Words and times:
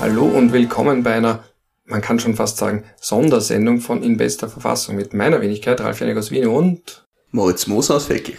Hallo 0.00 0.24
und 0.24 0.54
willkommen 0.54 1.02
bei 1.02 1.12
einer, 1.12 1.44
man 1.84 2.00
kann 2.00 2.18
schon 2.18 2.34
fast 2.34 2.56
sagen, 2.56 2.84
Sondersendung 2.98 3.80
von 3.80 4.02
In 4.02 4.16
bester 4.16 4.48
Verfassung 4.48 4.96
mit 4.96 5.12
meiner 5.12 5.42
Wenigkeit, 5.42 5.78
Ralf 5.78 6.00
Janik 6.00 6.16
aus 6.16 6.30
Wien 6.30 6.46
und 6.46 7.06
Moritz 7.32 7.66
Moser 7.66 7.96
aus 7.96 8.06
Feldkirch. 8.06 8.38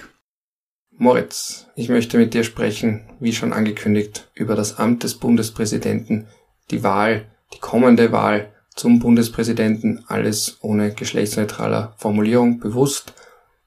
Moritz, 0.90 1.68
ich 1.76 1.88
möchte 1.88 2.18
mit 2.18 2.34
dir 2.34 2.44
sprechen, 2.44 3.08
wie 3.20 3.32
schon 3.32 3.54
angekündigt, 3.54 4.32
über 4.34 4.56
das 4.56 4.80
Amt 4.80 5.04
des 5.04 5.20
Bundespräsidenten, 5.20 6.26
die 6.72 6.82
Wahl, 6.82 7.28
die 7.54 7.60
kommende 7.60 8.12
Wahl 8.12 8.52
zum 8.76 8.98
Bundespräsidenten, 8.98 10.04
alles 10.08 10.58
ohne 10.62 10.92
geschlechtsneutraler 10.92 11.94
Formulierung, 11.98 12.60
bewusst. 12.60 13.14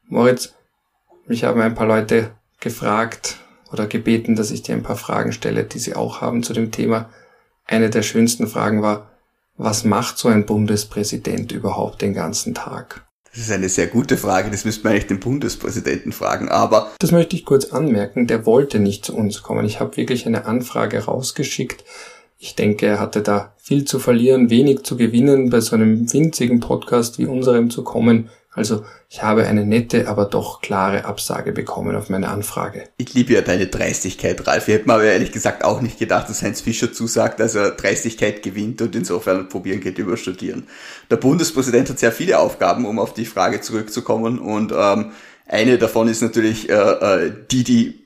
Moritz, 0.09 0.53
mich 1.27 1.45
haben 1.45 1.61
ein 1.61 1.77
paar 1.77 1.87
Leute 1.87 2.33
gefragt 2.59 3.37
oder 3.71 3.87
gebeten, 3.87 4.35
dass 4.35 4.51
ich 4.51 4.63
dir 4.63 4.75
ein 4.75 4.83
paar 4.83 4.97
Fragen 4.97 5.33
stelle, 5.33 5.63
die 5.63 5.79
sie 5.79 5.95
auch 5.95 6.21
haben 6.21 6.43
zu 6.43 6.55
dem 6.55 6.73
Thema. 6.73 7.09
Eine 7.67 7.91
der 7.91 8.03
schönsten 8.03 8.47
Fragen 8.47 8.83
war, 8.83 9.11
was 9.57 9.85
macht 9.85 10.19
so 10.19 10.29
ein 10.29 10.47
Bundespräsident 10.47 11.53
überhaupt 11.53 12.03
den 12.03 12.13
ganzen 12.13 12.55
Tag? 12.55 13.07
Das 13.33 13.43
ist 13.43 13.51
eine 13.51 13.69
sehr 13.69 13.89
gute 13.89 14.17
Frage, 14.17 14.51
das 14.51 14.65
müsste 14.65 14.85
man 14.85 14.93
eigentlich 14.93 15.09
den 15.09 15.21
Bundespräsidenten 15.21 16.13
fragen, 16.13 16.49
aber... 16.49 16.93
Das 17.01 17.11
möchte 17.11 17.35
ich 17.35 17.45
kurz 17.45 17.73
anmerken, 17.73 18.27
der 18.27 18.47
wollte 18.47 18.79
nicht 18.79 19.05
zu 19.05 19.17
uns 19.17 19.43
kommen. 19.43 19.65
Ich 19.65 19.81
habe 19.81 19.97
wirklich 19.97 20.27
eine 20.27 20.45
Anfrage 20.45 21.05
rausgeschickt. 21.05 21.85
Ich 22.39 22.55
denke, 22.55 22.87
er 22.87 23.01
hatte 23.01 23.23
da 23.23 23.55
viel 23.57 23.85
zu 23.85 23.99
verlieren, 23.99 24.51
wenig 24.51 24.83
zu 24.83 24.97
gewinnen, 24.97 25.51
bei 25.51 25.61
so 25.61 25.75
einem 25.75 26.13
winzigen 26.13 26.61
Podcast 26.61 27.19
wie 27.19 27.27
unserem 27.27 27.71
zu 27.71 27.83
kommen. 27.83 28.29
Also 28.57 28.85
ich 29.11 29.23
habe 29.23 29.47
eine 29.47 29.67
nette, 29.67 30.07
aber 30.07 30.27
doch 30.27 30.61
klare 30.61 31.05
Absage 31.07 31.51
bekommen 31.51 31.97
auf 31.97 32.09
meine 32.09 32.29
Anfrage. 32.29 32.89
Ich 32.97 33.13
liebe 33.13 33.33
ja 33.33 33.41
deine 33.41 33.67
Dreistigkeit, 33.67 34.47
Ralf. 34.47 34.69
Ich 34.69 34.75
hätte 34.75 34.87
mir 34.87 34.95
aber 34.95 35.05
ehrlich 35.05 35.33
gesagt 35.33 35.65
auch 35.65 35.81
nicht 35.81 35.99
gedacht, 35.99 36.29
dass 36.29 36.43
Heinz 36.43 36.61
Fischer 36.61 36.93
zusagt, 36.93 37.41
dass 37.41 37.57
er 37.57 37.73
Dreistigkeit 37.73 38.45
gewinnt 38.45 38.81
und 38.81 38.95
insofern 38.95 39.49
probieren 39.49 39.81
geht 39.81 39.99
überstudieren. 39.99 40.69
Der 41.11 41.17
Bundespräsident 41.17 41.91
hat 41.91 41.99
sehr 41.99 42.13
viele 42.13 42.39
Aufgaben, 42.39 42.87
um 42.87 43.01
auf 43.01 43.13
die 43.13 43.27
Frage 43.27 43.61
zurückzukommen 43.61 44.39
und 44.39 44.73
ähm, 44.73 45.11
eine 45.47 45.77
davon 45.77 46.07
ist 46.07 46.23
natürlich 46.23 46.71
äh, 46.71 46.75
äh, 46.75 47.33
die, 47.51 47.65
die 47.65 48.05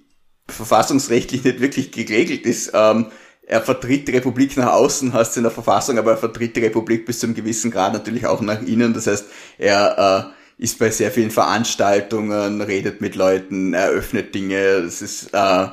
verfassungsrechtlich 0.49 1.45
nicht 1.45 1.61
wirklich 1.61 1.93
geregelt 1.93 2.47
ist. 2.47 2.73
Ähm, 2.73 3.07
er 3.47 3.61
vertritt 3.63 4.09
die 4.09 4.13
Republik 4.13 4.57
nach 4.57 4.73
außen, 4.73 5.13
heißt 5.13 5.33
es 5.33 5.37
in 5.37 5.43
der 5.43 5.53
Verfassung, 5.53 5.99
aber 5.99 6.13
er 6.13 6.17
vertritt 6.17 6.57
die 6.57 6.61
Republik 6.61 7.07
bis 7.07 7.21
zu 7.21 7.27
einem 7.27 7.35
gewissen 7.35 7.71
Grad 7.71 7.93
natürlich 7.93 8.27
auch 8.27 8.41
nach 8.41 8.61
innen. 8.63 8.93
Das 8.93 9.07
heißt, 9.07 9.27
er 9.57 10.33
äh, 10.35 10.38
ist 10.59 10.79
bei 10.79 10.91
sehr 10.91 11.13
vielen 11.13 11.31
Veranstaltungen, 11.31 12.61
redet 12.61 13.01
mit 13.01 13.15
Leuten, 13.15 13.75
eröffnet 13.75 14.35
Dinge. 14.35 14.83
Das 14.83 15.01
ist, 15.01 15.33
äh, 15.33 15.69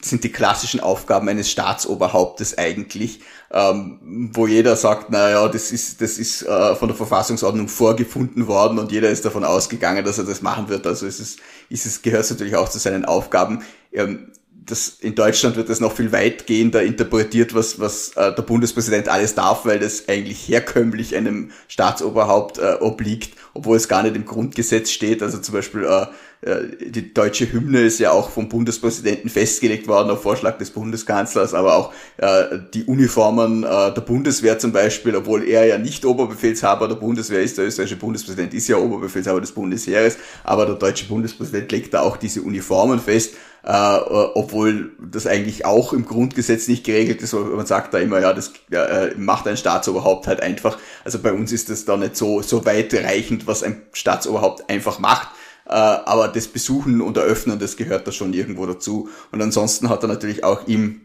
sind 0.00 0.24
die 0.24 0.32
klassischen 0.32 0.80
Aufgaben 0.80 1.28
eines 1.28 1.50
Staatsoberhauptes 1.50 2.56
eigentlich, 2.56 3.20
ähm, 3.50 4.30
wo 4.32 4.46
jeder 4.46 4.76
sagt, 4.76 5.10
naja, 5.10 5.46
das 5.48 5.70
ist, 5.70 6.00
das 6.00 6.18
ist 6.18 6.42
äh, 6.42 6.74
von 6.76 6.88
der 6.88 6.96
Verfassungsordnung 6.96 7.68
vorgefunden 7.68 8.46
worden 8.46 8.78
und 8.78 8.90
jeder 8.90 9.10
ist 9.10 9.24
davon 9.24 9.44
ausgegangen, 9.44 10.04
dass 10.04 10.18
er 10.18 10.24
das 10.24 10.40
machen 10.40 10.68
wird. 10.68 10.86
Also 10.86 11.06
es 11.06 11.20
ist, 11.20 11.40
ist 11.68 11.86
es 11.86 12.00
gehört 12.02 12.28
natürlich 12.30 12.56
auch 12.56 12.68
zu 12.68 12.78
seinen 12.78 13.04
Aufgaben. 13.04 13.62
Ähm, 13.92 14.32
das, 14.66 14.88
in 15.00 15.14
Deutschland 15.14 15.56
wird 15.56 15.68
das 15.68 15.80
noch 15.80 15.92
viel 15.92 16.12
weitgehender 16.12 16.82
interpretiert, 16.82 17.54
was, 17.54 17.80
was 17.80 18.10
äh, 18.16 18.34
der 18.34 18.42
Bundespräsident 18.42 19.08
alles 19.08 19.34
darf, 19.34 19.64
weil 19.64 19.78
das 19.78 20.08
eigentlich 20.08 20.48
herkömmlich 20.48 21.16
einem 21.16 21.50
Staatsoberhaupt 21.68 22.58
äh, 22.58 22.76
obliegt, 22.80 23.34
obwohl 23.54 23.76
es 23.76 23.88
gar 23.88 24.02
nicht 24.02 24.14
im 24.14 24.24
Grundgesetz 24.24 24.90
steht. 24.90 25.22
Also 25.22 25.38
zum 25.38 25.54
Beispiel 25.54 25.84
äh, 25.84 26.06
die 26.44 27.14
deutsche 27.14 27.52
Hymne 27.52 27.82
ist 27.82 28.00
ja 28.00 28.10
auch 28.10 28.30
vom 28.30 28.48
Bundespräsidenten 28.48 29.28
festgelegt 29.28 29.86
worden 29.86 30.10
auf 30.10 30.22
Vorschlag 30.22 30.58
des 30.58 30.70
Bundeskanzlers, 30.70 31.54
aber 31.54 31.76
auch 31.76 31.92
äh, 32.16 32.58
die 32.74 32.84
Uniformen 32.84 33.62
äh, 33.62 33.94
der 33.94 34.00
Bundeswehr 34.00 34.58
zum 34.58 34.72
Beispiel, 34.72 35.14
obwohl 35.14 35.48
er 35.48 35.66
ja 35.66 35.78
nicht 35.78 36.04
Oberbefehlshaber 36.04 36.88
der 36.88 36.96
Bundeswehr 36.96 37.42
ist, 37.42 37.58
der 37.58 37.66
österreichische 37.66 37.98
Bundespräsident 37.98 38.54
ist 38.54 38.66
ja 38.66 38.76
Oberbefehlshaber 38.76 39.40
des 39.40 39.52
Bundesheeres, 39.52 40.18
aber 40.42 40.66
der 40.66 40.74
deutsche 40.74 41.06
Bundespräsident 41.06 41.70
legt 41.70 41.94
da 41.94 42.00
auch 42.00 42.16
diese 42.16 42.42
Uniformen 42.42 42.98
fest 42.98 43.34
äh, 43.64 43.96
obwohl 44.34 44.92
das 44.98 45.26
eigentlich 45.26 45.64
auch 45.64 45.92
im 45.92 46.04
Grundgesetz 46.04 46.66
nicht 46.66 46.84
geregelt 46.84 47.22
ist, 47.22 47.34
aber 47.34 47.44
man 47.44 47.66
sagt 47.66 47.94
da 47.94 47.98
immer, 47.98 48.20
ja, 48.20 48.32
das 48.32 48.52
äh, 48.70 49.14
macht 49.16 49.46
ein 49.46 49.56
Staatsoberhaupt 49.56 50.26
halt 50.26 50.40
einfach. 50.40 50.78
Also 51.04 51.20
bei 51.20 51.32
uns 51.32 51.52
ist 51.52 51.70
das 51.70 51.84
da 51.84 51.96
nicht 51.96 52.16
so, 52.16 52.42
so 52.42 52.64
weitreichend, 52.64 53.46
was 53.46 53.62
ein 53.62 53.82
Staatsoberhaupt 53.92 54.68
einfach 54.68 54.98
macht. 54.98 55.28
Äh, 55.72 56.02
aber 56.04 56.28
das 56.28 56.48
Besuchen 56.48 57.00
und 57.00 57.16
Eröffnen, 57.16 57.58
das 57.58 57.78
gehört 57.78 58.06
da 58.06 58.12
schon 58.12 58.34
irgendwo 58.34 58.66
dazu. 58.66 59.08
Und 59.30 59.40
ansonsten 59.40 59.88
hat 59.88 60.04
er 60.04 60.08
natürlich 60.08 60.44
auch 60.44 60.66
ihm 60.68 61.00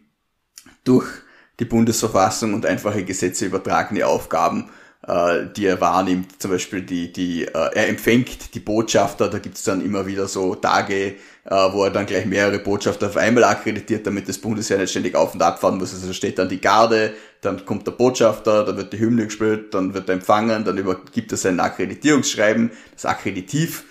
durch 0.83 1.07
die 1.61 1.65
Bundesverfassung 1.65 2.53
und 2.53 2.65
einfache 2.65 3.05
Gesetze 3.05 3.45
übertragene 3.45 4.05
Aufgaben, 4.05 4.69
äh, 5.07 5.45
die 5.55 5.67
er 5.67 5.79
wahrnimmt. 5.79 6.41
Zum 6.41 6.51
Beispiel 6.51 6.81
die, 6.81 7.13
die, 7.13 7.45
äh, 7.45 7.51
er 7.53 7.87
empfängt 7.87 8.55
die 8.55 8.59
Botschafter, 8.59 9.29
da 9.29 9.39
gibt's 9.39 9.63
dann 9.63 9.79
immer 9.79 10.05
wieder 10.05 10.27
so 10.27 10.53
Tage, 10.55 11.15
wo 11.49 11.85
er 11.85 11.91
dann 11.91 12.05
gleich 12.05 12.25
mehrere 12.25 12.59
Botschafter 12.59 13.07
auf 13.07 13.15
einmal 13.15 13.45
akkreditiert, 13.45 14.05
damit 14.05 14.27
das 14.27 14.37
Bundesheer 14.37 14.79
nicht 14.79 14.89
ständig 14.89 15.15
auf 15.15 15.33
und 15.33 15.41
ab 15.41 15.61
fahren 15.61 15.77
muss. 15.77 15.93
Also 15.93 16.11
steht 16.11 16.37
dann 16.39 16.49
die 16.49 16.59
Garde, 16.59 17.13
dann 17.39 17.65
kommt 17.65 17.87
der 17.87 17.93
Botschafter, 17.93 18.65
dann 18.65 18.75
wird 18.75 18.91
die 18.91 18.99
Hymne 18.99 19.23
gespielt, 19.27 19.73
dann 19.73 19.93
wird 19.93 20.09
er 20.09 20.15
empfangen, 20.15 20.65
dann 20.65 20.77
übergibt 20.77 21.31
er 21.31 21.37
sein 21.37 21.61
Akkreditierungsschreiben, 21.61 22.71
das 22.91 23.05
Akkreditiv. 23.05 23.85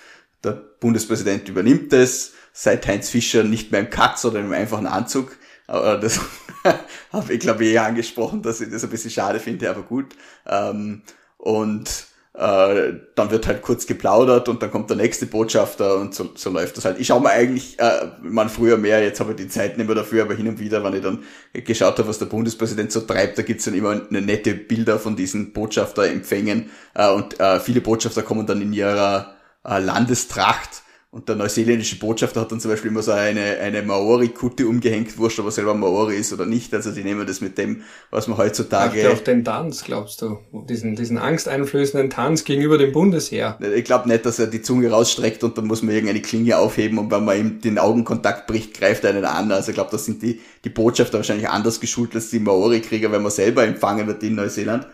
Der 0.44 0.52
Bundespräsident 0.52 1.48
übernimmt 1.48 1.92
es, 1.92 2.32
seit 2.52 2.86
Heinz 2.86 3.10
Fischer 3.10 3.44
nicht 3.44 3.72
mehr 3.72 3.80
im 3.80 3.90
Katz 3.90 4.24
oder 4.24 4.40
im 4.40 4.52
einfachen 4.52 4.86
Anzug. 4.86 5.36
Aber 5.66 5.98
das 5.98 6.20
habe 7.12 7.32
ich 7.32 7.40
glaube 7.40 7.64
ich 7.64 7.74
eh 7.74 7.78
angesprochen, 7.78 8.42
dass 8.42 8.60
ich 8.60 8.70
das 8.70 8.84
ein 8.84 8.90
bisschen 8.90 9.10
schade 9.10 9.40
finde, 9.40 9.68
aber 9.68 9.82
gut. 9.82 10.14
Ähm, 10.46 11.02
und 11.38 12.06
äh, 12.36 12.92
dann 13.14 13.30
wird 13.30 13.46
halt 13.46 13.62
kurz 13.62 13.86
geplaudert 13.86 14.50
und 14.50 14.62
dann 14.62 14.70
kommt 14.70 14.90
der 14.90 14.98
nächste 14.98 15.24
Botschafter 15.24 15.96
und 15.96 16.14
so, 16.14 16.30
so 16.34 16.50
läuft 16.50 16.76
das 16.76 16.84
halt. 16.84 17.00
Ich 17.00 17.06
schaue 17.06 17.22
mir 17.22 17.30
eigentlich, 17.30 17.78
äh, 17.78 18.08
man 18.20 18.50
früher 18.50 18.76
mehr, 18.76 19.02
jetzt 19.02 19.20
habe 19.20 19.30
ich 19.30 19.36
die 19.38 19.48
Zeit 19.48 19.78
nicht 19.78 19.86
mehr 19.86 19.96
dafür, 19.96 20.24
aber 20.24 20.34
hin 20.34 20.46
und 20.46 20.60
wieder, 20.60 20.84
wenn 20.84 20.94
ich 20.94 21.02
dann 21.02 21.22
geschaut 21.52 21.98
habe, 21.98 22.08
was 22.08 22.18
der 22.18 22.26
Bundespräsident 22.26 22.92
so 22.92 23.00
treibt, 23.00 23.38
da 23.38 23.42
gibt's 23.42 23.64
dann 23.64 23.72
immer 23.72 23.92
eine 23.92 24.20
nette 24.20 24.54
Bilder 24.54 24.98
von 24.98 25.16
diesen 25.16 25.54
Botschafterempfängen 25.54 26.70
äh, 26.94 27.10
und 27.10 27.40
äh, 27.40 27.58
viele 27.58 27.80
Botschafter 27.80 28.22
kommen 28.22 28.46
dann 28.46 28.60
in 28.60 28.74
ihrer 28.74 29.35
äh, 29.66 29.78
Landestracht 29.80 30.82
und 31.16 31.30
der 31.30 31.36
neuseeländische 31.36 31.98
Botschafter 31.98 32.42
hat 32.42 32.52
dann 32.52 32.60
zum 32.60 32.70
Beispiel 32.70 32.90
immer 32.90 33.00
so 33.00 33.12
eine, 33.12 33.58
eine 33.58 33.80
Maori-Kutte 33.80 34.68
umgehängt, 34.68 35.16
wurscht, 35.16 35.38
ob 35.38 35.46
er 35.46 35.50
selber 35.50 35.72
Maori 35.72 36.14
ist 36.14 36.30
oder 36.32 36.44
nicht. 36.44 36.74
Also 36.74 36.90
die 36.90 37.02
nehmen 37.02 37.26
das 37.26 37.40
mit 37.40 37.56
dem, 37.56 37.84
was 38.10 38.26
man 38.26 38.36
heutzutage... 38.36 39.02
Ach, 39.06 39.12
auf 39.12 39.22
den 39.22 39.42
Tanz, 39.42 39.84
glaubst 39.84 40.20
du? 40.20 40.40
Diesen, 40.68 40.94
diesen 40.94 41.16
angsteinflößenden 41.16 42.10
Tanz 42.10 42.44
gegenüber 42.44 42.76
dem 42.76 42.92
Bundesheer. 42.92 43.58
Ich 43.74 43.84
glaube 43.84 44.08
nicht, 44.08 44.26
dass 44.26 44.38
er 44.38 44.46
die 44.46 44.60
Zunge 44.60 44.90
rausstreckt 44.90 45.42
und 45.42 45.56
dann 45.56 45.66
muss 45.66 45.82
man 45.82 45.94
irgendeine 45.94 46.20
Klinge 46.20 46.58
aufheben 46.58 46.98
und 46.98 47.10
wenn 47.10 47.24
man 47.24 47.38
ihm 47.38 47.60
den 47.62 47.78
Augenkontakt 47.78 48.46
bricht, 48.46 48.74
greift 48.74 49.04
er 49.04 49.10
einen 49.10 49.24
an. 49.24 49.50
Also 49.52 49.70
ich 49.70 49.74
glaube, 49.74 49.92
das 49.92 50.04
sind 50.04 50.20
die, 50.20 50.42
die 50.64 50.70
Botschafter 50.70 51.16
wahrscheinlich 51.16 51.48
anders 51.48 51.80
geschult 51.80 52.14
als 52.14 52.28
die 52.28 52.40
Maori-Krieger, 52.40 53.10
wenn 53.10 53.22
man 53.22 53.32
selber 53.32 53.64
empfangen 53.64 54.06
wird 54.06 54.22
in 54.22 54.34
Neuseeland. 54.34 54.86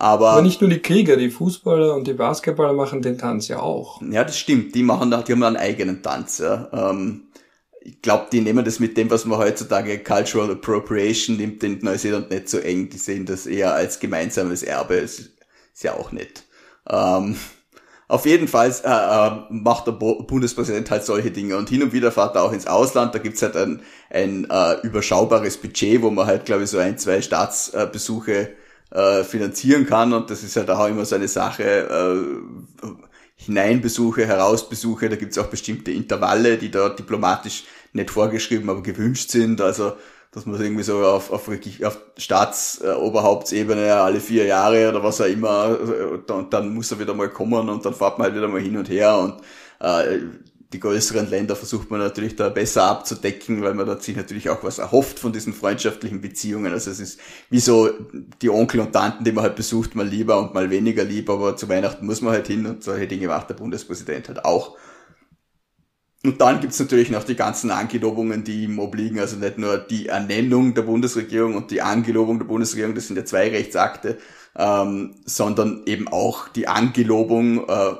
Aber, 0.00 0.30
Aber 0.30 0.42
nicht 0.42 0.62
nur 0.62 0.70
die 0.70 0.80
Krieger, 0.80 1.18
die 1.18 1.28
Fußballer 1.28 1.94
und 1.94 2.06
die 2.06 2.14
Basketballer 2.14 2.72
machen 2.72 3.02
den 3.02 3.18
Tanz 3.18 3.48
ja 3.48 3.60
auch. 3.60 4.00
Ja, 4.00 4.24
das 4.24 4.38
stimmt. 4.38 4.74
Die 4.74 4.82
machen 4.82 5.10
da, 5.10 5.20
die 5.20 5.32
haben 5.32 5.42
einen 5.42 5.58
eigenen 5.58 6.02
Tanz. 6.02 6.38
Ja. 6.38 6.70
Ähm, 6.72 7.24
ich 7.82 8.00
glaube, 8.00 8.28
die 8.32 8.40
nehmen 8.40 8.64
das 8.64 8.80
mit 8.80 8.96
dem, 8.96 9.10
was 9.10 9.26
man 9.26 9.38
heutzutage 9.38 9.98
Cultural 9.98 10.52
Appropriation 10.52 11.36
nimmt, 11.36 11.62
in 11.64 11.80
Neuseeland 11.82 12.30
nicht 12.30 12.48
so 12.48 12.56
eng. 12.56 12.88
Die 12.88 12.96
sehen 12.96 13.26
das 13.26 13.44
eher 13.46 13.74
als 13.74 14.00
gemeinsames 14.00 14.62
Erbe. 14.62 15.02
Das 15.02 15.18
ist 15.18 15.82
ja 15.82 15.92
auch 15.92 16.12
nett. 16.12 16.44
Ähm, 16.88 17.36
auf 18.08 18.24
jeden 18.24 18.48
Fall 18.48 18.74
äh, 18.82 18.88
äh, 18.88 19.30
macht 19.50 19.86
der 19.86 19.92
Bo 19.92 20.22
Bundespräsident 20.22 20.90
halt 20.90 21.04
solche 21.04 21.30
Dinge 21.30 21.58
und 21.58 21.68
hin 21.68 21.82
und 21.82 21.92
wieder 21.92 22.10
fährt 22.10 22.36
er 22.36 22.44
auch 22.44 22.52
ins 22.52 22.66
Ausland. 22.66 23.14
Da 23.14 23.18
gibt's 23.18 23.42
halt 23.42 23.54
ein, 23.54 23.82
ein 24.08 24.48
äh, 24.48 24.80
überschaubares 24.80 25.58
Budget, 25.58 26.00
wo 26.00 26.10
man 26.10 26.26
halt, 26.26 26.46
glaube 26.46 26.62
ich, 26.62 26.70
so 26.70 26.78
ein, 26.78 26.96
zwei 26.96 27.20
Staatsbesuche 27.20 28.54
äh, 28.90 29.24
finanzieren 29.24 29.86
kann. 29.86 30.12
Und 30.12 30.30
das 30.30 30.42
ist 30.42 30.56
halt 30.56 30.70
auch 30.70 30.86
immer 30.86 31.04
so 31.04 31.16
eine 31.16 31.28
Sache, 31.28 31.64
äh, 31.64 32.86
Hineinbesuche, 33.36 34.26
Herausbesuche, 34.26 35.08
da 35.08 35.16
gibt's 35.16 35.38
auch 35.38 35.46
bestimmte 35.46 35.92
Intervalle, 35.92 36.58
die 36.58 36.70
da 36.70 36.90
diplomatisch 36.90 37.64
nicht 37.94 38.10
vorgeschrieben, 38.10 38.68
aber 38.68 38.82
gewünscht 38.82 39.30
sind. 39.30 39.62
Also 39.62 39.92
dass 40.32 40.46
man 40.46 40.60
irgendwie 40.60 40.84
so 40.84 41.04
auf, 41.04 41.32
auf, 41.32 41.48
auf 41.48 41.98
Staatsoberhauptsebene 42.16 43.94
alle 43.94 44.20
vier 44.20 44.44
Jahre 44.44 44.88
oder 44.88 45.02
was 45.02 45.20
auch 45.20 45.26
immer, 45.26 45.76
äh, 45.80 46.32
und 46.32 46.52
dann 46.52 46.72
muss 46.72 46.92
er 46.92 47.00
wieder 47.00 47.14
mal 47.14 47.30
kommen 47.30 47.68
und 47.68 47.84
dann 47.84 47.94
fährt 47.94 48.18
man 48.18 48.26
halt 48.26 48.36
wieder 48.36 48.48
mal 48.48 48.60
hin 48.60 48.76
und 48.76 48.88
her 48.88 49.18
und 49.18 49.40
äh, 49.80 50.20
die 50.72 50.78
größeren 50.78 51.28
Länder 51.28 51.56
versucht 51.56 51.90
man 51.90 51.98
natürlich 51.98 52.36
da 52.36 52.48
besser 52.48 52.84
abzudecken, 52.84 53.62
weil 53.62 53.74
man 53.74 53.86
da 53.86 53.98
sich 53.98 54.16
natürlich 54.16 54.50
auch 54.50 54.62
was 54.62 54.78
erhofft 54.78 55.18
von 55.18 55.32
diesen 55.32 55.52
freundschaftlichen 55.52 56.20
Beziehungen. 56.20 56.72
Also 56.72 56.90
es 56.90 57.00
ist 57.00 57.20
wie 57.50 57.58
so 57.58 57.90
die 58.40 58.50
Onkel 58.50 58.80
und 58.80 58.92
Tanten, 58.92 59.24
die 59.24 59.32
man 59.32 59.44
halt 59.44 59.56
besucht, 59.56 59.96
mal 59.96 60.06
lieber 60.06 60.38
und 60.38 60.54
mal 60.54 60.70
weniger 60.70 61.02
lieb, 61.02 61.28
aber 61.28 61.56
zu 61.56 61.68
Weihnachten 61.68 62.06
muss 62.06 62.20
man 62.20 62.32
halt 62.32 62.46
hin 62.46 62.66
und 62.66 62.84
solche 62.84 63.08
Dinge 63.08 63.26
macht 63.26 63.50
der 63.50 63.54
Bundespräsident 63.54 64.28
halt 64.28 64.44
auch. 64.44 64.76
Und 66.22 66.40
dann 66.40 66.60
gibt's 66.60 66.78
natürlich 66.78 67.10
noch 67.10 67.24
die 67.24 67.34
ganzen 67.34 67.70
Angelobungen, 67.70 68.44
die 68.44 68.64
ihm 68.64 68.78
obliegen, 68.78 69.18
also 69.18 69.36
nicht 69.36 69.56
nur 69.56 69.78
die 69.78 70.08
Ernennung 70.08 70.74
der 70.74 70.82
Bundesregierung 70.82 71.56
und 71.56 71.70
die 71.70 71.80
Angelobung 71.80 72.38
der 72.38 72.46
Bundesregierung, 72.46 72.94
das 72.94 73.06
sind 73.06 73.16
ja 73.16 73.24
zwei 73.24 73.48
Rechtsakte, 73.48 74.18
ähm, 74.54 75.14
sondern 75.24 75.82
eben 75.86 76.08
auch 76.08 76.48
die 76.48 76.68
Angelobung, 76.68 77.66
äh, 77.66 77.94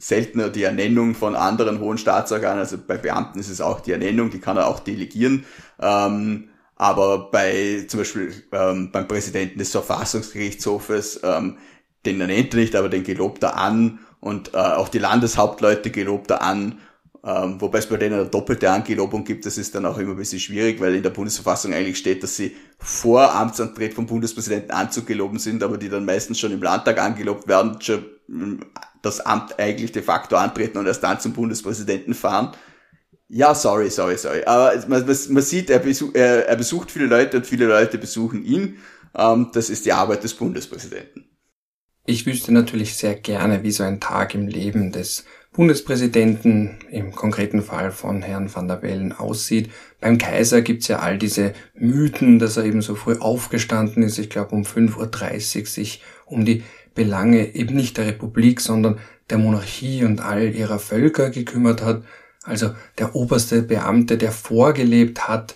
seltener 0.00 0.48
die 0.48 0.62
Ernennung 0.62 1.14
von 1.14 1.36
anderen 1.36 1.78
hohen 1.78 1.98
Staatsorganen, 1.98 2.60
also 2.60 2.78
bei 2.78 2.96
Beamten 2.96 3.38
ist 3.38 3.50
es 3.50 3.60
auch 3.60 3.80
die 3.80 3.92
Ernennung, 3.92 4.30
die 4.30 4.40
kann 4.40 4.56
er 4.56 4.66
auch 4.66 4.80
delegieren. 4.80 5.44
Ähm, 5.78 6.48
aber 6.74 7.30
bei 7.30 7.84
zum 7.86 8.00
Beispiel 8.00 8.32
ähm, 8.52 8.90
beim 8.90 9.06
Präsidenten 9.06 9.58
des 9.58 9.70
Verfassungsgerichtshofes, 9.72 11.20
ähm, 11.22 11.58
den 12.06 12.18
ernennt 12.18 12.54
er 12.54 12.60
nicht, 12.60 12.74
aber 12.74 12.88
den 12.88 13.04
gelobt 13.04 13.42
er 13.42 13.58
an. 13.58 13.98
Und 14.20 14.54
äh, 14.54 14.56
auch 14.56 14.88
die 14.88 14.98
Landeshauptleute 14.98 15.90
gelobt 15.90 16.30
er 16.30 16.40
an. 16.40 16.78
Ähm, 17.22 17.60
wobei 17.60 17.78
es 17.78 17.86
bei 17.86 17.98
denen 17.98 18.20
eine 18.20 18.28
doppelte 18.30 18.70
Angelobung 18.70 19.24
gibt, 19.24 19.44
das 19.44 19.58
ist 19.58 19.74
dann 19.74 19.84
auch 19.84 19.98
immer 19.98 20.12
ein 20.12 20.16
bisschen 20.16 20.40
schwierig, 20.40 20.80
weil 20.80 20.94
in 20.94 21.02
der 21.02 21.10
Bundesverfassung 21.10 21.74
eigentlich 21.74 21.98
steht, 21.98 22.22
dass 22.22 22.36
sie 22.36 22.56
vor 22.78 23.34
Amtsantritt 23.34 23.92
vom 23.92 24.06
Bundespräsidenten 24.06 24.70
anzugeloben 24.70 25.38
sind, 25.38 25.62
aber 25.62 25.76
die 25.76 25.90
dann 25.90 26.06
meistens 26.06 26.40
schon 26.40 26.52
im 26.52 26.62
Landtag 26.62 26.98
angelobt 26.98 27.46
werden, 27.46 27.78
schon 27.82 28.06
das 29.02 29.20
Amt 29.20 29.58
eigentlich 29.58 29.92
de 29.92 30.02
facto 30.02 30.36
antreten 30.36 30.78
und 30.78 30.86
erst 30.86 31.02
dann 31.02 31.20
zum 31.20 31.32
Bundespräsidenten 31.32 32.14
fahren. 32.14 32.52
Ja, 33.28 33.54
sorry, 33.54 33.90
sorry, 33.90 34.18
sorry. 34.18 34.42
Aber 34.44 34.72
man, 34.88 35.06
man 35.06 35.42
sieht, 35.42 35.70
er, 35.70 35.78
besuch, 35.78 36.14
er, 36.14 36.48
er, 36.48 36.56
besucht 36.56 36.90
viele 36.90 37.06
Leute 37.06 37.36
und 37.36 37.46
viele 37.46 37.66
Leute 37.66 37.96
besuchen 37.96 38.44
ihn. 38.44 38.78
Ähm, 39.16 39.50
das 39.52 39.70
ist 39.70 39.86
die 39.86 39.92
Arbeit 39.92 40.24
des 40.24 40.34
Bundespräsidenten. 40.34 41.26
Ich 42.06 42.26
wüsste 42.26 42.52
natürlich 42.52 42.96
sehr 42.96 43.14
gerne, 43.14 43.62
wie 43.62 43.70
so 43.70 43.84
ein 43.84 44.00
Tag 44.00 44.34
im 44.34 44.48
Leben 44.48 44.90
des 44.90 45.24
Bundespräsidenten, 45.52 46.78
im 46.90 47.12
konkreten 47.12 47.62
Fall 47.62 47.92
von 47.92 48.22
Herrn 48.22 48.52
van 48.52 48.68
der 48.68 48.76
Bellen, 48.76 49.12
aussieht. 49.12 49.70
Beim 50.00 50.18
Kaiser 50.18 50.62
gibt's 50.62 50.88
ja 50.88 51.00
all 51.00 51.18
diese 51.18 51.52
Mythen, 51.74 52.38
dass 52.38 52.56
er 52.56 52.64
eben 52.64 52.82
so 52.82 52.94
früh 52.94 53.16
aufgestanden 53.18 54.02
ist, 54.02 54.18
ich 54.18 54.30
glaube 54.30 54.54
um 54.54 54.62
5.30 54.62 55.60
Uhr, 55.60 55.66
sich 55.66 56.02
um 56.26 56.44
die 56.44 56.62
Belange 56.94 57.54
eben 57.54 57.76
nicht 57.76 57.96
der 57.96 58.06
Republik, 58.06 58.60
sondern 58.60 58.98
der 59.30 59.38
Monarchie 59.38 60.04
und 60.04 60.20
all 60.20 60.54
ihrer 60.54 60.78
Völker 60.78 61.30
gekümmert 61.30 61.82
hat. 61.82 62.02
Also 62.42 62.74
der 62.98 63.14
oberste 63.14 63.62
Beamte, 63.62 64.16
der 64.16 64.32
vorgelebt 64.32 65.28
hat, 65.28 65.54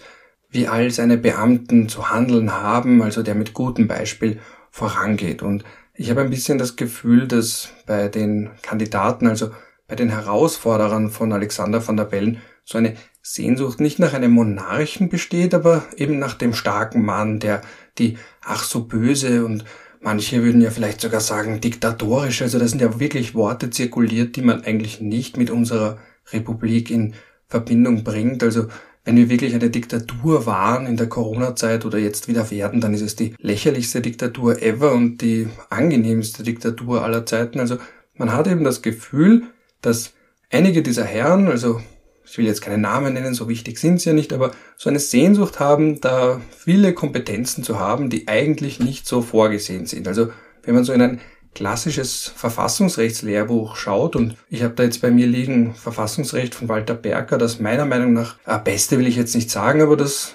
wie 0.51 0.69
all 0.69 0.91
seine 0.91 1.19
Beamten 1.19 1.89
zu 1.89 2.11
handeln 2.11 2.53
haben, 2.53 3.03
also 3.03 3.23
der 3.23 3.35
mit 3.35 3.55
gutem 3.55 3.89
Beispiel 3.89 4.39
vorangeht. 4.71 5.43
Und 5.43 5.65
ich 5.95 6.11
habe 6.11 6.21
ein 6.21 6.31
bisschen 6.31 6.59
das 6.59 6.77
Gefühl, 6.77 7.27
dass 7.27 7.71
bei 7.87 8.09
den 8.09 8.51
Kandidaten, 8.63 9.27
also 9.27 9.51
bei 9.89 9.97
den 9.97 10.11
Herausforderern 10.11 11.11
von 11.11 11.33
Alexander 11.33 11.87
van 11.87 11.97
der 11.97 12.05
Bellen 12.05 12.41
so 12.65 12.79
eine 12.79 12.97
Sehnsucht 13.23 13.81
nicht 13.81 13.99
nach 13.99 14.13
einem 14.13 14.33
Monarchen 14.33 15.09
besteht, 15.09 15.55
aber 15.55 15.85
eben 15.97 16.19
nach 16.19 16.35
dem 16.35 16.55
starken 16.55 17.05
Mann, 17.05 17.41
der 17.41 17.63
die 17.99 18.19
ach 18.43 18.65
so 18.65 18.85
böse 18.85 19.45
und 19.45 19.65
manche 20.05 20.45
würden 20.45 20.61
ja 20.61 20.71
vielleicht 20.71 21.01
sogar 21.01 21.21
sagen 21.21 21.61
diktatorisch, 21.61 22.43
also 22.43 22.59
das 22.59 22.71
sind 22.71 22.81
ja 22.81 23.01
wirklich 23.01 23.35
Worte 23.35 23.71
zirkuliert, 23.71 24.37
die 24.37 24.43
man 24.43 24.63
eigentlich 24.63 25.01
nicht 25.01 25.37
mit 25.37 25.51
unserer 25.51 25.99
Republik 26.33 26.91
in 26.91 27.15
Verbindung 27.49 28.05
bringt. 28.05 28.43
Also 28.43 28.67
wenn 29.05 29.17
wir 29.17 29.29
wirklich 29.29 29.55
eine 29.55 29.71
Diktatur 29.71 30.47
waren 30.47 30.87
in 30.87 30.97
der 30.97 31.09
Corona-Zeit 31.09 31.85
oder 31.85 31.99
jetzt 31.99 32.29
wieder 32.29 32.51
werden, 32.51 32.81
dann 32.81 32.95
ist 32.95 33.03
es 33.03 33.17
die 33.17 33.35
lächerlichste 33.39 34.01
Diktatur 34.01 34.63
ever 34.63 34.93
und 34.93 35.19
die 35.19 35.49
angenehmste 35.71 36.43
Diktatur 36.43 37.03
aller 37.03 37.27
Zeiten. 37.27 37.59
Also 37.59 37.79
man 38.15 38.33
hat 38.33 38.47
eben 38.47 38.65
das 38.65 38.83
Gefühl, 38.83 39.45
dass 39.83 40.13
einige 40.51 40.83
dieser 40.83 41.05
Herren, 41.05 41.49
also 41.49 41.81
ich 42.25 42.39
will 42.39 42.47
jetzt 42.47 42.63
keine 42.63 42.79
Namen 42.79 43.15
nennen, 43.15 43.35
so 43.35 43.49
wichtig 43.49 43.79
sind 43.79 44.01
sie 44.01 44.11
ja 44.11 44.15
nicht, 44.15 44.33
aber 44.33 44.53
so 44.77 44.89
eine 44.89 44.99
Sehnsucht 44.99 45.61
haben, 45.61 46.01
da 46.01 46.41
viele 46.57 46.95
Kompetenzen 46.95 47.63
zu 47.63 47.79
haben, 47.79 48.11
die 48.11 48.29
eigentlich 48.29 48.81
nicht 48.81 49.07
so 49.07 49.23
vorgesehen 49.23 49.87
sind. 49.87 50.09
Also 50.09 50.29
wenn 50.63 50.75
man 50.75 50.85
so 50.85 50.93
in 50.93 51.03
ein 51.03 51.21
klassisches 51.55 52.33
Verfassungsrechtslehrbuch 52.35 53.77
schaut, 53.77 54.17
und 54.17 54.37
ich 54.51 54.63
habe 54.63 54.75
da 54.75 54.83
jetzt 54.83 55.01
bei 55.01 55.11
mir 55.11 55.27
liegen 55.27 55.75
Verfassungsrecht 55.75 56.55
von 56.55 56.69
Walter 56.69 56.95
Berger, 56.95 57.39
das 57.39 57.61
meiner 57.61 57.85
Meinung 57.85 58.13
nach, 58.13 58.37
äh, 58.47 58.59
beste 58.59 58.99
will 58.99 59.07
ich 59.07 59.17
jetzt 59.17 59.35
nicht 59.35 59.51
sagen, 59.51 59.83
aber 59.83 59.97
das 59.97 60.35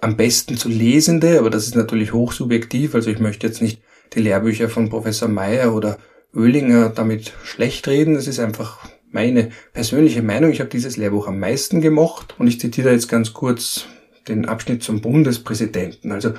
am 0.00 0.16
besten 0.16 0.56
zu 0.56 0.68
lesende, 0.68 1.38
aber 1.38 1.50
das 1.50 1.66
ist 1.66 1.76
natürlich 1.76 2.12
hochsubjektiv, 2.12 2.94
also 2.94 3.10
ich 3.10 3.18
möchte 3.18 3.46
jetzt 3.46 3.62
nicht 3.62 3.82
die 4.14 4.20
Lehrbücher 4.20 4.68
von 4.68 4.88
Professor 4.88 5.28
Meyer 5.28 5.74
oder 5.74 5.98
Oehlinger 6.34 6.90
damit 6.90 7.32
schlecht 7.44 7.88
reden. 7.88 8.14
Das 8.14 8.26
ist 8.26 8.38
einfach 8.38 8.78
meine 9.10 9.50
persönliche 9.72 10.22
Meinung. 10.22 10.50
Ich 10.50 10.60
habe 10.60 10.70
dieses 10.70 10.96
Lehrbuch 10.96 11.26
am 11.26 11.38
meisten 11.38 11.80
gemocht 11.80 12.34
und 12.38 12.46
ich 12.46 12.60
zitiere 12.60 12.92
jetzt 12.92 13.08
ganz 13.08 13.32
kurz 13.32 13.86
den 14.28 14.46
Abschnitt 14.46 14.82
zum 14.82 15.00
Bundespräsidenten. 15.00 16.12
Also 16.12 16.34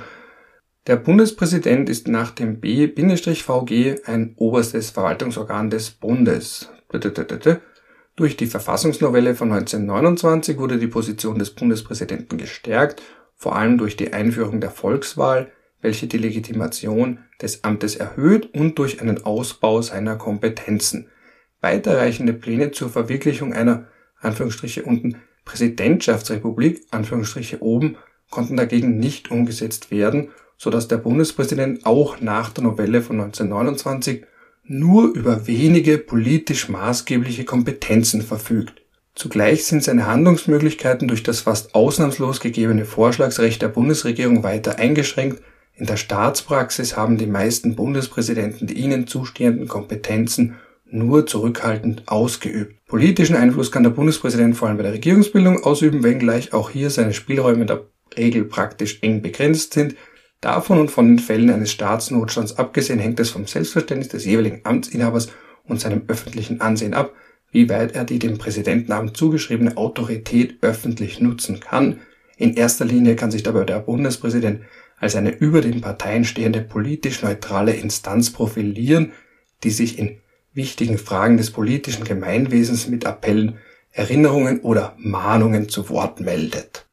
der 0.86 0.96
Bundespräsident 0.96 1.88
ist 1.88 2.08
nach 2.08 2.32
dem 2.32 2.60
B-VG 2.60 4.00
ein 4.06 4.34
oberstes 4.36 4.90
Verwaltungsorgan 4.90 5.70
des 5.70 5.90
Bundes. 5.90 6.70
Durch 8.16 8.36
die 8.36 8.46
Verfassungsnovelle 8.46 9.34
von 9.34 9.52
1929 9.52 10.58
wurde 10.58 10.78
die 10.78 10.88
Position 10.88 11.38
des 11.38 11.50
Bundespräsidenten 11.50 12.36
gestärkt, 12.36 13.00
vor 13.36 13.56
allem 13.56 13.78
durch 13.78 13.96
die 13.96 14.12
Einführung 14.12 14.60
der 14.60 14.70
Volkswahl, 14.70 15.52
welche 15.80 16.06
die 16.06 16.18
Legitimation 16.18 17.20
des 17.40 17.64
Amtes 17.64 17.96
erhöht 17.96 18.52
und 18.54 18.78
durch 18.78 19.00
einen 19.00 19.24
Ausbau 19.24 19.82
seiner 19.82 20.16
Kompetenzen. 20.16 21.08
Weiterreichende 21.62 22.34
Pläne 22.34 22.72
zur 22.72 22.90
Verwirklichung 22.90 23.54
einer 23.54 23.86
Anführungsstriche 24.20 24.82
unten 24.82 25.16
Präsidentschaftsrepublik 25.44 26.82
Anführungsstriche 26.90 27.62
oben 27.62 27.96
konnten 28.30 28.56
dagegen 28.56 28.98
nicht 28.98 29.30
umgesetzt 29.30 29.90
werden, 29.90 30.28
so 30.56 30.70
dass 30.70 30.88
der 30.88 30.98
Bundespräsident 30.98 31.86
auch 31.86 32.20
nach 32.20 32.50
der 32.50 32.64
Novelle 32.64 33.00
von 33.00 33.20
1929 33.20 34.24
nur 34.64 35.14
über 35.14 35.46
wenige 35.46 35.98
politisch 35.98 36.68
maßgebliche 36.68 37.44
Kompetenzen 37.44 38.22
verfügt. 38.22 38.82
Zugleich 39.14 39.64
sind 39.64 39.82
seine 39.82 40.06
Handlungsmöglichkeiten 40.06 41.08
durch 41.08 41.22
das 41.22 41.40
fast 41.40 41.74
ausnahmslos 41.74 42.40
gegebene 42.40 42.84
Vorschlagsrecht 42.84 43.60
der 43.60 43.68
Bundesregierung 43.68 44.42
weiter 44.42 44.78
eingeschränkt 44.78 45.42
in 45.74 45.86
der 45.86 45.96
Staatspraxis 45.96 46.96
haben 46.96 47.16
die 47.16 47.26
meisten 47.26 47.74
Bundespräsidenten 47.74 48.66
die 48.66 48.74
ihnen 48.74 49.06
zustehenden 49.06 49.68
Kompetenzen 49.68 50.56
nur 50.92 51.26
zurückhaltend 51.26 52.04
ausgeübt. 52.06 52.86
Politischen 52.86 53.36
Einfluss 53.36 53.72
kann 53.72 53.82
der 53.82 53.90
Bundespräsident 53.90 54.56
vor 54.56 54.68
allem 54.68 54.76
bei 54.76 54.82
der 54.82 54.92
Regierungsbildung 54.92 55.64
ausüben, 55.64 56.02
wenngleich 56.02 56.52
auch 56.52 56.70
hier 56.70 56.90
seine 56.90 57.14
Spielräume 57.14 57.62
in 57.62 57.66
der 57.66 57.86
Regel 58.16 58.44
praktisch 58.44 58.98
eng 59.02 59.22
begrenzt 59.22 59.74
sind. 59.74 59.96
Davon 60.40 60.78
und 60.78 60.90
von 60.90 61.08
den 61.08 61.18
Fällen 61.18 61.50
eines 61.50 61.70
Staatsnotstands 61.70 62.58
abgesehen 62.58 62.98
hängt 62.98 63.20
es 63.20 63.30
vom 63.30 63.46
Selbstverständnis 63.46 64.08
des 64.08 64.24
jeweiligen 64.24 64.60
Amtsinhabers 64.64 65.28
und 65.64 65.80
seinem 65.80 66.02
öffentlichen 66.08 66.60
Ansehen 66.60 66.94
ab, 66.94 67.12
wie 67.52 67.68
weit 67.68 67.94
er 67.94 68.04
die 68.04 68.18
dem 68.18 68.38
Präsidentenamt 68.38 69.16
zugeschriebene 69.16 69.76
Autorität 69.76 70.56
öffentlich 70.62 71.20
nutzen 71.20 71.60
kann. 71.60 72.00
In 72.36 72.54
erster 72.54 72.84
Linie 72.84 73.14
kann 73.14 73.30
sich 73.30 73.42
dabei 73.42 73.64
der 73.64 73.80
Bundespräsident 73.80 74.62
als 74.98 75.16
eine 75.16 75.30
über 75.30 75.60
den 75.60 75.80
Parteien 75.80 76.24
stehende 76.24 76.60
politisch 76.60 77.22
neutrale 77.22 77.74
Instanz 77.74 78.30
profilieren, 78.30 79.12
die 79.62 79.70
sich 79.70 79.98
in 79.98 80.18
wichtigen 80.54 80.98
Fragen 80.98 81.36
des 81.36 81.50
politischen 81.50 82.04
Gemeinwesens 82.04 82.88
mit 82.88 83.06
Appellen, 83.06 83.58
Erinnerungen 83.92 84.60
oder 84.60 84.94
Mahnungen 84.98 85.68
zu 85.68 85.88
Wort 85.88 86.20
meldet. 86.20 86.86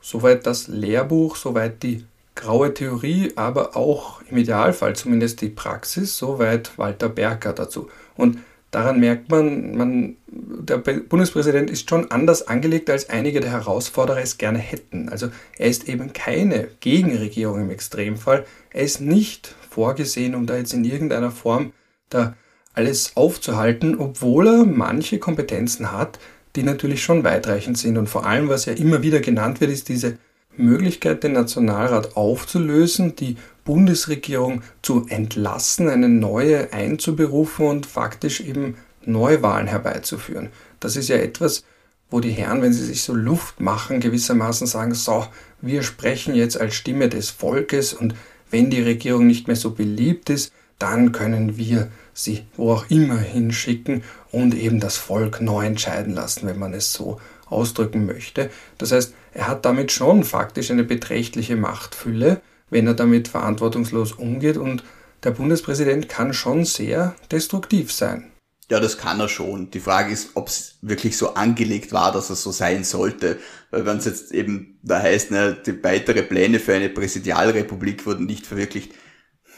Soweit 0.00 0.46
das 0.46 0.68
Lehrbuch, 0.68 1.36
soweit 1.36 1.82
die 1.82 2.04
graue 2.34 2.72
Theorie, 2.72 3.32
aber 3.36 3.76
auch 3.76 4.22
im 4.30 4.36
Idealfall 4.36 4.94
zumindest 4.94 5.40
die 5.40 5.48
Praxis, 5.48 6.16
soweit 6.16 6.78
Walter 6.78 7.08
Berger 7.08 7.52
dazu. 7.52 7.88
Und 8.14 8.38
daran 8.70 9.00
merkt 9.00 9.30
man, 9.30 9.76
man, 9.76 10.16
der 10.28 10.78
Bundespräsident 10.78 11.70
ist 11.70 11.88
schon 11.88 12.10
anders 12.10 12.46
angelegt, 12.46 12.88
als 12.90 13.08
einige 13.10 13.40
der 13.40 13.50
Herausforderer 13.50 14.20
es 14.20 14.38
gerne 14.38 14.58
hätten. 14.58 15.08
Also 15.08 15.28
er 15.58 15.68
ist 15.68 15.88
eben 15.88 16.12
keine 16.12 16.68
Gegenregierung 16.80 17.62
im 17.62 17.70
Extremfall. 17.70 18.44
Er 18.70 18.82
ist 18.82 19.00
nicht 19.00 19.54
vorgesehen, 19.70 20.34
um 20.34 20.46
da 20.46 20.56
jetzt 20.56 20.74
in 20.74 20.84
irgendeiner 20.84 21.30
Form 21.30 21.72
da 22.10 22.34
alles 22.76 23.16
aufzuhalten, 23.16 23.98
obwohl 23.98 24.46
er 24.46 24.64
manche 24.64 25.18
Kompetenzen 25.18 25.92
hat, 25.92 26.18
die 26.54 26.62
natürlich 26.62 27.02
schon 27.02 27.24
weitreichend 27.24 27.78
sind. 27.78 27.98
Und 27.98 28.08
vor 28.08 28.26
allem, 28.26 28.48
was 28.48 28.66
ja 28.66 28.72
immer 28.74 29.02
wieder 29.02 29.20
genannt 29.20 29.60
wird, 29.60 29.70
ist 29.70 29.88
diese 29.88 30.18
Möglichkeit, 30.56 31.22
den 31.22 31.32
Nationalrat 31.32 32.16
aufzulösen, 32.16 33.16
die 33.16 33.36
Bundesregierung 33.64 34.62
zu 34.82 35.06
entlassen, 35.08 35.88
eine 35.88 36.08
neue 36.08 36.72
einzuberufen 36.72 37.66
und 37.66 37.86
faktisch 37.86 38.40
eben 38.40 38.76
Neuwahlen 39.04 39.66
herbeizuführen. 39.66 40.50
Das 40.80 40.96
ist 40.96 41.08
ja 41.08 41.16
etwas, 41.16 41.64
wo 42.10 42.20
die 42.20 42.30
Herren, 42.30 42.62
wenn 42.62 42.72
sie 42.72 42.84
sich 42.84 43.02
so 43.02 43.14
Luft 43.14 43.60
machen, 43.60 44.00
gewissermaßen 44.00 44.66
sagen, 44.66 44.94
so, 44.94 45.26
wir 45.60 45.82
sprechen 45.82 46.34
jetzt 46.34 46.60
als 46.60 46.74
Stimme 46.74 47.08
des 47.08 47.30
Volkes 47.30 47.92
und 47.92 48.14
wenn 48.50 48.70
die 48.70 48.82
Regierung 48.82 49.26
nicht 49.26 49.48
mehr 49.48 49.56
so 49.56 49.72
beliebt 49.72 50.30
ist, 50.30 50.52
dann 50.78 51.10
können 51.12 51.56
wir 51.56 51.90
sie 52.16 52.44
wo 52.56 52.72
auch 52.72 52.86
immer 52.88 53.18
hinschicken 53.18 54.02
und 54.32 54.54
eben 54.54 54.80
das 54.80 54.96
Volk 54.96 55.40
neu 55.40 55.64
entscheiden 55.66 56.14
lassen, 56.14 56.46
wenn 56.46 56.58
man 56.58 56.72
es 56.72 56.92
so 56.92 57.20
ausdrücken 57.46 58.06
möchte. 58.06 58.50
Das 58.78 58.90
heißt, 58.90 59.14
er 59.34 59.48
hat 59.48 59.64
damit 59.64 59.92
schon 59.92 60.24
faktisch 60.24 60.70
eine 60.70 60.82
beträchtliche 60.82 61.56
Machtfülle, 61.56 62.40
wenn 62.70 62.86
er 62.86 62.94
damit 62.94 63.28
verantwortungslos 63.28 64.12
umgeht 64.12 64.56
und 64.56 64.82
der 65.22 65.30
Bundespräsident 65.30 66.08
kann 66.08 66.32
schon 66.32 66.64
sehr 66.64 67.14
destruktiv 67.30 67.92
sein. 67.92 68.32
Ja, 68.68 68.80
das 68.80 68.98
kann 68.98 69.20
er 69.20 69.28
schon. 69.28 69.70
Die 69.70 69.80
Frage 69.80 70.12
ist, 70.12 70.30
ob 70.34 70.48
es 70.48 70.78
wirklich 70.82 71.16
so 71.16 71.34
angelegt 71.34 71.92
war, 71.92 72.10
dass 72.12 72.30
es 72.30 72.42
so 72.42 72.50
sein 72.50 72.82
sollte. 72.82 73.38
Weil 73.70 73.86
wenn 73.86 73.98
es 73.98 74.06
jetzt 74.06 74.32
eben 74.32 74.80
da 74.82 75.00
heißt, 75.00 75.30
ne, 75.30 75.56
die 75.64 75.84
weitere 75.84 76.22
Pläne 76.22 76.58
für 76.58 76.74
eine 76.74 76.88
Präsidialrepublik 76.88 78.06
wurden 78.06 78.26
nicht 78.26 78.44
verwirklicht, 78.44 78.92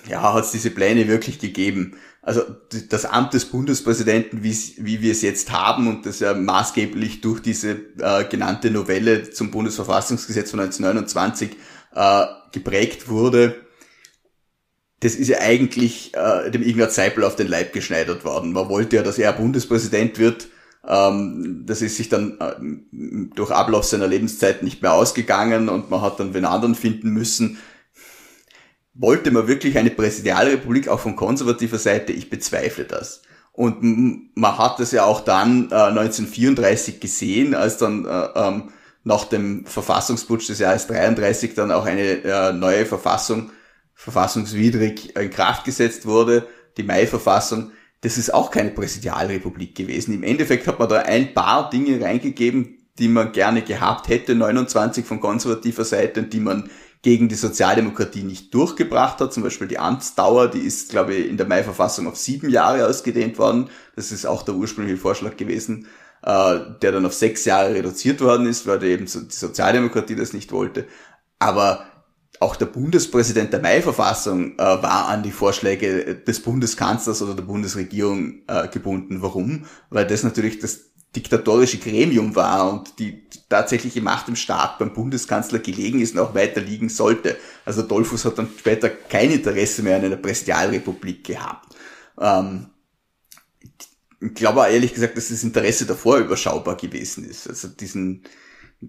ja, 0.09 0.35
hat 0.35 0.45
es 0.45 0.53
diese 0.53 0.71
Pläne 0.71 1.09
wirklich 1.09 1.39
gegeben. 1.39 1.97
Also 2.21 2.43
das 2.91 3.05
Amt 3.05 3.35
des 3.35 3.47
Bundespräsidenten, 3.47 4.43
wie, 4.43 5.01
wir 5.01 5.13
es 5.13 5.23
jetzt 5.23 5.53
haben 5.53 5.87
und 5.87 6.05
das 6.05 6.21
ja 6.21 6.35
maßgeblich 6.35 7.21
durch 7.21 7.41
diese 7.41 7.71
äh, 7.99 8.25
genannte 8.29 8.71
Novelle 8.71 9.31
zum 9.31 9.51
Bundesverfassungsgesetz 9.51 10.51
von 10.51 10.61
1929 10.61 11.57
äh, 11.95 12.27
geprägt 12.53 13.09
wurde, 13.09 13.55
das 15.01 15.15
ist 15.15 15.29
ja 15.29 15.39
eigentlich 15.41 16.13
äh, 16.15 16.51
dem 16.51 16.63
Ignaz 16.63 16.97
Seipel 16.97 17.23
auf 17.25 17.37
den 17.37 17.47
Leib 17.47 17.73
geschneidert 17.73 18.25
worden. 18.25 18.53
Man 18.53 18.69
wollte 18.69 18.97
ja, 18.97 19.03
dass 19.03 19.19
er 19.19 19.33
Bundespräsident 19.33 20.19
wird. 20.19 20.49
Ähm, 20.87 21.63
das 21.67 21.83
ist 21.83 21.97
sich 21.97 22.09
dann 22.09 22.39
äh, 22.41 22.55
durch 23.35 23.51
Ablauf 23.53 23.85
seiner 23.85 24.09
Lebenszeit 24.09 24.63
nicht 24.63 24.83
mehr 24.83 24.95
ausgegangen 24.95 25.69
und 25.69 25.91
man 25.91 26.03
hat 26.03 26.19
dann 26.19 26.35
wen 26.35 26.45
anderen 26.45 26.75
finden 26.75 27.11
müssen. 27.11 27.59
Wollte 29.01 29.31
man 29.31 29.47
wirklich 29.47 29.79
eine 29.79 29.91
Präsidialrepublik 29.91 30.89
auch 30.89 30.99
von 30.99 31.15
konservativer 31.15 31.79
Seite? 31.79 32.13
Ich 32.13 32.31
bezweifle 32.31 32.85
das. 32.85 33.23
Und 33.53 34.37
man 34.37 34.59
hat 34.59 34.81
das 34.81 34.91
ja 34.91 35.05
auch 35.05 35.21
dann 35.21 35.71
äh, 35.71 35.75
1934 35.75 36.99
gesehen, 36.99 37.55
als 37.55 37.77
dann 37.77 38.05
äh, 38.05 38.29
ähm, 38.35 38.71
nach 39.05 39.25
dem 39.25 39.65
Verfassungsputsch 39.67 40.49
des 40.49 40.59
Jahres 40.59 40.89
33 40.89 41.55
dann 41.55 41.71
auch 41.71 41.87
eine 41.87 42.23
äh, 42.25 42.53
neue 42.53 42.87
Verfassung 42.87 43.51
verfassungswidrig 43.95 45.17
in 45.17 45.31
Kraft 45.31 45.65
gesetzt 45.65 46.07
wurde, 46.07 46.47
die 46.77 46.85
Mai-Verfassung, 46.85 47.73
das 48.01 48.17
ist 48.17 48.33
auch 48.33 48.51
keine 48.51 48.71
Präsidialrepublik 48.71 49.75
gewesen. 49.75 50.15
Im 50.15 50.23
Endeffekt 50.23 50.67
hat 50.69 50.79
man 50.79 50.89
da 50.89 50.99
ein 50.99 51.35
paar 51.35 51.71
Dinge 51.71 52.01
reingegeben, 52.01 52.79
die 52.99 53.09
man 53.09 53.33
gerne 53.33 53.63
gehabt 53.63 54.09
hätte, 54.09 54.35
29 54.35 55.05
von 55.05 55.21
konservativer 55.21 55.85
Seite, 55.85 56.23
die 56.25 56.41
man 56.41 56.71
gegen 57.03 57.29
die 57.29 57.35
Sozialdemokratie 57.35 58.23
nicht 58.23 58.53
durchgebracht 58.55 59.21
hat. 59.21 59.33
Zum 59.33 59.43
Beispiel 59.43 59.69
die 59.69 59.79
Amtsdauer, 59.79 60.49
die 60.49 60.61
ist, 60.61 60.91
glaube 60.91 61.15
ich, 61.15 61.29
in 61.29 61.37
der 61.37 61.47
Mai-Verfassung 61.47 62.07
auf 62.07 62.17
sieben 62.17 62.51
Jahre 62.51 62.87
ausgedehnt 62.87 63.39
worden. 63.39 63.71
Das 63.97 64.11
ist 64.13 64.27
auch 64.27 64.43
der 64.43 64.55
ursprüngliche 64.55 64.99
Vorschlag 64.99 65.37
gewesen, 65.37 65.87
äh, 66.23 66.59
der 66.83 66.93
dann 66.93 67.07
auf 67.07 67.15
sechs 67.15 67.45
Jahre 67.45 67.75
reduziert 67.75 68.21
worden 68.21 68.47
ist, 68.47 68.67
weil 68.67 68.83
eben 68.83 69.07
die 69.07 69.35
Sozialdemokratie 69.35 70.17
das 70.17 70.33
nicht 70.33 70.51
wollte. 70.51 70.87
Aber 71.39 71.85
auch 72.41 72.57
der 72.57 72.67
Bundespräsident 72.67 73.53
der 73.53 73.61
Mai-Verfassung 73.61 74.55
äh, 74.55 74.59
war 74.59 75.09
an 75.09 75.23
die 75.23 75.33
Vorschläge 75.33 76.17
des 76.17 76.43
Bundeskanzlers 76.43 77.23
oder 77.23 77.35
der 77.35 77.43
Bundesregierung 77.43 78.43
äh, 78.47 78.69
gebunden. 78.69 79.23
Warum? 79.23 79.67
Weil 79.91 80.07
das 80.07 80.23
natürlich 80.23 80.59
das 80.59 80.81
diktatorische 81.17 81.79
Gremium 81.79 82.37
war 82.37 82.71
und 82.71 82.99
die 82.99 83.27
tatsächliche 83.49 84.03
Macht 84.03 84.29
im 84.29 84.37
Staat 84.37 84.79
beim 84.79 84.93
Bundeskanzler 84.93 85.59
gelegen 85.59 86.01
ist 86.01 86.15
und 86.15 86.21
auch 86.21 86.35
weiter 86.35 86.61
liegen 86.61 86.89
sollte. 86.89 87.37
Also 87.65 87.83
Dollfuss 87.83 88.25
hat 88.25 88.39
dann 88.39 88.51
später 88.59 88.91
kein 88.91 89.31
Interesse 89.31 89.83
mehr 89.83 89.97
an 89.97 90.05
einer 90.05 90.17
Präsidialrepublik 90.17 91.25
gehabt. 91.25 91.75
Ähm, 92.21 92.69
ich 94.21 94.35
glaube 94.35 94.61
ehrlich 94.69 94.95
gesagt, 94.95 95.17
dass 95.17 95.29
das 95.29 95.45
Interesse 95.45 95.87
davor 95.87 96.19
überschaubar 96.19 96.77
gewesen 96.77 97.25
ist. 97.25 97.49
Also 97.49 97.69
diesen 97.69 98.25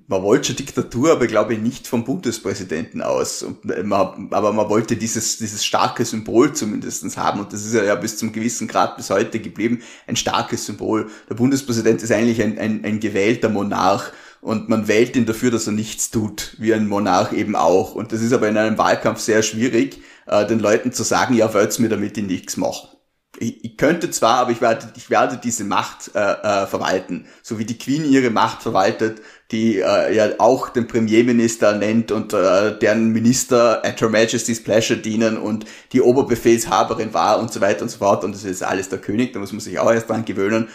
man 0.08 0.22
wollte 0.22 0.48
schon 0.48 0.55
Diktatur, 0.55 1.12
aber 1.12 1.25
glaube 1.25 1.55
ich 1.55 1.60
nicht 1.60 1.88
vom 1.88 2.03
Bundespräsidenten 2.03 3.01
aus. 3.01 3.46
Man, 3.63 4.27
aber 4.31 4.53
man 4.53 4.69
wollte 4.69 4.96
dieses, 4.96 5.38
dieses 5.38 5.65
starke 5.65 6.05
Symbol 6.05 6.53
zumindestens 6.53 7.17
haben 7.17 7.39
und 7.39 7.53
das 7.53 7.65
ist 7.65 7.74
ja 7.74 7.96
bis 7.96 8.17
zum 8.17 8.31
gewissen 8.31 8.67
Grad 8.67 8.98
bis 8.98 9.10
heute 9.10 9.39
geblieben, 9.39 9.81
ein 10.05 10.15
starkes 10.15 10.67
Symbol. 10.67 11.10
Der 11.27 11.36
Bundespräsident 11.36 12.03
ist 12.03 12.12
eigentlich 12.12 12.41
ein, 12.41 12.60
ein, 12.60 12.86
ein 12.86 13.00
gewählter 13.00 13.50
Monarch 13.50 14.12
und 14.41 14.69
man 14.69 14.88
wählt 14.88 15.15
ihn 15.15 15.25
dafür, 15.25 15.50
dass 15.50 15.65
er 15.65 15.74
nichts 15.74 16.12
tut, 16.12 16.55
wie 16.60 16.74
ein 16.74 16.88
Monarch 16.88 17.34
eben 17.34 17.55
auch. 17.55 17.96
Und 17.96 18.12
das 18.12 18.22
ist 18.22 18.31
aber 18.31 18.48
in 18.48 18.58
einem 18.58 18.77
Wahlkampf 18.77 19.19
sehr 19.19 19.41
schwierig, 19.41 20.01
äh, 20.27 20.46
den 20.46 20.60
Leuten 20.60 20.93
zu 20.93 21.01
sagen, 21.01 21.34
ja, 21.34 21.51
wollt's 21.53 21.79
mir 21.79 21.89
damit 21.89 22.15
ich 22.15 22.25
nichts 22.25 22.58
mache 22.58 22.99
ich, 23.39 23.77
könnte 23.77 24.12
zwar, 24.12 24.36
aber 24.36 24.51
ich 24.51 24.62
werde, 24.62 24.91
ich 24.96 25.10
werde 25.10 25.39
diese 25.41 25.63
Macht 25.63 26.12
äh, 26.13 26.19
äh, 26.19 26.67
verwalten, 26.67 27.25
so 27.41 27.58
wie 27.58 27.65
die 27.65 27.77
Queen 27.77 28.03
ihre 28.05 28.29
Macht 28.29 28.62
verwaltet, 28.62 29.22
die 29.51 29.79
äh, 29.79 30.15
ja 30.15 30.29
auch 30.39 30.69
den 30.69 30.88
Premierminister 30.88 31.74
nennt 31.74 32.12
und 32.12 32.34
äh, 32.34 32.77
deren 32.77 33.10
Minister 33.10 33.84
at 33.86 34.01
Her 34.01 34.10
Majesty's 34.10 34.63
Pleasure 34.63 35.00
dienen 35.00 35.38
und 35.38 35.65
die 35.93 36.01
Oberbefehlshaberin 36.01 37.13
war 37.13 37.39
und 37.39 37.51
so 37.53 37.62
weiter 37.62 37.84
und 37.84 37.89
so 37.89 38.00
fort 38.00 38.24
und 38.24 38.34
das 38.36 38.43
ist 38.43 38.63
alles 38.63 38.89
der 38.89 39.00
König, 39.00 39.34
da 39.34 39.39
muss 39.39 39.53
man 39.53 39.62
sich 39.62 39.79
auch 39.79 39.91
erst 39.91 40.10
dran 40.10 40.25
gewöhnen. 40.25 40.67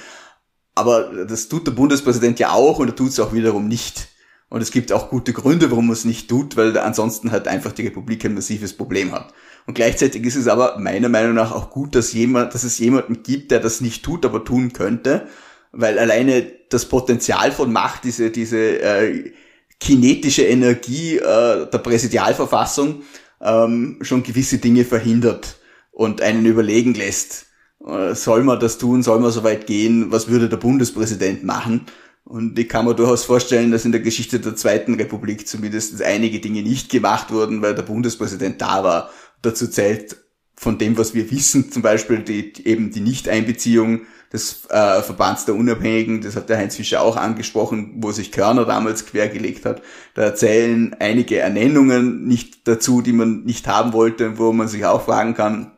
Aber 0.75 1.25
das 1.26 1.49
tut 1.49 1.66
der 1.66 1.73
Bundespräsident 1.73 2.38
ja 2.40 2.50
auch 2.50 2.78
und 2.78 2.88
er 2.88 2.97
tut 2.97 3.11
es 3.11 3.21
auch 3.21 3.33
wiederum 3.33 3.68
nicht. 3.68 4.09
Und 4.54 4.61
es 4.61 4.70
gibt 4.70 4.92
auch 4.92 5.11
gute 5.11 5.32
Gründe, 5.32 5.73
warum 5.73 5.88
man 5.88 5.94
es 5.94 6.04
nicht 6.04 6.28
tut, 6.28 6.56
weil 6.56 6.78
ansonsten 6.78 7.32
halt 7.32 7.49
einfach 7.49 7.73
die 7.73 7.82
Republik 7.82 8.25
ein 8.25 8.34
massives 8.34 8.73
Problem 8.73 9.11
hat. 9.11 9.34
Und 9.66 9.75
gleichzeitig 9.75 10.25
ist 10.25 10.37
es 10.37 10.46
aber 10.46 10.78
meiner 10.78 11.08
Meinung 11.08 11.34
nach 11.34 11.50
auch 11.50 11.70
gut, 11.70 11.96
dass 11.96 12.12
jemand, 12.12 12.54
dass 12.54 12.62
es 12.62 12.78
jemanden 12.78 13.25
gibt, 13.25 13.50
der 13.50 13.58
das 13.58 13.80
nicht 13.80 14.04
tut, 14.04 14.25
aber 14.25 14.44
tun 14.44 14.73
könnte, 14.73 15.26
weil 15.73 15.99
alleine 15.99 16.46
das 16.70 16.88
Potenzial 16.88 17.50
von 17.50 17.73
Macht, 17.73 18.04
diese, 18.04 18.30
diese 18.30 18.80
äh, 18.80 19.32
kinetische 19.80 20.44
Energie 20.44 21.16
äh, 21.16 21.68
der 21.68 21.78
Präsidialverfassung 21.78 23.02
ähm, 23.40 23.99
schon 24.02 24.23
gewisse 24.23 24.58
Dinge 24.58 24.84
verhindert 24.84 25.56
und 25.90 26.23
einen 26.23 26.46
überlegen 26.46 26.94
lässt. 26.94 27.46
Äh, 27.84 28.14
soll 28.14 28.44
man 28.44 28.61
das 28.61 28.78
tun? 28.78 29.02
Soll 29.02 29.18
man 29.18 29.32
so 29.32 29.42
weit 29.42 29.66
gehen? 29.66 30.12
Was 30.12 30.28
würde 30.28 30.49
der 30.49 30.58
Bundespräsident 30.58 31.42
machen? 31.42 31.87
Und 32.25 32.59
ich 32.59 32.69
kann 32.69 32.87
mir 32.87 32.95
durchaus 32.95 33.25
vorstellen, 33.25 33.71
dass 33.71 33.85
in 33.85 33.93
der 33.93 34.00
Geschichte 34.00 34.40
der 34.40 34.57
Zweiten 34.57 34.95
Republik 34.95 35.47
zumindest 35.47 36.00
einige 36.02 36.40
Dinge 36.40 36.62
nicht 36.62 36.90
gemacht 36.90 37.31
wurden, 37.31 37.61
weil 37.61 37.75
der 37.75 37.83
Bundespräsident 37.83 38.61
da 38.62 38.83
war 38.83 39.11
dazu 39.43 39.69
zählt, 39.69 40.16
von 40.57 40.78
dem, 40.78 40.97
was 40.97 41.14
wir 41.14 41.31
wissen, 41.31 41.71
zum 41.71 41.83
Beispiel 41.83 42.21
die, 42.21 42.66
eben 42.66 42.90
die 42.90 43.00
Nichteinbeziehung 43.00 44.02
des 44.33 44.64
äh, 44.71 45.02
Verbands 45.02 45.45
der 45.45 45.54
Unabhängigen, 45.54 46.23
das 46.23 46.37
hat 46.37 46.49
der 46.49 46.59
Heinz 46.59 46.76
Fischer 46.76 47.02
auch 47.02 47.16
angesprochen, 47.16 47.97
wo 47.99 48.12
sich 48.12 48.33
Körner 48.33 48.64
damals 48.64 49.04
quergelegt 49.04 49.64
hat. 49.66 49.83
Da 50.14 50.23
erzählen 50.23 50.97
einige 50.99 51.38
Ernennungen 51.38 52.26
nicht 52.26 52.66
dazu, 52.66 53.02
die 53.02 53.12
man 53.12 53.45
nicht 53.45 53.66
haben 53.66 53.93
wollte, 53.93 54.38
wo 54.38 54.52
man 54.52 54.69
sich 54.69 54.87
auch 54.87 55.04
fragen 55.04 55.35
kann, 55.35 55.73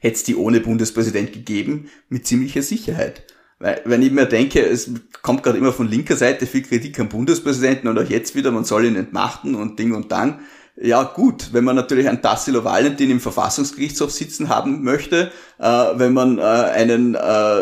hätte 0.00 0.16
es 0.16 0.24
die 0.24 0.36
ohne 0.36 0.60
Bundespräsident 0.60 1.32
gegeben? 1.32 1.88
Mit 2.08 2.26
ziemlicher 2.26 2.62
Sicherheit. 2.62 3.24
Weil, 3.58 3.80
wenn 3.84 4.02
ich 4.02 4.10
mir 4.10 4.26
denke, 4.26 4.60
es 4.60 4.90
kommt 5.22 5.42
gerade 5.42 5.58
immer 5.58 5.72
von 5.72 5.88
linker 5.88 6.16
Seite 6.16 6.46
viel 6.46 6.62
Kritik 6.62 6.98
am 7.00 7.08
Bundespräsidenten 7.08 7.88
und 7.88 7.98
auch 7.98 8.08
jetzt 8.08 8.34
wieder, 8.34 8.50
man 8.50 8.64
soll 8.64 8.84
ihn 8.84 8.96
entmachten 8.96 9.54
und 9.54 9.78
Ding 9.78 9.94
und 9.94 10.10
Dang. 10.12 10.40
Ja 10.76 11.04
gut, 11.04 11.50
wenn 11.52 11.62
man 11.64 11.76
natürlich 11.76 12.08
einen 12.08 12.20
Tassilo 12.20 12.64
Valentin 12.64 13.10
im 13.10 13.20
Verfassungsgerichtshof 13.20 14.10
sitzen 14.10 14.48
haben 14.48 14.82
möchte, 14.82 15.30
äh, 15.58 15.64
wenn 15.94 16.12
man 16.12 16.38
äh, 16.38 16.42
einen 16.42 17.14
äh, 17.14 17.60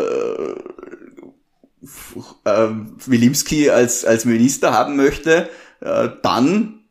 äh, 2.45 2.69
Wilimski 3.05 3.69
als, 3.69 4.03
als 4.03 4.25
Minister 4.25 4.73
haben 4.73 4.95
möchte, 4.95 5.49
äh, 5.81 6.09
dann 6.23 6.82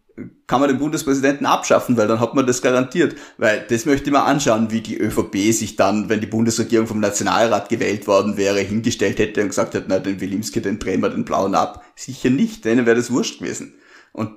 kann 0.46 0.60
man 0.60 0.68
den 0.68 0.78
Bundespräsidenten 0.78 1.46
abschaffen, 1.46 1.96
weil 1.96 2.06
dann 2.06 2.20
hat 2.20 2.34
man 2.34 2.46
das 2.46 2.60
garantiert. 2.60 3.16
Weil 3.38 3.64
das 3.68 3.86
möchte 3.86 4.06
ich 4.06 4.12
mal 4.12 4.24
anschauen, 4.24 4.70
wie 4.70 4.80
die 4.80 4.98
ÖVP 4.98 5.52
sich 5.52 5.76
dann, 5.76 6.08
wenn 6.08 6.20
die 6.20 6.26
Bundesregierung 6.26 6.86
vom 6.86 7.00
Nationalrat 7.00 7.68
gewählt 7.68 8.06
worden 8.06 8.36
wäre, 8.36 8.60
hingestellt 8.60 9.18
hätte 9.18 9.42
und 9.42 9.48
gesagt 9.48 9.74
hätte, 9.74 9.86
na, 9.88 9.98
den 9.98 10.20
Wilimski, 10.20 10.60
den 10.60 10.78
drehen 10.78 11.00
wir 11.00 11.08
den 11.08 11.24
blauen 11.24 11.54
ab. 11.54 11.84
Sicher 11.96 12.30
nicht, 12.30 12.64
denen 12.64 12.84
wäre 12.84 12.96
das 12.96 13.10
wurscht 13.10 13.40
gewesen. 13.40 13.74
Und 14.12 14.32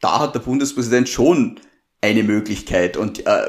da 0.00 0.20
hat 0.20 0.34
der 0.34 0.40
Bundespräsident 0.40 1.08
schon 1.08 1.58
eine 2.02 2.22
Möglichkeit. 2.22 2.98
Und 2.98 3.26
äh, 3.26 3.48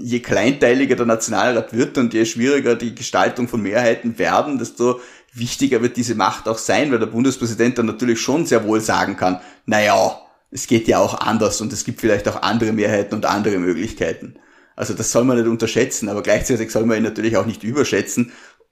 je 0.00 0.18
kleinteiliger 0.18 0.96
der 0.96 1.06
Nationalrat 1.06 1.72
wird 1.72 1.96
und 1.96 2.12
je 2.12 2.24
schwieriger 2.24 2.74
die 2.74 2.94
Gestaltung 2.94 3.46
von 3.46 3.62
Mehrheiten 3.62 4.18
werden, 4.18 4.58
desto 4.58 5.00
wichtiger 5.32 5.82
wird 5.82 5.96
diese 5.96 6.16
Macht 6.16 6.48
auch 6.48 6.58
sein, 6.58 6.90
weil 6.90 6.98
der 6.98 7.06
Bundespräsident 7.06 7.78
dann 7.78 7.86
natürlich 7.86 8.20
schon 8.20 8.46
sehr 8.46 8.66
wohl 8.66 8.80
sagen 8.80 9.16
kann, 9.16 9.40
naja, 9.66 10.20
es 10.54 10.68
geht 10.68 10.86
ja 10.86 11.00
auch 11.00 11.14
anders 11.18 11.60
und 11.60 11.72
es 11.72 11.84
gibt 11.84 12.00
vielleicht 12.00 12.28
auch 12.28 12.40
andere 12.42 12.72
Mehrheiten 12.72 13.16
und 13.16 13.26
andere 13.26 13.58
Möglichkeiten. 13.58 14.36
Also 14.76 14.94
das 14.94 15.10
soll 15.10 15.24
man 15.24 15.36
nicht 15.36 15.48
unterschätzen, 15.48 16.08
aber 16.08 16.22
gleichzeitig 16.22 16.70
soll 16.70 16.86
man 16.86 16.98
ihn 16.98 17.02
natürlich 17.02 17.36
auch 17.36 17.44
nicht 17.44 17.64
überschätzen. 17.64 18.30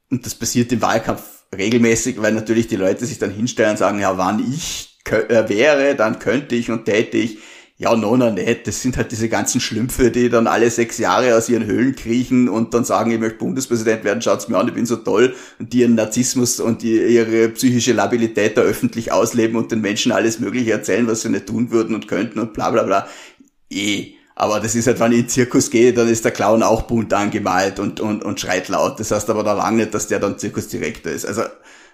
Und 0.08 0.24
das 0.24 0.36
passiert 0.36 0.70
im 0.70 0.80
Wahlkampf 0.80 1.22
regelmäßig, 1.54 2.22
weil 2.22 2.34
natürlich 2.34 2.68
die 2.68 2.76
Leute 2.76 3.04
sich 3.04 3.18
dann 3.18 3.32
hinstellen 3.32 3.72
und 3.72 3.78
sagen, 3.78 3.98
ja, 3.98 4.16
wann 4.16 4.38
ich 4.38 5.00
äh, 5.10 5.48
wäre, 5.48 5.96
dann 5.96 6.20
könnte 6.20 6.54
ich 6.54 6.70
und 6.70 6.84
täte 6.84 7.16
ich. 7.16 7.38
Ja, 7.82 7.96
nona 7.96 8.30
nicht. 8.30 8.68
Das 8.68 8.80
sind 8.80 8.96
halt 8.96 9.10
diese 9.10 9.28
ganzen 9.28 9.60
Schlümpfe, 9.60 10.12
die 10.12 10.28
dann 10.28 10.46
alle 10.46 10.70
sechs 10.70 10.98
Jahre 10.98 11.36
aus 11.36 11.48
ihren 11.48 11.66
Höhlen 11.66 11.96
kriechen 11.96 12.48
und 12.48 12.74
dann 12.74 12.84
sagen, 12.84 13.10
ich 13.10 13.18
möchte 13.18 13.38
Bundespräsident 13.38 14.04
werden, 14.04 14.22
schaut's 14.22 14.46
mir 14.46 14.56
an, 14.56 14.68
ich 14.68 14.74
bin 14.74 14.86
so 14.86 14.94
toll 14.94 15.34
und 15.58 15.72
die 15.72 15.80
ihren 15.80 15.96
Narzissmus 15.96 16.60
und 16.60 16.82
die, 16.82 16.94
ihre 16.94 17.48
psychische 17.48 17.92
Labilität 17.92 18.56
da 18.56 18.60
öffentlich 18.60 19.10
ausleben 19.10 19.56
und 19.56 19.72
den 19.72 19.80
Menschen 19.80 20.12
alles 20.12 20.38
Mögliche 20.38 20.70
erzählen, 20.70 21.08
was 21.08 21.22
sie 21.22 21.30
nicht 21.30 21.46
tun 21.46 21.72
würden 21.72 21.96
und 21.96 22.06
könnten 22.06 22.38
und 22.38 22.52
bla 22.52 22.70
bla 22.70 22.84
bla. 22.84 23.08
Eh. 23.68 24.12
Aber 24.36 24.60
das 24.60 24.76
ist 24.76 24.86
halt, 24.86 25.00
wenn 25.00 25.10
ich 25.10 25.18
in 25.18 25.24
den 25.24 25.30
Zirkus 25.30 25.68
gehe, 25.68 25.92
dann 25.92 26.08
ist 26.08 26.24
der 26.24 26.32
Clown 26.32 26.62
auch 26.62 26.82
bunt 26.82 27.12
angemalt 27.12 27.80
und, 27.80 27.98
und, 27.98 28.24
und 28.24 28.40
schreit 28.40 28.68
laut. 28.68 29.00
Das 29.00 29.10
heißt 29.10 29.28
aber 29.28 29.42
da 29.42 29.54
lange 29.54 29.78
nicht, 29.78 29.92
dass 29.92 30.06
der 30.06 30.20
dann 30.20 30.38
Zirkusdirektor 30.38 31.10
ist. 31.10 31.26
Also, 31.26 31.42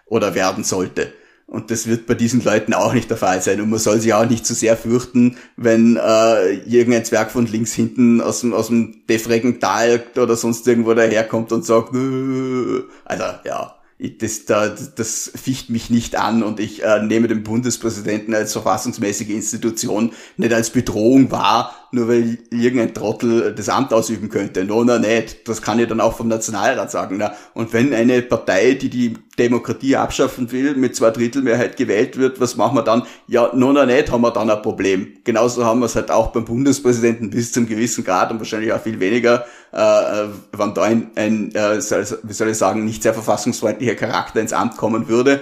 oder 0.05 0.35
werden 0.35 0.65
sollte. 0.65 1.15
Und 1.49 1.71
das 1.71 1.87
wird 1.87 2.07
bei 2.07 2.13
diesen 2.13 2.45
Leuten 2.45 2.75
auch 2.75 2.93
nicht 2.93 3.09
der 3.09 3.17
Fall 3.17 3.41
sein. 3.41 3.59
Und 3.63 3.71
man 3.71 3.79
soll 3.79 3.99
sich 4.01 4.13
auch 4.13 4.29
nicht 4.29 4.45
zu 4.45 4.53
sehr 4.53 4.77
fürchten, 4.77 5.39
wenn 5.57 5.97
äh, 5.97 6.53
irgendein 6.67 7.07
Zwerg 7.07 7.31
von 7.31 7.47
links 7.47 7.73
hinten 7.73 8.21
aus 8.21 8.43
dem, 8.43 8.53
aus 8.53 8.67
dem 8.67 9.07
defrigen 9.09 9.59
Tal 9.59 10.05
oder 10.21 10.37
sonst 10.37 10.69
irgendwo 10.69 10.93
daherkommt 10.93 11.51
und 11.53 11.65
sagt, 11.65 11.95
Nö. 11.95 12.83
also 13.07 13.25
ja, 13.47 13.79
das, 14.19 14.45
da, 14.45 14.69
das 14.69 15.33
ficht 15.35 15.71
mich 15.71 15.89
nicht 15.89 16.17
an 16.17 16.43
und 16.43 16.61
ich 16.61 16.85
äh, 16.85 17.03
nehme 17.03 17.29
den 17.29 17.43
Bundespräsidenten 17.43 18.35
als 18.35 18.53
verfassungsmäßige 18.53 19.31
Institution 19.31 20.13
nicht 20.37 20.53
als 20.53 20.71
Bedrohung 20.71 21.31
wahr, 21.31 21.75
nur 21.91 22.09
weil 22.09 22.39
irgendein 22.51 22.93
Trottel 22.93 23.55
das 23.55 23.69
Amt 23.69 23.95
ausüben 23.95 24.29
könnte. 24.29 24.65
No, 24.65 24.85
no, 24.85 24.99
nicht. 24.99 25.49
Das 25.49 25.63
kann 25.63 25.79
ich 25.79 25.89
dann 25.89 26.01
auch 26.01 26.17
vom 26.17 26.29
Nationalrat 26.29 26.91
sagen. 26.91 27.17
Na. 27.19 27.33
Und 27.55 27.73
wenn 27.73 27.95
eine 27.95 28.21
Partei, 28.21 28.75
die 28.75 28.91
die 28.91 29.15
Demokratie 29.39 29.97
abschaffen 29.97 30.53
will, 30.53 30.75
mit 30.75 30.97
zwei 30.97 31.11
Drittel 31.11 31.43
Mehrheit 31.43 31.77
gewählt 31.79 32.19
wird, 32.19 32.41
was 32.41 32.57
machen 32.57 32.77
wir 32.77 32.83
dann? 32.83 33.05
Ja, 33.27 33.51
no, 33.55 33.73
no, 33.73 33.87
nicht, 33.87 34.11
haben 34.11 34.21
wir 34.21 34.33
dann 34.33 34.51
ein 34.51 34.61
Problem. 34.61 35.15
Genauso 35.25 35.65
haben 35.65 35.81
wir 35.81 35.87
es 35.87 35.97
halt 35.97 36.11
auch 36.11 36.29
beim 36.29 36.45
Bundespräsidenten 36.45 37.31
bis 37.31 37.53
zum 37.53 37.67
gewissen 37.67 38.05
Grad 38.05 38.31
und 38.31 38.39
wahrscheinlich 38.39 38.73
auch 38.73 38.83
viel 38.83 39.01
weniger, 39.01 39.47
äh, 39.73 39.79
äh 40.25 40.29
wenn 40.53 40.75
da 40.75 40.83
ein, 40.83 41.11
ein 41.15 41.55
äh, 41.55 41.79
wie 41.79 42.33
soll 42.33 42.49
ich 42.49 42.59
sagen, 42.59 42.85
nicht 42.85 43.03
sehr 43.03 43.15
verfassungsfreundlicher 43.15 43.95
Charakter 43.95 44.41
ins 44.41 44.53
Amt 44.53 44.77
kommen 44.77 45.09
würde. 45.09 45.41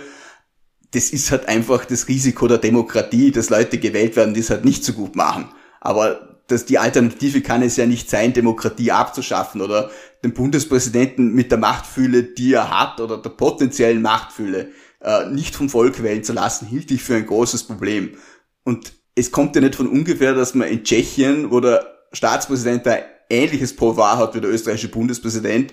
Das 0.92 1.10
ist 1.10 1.32
halt 1.32 1.48
einfach 1.48 1.84
das 1.84 2.06
Risiko 2.06 2.46
der 2.46 2.58
Demokratie, 2.58 3.32
dass 3.32 3.50
Leute 3.50 3.78
gewählt 3.78 4.14
werden, 4.14 4.34
die 4.34 4.40
es 4.40 4.50
halt 4.50 4.64
nicht 4.64 4.84
so 4.84 4.92
gut 4.92 5.16
machen. 5.16 5.48
Aber 5.80 6.35
dass 6.48 6.64
die 6.64 6.78
Alternative 6.78 7.40
kann 7.40 7.62
es 7.62 7.76
ja 7.76 7.86
nicht 7.86 8.08
sein, 8.08 8.32
Demokratie 8.32 8.92
abzuschaffen 8.92 9.60
oder 9.60 9.90
den 10.22 10.32
Bundespräsidenten 10.32 11.34
mit 11.34 11.50
der 11.50 11.58
Machtfühle, 11.58 12.22
die 12.22 12.54
er 12.54 12.70
hat 12.70 13.00
oder 13.00 13.18
der 13.18 13.30
potenziellen 13.30 14.02
Machtfühle 14.02 14.70
äh, 15.00 15.26
nicht 15.30 15.54
vom 15.54 15.68
Volk 15.68 16.02
wählen 16.02 16.24
zu 16.24 16.32
lassen, 16.32 16.66
hielt 16.66 16.90
ich 16.90 17.02
für 17.02 17.16
ein 17.16 17.26
großes 17.26 17.64
Problem. 17.64 18.16
Und 18.64 18.92
es 19.14 19.32
kommt 19.32 19.56
ja 19.56 19.62
nicht 19.62 19.74
von 19.74 19.88
ungefähr, 19.88 20.34
dass 20.34 20.54
man 20.54 20.68
in 20.68 20.84
Tschechien, 20.84 21.50
wo 21.50 21.60
der 21.60 21.86
Staatspräsident 22.12 22.86
ein 22.86 23.02
ähnliches 23.28 23.74
Pouvoir 23.74 24.18
hat 24.18 24.34
wie 24.34 24.40
der 24.40 24.50
österreichische 24.50 24.88
Bundespräsident, 24.88 25.72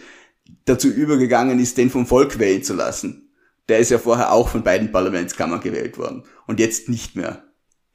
dazu 0.65 0.87
übergegangen 0.87 1.59
ist, 1.59 1.77
den 1.77 1.89
vom 1.89 2.05
Volk 2.05 2.39
wählen 2.39 2.63
zu 2.63 2.73
lassen. 2.73 3.31
Der 3.69 3.79
ist 3.79 3.91
ja 3.91 3.97
vorher 3.97 4.31
auch 4.31 4.49
von 4.49 4.63
beiden 4.63 4.91
Parlamentskammern 4.91 5.61
gewählt 5.61 5.97
worden 5.97 6.23
und 6.47 6.59
jetzt 6.59 6.89
nicht 6.89 7.15
mehr. 7.15 7.43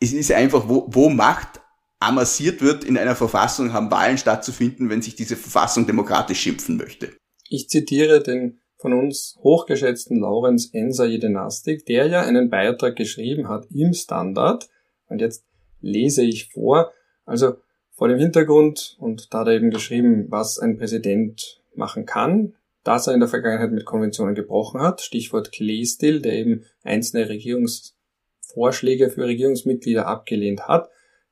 Es 0.00 0.12
ist 0.12 0.32
einfach, 0.32 0.68
wo, 0.68 0.86
wo 0.90 1.10
Macht 1.10 1.60
amassiert 2.00 2.62
wird, 2.62 2.84
in 2.84 2.96
einer 2.96 3.16
Verfassung 3.16 3.72
haben 3.72 3.90
Wahlen 3.90 4.18
stattzufinden, 4.18 4.90
wenn 4.90 5.02
sich 5.02 5.16
diese 5.16 5.36
Verfassung 5.36 5.86
demokratisch 5.86 6.40
schimpfen 6.40 6.76
möchte. 6.76 7.10
Ich 7.48 7.68
zitiere 7.68 8.22
den 8.22 8.60
von 8.76 8.92
uns 8.92 9.36
hochgeschätzten 9.42 10.20
Laurenz 10.20 10.70
Enser 10.72 11.06
Jedenastik, 11.06 11.84
der 11.86 12.06
ja 12.06 12.22
einen 12.22 12.50
Beitrag 12.50 12.94
geschrieben 12.96 13.48
hat 13.48 13.66
im 13.72 13.92
Standard. 13.92 14.68
Und 15.08 15.20
jetzt 15.20 15.44
lese 15.80 16.22
ich 16.22 16.50
vor. 16.52 16.92
Also 17.24 17.56
vor 17.92 18.08
dem 18.08 18.18
Hintergrund, 18.18 18.96
und 19.00 19.34
da 19.34 19.40
hat 19.40 19.48
er 19.48 19.54
eben 19.54 19.70
geschrieben, 19.70 20.26
was 20.28 20.58
ein 20.58 20.78
Präsident 20.78 21.60
machen 21.74 22.06
kann, 22.06 22.54
dass 22.84 23.08
er 23.08 23.14
in 23.14 23.20
der 23.20 23.28
Vergangenheit 23.28 23.72
mit 23.72 23.84
Konventionen 23.84 24.36
gebrochen 24.36 24.80
hat. 24.80 25.00
Stichwort 25.00 25.50
Kleestil, 25.50 26.20
der 26.20 26.34
eben 26.34 26.64
einzelne 26.84 27.28
Regierungsvorschläge 27.28 29.10
für 29.10 29.26
Regierungsmitglieder 29.26 30.06
abgelehnt 30.06 30.68
hat. 30.68 30.88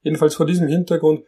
Jedenfalls 0.06 0.36
vor 0.36 0.46
diesem 0.46 0.68
Hintergrund 0.68 1.24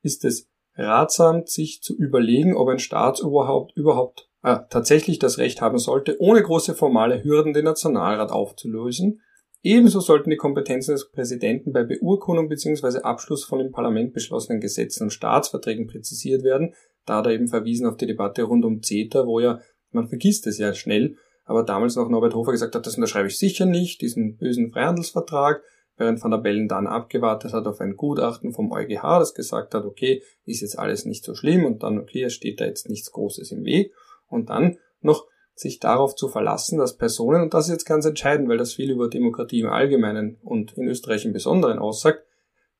ist 0.00 0.24
es 0.24 0.48
ratsam, 0.76 1.42
sich 1.44 1.82
zu 1.82 1.96
überlegen, 1.96 2.56
ob 2.56 2.68
ein 2.68 2.78
Staat 2.78 3.18
überhaupt, 3.18 4.28
äh, 4.44 4.58
tatsächlich 4.70 5.18
das 5.18 5.38
Recht 5.38 5.60
haben 5.60 5.78
sollte, 5.78 6.14
ohne 6.20 6.40
große 6.40 6.76
formale 6.76 7.24
Hürden 7.24 7.52
den 7.52 7.64
Nationalrat 7.64 8.30
aufzulösen. 8.30 9.22
Ebenso 9.64 9.98
sollten 9.98 10.30
die 10.30 10.36
Kompetenzen 10.36 10.92
des 10.92 11.10
Präsidenten 11.10 11.72
bei 11.72 11.82
Beurkundung 11.82 12.48
bzw. 12.48 13.00
Abschluss 13.00 13.42
von 13.42 13.58
im 13.58 13.72
Parlament 13.72 14.12
beschlossenen 14.12 14.60
Gesetzen 14.60 15.02
und 15.02 15.10
Staatsverträgen 15.10 15.88
präzisiert 15.88 16.44
werden. 16.44 16.74
Da 17.04 17.22
er 17.22 17.32
eben 17.32 17.48
verwiesen 17.48 17.88
auf 17.88 17.96
die 17.96 18.06
Debatte 18.06 18.44
rund 18.44 18.64
um 18.64 18.84
CETA, 18.84 19.26
wo 19.26 19.40
ja, 19.40 19.58
man 19.90 20.06
vergisst 20.06 20.46
es 20.46 20.58
ja 20.58 20.74
schnell, 20.74 21.16
aber 21.44 21.64
damals 21.64 21.96
noch 21.96 22.08
Norbert 22.08 22.36
Hofer 22.36 22.52
gesagt 22.52 22.76
hat, 22.76 22.86
das 22.86 22.94
unterschreibe 22.94 23.26
ich 23.26 23.36
sicher 23.36 23.66
nicht, 23.66 24.00
diesen 24.00 24.36
bösen 24.36 24.70
Freihandelsvertrag 24.70 25.64
während 25.96 26.22
Van 26.22 26.30
der 26.30 26.38
Bellen 26.38 26.68
dann 26.68 26.86
abgewartet 26.86 27.52
hat 27.52 27.66
auf 27.66 27.80
ein 27.80 27.96
Gutachten 27.96 28.52
vom 28.52 28.72
EuGH, 28.72 29.18
das 29.18 29.34
gesagt 29.34 29.74
hat, 29.74 29.84
okay, 29.84 30.22
ist 30.44 30.62
jetzt 30.62 30.78
alles 30.78 31.04
nicht 31.04 31.24
so 31.24 31.34
schlimm 31.34 31.64
und 31.64 31.82
dann, 31.82 31.98
okay, 31.98 32.24
es 32.24 32.34
steht 32.34 32.60
da 32.60 32.64
jetzt 32.64 32.88
nichts 32.88 33.10
Großes 33.12 33.52
im 33.52 33.64
Weg 33.64 33.92
und 34.28 34.50
dann 34.50 34.78
noch 35.00 35.26
sich 35.54 35.78
darauf 35.78 36.14
zu 36.14 36.28
verlassen, 36.28 36.78
dass 36.78 36.96
Personen, 36.96 37.42
und 37.42 37.54
das 37.54 37.66
ist 37.66 37.72
jetzt 37.72 37.86
ganz 37.86 38.06
entscheidend, 38.06 38.48
weil 38.48 38.58
das 38.58 38.74
viel 38.74 38.90
über 38.90 39.08
Demokratie 39.08 39.60
im 39.60 39.68
Allgemeinen 39.68 40.38
und 40.42 40.76
in 40.76 40.88
Österreich 40.88 41.24
im 41.24 41.32
Besonderen 41.32 41.78
aussagt, 41.78 42.24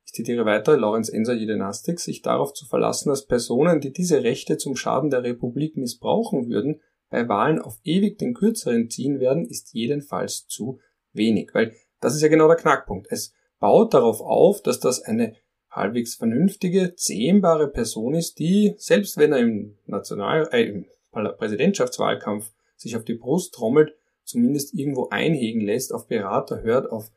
ich 0.05 0.13
zitiere 0.13 0.45
weiter, 0.45 0.77
Lorenz 0.77 1.09
Enser 1.09 1.35
Jedenastik, 1.35 2.01
sich 2.01 2.23
darauf 2.23 2.55
zu 2.55 2.67
verlassen, 2.67 3.11
dass 3.11 3.27
Personen, 3.27 3.81
die 3.81 3.93
diese 3.93 4.23
Rechte 4.23 4.57
zum 4.57 4.75
Schaden 4.75 5.11
der 5.11 5.23
Republik 5.23 5.77
missbrauchen 5.77 6.49
würden, 6.49 6.81
bei 7.09 7.29
Wahlen 7.29 7.61
auf 7.61 7.79
ewig 7.85 8.19
den 8.19 8.35
kürzeren 8.35 8.91
ziehen 8.91 9.21
werden, 9.21 9.47
ist 9.47 9.75
jedenfalls 9.75 10.47
zu 10.49 10.81
wenig. 11.13 11.51
Weil 11.53 11.75
das 12.03 12.15
ist 12.15 12.23
ja 12.23 12.29
genau 12.29 12.49
der 12.49 12.57
Knackpunkt. 12.57 13.07
Es 13.11 13.33
baut 13.59 13.95
darauf 13.95 14.21
auf, 14.21 14.61
dass 14.61 14.81
das 14.81 15.03
eine 15.03 15.35
halbwegs 15.71 16.17
vernünftige, 16.17 16.95
zähmbare 16.97 17.69
Person 17.69 18.15
ist, 18.15 18.39
die, 18.39 18.75
selbst 18.77 19.17
wenn 19.17 19.33
er 19.33 19.39
im 19.39 19.79
National, 19.87 20.49
äh, 20.53 20.65
im 20.65 20.87
Präsidentschaftswahlkampf 21.13 22.53
sich 22.77 22.97
auf 22.97 23.05
die 23.05 23.15
Brust 23.15 23.55
trommelt, 23.55 23.95
zumindest 24.25 24.75
irgendwo 24.75 25.09
einhegen 25.09 25.63
lässt, 25.63 25.95
auf 25.95 26.09
Berater 26.09 26.63
hört, 26.63 26.91
auf 26.91 27.11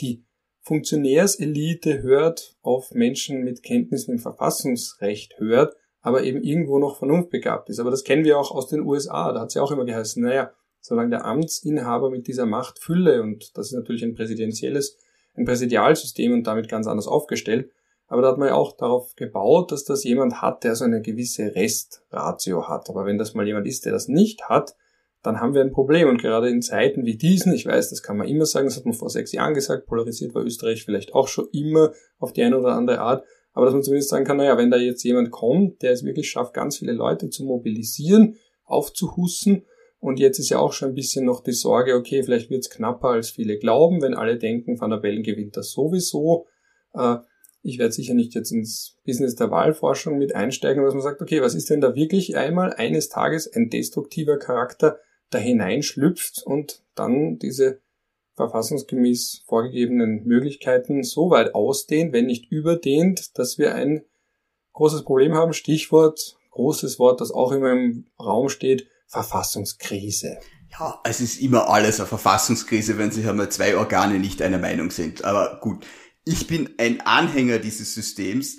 die 0.00 0.24
Funktionärselite 0.60 2.02
hört, 2.02 2.56
auf 2.62 2.92
Menschen 2.92 3.42
mit 3.44 3.62
Kenntnissen 3.62 4.12
im 4.12 4.18
Verfassungsrecht 4.18 5.38
hört, 5.38 5.74
aber 6.00 6.24
eben 6.24 6.42
irgendwo 6.42 6.78
noch 6.78 6.98
vernunftbegabt 6.98 7.68
ist. 7.68 7.78
Aber 7.78 7.90
das 7.90 8.04
kennen 8.04 8.24
wir 8.24 8.38
auch 8.38 8.50
aus 8.50 8.68
den 8.68 8.80
USA. 8.80 9.32
Da 9.32 9.40
hat 9.40 9.48
es 9.48 9.54
ja 9.54 9.62
auch 9.62 9.70
immer 9.70 9.84
geheißen, 9.84 10.22
naja, 10.22 10.52
solange 10.82 11.10
der 11.10 11.24
Amtsinhaber 11.24 12.10
mit 12.10 12.26
dieser 12.26 12.44
Machtfülle, 12.44 13.22
und 13.22 13.56
das 13.56 13.68
ist 13.68 13.72
natürlich 13.72 14.02
ein 14.02 14.14
präsidentielles, 14.14 14.98
ein 15.34 15.46
Präsidialsystem 15.46 16.32
und 16.32 16.46
damit 16.46 16.68
ganz 16.68 16.86
anders 16.86 17.06
aufgestellt, 17.06 17.70
aber 18.08 18.20
da 18.20 18.28
hat 18.28 18.36
man 18.36 18.48
ja 18.48 18.54
auch 18.54 18.76
darauf 18.76 19.16
gebaut, 19.16 19.72
dass 19.72 19.84
das 19.84 20.04
jemand 20.04 20.42
hat, 20.42 20.64
der 20.64 20.74
so 20.74 20.84
eine 20.84 21.00
gewisse 21.00 21.54
Restratio 21.54 22.68
hat. 22.68 22.90
Aber 22.90 23.06
wenn 23.06 23.16
das 23.16 23.32
mal 23.32 23.46
jemand 23.46 23.66
ist, 23.66 23.86
der 23.86 23.92
das 23.92 24.06
nicht 24.06 24.50
hat, 24.50 24.76
dann 25.22 25.40
haben 25.40 25.54
wir 25.54 25.62
ein 25.62 25.72
Problem. 25.72 26.10
Und 26.10 26.20
gerade 26.20 26.50
in 26.50 26.60
Zeiten 26.60 27.06
wie 27.06 27.16
diesen, 27.16 27.54
ich 27.54 27.64
weiß, 27.64 27.88
das 27.88 28.02
kann 28.02 28.18
man 28.18 28.28
immer 28.28 28.44
sagen, 28.44 28.66
das 28.66 28.76
hat 28.76 28.84
man 28.84 28.92
vor 28.92 29.08
sechs 29.08 29.32
Jahren 29.32 29.54
gesagt, 29.54 29.86
polarisiert 29.86 30.34
war 30.34 30.44
Österreich 30.44 30.84
vielleicht 30.84 31.14
auch 31.14 31.26
schon 31.26 31.48
immer 31.52 31.92
auf 32.18 32.34
die 32.34 32.42
eine 32.42 32.58
oder 32.58 32.74
andere 32.74 33.00
Art, 33.00 33.24
aber 33.54 33.64
dass 33.66 33.74
man 33.74 33.82
zumindest 33.82 34.10
sagen 34.10 34.26
kann, 34.26 34.36
naja, 34.36 34.58
wenn 34.58 34.70
da 34.70 34.76
jetzt 34.76 35.02
jemand 35.04 35.30
kommt, 35.30 35.80
der 35.80 35.92
es 35.92 36.04
wirklich 36.04 36.28
schafft, 36.28 36.52
ganz 36.52 36.78
viele 36.78 36.92
Leute 36.92 37.30
zu 37.30 37.44
mobilisieren, 37.44 38.36
aufzuhussen 38.64 39.64
und 40.02 40.18
jetzt 40.18 40.40
ist 40.40 40.50
ja 40.50 40.58
auch 40.58 40.72
schon 40.72 40.88
ein 40.88 40.94
bisschen 40.96 41.24
noch 41.24 41.44
die 41.44 41.52
Sorge, 41.52 41.94
okay, 41.94 42.24
vielleicht 42.24 42.50
wird 42.50 42.64
es 42.64 42.70
knapper, 42.70 43.10
als 43.10 43.30
viele 43.30 43.56
glauben, 43.56 44.02
wenn 44.02 44.14
alle 44.14 44.36
denken, 44.36 44.80
Van 44.80 44.90
der 44.90 44.96
Bellen 44.96 45.22
gewinnt 45.22 45.56
das 45.56 45.70
sowieso. 45.70 46.48
Äh, 46.92 47.18
ich 47.62 47.78
werde 47.78 47.92
sicher 47.92 48.14
nicht 48.14 48.34
jetzt 48.34 48.50
ins 48.50 48.98
Business 49.06 49.36
der 49.36 49.52
Wahlforschung 49.52 50.18
mit 50.18 50.34
einsteigen, 50.34 50.82
dass 50.82 50.94
man 50.94 51.04
sagt, 51.04 51.22
okay, 51.22 51.40
was 51.40 51.54
ist 51.54 51.70
denn 51.70 51.80
da 51.80 51.94
wirklich 51.94 52.36
einmal 52.36 52.72
eines 52.72 53.10
Tages 53.10 53.46
ein 53.52 53.70
destruktiver 53.70 54.38
Charakter 54.38 54.98
da 55.30 55.38
hineinschlüpft 55.38 56.42
und 56.44 56.82
dann 56.96 57.38
diese 57.38 57.78
verfassungsgemäß 58.34 59.44
vorgegebenen 59.46 60.24
Möglichkeiten 60.24 61.04
so 61.04 61.30
weit 61.30 61.54
ausdehnt, 61.54 62.12
wenn 62.12 62.26
nicht 62.26 62.50
überdehnt, 62.50 63.38
dass 63.38 63.56
wir 63.56 63.76
ein 63.76 64.02
großes 64.72 65.04
Problem 65.04 65.34
haben. 65.34 65.52
Stichwort, 65.52 66.38
großes 66.50 66.98
Wort, 66.98 67.20
das 67.20 67.30
auch 67.30 67.52
immer 67.52 67.70
im 67.70 68.06
Raum 68.18 68.48
steht, 68.48 68.88
Verfassungskrise. 69.12 70.38
Ja, 70.70 70.98
es 71.04 71.20
ist 71.20 71.38
immer 71.40 71.68
alles 71.68 72.00
eine 72.00 72.08
Verfassungskrise, 72.08 72.96
wenn 72.96 73.10
sich 73.10 73.28
einmal 73.28 73.50
zwei 73.50 73.76
Organe 73.76 74.18
nicht 74.18 74.40
einer 74.40 74.58
Meinung 74.58 74.90
sind. 74.90 75.22
Aber 75.22 75.60
gut, 75.60 75.84
ich 76.24 76.46
bin 76.46 76.70
ein 76.78 77.02
Anhänger 77.02 77.58
dieses 77.58 77.94
Systems, 77.94 78.58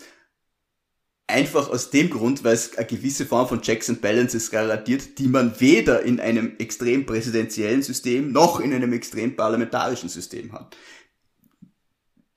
einfach 1.25 1.69
aus 1.69 1.89
dem 1.89 2.11
Grund, 2.11 2.43
weil 2.43 2.53
es 2.53 2.77
eine 2.77 2.85
gewisse 2.85 3.25
Form 3.25 3.47
von 3.47 3.63
Checks 3.63 3.89
and 3.89 4.01
Balances 4.01 4.51
garantiert, 4.51 5.17
die 5.17 5.27
man 5.27 5.59
weder 5.59 6.03
in 6.03 6.19
einem 6.19 6.55
extrem 6.59 7.07
präsidentiellen 7.07 7.81
System 7.81 8.31
noch 8.31 8.59
in 8.59 8.73
einem 8.73 8.93
extrem 8.93 9.35
parlamentarischen 9.35 10.09
System 10.09 10.53
hat. 10.53 10.77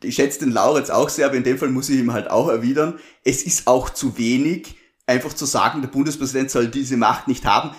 ich 0.02 0.14
schätze 0.14 0.38
den 0.38 0.52
Lauritz 0.52 0.88
auch 0.88 1.10
sehr, 1.10 1.26
aber 1.26 1.36
in 1.36 1.44
dem 1.44 1.58
Fall 1.58 1.68
muss 1.68 1.90
ich 1.90 1.98
ihm 1.98 2.14
halt 2.14 2.30
auch 2.30 2.48
erwidern, 2.48 2.98
es 3.24 3.42
ist 3.42 3.66
auch 3.66 3.90
zu 3.90 4.16
wenig, 4.16 4.76
einfach 5.06 5.34
zu 5.34 5.44
sagen, 5.44 5.82
der 5.82 5.88
Bundespräsident 5.88 6.50
soll 6.50 6.68
diese 6.68 6.96
Macht 6.96 7.28
nicht 7.28 7.44
haben 7.44 7.76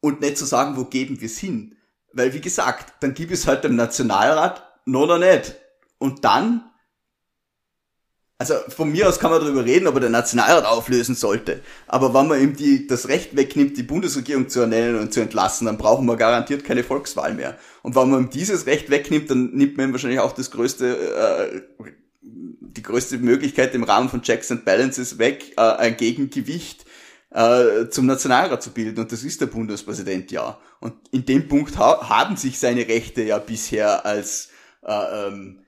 und 0.00 0.20
nicht 0.20 0.38
zu 0.38 0.44
sagen, 0.44 0.76
wo 0.76 0.84
geben 0.84 1.20
wir 1.20 1.26
es 1.26 1.38
hin. 1.38 1.76
Weil, 2.12 2.32
wie 2.34 2.40
gesagt, 2.40 2.94
dann 3.00 3.14
gibt 3.14 3.32
es 3.32 3.46
halt 3.46 3.64
dem 3.64 3.76
Nationalrat 3.76 4.62
noch 4.84 5.02
oder 5.02 5.18
nicht. 5.18 5.56
Und 5.98 6.24
dann, 6.24 6.64
also 8.38 8.54
von 8.68 8.90
mir 8.90 9.08
aus 9.08 9.20
kann 9.20 9.30
man 9.30 9.40
darüber 9.40 9.64
reden, 9.64 9.86
ob 9.86 9.94
er 9.94 10.00
den 10.00 10.12
Nationalrat 10.12 10.64
auflösen 10.64 11.14
sollte. 11.14 11.60
Aber 11.86 12.14
wenn 12.14 12.26
man 12.26 12.40
ihm 12.40 12.56
die, 12.56 12.86
das 12.86 13.08
Recht 13.08 13.36
wegnimmt, 13.36 13.76
die 13.76 13.82
Bundesregierung 13.82 14.48
zu 14.48 14.60
ernennen 14.60 14.98
und 14.98 15.12
zu 15.12 15.20
entlassen, 15.20 15.66
dann 15.66 15.78
brauchen 15.78 16.06
wir 16.06 16.16
garantiert 16.16 16.64
keine 16.64 16.82
Volkswahl 16.82 17.34
mehr. 17.34 17.56
Und 17.82 17.94
wenn 17.94 18.10
man 18.10 18.24
ihm 18.24 18.30
dieses 18.30 18.66
Recht 18.66 18.90
wegnimmt, 18.90 19.30
dann 19.30 19.50
nimmt 19.52 19.76
man 19.76 19.88
ihm 19.88 19.92
wahrscheinlich 19.92 20.20
auch 20.20 20.32
das 20.32 20.50
größte, 20.50 21.62
äh, 21.76 21.86
die 22.22 22.82
größte 22.82 23.18
Möglichkeit 23.18 23.74
im 23.74 23.84
Rahmen 23.84 24.08
von 24.08 24.22
Checks 24.22 24.50
and 24.50 24.64
Balances 24.64 25.18
weg, 25.18 25.52
äh, 25.56 25.60
ein 25.60 25.96
Gegengewicht 25.96 26.86
äh, 27.30 27.88
zum 27.88 28.06
Nationalrat 28.06 28.62
zu 28.62 28.70
bilden. 28.70 29.00
Und 29.00 29.12
das 29.12 29.22
ist 29.22 29.40
der 29.40 29.46
Bundespräsident 29.46 30.30
ja. 30.30 30.58
Und 30.80 30.94
in 31.10 31.24
dem 31.24 31.48
Punkt 31.48 31.78
ha 31.78 32.08
haben 32.08 32.36
sich 32.36 32.58
seine 32.58 32.88
Rechte 32.88 33.22
ja 33.22 33.38
bisher 33.38 34.04
als 34.04 34.50
äh, 34.82 35.26
ähm, 35.26 35.60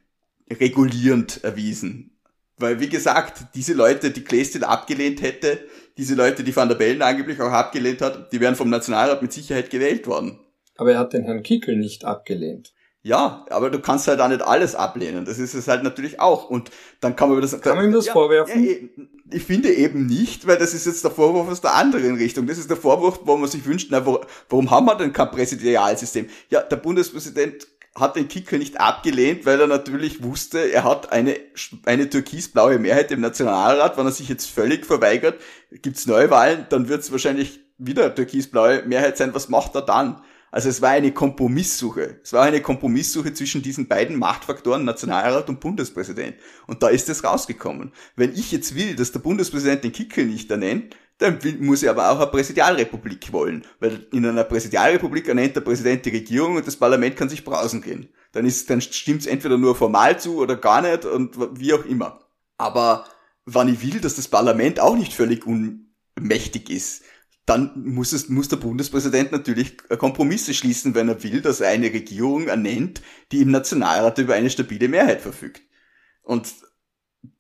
regulierend 0.51 1.45
erwiesen. 1.45 2.19
Weil, 2.59 2.81
wie 2.81 2.89
gesagt, 2.89 3.47
diese 3.55 3.75
Leute, 3.75 4.11
die 4.11 4.25
Kleestil 4.25 4.65
abgelehnt 4.65 5.23
hätte, 5.23 5.59
diese 5.97 6.15
Leute, 6.15 6.45
die 6.45 6.55
Van 6.55 6.69
der 6.69 6.77
Bellen 6.77 7.03
angeblich 7.03 7.41
auch 7.41 7.51
abgelehnt 7.51 8.01
hat, 8.01 8.33
die 8.33 8.41
wären 8.41 8.55
vom 8.55 8.71
Nationalrat 8.71 9.23
mit 9.23 9.33
Sicherheit 9.33 9.71
gewählt 9.71 10.07
worden. 10.07 10.39
Aber 10.77 10.93
er 10.93 10.99
hat 10.99 11.13
den 11.13 11.25
Herrn 11.25 11.43
Kickel 11.43 11.77
nicht 11.77 12.05
abgelehnt. 12.05 12.73
Ja, 13.05 13.45
aber 13.51 13.71
du 13.71 13.81
kannst 13.81 14.07
halt 14.07 14.21
auch 14.21 14.29
nicht 14.29 14.43
alles 14.43 14.77
ablehnen. 14.77 15.25
Das 15.25 15.39
ist 15.39 15.55
es 15.55 15.67
halt 15.67 15.83
natürlich 15.83 16.21
auch. 16.21 16.49
Und 16.49 16.71
dann 17.01 17.17
kann 17.17 17.31
man 17.31 17.41
das. 17.41 17.61
Kann 17.61 17.77
man 17.77 17.87
ihm 17.87 17.93
das 17.93 18.07
ja, 18.07 18.13
vorwerfen? 18.13 18.65
Ja, 18.65 18.77
ich 19.31 19.43
finde 19.43 19.73
eben 19.73 20.07
nicht, 20.07 20.47
weil 20.47 20.57
das 20.57 20.73
ist 20.73 20.87
jetzt 20.87 21.03
der 21.03 21.11
Vorwurf 21.11 21.49
aus 21.49 21.61
der 21.61 21.75
anderen 21.75 22.17
Richtung. 22.17 22.47
Das 22.47 22.59
ist 22.59 22.71
der 22.71 22.77
Vorwurf, 22.77 23.21
wo 23.25 23.37
man 23.37 23.49
sich 23.49 23.65
wünscht, 23.67 23.89
na, 23.91 24.07
warum 24.49 24.71
haben 24.71 24.87
wir 24.87 24.95
denn 24.95 25.13
kein 25.13 25.31
Präsidialsystem? 25.31 26.29
Ja, 26.49 26.61
der 26.63 26.77
Bundespräsident 26.77 27.67
hat 27.95 28.15
den 28.17 28.29
Kicker 28.29 28.57
nicht 28.57 28.81
abgelehnt, 28.81 29.45
weil 29.47 29.61
er 29.61 29.67
natürlich 29.67 30.23
wusste, 30.23 30.59
er 30.59 30.85
hat 30.85 31.13
eine, 31.13 31.37
eine 31.85 32.09
türkisblaue 32.09 32.79
Mehrheit 32.79 33.11
im 33.11 33.21
Nationalrat. 33.21 33.99
Wenn 33.99 34.07
er 34.07 34.13
sich 34.13 34.29
jetzt 34.29 34.49
völlig 34.49 34.87
verweigert, 34.87 35.41
gibt's 35.71 36.07
Neuwahlen, 36.07 36.67
dann 36.71 36.89
wird's 36.89 37.11
wahrscheinlich 37.11 37.61
wieder 37.79 38.15
türkisblaue 38.15 38.85
Mehrheit 38.87 39.17
sein. 39.17 39.35
Was 39.35 39.49
macht 39.49 39.75
er 39.75 39.83
dann? 39.83 40.23
Also 40.53 40.69
es 40.69 40.83
war 40.83 40.91
eine 40.91 41.13
Kompromisssuche. 41.13 42.21
Es 42.23 42.35
war 42.35 42.43
eine 42.43 42.61
Kompromisssuche 42.61 43.33
zwischen 43.33 43.63
diesen 43.63 43.89
beiden 43.89 44.19
Machtfaktoren 44.19 44.85
Nationalrat 44.85 45.49
und 45.49 45.61
Bundespräsident. 45.61 46.37
Und 46.67 46.83
da 46.83 46.89
ist 46.89 47.09
es 47.09 47.25
rausgekommen. 47.25 47.93
Wenn 48.17 48.35
ich 48.35 48.53
jetzt 48.53 48.75
will, 48.75 48.95
dass 48.95 49.13
der 49.13 49.21
Bundespräsident 49.21 49.83
den 49.83 49.93
Kickel 49.93 50.27
nicht 50.27 50.51
ernennt, 50.51 50.95
dann 51.17 51.39
muss 51.61 51.83
er 51.83 51.93
aber 51.93 52.11
auch 52.11 52.19
eine 52.21 52.27
Präsidialrepublik 52.27 53.33
wollen. 53.33 53.65
Weil 53.81 54.07
in 54.13 54.27
einer 54.27 54.45
Präsidialrepublik 54.45 55.27
ernennt 55.27 55.57
der 55.57 55.63
Präsident 55.63 56.05
die 56.05 56.11
Regierung 56.11 56.57
und 56.57 56.67
das 56.67 56.77
Parlament 56.77 57.17
kann 57.17 57.31
sich 57.31 57.45
brausen 57.45 57.81
gehen. 57.81 58.11
Dann 58.33 58.45
ist, 58.45 58.69
dann 58.69 58.83
stimmt's 58.83 59.25
entweder 59.25 59.57
nur 59.57 59.75
formal 59.75 60.21
zu 60.21 60.37
oder 60.37 60.57
gar 60.57 60.83
nicht 60.83 61.07
und 61.07 61.35
wie 61.59 61.73
auch 61.73 61.87
immer. 61.87 62.21
Aber 62.59 63.07
wann 63.47 63.73
ich 63.73 63.83
will, 63.83 64.01
dass 64.01 64.17
das 64.17 64.29
Parlament 64.29 64.81
auch 64.81 64.97
nicht 64.97 65.15
völlig 65.15 65.47
unmächtig 65.47 66.69
ist, 66.69 67.05
dann 67.47 67.73
muss, 67.85 68.13
es, 68.13 68.29
muss 68.29 68.49
der 68.49 68.57
Bundespräsident 68.57 69.33
natürlich 69.33 69.77
Kompromisse 69.99 70.55
schließen, 70.55 70.95
wenn 70.95 71.09
er 71.09 71.23
will, 71.23 71.41
dass 71.41 71.61
er 71.61 71.71
eine 71.71 71.93
Regierung 71.93 72.47
ernennt, 72.47 73.03
die 73.33 73.43
im 73.43 73.51
Nationalrat 73.51 74.19
über 74.19 74.35
eine 74.35 74.51
stabile 74.51 74.89
Mehrheit 74.89 75.21
verfügt. 75.21 75.63
Und 76.23 76.55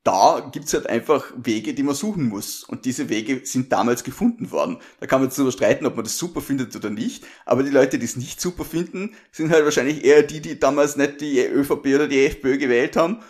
da 0.04 0.50
gibt's 0.52 0.74
halt 0.74 0.88
einfach 0.88 1.32
Wege, 1.36 1.74
die 1.74 1.82
man 1.82 1.94
suchen 1.94 2.28
muss. 2.28 2.64
Und 2.64 2.84
diese 2.84 3.08
Wege 3.08 3.42
sind 3.44 3.72
damals 3.72 4.02
gefunden 4.02 4.50
worden. 4.50 4.78
Da 5.00 5.06
kann 5.06 5.20
man 5.20 5.28
jetzt 5.28 5.38
darüber 5.38 5.52
streiten, 5.52 5.86
ob 5.86 5.96
man 5.96 6.04
das 6.04 6.18
super 6.18 6.40
findet 6.40 6.74
oder 6.74 6.90
nicht. 6.90 7.24
Aber 7.46 7.62
die 7.62 7.70
Leute, 7.70 7.98
die 7.98 8.04
es 8.04 8.16
nicht 8.16 8.40
super 8.40 8.64
finden, 8.64 9.14
sind 9.30 9.50
halt 9.50 9.64
wahrscheinlich 9.64 10.04
eher 10.04 10.22
die, 10.22 10.40
die 10.40 10.58
damals 10.58 10.96
nicht 10.96 11.20
die 11.20 11.40
ÖVP 11.40 11.86
oder 11.86 12.08
die 12.08 12.24
FPÖ 12.24 12.58
gewählt 12.58 12.96
haben. 12.96 13.22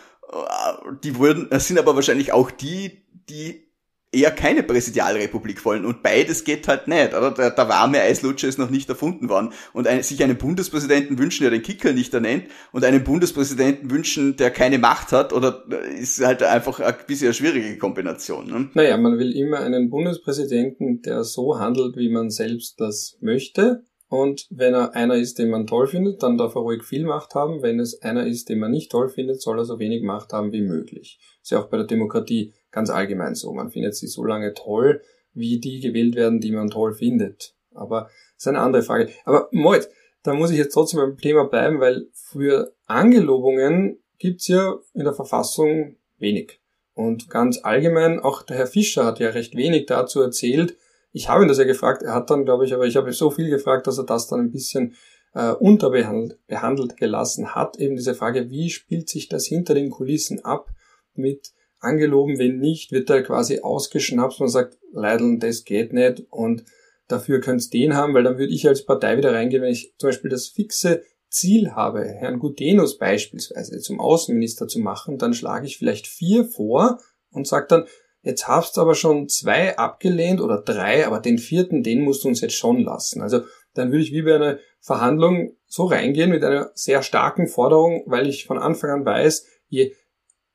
Die 1.04 1.16
wurden, 1.16 1.48
das 1.50 1.66
sind 1.66 1.78
aber 1.78 1.94
wahrscheinlich 1.94 2.32
auch 2.32 2.50
die, 2.50 3.02
die 3.28 3.71
eher 4.12 4.30
keine 4.30 4.62
Präsidialrepublik 4.62 5.64
wollen. 5.64 5.86
Und 5.86 6.02
beides 6.02 6.44
geht 6.44 6.68
halt 6.68 6.86
nicht, 6.86 7.14
oder? 7.14 7.30
Der, 7.30 7.50
der 7.50 7.68
warme 7.68 8.00
Eislutscher 8.00 8.46
ist 8.46 8.58
noch 8.58 8.70
nicht 8.70 8.88
erfunden 8.88 9.30
worden. 9.30 9.52
Und 9.72 9.88
ein, 9.88 10.02
sich 10.02 10.22
einen 10.22 10.36
Bundespräsidenten 10.36 11.18
wünschen, 11.18 11.44
der 11.44 11.50
den 11.50 11.62
Kicker 11.62 11.92
nicht 11.92 12.12
ernennt, 12.12 12.44
und 12.72 12.84
einen 12.84 13.02
Bundespräsidenten 13.02 13.90
wünschen, 13.90 14.36
der 14.36 14.50
keine 14.50 14.78
Macht 14.78 15.12
hat, 15.12 15.32
oder 15.32 15.64
ist 15.98 16.24
halt 16.24 16.42
einfach 16.42 16.78
ein 16.80 16.94
bisschen 17.06 17.28
eine 17.28 17.34
schwierige 17.34 17.78
Kombination. 17.78 18.46
Ne? 18.46 18.70
Naja, 18.74 18.96
man 18.98 19.18
will 19.18 19.32
immer 19.32 19.60
einen 19.60 19.88
Bundespräsidenten, 19.88 21.00
der 21.02 21.24
so 21.24 21.58
handelt, 21.58 21.96
wie 21.96 22.10
man 22.10 22.30
selbst 22.30 22.80
das 22.80 23.16
möchte. 23.20 23.84
Und 24.08 24.46
wenn 24.50 24.74
er 24.74 24.94
einer 24.94 25.14
ist, 25.14 25.38
den 25.38 25.48
man 25.48 25.66
toll 25.66 25.86
findet, 25.86 26.22
dann 26.22 26.36
darf 26.36 26.54
er 26.54 26.60
ruhig 26.60 26.82
viel 26.82 27.06
Macht 27.06 27.34
haben. 27.34 27.62
Wenn 27.62 27.80
es 27.80 28.02
einer 28.02 28.26
ist, 28.26 28.50
den 28.50 28.58
man 28.58 28.70
nicht 28.70 28.90
toll 28.90 29.08
findet, 29.08 29.40
soll 29.40 29.58
er 29.58 29.64
so 29.64 29.78
wenig 29.78 30.02
Macht 30.02 30.34
haben 30.34 30.52
wie 30.52 30.60
möglich. 30.60 31.18
ist 31.40 31.50
ja 31.50 31.58
auch 31.58 31.70
bei 31.70 31.78
der 31.78 31.86
Demokratie 31.86 32.52
ganz 32.72 32.90
allgemein 32.90 33.34
so. 33.34 33.52
Man 33.52 33.70
findet 33.70 33.94
sie 33.94 34.08
so 34.08 34.24
lange 34.24 34.54
toll, 34.54 35.02
wie 35.34 35.60
die 35.60 35.80
gewählt 35.80 36.16
werden, 36.16 36.40
die 36.40 36.52
man 36.52 36.68
toll 36.68 36.94
findet. 36.94 37.54
Aber 37.74 38.02
das 38.34 38.44
ist 38.44 38.48
eine 38.48 38.60
andere 38.60 38.82
Frage. 38.82 39.10
Aber 39.24 39.48
Moit, 39.52 39.88
da 40.22 40.34
muss 40.34 40.50
ich 40.50 40.58
jetzt 40.58 40.72
trotzdem 40.72 41.00
beim 41.00 41.18
Thema 41.18 41.44
bleiben, 41.44 41.80
weil 41.80 42.08
für 42.12 42.74
Angelobungen 42.86 43.98
gibt's 44.18 44.48
ja 44.48 44.76
in 44.94 45.04
der 45.04 45.14
Verfassung 45.14 45.96
wenig. 46.18 46.60
Und 46.94 47.30
ganz 47.30 47.60
allgemein, 47.62 48.20
auch 48.20 48.42
der 48.42 48.56
Herr 48.56 48.66
Fischer 48.66 49.04
hat 49.04 49.18
ja 49.18 49.30
recht 49.30 49.56
wenig 49.56 49.86
dazu 49.86 50.20
erzählt. 50.20 50.76
Ich 51.12 51.28
habe 51.28 51.42
ihn 51.42 51.48
das 51.48 51.58
ja 51.58 51.64
gefragt, 51.64 52.02
er 52.02 52.14
hat 52.14 52.30
dann, 52.30 52.44
glaube 52.44 52.64
ich, 52.64 52.74
aber 52.74 52.86
ich 52.86 52.96
habe 52.96 53.12
so 53.12 53.30
viel 53.30 53.50
gefragt, 53.50 53.86
dass 53.86 53.98
er 53.98 54.04
das 54.04 54.28
dann 54.28 54.40
ein 54.40 54.52
bisschen 54.52 54.94
äh, 55.34 55.52
unterbehandelt 55.52 56.38
behandelt 56.46 56.96
gelassen 56.96 57.54
hat. 57.54 57.78
Eben 57.78 57.96
diese 57.96 58.14
Frage, 58.14 58.50
wie 58.50 58.70
spielt 58.70 59.08
sich 59.08 59.28
das 59.28 59.46
hinter 59.46 59.74
den 59.74 59.90
Kulissen 59.90 60.44
ab 60.44 60.70
mit 61.14 61.52
angeloben, 61.82 62.38
wenn 62.38 62.58
nicht, 62.58 62.92
wird 62.92 63.10
er 63.10 63.22
quasi 63.22 63.60
ausgeschnappt 63.60 64.40
und 64.40 64.48
sagt, 64.48 64.78
Leideln, 64.92 65.40
das 65.40 65.64
geht 65.64 65.92
nicht 65.92 66.26
und 66.30 66.64
dafür 67.08 67.40
könnt's 67.40 67.70
den 67.70 67.94
haben, 67.94 68.14
weil 68.14 68.24
dann 68.24 68.38
würde 68.38 68.52
ich 68.52 68.66
als 68.66 68.84
Partei 68.84 69.16
wieder 69.16 69.34
reingehen, 69.34 69.62
wenn 69.62 69.72
ich 69.72 69.94
zum 69.98 70.08
Beispiel 70.08 70.30
das 70.30 70.48
fixe 70.48 71.02
Ziel 71.28 71.72
habe, 71.72 72.04
Herrn 72.04 72.38
Gudenus 72.38 72.98
beispielsweise 72.98 73.78
zum 73.78 74.00
Außenminister 74.00 74.68
zu 74.68 74.80
machen, 74.80 75.18
dann 75.18 75.34
schlage 75.34 75.66
ich 75.66 75.78
vielleicht 75.78 76.06
vier 76.06 76.44
vor 76.44 77.00
und 77.30 77.46
sage 77.46 77.66
dann, 77.68 77.86
jetzt 78.22 78.46
hast 78.48 78.78
aber 78.78 78.94
schon 78.94 79.28
zwei 79.28 79.76
abgelehnt 79.78 80.40
oder 80.40 80.60
drei, 80.60 81.06
aber 81.06 81.20
den 81.20 81.38
vierten, 81.38 81.82
den 81.82 82.02
musst 82.02 82.24
du 82.24 82.28
uns 82.28 82.40
jetzt 82.40 82.54
schon 82.54 82.84
lassen. 82.84 83.22
Also 83.22 83.42
dann 83.74 83.90
würde 83.90 84.04
ich 84.04 84.12
wie 84.12 84.22
bei 84.22 84.34
einer 84.34 84.58
Verhandlung 84.80 85.56
so 85.66 85.86
reingehen 85.86 86.30
mit 86.30 86.44
einer 86.44 86.70
sehr 86.74 87.02
starken 87.02 87.48
Forderung, 87.48 88.04
weil 88.06 88.28
ich 88.28 88.44
von 88.44 88.58
Anfang 88.58 88.90
an 88.90 89.04
weiß, 89.06 89.46
je 89.68 89.94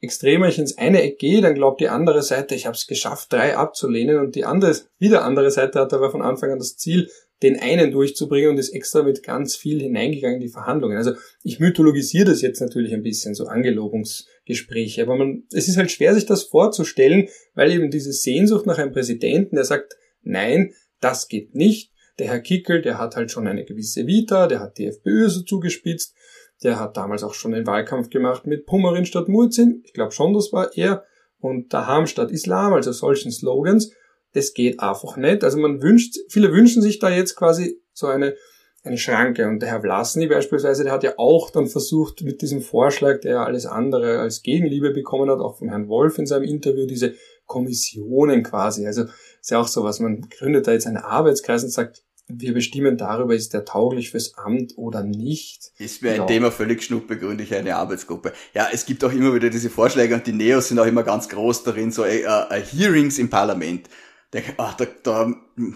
extremer 0.07 0.47
ich 0.47 0.57
ins 0.57 0.77
eine 0.77 1.01
Eck 1.01 1.19
gehe, 1.19 1.41
dann 1.41 1.55
glaubt 1.55 1.81
die 1.81 1.89
andere 1.89 2.23
Seite, 2.23 2.55
ich 2.55 2.65
habe 2.65 2.77
es 2.77 2.87
geschafft, 2.87 3.33
drei 3.33 3.57
abzulehnen 3.57 4.19
und 4.19 4.35
die 4.35 4.45
andere, 4.45 4.73
wieder 4.99 5.25
andere 5.25 5.51
Seite 5.51 5.81
hat 5.81 5.93
aber 5.93 6.11
von 6.11 6.21
Anfang 6.21 6.49
an 6.51 6.59
das 6.59 6.77
Ziel, 6.77 7.09
den 7.43 7.59
einen 7.59 7.91
durchzubringen 7.91 8.51
und 8.51 8.57
ist 8.57 8.69
extra 8.69 9.03
mit 9.03 9.21
ganz 9.21 9.57
viel 9.57 9.81
hineingegangen 9.81 10.37
in 10.37 10.47
die 10.47 10.51
Verhandlungen. 10.51 10.95
Also 10.95 11.11
ich 11.43 11.59
mythologisiere 11.59 12.25
das 12.25 12.41
jetzt 12.41 12.61
natürlich 12.61 12.93
ein 12.93 13.03
bisschen, 13.03 13.35
so 13.35 13.47
Angelobungsgespräche, 13.47 15.01
aber 15.01 15.17
man, 15.17 15.43
es 15.53 15.67
ist 15.67 15.75
halt 15.75 15.91
schwer, 15.91 16.15
sich 16.15 16.25
das 16.25 16.43
vorzustellen, 16.43 17.27
weil 17.53 17.71
eben 17.71 17.91
diese 17.91 18.13
Sehnsucht 18.13 18.65
nach 18.65 18.77
einem 18.77 18.93
Präsidenten, 18.93 19.57
der 19.57 19.65
sagt, 19.65 19.97
nein, 20.23 20.73
das 21.01 21.27
geht 21.27 21.53
nicht. 21.53 21.91
Der 22.17 22.27
Herr 22.27 22.39
Kickel, 22.39 22.81
der 22.81 22.97
hat 22.97 23.17
halt 23.17 23.29
schon 23.29 23.45
eine 23.45 23.65
gewisse 23.65 24.07
Vita, 24.07 24.47
der 24.47 24.61
hat 24.61 24.77
die 24.77 24.87
FPÖ 24.87 25.29
so 25.29 25.41
zugespitzt, 25.41 26.15
der 26.63 26.79
hat 26.79 26.97
damals 26.97 27.23
auch 27.23 27.33
schon 27.33 27.51
den 27.51 27.67
Wahlkampf 27.67 28.09
gemacht 28.09 28.47
mit 28.47 28.65
Pummerin 28.65 29.05
statt 29.05 29.27
Murzin. 29.27 29.81
Ich 29.85 29.93
glaube 29.93 30.11
schon, 30.11 30.33
das 30.33 30.51
war 30.51 30.75
er. 30.75 31.03
Und 31.39 31.73
Daham 31.73 32.07
statt 32.07 32.31
Islam, 32.31 32.73
also 32.73 32.91
solchen 32.91 33.31
Slogans. 33.31 33.91
Das 34.33 34.53
geht 34.53 34.79
einfach 34.79 35.17
nicht. 35.17 35.43
Also 35.43 35.59
man 35.59 35.81
wünscht, 35.81 36.17
viele 36.29 36.51
wünschen 36.51 36.81
sich 36.81 36.99
da 36.99 37.09
jetzt 37.09 37.35
quasi 37.35 37.79
so 37.93 38.07
eine, 38.07 38.35
eine 38.83 38.97
Schranke. 38.97 39.47
Und 39.47 39.61
der 39.61 39.69
Herr 39.69 39.81
Vlasny 39.81 40.27
beispielsweise, 40.27 40.83
der 40.83 40.93
hat 40.93 41.03
ja 41.03 41.13
auch 41.17 41.51
dann 41.51 41.67
versucht, 41.67 42.23
mit 42.23 42.41
diesem 42.41 42.61
Vorschlag, 42.61 43.21
der 43.21 43.33
ja 43.33 43.43
alles 43.45 43.67
andere 43.67 44.19
als 44.19 44.41
Gegenliebe 44.41 44.91
bekommen 44.91 45.29
hat, 45.29 45.39
auch 45.39 45.57
von 45.57 45.69
Herrn 45.69 45.89
Wolf 45.89 46.17
in 46.17 46.25
seinem 46.25 46.43
Interview, 46.43 46.87
diese 46.87 47.13
Kommissionen 47.45 48.43
quasi. 48.43 48.87
Also 48.87 49.03
ist 49.39 49.51
ja 49.51 49.59
auch 49.59 49.67
so 49.67 49.83
was, 49.83 49.99
man 49.99 50.21
gründet 50.21 50.67
da 50.67 50.73
jetzt 50.73 50.87
einen 50.87 50.97
Arbeitskreis 50.97 51.63
und 51.63 51.69
sagt, 51.69 52.03
wir 52.27 52.53
bestimmen 52.53 52.97
darüber, 52.97 53.33
ist 53.33 53.53
der 53.53 53.63
tauglich 53.63 54.11
fürs 54.11 54.37
Amt 54.37 54.73
oder 54.77 55.03
nicht. 55.03 55.71
Ist 55.77 56.01
mir 56.01 56.11
ein 56.11 56.17
ja. 56.17 56.25
Thema 56.25 56.51
völlig 56.51 56.83
schnuppe, 56.83 57.17
gründe 57.17 57.43
ich 57.43 57.55
eine 57.55 57.75
Arbeitsgruppe. 57.75 58.33
Ja, 58.53 58.67
es 58.71 58.85
gibt 58.85 59.03
auch 59.03 59.11
immer 59.11 59.33
wieder 59.33 59.49
diese 59.49 59.69
Vorschläge 59.69 60.13
und 60.13 60.27
die 60.27 60.33
Neos 60.33 60.67
sind 60.67 60.79
auch 60.79 60.85
immer 60.85 61.03
ganz 61.03 61.29
groß 61.29 61.63
darin, 61.63 61.91
so 61.91 62.03
äh, 62.03 62.23
äh, 62.23 62.61
Hearings 62.61 63.17
im 63.17 63.29
Parlament. 63.29 63.87
Der, 64.33 64.43
ach, 64.57 64.73
da, 64.73 64.85
da, 65.03 65.33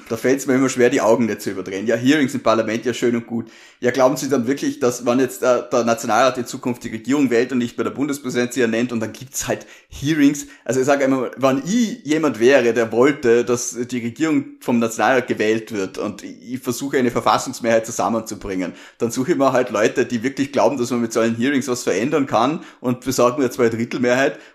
da 0.09 0.17
fällt 0.17 0.39
es 0.39 0.45
mir 0.45 0.55
immer 0.55 0.67
schwer, 0.67 0.89
die 0.89 0.99
Augen 0.99 1.25
nicht 1.25 1.41
zu 1.41 1.51
überdrehen. 1.51 1.87
Ja, 1.87 1.95
Hearings 1.95 2.33
im 2.33 2.43
Parlament, 2.43 2.83
ja 2.83 2.93
schön 2.93 3.15
und 3.15 3.25
gut. 3.25 3.49
Ja, 3.79 3.91
glauben 3.91 4.17
Sie 4.17 4.27
dann 4.27 4.45
wirklich, 4.45 4.81
dass 4.81 5.05
wenn 5.05 5.19
jetzt 5.19 5.41
äh, 5.41 5.63
der 5.71 5.85
Nationalrat 5.85 6.37
in 6.37 6.45
Zukunft 6.45 6.83
die 6.83 6.89
Regierung 6.89 7.29
wählt 7.29 7.53
und 7.53 7.59
nicht 7.59 7.77
bei 7.77 7.83
der 7.83 7.91
Bundespräsidentin 7.91 8.53
sie 8.53 8.61
ernennt 8.61 8.91
und 8.91 8.99
dann 8.99 9.13
gibt's 9.13 9.47
halt 9.47 9.65
Hearings. 9.87 10.47
Also 10.65 10.81
ich 10.81 10.85
sage 10.85 11.05
immer, 11.05 11.31
wenn 11.37 11.59
ich 11.65 12.03
jemand 12.03 12.41
wäre, 12.41 12.73
der 12.73 12.91
wollte, 12.91 13.45
dass 13.45 13.71
die 13.71 13.99
Regierung 13.99 14.57
vom 14.59 14.79
Nationalrat 14.79 15.27
gewählt 15.27 15.71
wird 15.71 15.97
und 15.97 16.21
ich 16.21 16.59
versuche 16.59 16.97
eine 16.97 17.09
Verfassungsmehrheit 17.09 17.85
zusammenzubringen, 17.85 18.73
dann 18.97 19.11
suche 19.11 19.31
ich 19.31 19.37
mir 19.37 19.53
halt 19.53 19.69
Leute, 19.69 20.05
die 20.05 20.23
wirklich 20.23 20.51
glauben, 20.51 20.77
dass 20.77 20.91
man 20.91 20.99
mit 20.99 21.13
solchen 21.13 21.37
Hearings 21.37 21.69
was 21.69 21.83
verändern 21.83 22.25
kann 22.25 22.65
und 22.81 22.99
besorgen 23.05 23.41
mir 23.41 23.49
zwei 23.49 23.69
Drittel 23.69 24.01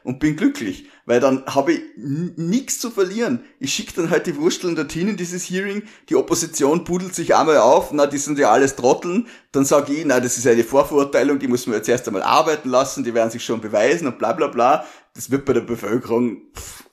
und 0.04 0.18
bin 0.18 0.36
glücklich 0.36 0.90
weil 1.06 1.20
dann 1.20 1.44
habe 1.46 1.72
ich 1.72 1.80
nichts 1.96 2.78
zu 2.80 2.90
verlieren. 2.90 3.44
Ich 3.58 3.72
schicke 3.72 3.94
dann 3.94 4.10
halt 4.10 4.26
die 4.26 4.36
Wursteln 4.36 4.76
dorthin 4.76 5.08
in 5.08 5.16
dieses 5.16 5.48
Hearing, 5.48 5.84
die 6.08 6.16
Opposition 6.16 6.84
pudelt 6.84 7.14
sich 7.14 7.34
einmal 7.34 7.58
auf, 7.58 7.92
na, 7.92 8.06
die 8.06 8.18
sind 8.18 8.38
ja 8.38 8.50
alles 8.50 8.76
Trotteln, 8.76 9.28
dann 9.52 9.64
sage 9.64 9.94
ich, 9.94 10.04
na, 10.04 10.20
das 10.20 10.36
ist 10.36 10.46
eine 10.46 10.64
Vorverurteilung, 10.64 11.38
die 11.38 11.48
muss 11.48 11.66
man 11.66 11.76
jetzt 11.76 11.88
erst 11.88 12.06
einmal 12.08 12.22
arbeiten 12.22 12.68
lassen, 12.68 13.04
die 13.04 13.14
werden 13.14 13.30
sich 13.30 13.44
schon 13.44 13.60
beweisen 13.60 14.06
und 14.08 14.18
bla 14.18 14.32
bla 14.32 14.48
bla. 14.48 14.84
Das 15.14 15.30
wird 15.30 15.46
bei 15.46 15.54
der 15.54 15.62
Bevölkerung 15.62 16.42
pff, 16.54 16.84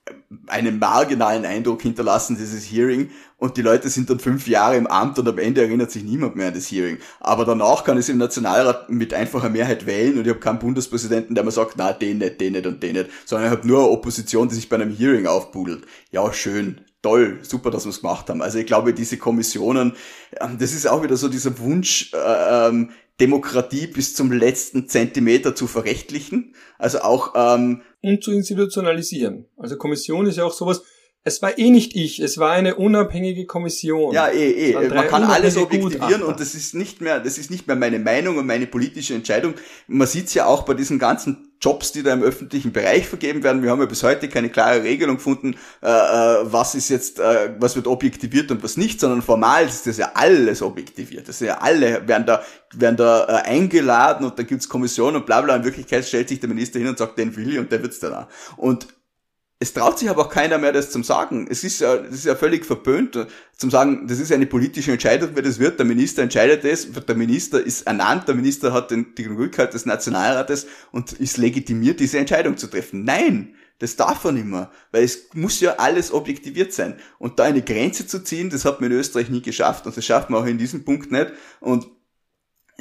einen 0.48 0.80
marginalen 0.80 1.46
Eindruck 1.46 1.82
hinterlassen, 1.82 2.38
dieses 2.38 2.63
Hearing. 2.63 3.10
Und 3.38 3.58
die 3.58 3.62
Leute 3.62 3.89
sind 3.89 4.10
dann 4.10 4.19
fünf 4.19 4.48
Jahre 4.48 4.78
im 4.78 4.88
Amt 4.88 5.19
und 5.19 5.28
am 5.28 5.38
Ende 5.38 5.62
erinnert 5.62 5.91
sich 5.91 6.04
niemand 6.04 6.36
mehr 6.36 6.48
an 6.48 6.54
das 6.54 6.72
Hearing. 6.72 6.98
Aber 7.19 7.46
danach 7.46 7.84
kann 7.84 7.98
es 7.98 8.10
im 8.10 8.17
Nationalrat 8.17 8.89
mit 8.89 9.13
einfacher 9.13 9.50
Mehrheit 9.50 9.86
wählen 9.86 10.17
und 10.17 10.24
ich 10.24 10.30
habe 10.30 10.39
keinen 10.39 10.60
Bundespräsidenten, 10.60 11.36
der 11.36 11.43
mir 11.43 11.52
sagt, 11.52 11.74
na, 11.78 11.91
den 11.91 12.19
nicht, 12.19 12.39
den 12.39 12.54
nicht 12.54 12.65
und 12.65 12.82
den 12.82 12.93
nicht, 12.93 13.10
sondern 13.26 13.52
ich 13.52 13.58
habe 13.58 13.67
nur 13.67 13.80
eine 13.80 13.89
Opposition, 13.89 14.48
die 14.48 14.56
sich 14.56 14.69
bei 14.69 14.78
einem 14.78 14.96
Hearing 14.96 15.28
aufpudelt. 15.28 15.86
Ja, 16.12 16.32
schön. 16.32 16.82
Toll, 17.02 17.39
super, 17.41 17.69
dass 17.69 17.84
wir 17.84 17.89
es 17.89 18.00
gemacht 18.00 18.30
haben. 18.30 18.41
Also 18.41 18.60
ich 18.60 18.65
glaube, 18.65 18.93
diese 18.93 19.17
Kommissionen, 19.17 19.93
ähm, 20.39 20.58
das 20.58 20.72
ist 20.72 20.88
auch 20.88 21.04
wieder 21.04 21.17
so 21.17 21.28
dieser 21.28 21.60
Wunsch, 21.60 22.13
äh, 22.13 22.69
ähm, 22.69 22.91
Demokratie 23.19 23.88
bis 23.88 24.15
zum 24.15 24.32
letzten 24.32 24.88
Zentimeter 24.88 25.56
zu 25.56 25.67
verrechtlichen. 25.67 26.56
Also 26.80 27.02
auch 27.02 27.34
ähm, 27.36 27.82
und 28.04 28.24
zu 28.24 28.32
institutionalisieren. 28.32 29.46
Also 29.58 29.78
Kommission 29.78 30.28
ist 30.28 30.38
ja 30.38 30.44
auch 30.44 30.54
sowas, 30.54 30.84
es 31.25 31.41
war 31.41 31.57
eh 31.57 31.69
nicht 31.69 31.95
ich, 31.95 32.19
es 32.19 32.38
war 32.38 32.51
eine 32.51 32.75
unabhängige 32.75 33.45
Kommission. 33.45 34.13
Ja, 34.13 34.27
eh, 34.27 34.71
eh. 34.71 34.89
Man 34.89 35.07
kann 35.07 35.23
alles 35.23 35.55
objektivieren 35.55 36.21
und 36.21 36.39
das 36.41 36.53
ist 36.53 36.75
nicht 36.75 36.99
mehr, 36.99 37.21
das 37.21 37.38
ist 37.38 37.49
nicht 37.49 37.65
mehr 37.65 37.77
meine 37.77 37.99
Meinung 37.99 38.38
und 38.38 38.45
meine 38.45 38.67
politische 38.67 39.13
Entscheidung. 39.13 39.53
Man 39.88 40.07
sieht's 40.07 40.33
ja 40.33 40.45
auch 40.45 40.63
bei 40.63 40.73
diesen 40.73 40.99
ganzen 40.99 41.53
Jobs, 41.62 41.93
die 41.93 42.03
da 42.03 42.12
im 42.12 42.23
öffentlichen 42.23 42.73
Bereich 42.73 43.07
vergeben 43.07 43.41
werden. 43.41 43.63
Wir 43.63 43.69
haben 43.69 43.79
ja 43.79 43.86
bis 43.86 44.03
heute 44.03 44.27
keine 44.27 44.49
klare 44.49 44.83
Regelung 44.83 45.15
gefunden, 45.15 45.55
äh, 45.81 45.88
äh, 45.88 46.39
was 46.43 46.75
ist 46.75 46.89
jetzt, 46.89 47.19
äh, 47.19 47.55
was 47.57 47.77
wird 47.77 47.88
objektiviert 47.88 48.51
und 48.51 48.62
was 48.62 48.75
nicht, 48.75 48.99
sondern 48.99 49.21
formal 49.21 49.65
ist 49.65 49.88
das 49.88 49.97
ja 49.97 50.12
alles 50.15 50.62
objektiviert. 50.62 51.29
Das 51.29 51.39
sind 51.39 51.47
ja 51.47 51.59
alle, 51.59 52.05
werden 52.05 52.25
da, 52.25 52.43
werden 52.73 52.97
da 52.97 53.23
äh, 53.23 53.47
eingeladen 53.47 54.25
und 54.25 54.38
da 54.38 54.43
gibt's 54.43 54.67
Kommissionen 54.67 55.15
und 55.15 55.25
bla 55.25 55.39
bla. 55.39 55.55
In 55.55 55.63
Wirklichkeit 55.63 56.05
stellt 56.05 56.27
sich 56.27 56.41
der 56.41 56.49
Minister 56.49 56.79
hin 56.79 56.89
und 56.89 56.97
sagt, 56.97 57.17
den 57.17 57.33
will 57.38 57.49
ich 57.49 57.59
und 57.59 57.71
der 57.71 57.81
wird's 57.81 57.99
dann 57.99 58.13
auch. 58.13 58.27
Und 58.57 58.88
es 59.63 59.71
traut 59.71 59.97
sich 59.97 60.10
aber 60.10 60.23
auch 60.23 60.30
keiner 60.30 60.58
mehr, 60.58 60.73
das 60.73 60.91
zum 60.91 61.06
sagen. 61.06 61.47
Es 61.49 61.63
ist 61.63 61.80
ja, 61.80 61.95
das 61.95 62.15
ist 62.15 62.26
ja 62.26 62.36
völlig 62.36 62.65
verböhnt, 62.65 63.17
zum 63.56 63.71
sagen, 63.71 64.08
das 64.10 64.19
ist 64.19 64.30
eine 64.34 64.45
politische 64.45 64.91
Entscheidung, 64.91 65.30
wer 65.36 65.41
das 65.41 65.58
wird. 65.58 65.80
Der 65.80 65.86
Minister 65.86 66.21
entscheidet 66.21 66.65
es, 66.65 66.91
der 66.91 67.15
Minister 67.15 67.65
ist 67.65 67.84
ernannt, 67.84 68.28
der 68.28 68.36
Minister 68.36 68.73
hat 68.73 68.91
den, 68.91 69.15
den 69.15 69.38
Rückhalt 69.38 69.73
des 69.73 69.86
Nationalrates 69.86 70.67
und 70.91 71.13
ist 71.13 71.38
legitimiert, 71.38 72.02
diese 72.02 72.17
Entscheidung 72.17 72.58
zu 72.58 72.67
treffen. 72.67 73.06
Nein! 73.06 73.56
Das 73.80 73.95
darf 73.95 74.23
er 74.26 74.34
nicht 74.34 74.45
mehr, 74.45 74.69
weil 74.91 75.04
es 75.04 75.30
muss 75.34 75.60
ja 75.60 75.76
alles 75.78 76.12
objektiviert 76.12 76.73
sein. 76.73 76.95
Und 77.17 77.39
da 77.39 77.43
eine 77.43 77.62
Grenze 77.62 78.06
zu 78.06 78.23
ziehen, 78.23 78.49
das 78.49 78.65
hat 78.65 78.82
man 78.82 78.91
in 78.91 78.97
Österreich 78.97 79.30
nie 79.30 79.41
geschafft 79.41 79.86
und 79.86 79.95
das 79.95 80.06
schafft 80.06 80.30
man 80.30 80.41
auch 80.41 80.45
in 80.45 80.58
diesem 80.58 80.84
Punkt 80.84 81.12
nicht. 81.12 81.32
Und 81.60 81.88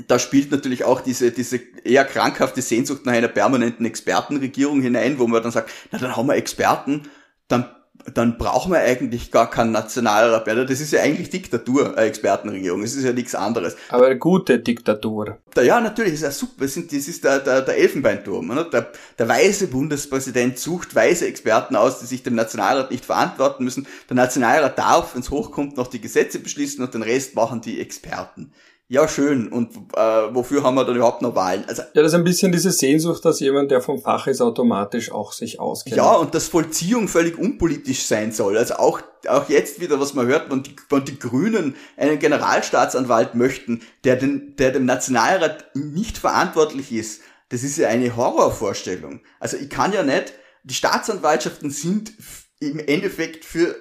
da 0.07 0.19
spielt 0.19 0.51
natürlich 0.51 0.85
auch 0.85 1.01
diese, 1.01 1.31
diese 1.33 1.61
eher 1.85 2.05
krankhafte 2.05 2.63
Sehnsucht 2.63 3.05
nach 3.05 3.13
einer 3.13 3.29
permanenten 3.29 3.85
Expertenregierung 3.85 4.81
hinein, 4.81 5.19
wo 5.19 5.27
man 5.27 5.43
dann 5.43 5.53
sagt, 5.53 5.71
na 5.91 5.99
dann 5.99 6.17
haben 6.17 6.29
wir 6.29 6.37
Experten, 6.37 7.03
dann, 7.49 7.67
dann 8.15 8.39
brauchen 8.39 8.73
wir 8.73 8.79
eigentlich 8.79 9.31
gar 9.31 9.51
keinen 9.51 9.73
Nationalrat 9.73 10.47
mehr. 10.47 10.65
Das 10.65 10.81
ist 10.81 10.95
ja 10.95 11.03
eigentlich 11.03 11.29
Diktatur, 11.29 11.99
eine 11.99 12.07
Expertenregierung. 12.07 12.83
Es 12.83 12.97
ist 12.97 13.05
ja 13.05 13.13
nichts 13.13 13.35
anderes. 13.35 13.77
Aber 13.91 14.07
eine 14.07 14.19
gute 14.19 14.59
Diktatur. 14.59 15.39
Ja, 15.63 15.79
natürlich, 15.79 16.15
ist 16.15 16.23
ja 16.23 16.31
super. 16.31 16.63
Das, 16.63 16.73
sind, 16.73 16.91
das 16.91 17.07
ist 17.07 17.23
der, 17.23 17.41
der, 17.41 17.61
der 17.61 17.77
Elfenbeinturm. 17.77 18.47
Ne? 18.47 18.67
Der, 18.73 18.91
der 19.19 19.29
weise 19.29 19.67
Bundespräsident 19.67 20.59
sucht 20.59 20.95
weise 20.95 21.27
Experten 21.27 21.77
aus, 21.77 22.01
die 22.01 22.07
sich 22.07 22.23
dem 22.23 22.35
Nationalrat 22.35 22.91
nicht 22.91 23.05
verantworten 23.05 23.63
müssen. 23.63 23.87
Der 24.09 24.17
Nationalrat 24.17 24.79
darf, 24.79 25.15
wenn 25.15 25.21
es 25.21 25.31
hochkommt, 25.31 25.77
noch 25.77 25.89
die 25.89 26.01
Gesetze 26.01 26.39
beschließen 26.39 26.83
und 26.83 26.95
den 26.95 27.03
Rest 27.03 27.35
machen 27.35 27.61
die 27.61 27.79
Experten 27.79 28.53
ja 28.93 29.09
schön 29.09 29.49
und 29.49 29.75
äh, 29.97 30.35
wofür 30.35 30.63
haben 30.63 30.75
wir 30.75 30.85
dann 30.85 30.97
überhaupt 30.97 31.23
noch 31.23 31.35
Wahlen? 31.35 31.65
Also, 31.67 31.81
ja, 31.81 32.03
das 32.03 32.09
ist 32.09 32.15
ein 32.15 32.25
bisschen 32.25 32.53
diese 32.53 32.71
Sehnsucht, 32.71 33.25
dass 33.25 33.41
jemand, 33.41 33.71
der 33.71 33.81
vom 33.81 33.99
Fach 33.99 34.27
ist, 34.27 34.43
automatisch 34.43 35.11
auch 35.11 35.33
sich 35.33 35.59
auskennt. 35.59 35.97
Ja, 35.97 36.13
und 36.13 36.35
dass 36.35 36.49
Vollziehung 36.49 37.09
völlig 37.09 37.39
unpolitisch 37.39 38.05
sein 38.05 38.33
soll. 38.33 38.59
Also 38.59 38.75
auch, 38.75 39.01
auch 39.29 39.49
jetzt 39.49 39.81
wieder, 39.81 39.99
was 39.99 40.13
man 40.13 40.27
hört, 40.27 40.51
wenn 40.51 40.63
die, 40.63 40.77
wenn 40.91 41.07
die 41.07 41.19
Grünen 41.19 41.75
einen 41.97 42.19
Generalstaatsanwalt 42.19 43.35
möchten, 43.35 43.81
der, 44.05 44.17
den, 44.17 44.57
der 44.57 44.73
dem 44.73 44.85
Nationalrat 44.85 45.75
nicht 45.75 46.19
verantwortlich 46.19 46.93
ist, 46.93 47.23
das 47.49 47.63
ist 47.63 47.79
ja 47.79 47.89
eine 47.89 48.15
Horrorvorstellung. 48.15 49.21
Also 49.41 49.57
ich 49.57 49.71
kann 49.71 49.95
ja 49.95 50.03
nicht, 50.03 50.35
die 50.65 50.75
Staatsanwaltschaften 50.75 51.71
sind 51.71 52.13
im 52.61 52.79
Endeffekt 52.79 53.47
für 53.47 53.75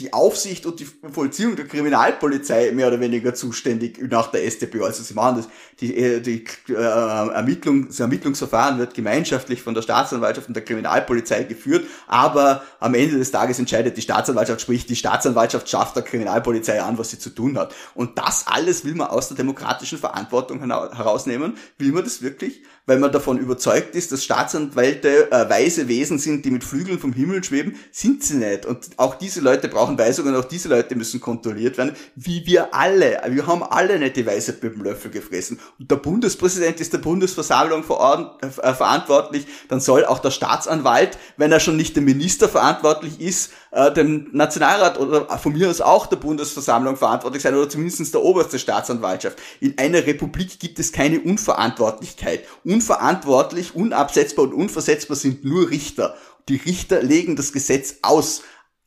die 0.00 0.12
Aufsicht 0.12 0.66
und 0.66 0.80
die 0.80 0.88
Vollziehung 1.12 1.56
der 1.56 1.66
Kriminalpolizei 1.66 2.72
mehr 2.72 2.88
oder 2.88 2.98
weniger 3.00 3.34
zuständig 3.34 4.00
nach 4.10 4.30
der 4.30 4.50
StPO. 4.50 4.84
Also 4.84 5.02
sie 5.02 5.14
machen 5.14 5.36
das, 5.36 5.48
die, 5.80 5.94
äh, 5.96 6.20
die 6.20 6.44
äh, 6.68 6.72
Ermittlung, 6.74 7.88
das 7.88 8.00
Ermittlungsverfahren 8.00 8.78
wird 8.78 8.94
gemeinschaftlich 8.94 9.62
von 9.62 9.74
der 9.74 9.82
Staatsanwaltschaft 9.82 10.48
und 10.48 10.54
der 10.54 10.64
Kriminalpolizei 10.64 11.44
geführt, 11.44 11.84
aber 12.06 12.62
am 12.80 12.94
Ende 12.94 13.18
des 13.18 13.30
Tages 13.30 13.58
entscheidet 13.58 13.96
die 13.96 14.02
Staatsanwaltschaft, 14.02 14.62
sprich 14.62 14.86
die 14.86 14.96
Staatsanwaltschaft 14.96 15.68
schafft 15.68 15.96
der 15.96 16.02
Kriminalpolizei 16.02 16.80
an, 16.82 16.98
was 16.98 17.10
sie 17.10 17.18
zu 17.18 17.30
tun 17.30 17.58
hat. 17.58 17.74
Und 17.94 18.18
das 18.18 18.46
alles 18.46 18.84
will 18.84 18.94
man 18.94 19.08
aus 19.08 19.28
der 19.28 19.36
demokratischen 19.36 19.98
Verantwortung 19.98 20.60
herausnehmen. 20.60 21.56
Will 21.78 21.92
man 21.92 22.04
das 22.04 22.22
wirklich? 22.22 22.62
Weil 22.86 22.98
man 22.98 23.12
davon 23.12 23.38
überzeugt 23.38 23.94
ist, 23.94 24.12
dass 24.12 24.24
Staatsanwälte 24.24 25.30
äh, 25.30 25.48
weise 25.48 25.88
Wesen 25.88 26.18
sind, 26.18 26.44
die 26.44 26.50
mit 26.50 26.64
Flügeln 26.64 26.98
vom 26.98 27.12
Himmel 27.12 27.44
schweben, 27.44 27.76
sind 27.92 28.22
sie 28.22 28.36
nicht. 28.36 28.66
Und 28.66 28.90
auch 28.96 29.14
diese 29.14 29.40
Leute 29.40 29.68
brauchen 29.68 29.98
Weisungen, 29.98 30.34
auch 30.34 30.44
diese 30.44 30.68
Leute 30.68 30.96
müssen 30.96 31.20
kontrolliert 31.20 31.78
werden, 31.78 31.94
wie 32.16 32.44
wir 32.46 32.74
alle. 32.74 33.20
Wir 33.28 33.46
haben 33.46 33.62
alle 33.62 33.98
nicht 33.98 34.16
die 34.16 34.26
Weisheit 34.26 34.62
mit 34.62 34.74
dem 34.74 34.82
Löffel 34.82 35.10
gefressen. 35.10 35.60
Und 35.78 35.90
der 35.90 35.96
Bundespräsident 35.96 36.80
ist 36.80 36.92
der 36.92 36.98
Bundesversammlung 36.98 37.80
äh, 37.82 38.48
verantwortlich, 38.50 39.46
dann 39.68 39.80
soll 39.80 40.04
auch 40.04 40.18
der 40.18 40.30
Staatsanwalt, 40.30 41.18
wenn 41.36 41.52
er 41.52 41.60
schon 41.60 41.76
nicht 41.76 41.96
der 41.96 42.02
Minister 42.02 42.48
verantwortlich 42.48 43.20
ist, 43.20 43.52
äh, 43.70 43.92
dem 43.92 44.28
Nationalrat 44.32 44.98
oder 44.98 45.26
von 45.38 45.52
mir 45.52 45.70
aus 45.70 45.80
auch 45.80 46.06
der 46.06 46.16
Bundesversammlung 46.16 46.96
verantwortlich 46.96 47.42
sein 47.42 47.54
oder 47.54 47.68
zumindest 47.68 48.12
der 48.12 48.22
oberste 48.22 48.58
Staatsanwaltschaft. 48.58 49.38
In 49.60 49.78
einer 49.78 50.06
Republik 50.06 50.58
gibt 50.58 50.78
es 50.78 50.92
keine 50.92 51.20
Unverantwortlichkeit. 51.20 52.44
Unverantwortlich, 52.64 53.74
unabsetzbar 53.74 54.46
und 54.46 54.54
unversetzbar 54.54 55.16
sind 55.16 55.44
nur 55.44 55.70
Richter. 55.70 56.16
Die 56.48 56.56
Richter 56.56 57.02
legen 57.02 57.36
das 57.36 57.52
Gesetz 57.52 57.96
aus 58.02 58.42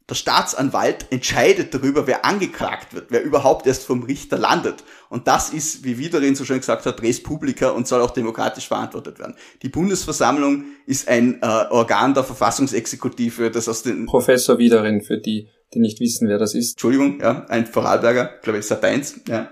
der 0.10 0.16
Staatsanwalt 0.16 1.08
entscheidet 1.12 1.74
darüber, 1.74 2.08
wer 2.08 2.26
angeklagt 2.26 2.94
wird, 2.94 3.08
wer 3.10 3.24
überhaupt 3.24 3.66
erst 3.66 3.86
vom 3.86 4.04
Richter 4.04 4.38
landet. 4.38 4.84
Und 5.10 5.28
das 5.28 5.52
ist, 5.52 5.86
wie 5.86 5.98
Widerin 5.98 6.36
so 6.36 6.44
schön 6.44 6.60
gesagt 6.60 6.86
hat, 6.86 7.02
Res 7.02 7.24
Publica 7.24 7.70
und 7.70 7.88
soll 7.88 8.02
auch 8.02 8.12
demokratisch 8.12 8.68
verantwortet 8.68 9.20
werden. 9.20 9.36
Die 9.62 9.70
Bundesversammlung 9.70 10.66
ist 10.86 11.08
ein 11.08 11.42
äh, 11.42 11.46
Organ 11.46 12.14
der 12.14 12.26
Verfassungsexekutive, 12.26 13.50
das 13.50 13.70
aus 13.70 13.84
den... 13.84 14.06
Professor 14.06 14.58
Widerin, 14.58 15.02
für 15.02 15.20
die, 15.20 15.48
die 15.74 15.80
nicht 15.80 16.02
wissen, 16.02 16.28
wer 16.28 16.38
das 16.38 16.54
ist. 16.54 16.72
Entschuldigung, 16.72 17.22
ja, 17.22 17.46
ein 17.46 17.66
Vorarlberger, 17.66 18.40
glaube 18.42 18.60
ich, 18.60 18.66
Sateins, 18.66 19.22
ja. 19.28 19.52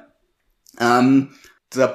Ähm, 0.80 1.30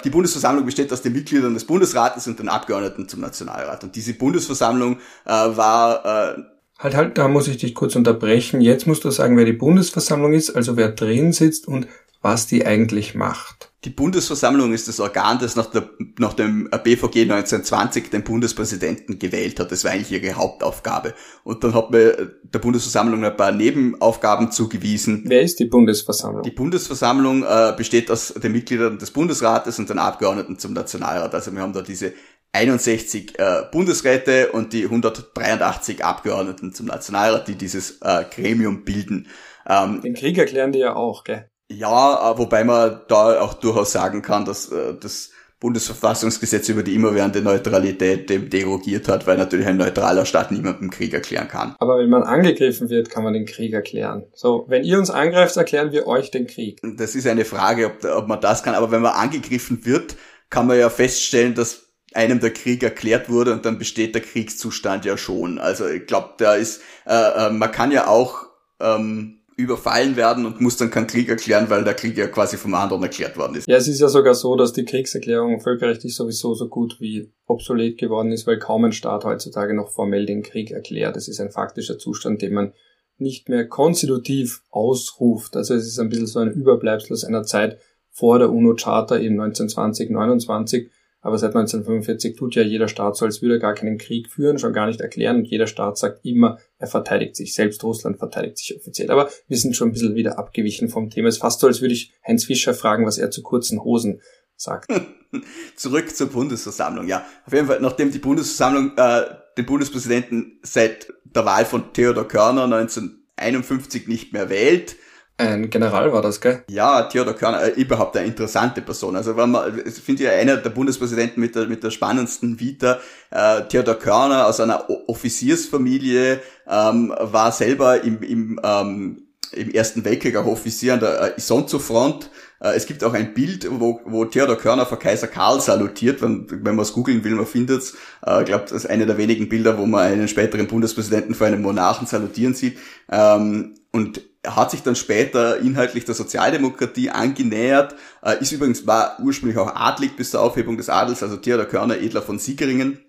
die 0.04 0.10
Bundesversammlung 0.10 0.64
besteht 0.64 0.90
aus 0.94 1.02
den 1.02 1.12
Mitgliedern 1.12 1.52
des 1.52 1.66
Bundesrates 1.66 2.26
und 2.26 2.38
den 2.38 2.48
Abgeordneten 2.48 3.06
zum 3.06 3.20
Nationalrat. 3.20 3.84
Und 3.84 3.94
diese 3.96 4.14
Bundesversammlung 4.14 4.98
äh, 5.26 5.30
war... 5.30 6.36
Äh, 6.38 6.42
Halt, 6.78 6.94
halt, 6.94 7.18
da 7.18 7.28
muss 7.28 7.48
ich 7.48 7.56
dich 7.56 7.74
kurz 7.74 7.96
unterbrechen. 7.96 8.60
Jetzt 8.60 8.86
musst 8.86 9.04
du 9.04 9.10
sagen, 9.10 9.36
wer 9.36 9.46
die 9.46 9.52
Bundesversammlung 9.52 10.34
ist, 10.34 10.50
also 10.50 10.76
wer 10.76 10.90
drin 10.90 11.32
sitzt 11.32 11.66
und 11.66 11.86
was 12.20 12.46
die 12.46 12.66
eigentlich 12.66 13.14
macht. 13.14 13.70
Die 13.84 13.90
Bundesversammlung 13.90 14.72
ist 14.72 14.88
das 14.88 14.98
Organ, 14.98 15.38
das 15.38 15.54
nach, 15.54 15.66
der, 15.66 15.88
nach 16.18 16.34
dem 16.34 16.68
BVG 16.68 17.22
1920 17.22 18.10
den 18.10 18.24
Bundespräsidenten 18.24 19.20
gewählt 19.20 19.60
hat. 19.60 19.70
Das 19.70 19.84
war 19.84 19.92
eigentlich 19.92 20.10
ihre 20.10 20.34
Hauptaufgabe. 20.34 21.14
Und 21.44 21.62
dann 21.62 21.72
hat 21.72 21.92
man 21.92 22.32
der 22.42 22.58
Bundesversammlung 22.58 23.24
ein 23.24 23.36
paar 23.36 23.52
Nebenaufgaben 23.52 24.50
zugewiesen. 24.50 25.22
Wer 25.26 25.42
ist 25.42 25.60
die 25.60 25.66
Bundesversammlung? 25.66 26.42
Die 26.42 26.50
Bundesversammlung 26.50 27.44
äh, 27.44 27.74
besteht 27.76 28.10
aus 28.10 28.34
den 28.34 28.50
Mitgliedern 28.50 28.98
des 28.98 29.12
Bundesrates 29.12 29.78
und 29.78 29.88
den 29.88 30.00
Abgeordneten 30.00 30.58
zum 30.58 30.72
Nationalrat. 30.72 31.32
Also 31.32 31.52
wir 31.52 31.60
haben 31.60 31.72
da 31.72 31.82
diese 31.82 32.12
61 32.56 33.38
äh, 33.38 33.62
Bundesräte 33.70 34.52
und 34.52 34.72
die 34.72 34.84
183 34.84 36.04
Abgeordneten 36.04 36.72
zum 36.72 36.86
Nationalrat, 36.86 37.48
die 37.48 37.54
dieses 37.54 37.98
äh, 38.02 38.24
Gremium 38.34 38.84
bilden. 38.84 39.28
Ähm, 39.68 40.00
Den 40.02 40.14
Krieg 40.14 40.38
erklären 40.38 40.72
die 40.72 40.80
ja 40.80 40.96
auch, 40.96 41.24
gell? 41.24 41.48
Ja, 41.68 42.32
äh, 42.32 42.38
wobei 42.38 42.64
man 42.64 43.00
da 43.08 43.40
auch 43.40 43.54
durchaus 43.54 43.92
sagen 43.92 44.22
kann, 44.22 44.44
dass 44.44 44.70
äh, 44.70 44.94
das 45.00 45.30
Bundesverfassungsgesetz 45.58 46.68
über 46.68 46.82
die 46.82 46.94
immerwährende 46.94 47.40
Neutralität 47.40 48.28
dem 48.28 48.50
derogiert 48.50 49.08
hat, 49.08 49.26
weil 49.26 49.38
natürlich 49.38 49.66
ein 49.66 49.78
neutraler 49.78 50.26
Staat 50.26 50.52
niemandem 50.52 50.90
Krieg 50.90 51.14
erklären 51.14 51.48
kann. 51.48 51.74
Aber 51.78 51.98
wenn 51.98 52.10
man 52.10 52.24
angegriffen 52.24 52.90
wird, 52.90 53.08
kann 53.08 53.24
man 53.24 53.32
den 53.32 53.46
Krieg 53.46 53.72
erklären. 53.72 54.24
So, 54.34 54.66
wenn 54.68 54.84
ihr 54.84 54.98
uns 54.98 55.10
angreift, 55.10 55.56
erklären 55.56 55.92
wir 55.92 56.06
euch 56.06 56.30
den 56.30 56.46
Krieg. 56.46 56.80
Das 56.82 57.14
ist 57.14 57.26
eine 57.26 57.46
Frage, 57.46 57.86
ob, 57.86 58.04
ob 58.04 58.28
man 58.28 58.40
das 58.40 58.62
kann. 58.62 58.74
Aber 58.74 58.90
wenn 58.90 59.00
man 59.00 59.12
angegriffen 59.12 59.86
wird, 59.86 60.16
kann 60.50 60.66
man 60.66 60.78
ja 60.78 60.90
feststellen, 60.90 61.54
dass 61.54 61.85
einem 62.16 62.40
der 62.40 62.52
Krieg 62.52 62.82
erklärt 62.82 63.28
wurde 63.28 63.52
und 63.52 63.64
dann 63.64 63.78
besteht 63.78 64.14
der 64.14 64.22
Kriegszustand 64.22 65.04
ja 65.04 65.16
schon. 65.16 65.58
Also 65.58 65.86
ich 65.86 66.06
glaube, 66.06 66.30
da 66.38 66.54
ist, 66.54 66.80
äh, 67.06 67.46
äh, 67.46 67.50
man 67.50 67.70
kann 67.70 67.92
ja 67.92 68.08
auch 68.08 68.46
ähm, 68.80 69.40
überfallen 69.56 70.16
werden 70.16 70.44
und 70.44 70.60
muss 70.60 70.76
dann 70.76 70.90
keinen 70.90 71.06
Krieg 71.06 71.28
erklären, 71.28 71.70
weil 71.70 71.82
der 71.82 71.94
Krieg 71.94 72.16
ja 72.16 72.26
quasi 72.26 72.56
vom 72.58 72.74
anderen 72.74 73.02
erklärt 73.02 73.38
worden 73.38 73.56
ist. 73.56 73.66
Ja, 73.66 73.76
es 73.76 73.88
ist 73.88 74.00
ja 74.00 74.08
sogar 74.08 74.34
so, 74.34 74.54
dass 74.54 74.72
die 74.72 74.84
Kriegserklärung 74.84 75.60
völkerrechtlich 75.60 76.14
sowieso 76.14 76.54
so 76.54 76.68
gut 76.68 77.00
wie 77.00 77.32
obsolet 77.46 77.98
geworden 77.98 78.32
ist, 78.32 78.46
weil 78.46 78.58
kaum 78.58 78.84
ein 78.84 78.92
Staat 78.92 79.24
heutzutage 79.24 79.74
noch 79.74 79.90
formell 79.90 80.26
den 80.26 80.42
Krieg 80.42 80.70
erklärt. 80.70 81.16
Es 81.16 81.28
ist 81.28 81.40
ein 81.40 81.50
faktischer 81.50 81.98
Zustand, 81.98 82.42
den 82.42 82.52
man 82.52 82.72
nicht 83.18 83.48
mehr 83.48 83.66
konstitutiv 83.66 84.62
ausruft. 84.70 85.56
Also 85.56 85.74
es 85.74 85.86
ist 85.86 85.98
ein 85.98 86.10
bisschen 86.10 86.26
so 86.26 86.40
ein 86.40 86.52
Überbleibsel 86.52 87.14
aus 87.14 87.24
einer 87.24 87.44
Zeit 87.44 87.78
vor 88.10 88.38
der 88.38 88.50
UNO-Charta 88.50 89.16
eben 89.16 89.40
1920, 89.40 90.10
29, 90.10 90.90
aber 91.26 91.38
seit 91.38 91.56
1945 91.56 92.36
tut 92.36 92.54
ja 92.54 92.62
jeder 92.62 92.86
Staat 92.86 93.16
so, 93.16 93.24
als 93.24 93.42
würde 93.42 93.56
er 93.56 93.58
gar 93.58 93.74
keinen 93.74 93.98
Krieg 93.98 94.30
führen, 94.30 94.60
schon 94.60 94.72
gar 94.72 94.86
nicht 94.86 95.00
erklären. 95.00 95.38
Und 95.38 95.48
jeder 95.48 95.66
Staat 95.66 95.98
sagt 95.98 96.24
immer, 96.24 96.58
er 96.78 96.86
verteidigt 96.86 97.34
sich. 97.34 97.52
Selbst 97.52 97.82
Russland 97.82 98.18
verteidigt 98.18 98.58
sich 98.58 98.76
offiziell. 98.76 99.10
Aber 99.10 99.28
wir 99.48 99.56
sind 99.58 99.74
schon 99.74 99.88
ein 99.88 99.92
bisschen 99.92 100.14
wieder 100.14 100.38
abgewichen 100.38 100.88
vom 100.88 101.10
Thema. 101.10 101.26
Es 101.26 101.34
ist 101.34 101.40
fast 101.40 101.58
so, 101.58 101.66
als 101.66 101.80
würde 101.80 101.94
ich 101.94 102.12
Heinz 102.24 102.44
Fischer 102.44 102.74
fragen, 102.74 103.06
was 103.06 103.18
er 103.18 103.32
zu 103.32 103.42
kurzen 103.42 103.82
Hosen 103.82 104.20
sagt. 104.54 104.88
Zurück 105.74 106.14
zur 106.14 106.28
Bundesversammlung. 106.28 107.08
Ja, 107.08 107.26
auf 107.44 107.52
jeden 107.52 107.66
Fall, 107.66 107.80
nachdem 107.80 108.12
die 108.12 108.20
Bundesversammlung 108.20 108.96
äh, 108.96 109.22
den 109.58 109.66
Bundespräsidenten 109.66 110.60
seit 110.62 111.12
der 111.24 111.44
Wahl 111.44 111.64
von 111.64 111.92
Theodor 111.92 112.28
Körner 112.28 112.64
1951 112.72 114.06
nicht 114.06 114.32
mehr 114.32 114.48
wählt, 114.48 114.94
ein 115.38 115.68
General 115.68 116.12
war 116.12 116.22
das, 116.22 116.40
gell? 116.40 116.64
Ja, 116.70 117.02
Theodor 117.02 117.34
Körner, 117.34 117.62
äh, 117.62 117.80
überhaupt 117.80 118.16
eine 118.16 118.26
interessante 118.26 118.80
Person. 118.80 119.16
Also 119.16 119.36
wenn 119.36 119.50
man, 119.50 119.82
ich 119.84 119.94
finde 119.94 120.24
ja 120.24 120.30
einer 120.30 120.56
der 120.56 120.70
Bundespräsidenten 120.70 121.40
mit 121.40 121.54
der, 121.54 121.66
mit 121.66 121.82
der 121.82 121.90
spannendsten 121.90 122.58
Vita. 122.58 123.00
Äh, 123.30 123.62
Theodor 123.68 123.96
Körner 123.96 124.46
aus 124.46 124.60
einer 124.60 124.88
Offiziersfamilie, 125.08 126.40
ähm, 126.68 127.14
war 127.18 127.52
selber 127.52 128.02
im, 128.02 128.22
im, 128.22 128.60
ähm, 128.62 129.26
im 129.52 129.70
Ersten 129.70 130.04
Weltkrieg 130.04 130.36
auch 130.36 130.46
Offizier 130.46 130.94
an 130.94 131.00
der 131.00 131.20
äh, 131.20 131.36
Isonzo-Front. 131.36 132.30
Äh, 132.60 132.74
es 132.74 132.86
gibt 132.86 133.04
auch 133.04 133.12
ein 133.12 133.34
Bild, 133.34 133.68
wo, 133.70 134.00
wo 134.06 134.24
Theodor 134.24 134.56
Körner 134.56 134.86
vor 134.86 134.98
Kaiser 134.98 135.26
Karl 135.26 135.60
salutiert. 135.60 136.22
Wenn, 136.22 136.46
wenn 136.48 136.76
man 136.76 136.80
es 136.82 136.94
googeln 136.94 137.24
will, 137.24 137.34
man 137.34 137.46
findet 137.46 137.82
es. 137.82 137.94
Äh, 138.26 138.40
ich 138.40 138.46
glaube, 138.46 138.64
das 138.64 138.72
ist 138.72 138.86
eine 138.86 139.04
der 139.04 139.18
wenigen 139.18 139.50
Bilder, 139.50 139.76
wo 139.76 139.84
man 139.84 140.06
einen 140.06 140.28
späteren 140.28 140.66
Bundespräsidenten 140.66 141.34
vor 141.34 141.46
einem 141.46 141.60
Monarchen 141.60 142.06
salutieren 142.06 142.54
sieht. 142.54 142.78
Ähm, 143.10 143.74
und 143.92 144.22
hat 144.46 144.70
sich 144.70 144.82
dann 144.82 144.96
später 144.96 145.58
inhaltlich 145.58 146.04
der 146.04 146.14
Sozialdemokratie 146.14 147.10
angenähert, 147.10 147.94
äh, 148.22 148.40
ist 148.40 148.52
übrigens, 148.52 148.86
war 148.86 149.18
ursprünglich 149.20 149.58
auch 149.58 149.74
adlig 149.74 150.16
bis 150.16 150.30
zur 150.30 150.42
Aufhebung 150.42 150.76
des 150.76 150.88
Adels, 150.88 151.22
also 151.22 151.36
Theodor 151.36 151.66
Körner, 151.66 151.98
Edler 151.98 152.22
von 152.22 152.38
Siegeringen, 152.38 153.00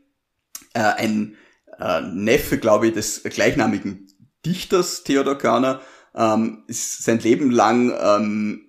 äh, 0.74 0.80
ein 0.80 1.36
äh, 1.80 2.02
Neffe, 2.02 2.58
glaube 2.58 2.88
ich, 2.88 2.94
des 2.94 3.24
gleichnamigen 3.24 4.08
Dichters 4.46 5.04
Theodor 5.04 5.38
Körner, 5.38 5.82
ähm, 6.16 6.64
ist 6.68 7.04
sein 7.04 7.20
Leben 7.20 7.52
lang 7.52 7.94
ähm, 8.00 8.67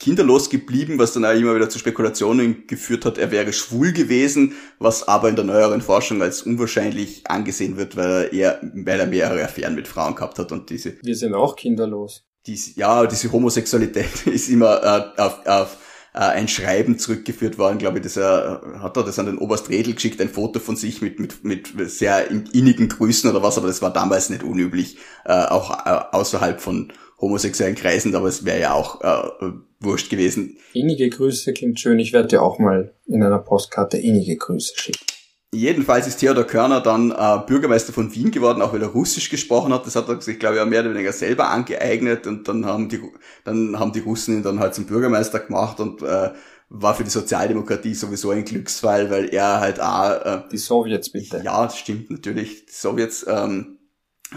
kinderlos 0.00 0.48
geblieben, 0.48 0.98
was 0.98 1.12
dann 1.12 1.26
auch 1.26 1.34
immer 1.34 1.54
wieder 1.54 1.68
zu 1.68 1.78
Spekulationen 1.78 2.66
geführt 2.66 3.04
hat, 3.04 3.18
er 3.18 3.30
wäre 3.30 3.52
schwul 3.52 3.92
gewesen, 3.92 4.54
was 4.78 5.06
aber 5.06 5.28
in 5.28 5.36
der 5.36 5.44
neueren 5.44 5.82
Forschung 5.82 6.22
als 6.22 6.42
unwahrscheinlich 6.42 7.30
angesehen 7.30 7.76
wird, 7.76 7.96
weil 7.96 8.10
er, 8.10 8.32
eher, 8.32 8.60
weil 8.62 8.98
er 8.98 9.06
mehrere 9.06 9.44
Affären 9.44 9.74
mit 9.74 9.86
Frauen 9.86 10.14
gehabt 10.14 10.38
hat 10.38 10.50
und 10.52 10.70
diese. 10.70 10.94
Wir 11.02 11.14
sind 11.14 11.34
auch 11.34 11.54
kinderlos. 11.54 12.24
Diese, 12.46 12.78
ja, 12.80 13.06
diese 13.06 13.30
Homosexualität 13.30 14.26
ist 14.26 14.48
immer 14.48 14.82
äh, 15.16 15.20
auf, 15.20 15.46
auf 15.46 15.76
äh, 16.14 16.18
ein 16.18 16.48
Schreiben 16.48 16.98
zurückgeführt 16.98 17.58
worden, 17.58 17.76
glaube 17.76 17.98
ich, 17.98 18.04
dass 18.04 18.16
er 18.16 18.62
hat 18.80 18.96
er 18.96 19.04
das 19.04 19.18
an 19.18 19.26
den 19.26 19.38
Oberst 19.38 19.68
Redl 19.68 19.92
geschickt, 19.92 20.20
ein 20.22 20.30
Foto 20.30 20.58
von 20.60 20.76
sich 20.76 21.02
mit 21.02 21.20
mit 21.20 21.44
mit 21.44 21.90
sehr 21.90 22.30
innigen 22.30 22.88
Grüßen 22.88 23.30
oder 23.30 23.42
was, 23.42 23.58
aber 23.58 23.66
das 23.66 23.82
war 23.82 23.92
damals 23.92 24.30
nicht 24.30 24.42
unüblich, 24.42 24.96
äh, 25.26 25.44
auch 25.44 25.86
äh, 25.86 26.16
außerhalb 26.16 26.60
von 26.60 26.90
homosexuellen 27.20 27.76
Kreisen, 27.76 28.14
aber 28.14 28.28
es 28.28 28.44
wäre 28.44 28.60
ja 28.60 28.72
auch 28.72 29.00
äh, 29.02 29.52
wurscht 29.80 30.10
gewesen. 30.10 30.56
Innige 30.72 31.08
Grüße 31.08 31.52
klingt 31.52 31.78
schön. 31.80 31.98
Ich 31.98 32.12
werde 32.12 32.28
dir 32.28 32.42
auch 32.42 32.58
mal 32.58 32.94
in 33.06 33.22
einer 33.22 33.38
Postkarte 33.38 33.98
innige 33.98 34.36
Grüße 34.36 34.74
schicken. 34.76 35.04
Jedenfalls 35.52 36.06
ist 36.06 36.18
Theodor 36.18 36.44
Körner 36.44 36.80
dann 36.80 37.10
äh, 37.10 37.38
Bürgermeister 37.44 37.92
von 37.92 38.14
Wien 38.14 38.30
geworden, 38.30 38.62
auch 38.62 38.72
weil 38.72 38.82
er 38.82 38.88
Russisch 38.88 39.30
gesprochen 39.30 39.72
hat. 39.72 39.84
Das 39.84 39.96
hat 39.96 40.08
er 40.08 40.20
sich, 40.20 40.38
glaube 40.38 40.54
ich, 40.54 40.60
auch 40.60 40.66
mehr 40.66 40.80
oder 40.80 40.94
weniger 40.94 41.12
selber 41.12 41.48
angeeignet 41.48 42.28
und 42.28 42.46
dann 42.46 42.66
haben 42.66 42.88
die, 42.88 43.00
dann 43.42 43.78
haben 43.78 43.92
die 43.92 43.98
Russen 43.98 44.36
ihn 44.36 44.42
dann 44.44 44.60
halt 44.60 44.76
zum 44.76 44.86
Bürgermeister 44.86 45.40
gemacht 45.40 45.80
und 45.80 46.02
äh, 46.02 46.30
war 46.68 46.94
für 46.94 47.02
die 47.02 47.10
Sozialdemokratie 47.10 47.94
sowieso 47.94 48.30
ein 48.30 48.44
Glücksfall, 48.44 49.10
weil 49.10 49.34
er 49.34 49.58
halt 49.58 49.80
auch... 49.80 50.24
Äh, 50.24 50.42
die 50.52 50.56
Sowjets 50.56 51.10
bitte. 51.10 51.42
Ja, 51.44 51.64
das 51.64 51.76
stimmt 51.76 52.12
natürlich, 52.12 52.66
die 52.66 52.72
Sowjets, 52.72 53.26
ähm, 53.28 53.78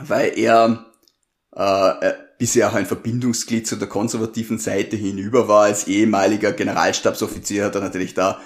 weil 0.03 0.31
er 0.35 0.87
äh, 1.55 2.11
bisher 2.43 2.69
auch 2.69 2.73
ein 2.73 2.85
Verbindungsglied 2.85 3.65
zu 3.65 3.77
der 3.77 3.87
konservativen 3.87 4.59
Seite 4.59 4.97
hinüber 4.97 5.47
war. 5.47 5.61
Als 5.63 5.87
ehemaliger 5.87 6.51
Generalstabsoffizier 6.51 7.63
hat 7.63 7.75
er 7.75 7.79
natürlich 7.79 8.15
da 8.15 8.41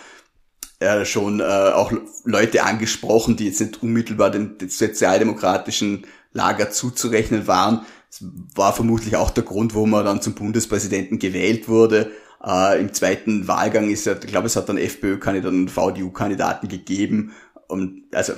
äh, 0.79 1.03
schon 1.03 1.39
äh, 1.39 1.43
auch 1.43 1.91
Leute 2.23 2.61
angesprochen, 2.61 3.37
die 3.37 3.47
jetzt 3.47 3.59
nicht 3.59 3.81
unmittelbar 3.81 4.29
dem, 4.29 4.59
dem 4.59 4.69
sozialdemokratischen 4.69 6.05
Lager 6.31 6.69
zuzurechnen 6.69 7.47
waren. 7.47 7.87
Das 8.11 8.23
war 8.53 8.71
vermutlich 8.71 9.15
auch 9.15 9.31
der 9.31 9.43
Grund, 9.43 9.73
wo 9.73 9.87
man 9.87 10.05
dann 10.05 10.21
zum 10.21 10.35
Bundespräsidenten 10.35 11.17
gewählt 11.17 11.67
wurde. 11.67 12.11
Äh, 12.45 12.79
Im 12.79 12.93
zweiten 12.93 13.47
Wahlgang 13.47 13.89
ist 13.89 14.05
ja, 14.05 14.13
ich 14.13 14.27
glaube, 14.27 14.45
es 14.45 14.55
hat 14.55 14.69
dann 14.69 14.77
FPÖ-Kandidaten 14.77 15.61
und 15.61 15.71
VDU-Kandidaten 15.71 16.67
gegeben. 16.67 17.31
Und 17.67 18.03
also 18.13 18.33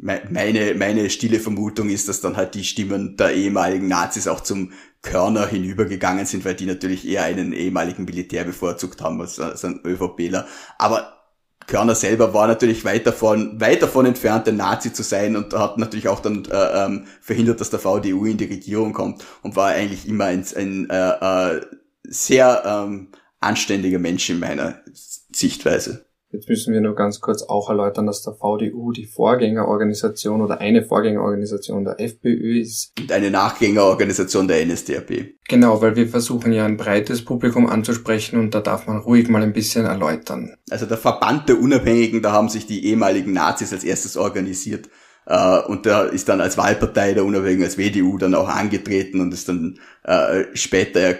meine, 0.00 0.74
meine 0.74 1.10
stille 1.10 1.40
Vermutung 1.40 1.88
ist, 1.90 2.08
dass 2.08 2.20
dann 2.20 2.36
halt 2.36 2.54
die 2.54 2.64
Stimmen 2.64 3.16
der 3.16 3.34
ehemaligen 3.34 3.88
Nazis 3.88 4.28
auch 4.28 4.40
zum 4.40 4.72
Körner 5.02 5.46
hinübergegangen 5.46 6.26
sind, 6.26 6.44
weil 6.44 6.54
die 6.54 6.66
natürlich 6.66 7.06
eher 7.06 7.24
einen 7.24 7.52
ehemaligen 7.52 8.04
Militär 8.04 8.44
bevorzugt 8.44 9.00
haben 9.00 9.20
als, 9.20 9.38
als 9.38 9.64
ein 9.64 9.80
ÖVPler. 9.84 10.46
Aber 10.78 11.18
Körner 11.66 11.94
selber 11.94 12.32
war 12.32 12.46
natürlich 12.46 12.84
weit 12.84 13.06
davon, 13.06 13.60
weit 13.60 13.82
davon 13.82 14.06
entfernt, 14.06 14.48
ein 14.48 14.56
Nazi 14.56 14.92
zu 14.92 15.02
sein 15.02 15.36
und 15.36 15.52
hat 15.52 15.76
natürlich 15.78 16.08
auch 16.08 16.20
dann 16.20 16.44
äh, 16.46 16.84
ähm, 16.84 17.06
verhindert, 17.20 17.60
dass 17.60 17.70
der 17.70 17.78
VDU 17.78 18.24
in 18.24 18.38
die 18.38 18.46
Regierung 18.46 18.92
kommt 18.92 19.24
und 19.42 19.54
war 19.54 19.68
eigentlich 19.68 20.08
immer 20.08 20.24
ein, 20.24 20.44
ein 20.56 20.88
äh, 20.88 21.56
äh, 21.56 21.60
sehr 22.04 22.62
ähm, 22.64 23.08
anständiger 23.40 23.98
Mensch 23.98 24.30
in 24.30 24.40
meiner 24.40 24.80
Sichtweise. 24.92 26.07
Jetzt 26.30 26.46
müssen 26.46 26.74
wir 26.74 26.82
nur 26.82 26.94
ganz 26.94 27.20
kurz 27.20 27.42
auch 27.42 27.70
erläutern, 27.70 28.06
dass 28.06 28.22
der 28.22 28.34
VDU 28.34 28.92
die 28.92 29.06
Vorgängerorganisation 29.06 30.42
oder 30.42 30.60
eine 30.60 30.82
Vorgängerorganisation 30.82 31.84
der 31.86 31.98
FPÖ 32.00 32.60
ist. 32.60 32.92
Und 33.00 33.10
eine 33.10 33.30
Nachgängerorganisation 33.30 34.46
der 34.46 34.64
NSDAP. 34.66 35.36
Genau, 35.48 35.80
weil 35.80 35.96
wir 35.96 36.06
versuchen 36.06 36.52
ja 36.52 36.66
ein 36.66 36.76
breites 36.76 37.24
Publikum 37.24 37.66
anzusprechen 37.66 38.38
und 38.38 38.54
da 38.54 38.60
darf 38.60 38.86
man 38.86 38.98
ruhig 38.98 39.30
mal 39.30 39.42
ein 39.42 39.54
bisschen 39.54 39.86
erläutern. 39.86 40.54
Also 40.68 40.84
der 40.84 40.98
Verband 40.98 41.48
der 41.48 41.58
Unabhängigen, 41.58 42.20
da 42.20 42.32
haben 42.32 42.50
sich 42.50 42.66
die 42.66 42.84
ehemaligen 42.84 43.32
Nazis 43.32 43.72
als 43.72 43.84
erstes 43.84 44.18
organisiert. 44.18 44.90
Uh, 45.30 45.60
und 45.68 45.84
da 45.84 46.04
ist 46.04 46.30
dann 46.30 46.40
als 46.40 46.56
Wahlpartei 46.56 47.12
der 47.12 47.24
Unabhängigen, 47.24 47.64
als 47.64 47.76
WDU 47.76 48.16
dann 48.16 48.34
auch 48.34 48.48
angetreten 48.48 49.20
und 49.20 49.34
ist 49.34 49.46
dann 49.46 49.78
uh, 50.08 50.44
später 50.54 51.16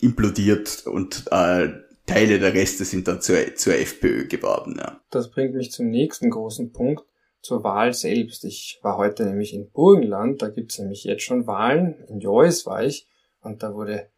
implodiert 0.00 0.84
und 0.86 1.24
uh, 1.32 1.66
Teile 2.12 2.38
der 2.38 2.52
Reste 2.52 2.84
sind 2.84 3.08
dann 3.08 3.22
zur, 3.22 3.54
zur 3.54 3.74
FPÖ 3.74 4.26
geworden. 4.26 4.76
Ja. 4.78 5.00
Das 5.10 5.30
bringt 5.30 5.54
mich 5.54 5.72
zum 5.72 5.88
nächsten 5.88 6.28
großen 6.28 6.72
Punkt, 6.72 7.04
zur 7.40 7.64
Wahl 7.64 7.94
selbst. 7.94 8.44
Ich 8.44 8.78
war 8.82 8.98
heute 8.98 9.24
nämlich 9.24 9.54
in 9.54 9.70
Burgenland, 9.70 10.42
da 10.42 10.48
gibt's 10.48 10.78
nämlich 10.78 11.04
jetzt 11.04 11.22
schon 11.22 11.46
Wahlen. 11.46 12.04
In 12.08 12.20
Joyce 12.20 12.66
war 12.66 12.84
ich 12.84 13.08
und 13.40 13.62
da 13.62 13.74
wurde 13.74 14.10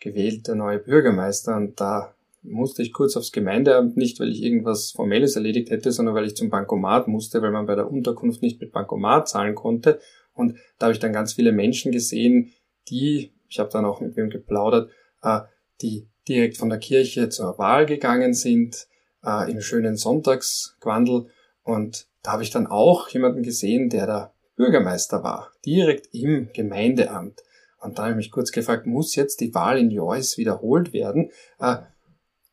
gewählt 0.00 0.48
der 0.48 0.54
neue 0.54 0.78
Bürgermeister 0.78 1.56
und 1.56 1.78
da 1.78 2.14
musste 2.40 2.82
ich 2.82 2.92
kurz 2.92 3.16
aufs 3.16 3.32
Gemeindeamt, 3.32 3.98
nicht 3.98 4.18
weil 4.18 4.30
ich 4.30 4.42
irgendwas 4.42 4.90
Formelles 4.90 5.36
erledigt 5.36 5.70
hätte, 5.70 5.92
sondern 5.92 6.14
weil 6.14 6.26
ich 6.26 6.34
zum 6.34 6.48
Bankomat 6.48 7.06
musste, 7.06 7.42
weil 7.42 7.52
man 7.52 7.66
bei 7.66 7.74
der 7.74 7.88
Unterkunft 7.88 8.40
nicht 8.40 8.60
mit 8.60 8.72
Bankomat 8.72 9.28
zahlen 9.28 9.54
konnte. 9.54 10.00
Und 10.32 10.56
da 10.78 10.86
habe 10.86 10.94
ich 10.94 10.98
dann 11.00 11.12
ganz 11.12 11.34
viele 11.34 11.52
Menschen 11.52 11.92
gesehen, 11.92 12.52
die, 12.88 13.32
ich 13.48 13.58
habe 13.60 13.70
dann 13.70 13.84
auch 13.84 14.00
mit 14.00 14.16
wem 14.16 14.30
geplaudert, 14.30 14.90
äh, 15.22 15.40
die 15.82 16.08
direkt 16.28 16.56
von 16.56 16.68
der 16.68 16.78
Kirche 16.78 17.28
zur 17.28 17.58
Wahl 17.58 17.86
gegangen 17.86 18.34
sind, 18.34 18.86
äh, 19.24 19.50
im 19.50 19.60
schönen 19.60 19.96
Sonntagsquandel 19.96 21.26
Und 21.62 22.06
da 22.22 22.32
habe 22.32 22.42
ich 22.42 22.50
dann 22.50 22.66
auch 22.66 23.08
jemanden 23.08 23.42
gesehen, 23.42 23.88
der 23.88 24.06
da 24.06 24.32
Bürgermeister 24.56 25.22
war, 25.22 25.52
direkt 25.64 26.08
im 26.12 26.50
Gemeindeamt. 26.52 27.42
Und 27.80 27.98
da 27.98 28.02
habe 28.02 28.12
ich 28.12 28.16
mich 28.16 28.30
kurz 28.30 28.52
gefragt, 28.52 28.86
muss 28.86 29.16
jetzt 29.16 29.40
die 29.40 29.54
Wahl 29.54 29.78
in 29.78 29.90
Joyce 29.90 30.38
wiederholt 30.38 30.92
werden? 30.92 31.30
Äh, 31.58 31.78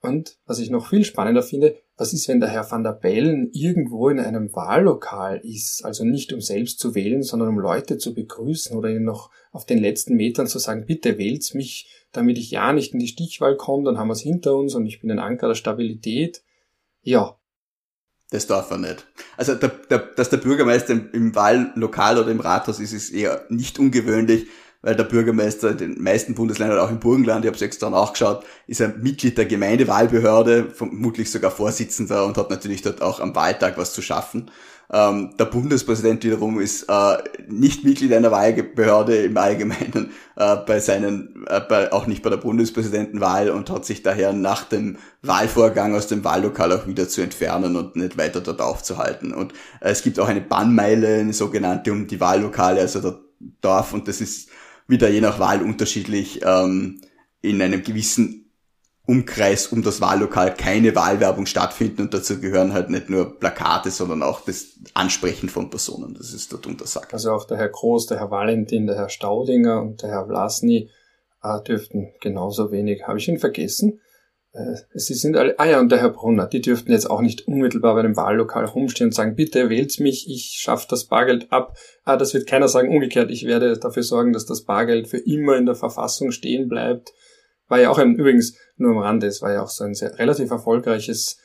und 0.01 0.38
was 0.45 0.59
ich 0.59 0.70
noch 0.70 0.88
viel 0.89 1.03
spannender 1.03 1.43
finde, 1.43 1.76
was 1.97 2.13
ist, 2.13 2.30
wenn 2.30 2.39
der 2.39 2.49
Herr 2.49 2.70
van 2.72 2.84
der 2.84 2.93
Bellen 2.93 3.49
irgendwo 3.51 4.07
in 4.07 4.20
einem 4.20 4.55
Wahllokal 4.55 5.41
ist, 5.43 5.84
also 5.84 6.05
nicht 6.05 6.32
um 6.32 6.39
selbst 6.39 6.80
zu 6.80 6.95
wählen, 6.95 7.22
sondern 7.22 7.49
um 7.49 7.59
Leute 7.59 7.97
zu 7.97 8.13
begrüßen 8.13 8.76
oder 8.78 8.89
ihnen 8.89 9.03
noch 9.03 9.30
auf 9.51 9.65
den 9.65 9.80
letzten 9.80 10.15
Metern 10.15 10.47
zu 10.47 10.59
sagen, 10.59 10.86
bitte 10.86 11.17
wählt's 11.17 11.53
mich, 11.53 11.99
damit 12.12 12.38
ich 12.38 12.51
ja 12.51 12.74
nicht 12.74 12.93
in 12.93 12.99
die 12.99 13.07
Stichwahl 13.07 13.55
komme, 13.55 13.86
dann 13.86 13.97
haben 13.97 14.07
wir 14.07 14.14
es 14.14 14.22
hinter 14.22 14.55
uns 14.55 14.76
und 14.76 14.86
ich 14.86 14.99
bin 14.99 15.12
ein 15.12 15.20
Anker 15.20 15.47
der 15.47 15.55
Stabilität. 15.55 16.43
Ja. 17.01 17.36
Das 18.32 18.45
darf 18.45 18.70
er 18.70 18.78
nicht. 18.78 19.07
Also, 19.38 19.55
der, 19.55 19.70
der, 19.70 19.99
dass 19.99 20.30
der 20.30 20.38
Bürgermeister 20.38 20.93
im, 20.93 21.12
im 21.12 21.36
Wahllokal 21.36 22.20
oder 22.20 22.30
im 22.30 22.39
Rathaus 22.39 22.80
ist, 22.80 22.93
ist 22.93 23.10
eher 23.10 23.45
nicht 23.49 23.80
ungewöhnlich 23.80 24.47
weil 24.82 24.95
der 24.95 25.03
Bürgermeister 25.03 25.71
in 25.71 25.77
den 25.77 26.01
meisten 26.01 26.36
Bundesländern, 26.36 26.80
auch 26.80 26.89
im 26.89 26.99
Burgenland, 26.99 27.43
ich 27.43 27.49
habe 27.49 27.55
es 27.55 27.61
extra 27.61 27.89
nachgeschaut, 27.89 28.45
ist 28.67 28.82
ein 28.82 29.01
Mitglied 29.01 29.38
der 29.38 29.45
Gemeindewahlbehörde, 29.45 30.71
vermutlich 30.73 31.32
sogar 31.32 31.51
Vorsitzender 31.51 32.25
und 32.25 32.38
hat 32.38 32.49
natürlich 32.49 32.82
dort 32.82 33.01
auch 33.01 33.19
am 33.19 33.36
Wahltag 33.36 33.77
was 33.77 33.93
zu 33.93 34.01
schaffen. 34.01 34.49
Ähm, 34.91 35.36
der 35.38 35.45
Bundespräsident 35.45 36.23
wiederum 36.23 36.59
ist 36.59 36.86
äh, 36.89 37.17
nicht 37.47 37.84
Mitglied 37.84 38.11
einer 38.11 38.32
Wahlbehörde 38.32 39.17
im 39.17 39.38
Allgemeinen, 39.38 40.11
äh, 40.36 40.55
bei 40.55 40.80
seinen, 40.80 41.45
äh, 41.47 41.59
bei, 41.59 41.91
auch 41.93 42.07
nicht 42.07 42.23
bei 42.23 42.32
der 42.32 42.38
Bundespräsidentenwahl 42.38 43.51
und 43.51 43.69
hat 43.69 43.86
sich 43.86 44.01
daher 44.01 44.34
nach 44.34 44.63
dem 44.63 44.97
Wahlvorgang 45.21 45.93
aus 45.93 46.07
dem 46.07 46.23
Wahllokal 46.23 46.71
auch 46.71 46.88
wieder 46.88 47.07
zu 47.07 47.21
entfernen 47.21 47.75
und 47.75 47.97
nicht 47.97 48.17
weiter 48.17 48.41
dort 48.41 48.61
aufzuhalten. 48.61 49.32
Und 49.32 49.53
äh, 49.80 49.91
es 49.91 50.01
gibt 50.01 50.19
auch 50.19 50.27
eine 50.27 50.41
Bannmeile, 50.41 51.19
eine 51.19 51.34
sogenannte 51.34 51.91
um 51.91 52.07
die 52.07 52.19
Wahllokale, 52.19 52.82
also 52.82 52.99
der 52.99 53.19
Dorf, 53.61 53.93
und 53.93 54.07
das 54.07 54.21
ist 54.21 54.49
wieder 54.89 55.09
je 55.09 55.21
nach 55.21 55.39
Wahl 55.39 55.61
unterschiedlich 55.61 56.41
ähm, 56.43 57.01
in 57.41 57.61
einem 57.61 57.83
gewissen 57.83 58.51
Umkreis 59.05 59.67
um 59.67 59.81
das 59.81 60.01
Wahllokal 60.01 60.53
keine 60.53 60.93
Wahlwerbung 60.95 61.47
stattfinden 61.47 62.03
und 62.03 62.13
dazu 62.13 62.39
gehören 62.39 62.73
halt 62.73 62.91
nicht 62.91 63.09
nur 63.09 63.39
Plakate, 63.39 63.89
sondern 63.89 64.21
auch 64.21 64.41
das 64.41 64.67
Ansprechen 64.93 65.49
von 65.49 65.71
Personen. 65.71 66.13
Das 66.13 66.31
ist 66.31 66.53
dort 66.53 66.67
untersagt. 66.67 67.13
Also 67.13 67.31
auch 67.31 67.45
der 67.45 67.57
Herr 67.57 67.69
Groß, 67.69 68.05
der 68.05 68.19
Herr 68.19 68.29
Valentin, 68.29 68.85
der 68.85 68.97
Herr 68.97 69.09
Staudinger 69.09 69.81
und 69.81 70.03
der 70.03 70.09
Herr 70.09 70.27
Vlasny 70.27 70.89
äh, 71.41 71.61
dürften 71.63 72.13
genauso 72.21 72.71
wenig. 72.71 73.07
Habe 73.07 73.17
ich 73.17 73.27
ihn 73.27 73.39
vergessen? 73.39 73.99
Äh, 74.52 74.76
sie 74.93 75.14
sind 75.14 75.38
alle, 75.38 75.60
ah 75.60 75.66
ja, 75.66 75.80
und 75.80 75.91
der 75.91 76.00
Herr 76.00 76.10
Brunner, 76.10 76.47
die 76.47 76.62
dürften 76.62 76.91
jetzt 76.91 77.10
auch 77.10 77.22
nicht 77.22 77.47
unmittelbar 77.47 77.95
bei 77.95 78.02
dem 78.02 78.16
Wahllokal 78.16 78.66
rumstehen 78.66 79.08
und 79.10 79.14
sagen, 79.14 79.36
bitte 79.36 79.70
wählt 79.70 80.00
mich, 80.00 80.30
ich 80.30 80.60
schaffe 80.60 80.88
das 80.89 81.06
Bargeld 81.06 81.52
ab. 81.52 81.78
Ah, 82.04 82.18
das 82.18 82.34
wird 82.34 82.47
keiner 82.47 82.68
sagen. 82.68 82.89
Umgekehrt, 82.89 83.32
ich 83.32 83.45
werde 83.45 83.78
dafür 83.78 84.04
sorgen, 84.04 84.34
dass 84.34 84.45
das 84.45 84.64
Bargeld 84.64 85.08
für 85.08 85.18
immer 85.18 85.58
in 85.58 85.66
der 85.66 85.76
Verfassung 85.76 86.32
stehen 86.32 86.68
bleibt. 86.68 87.14
War 87.68 87.80
ja 87.80 87.91
auch 87.91 88.00
ein, 88.00 88.16
übrigens 88.16 88.58
nur 88.78 88.91
am 88.91 88.97
Rande, 88.97 89.28
es 89.28 89.41
war 89.41 89.54
ja 89.54 89.62
auch 89.62 89.70
so 89.70 89.84
ein 89.84 89.93
sehr 89.93 90.18
relativ 90.18 90.50
erfolgreiches 90.50 91.38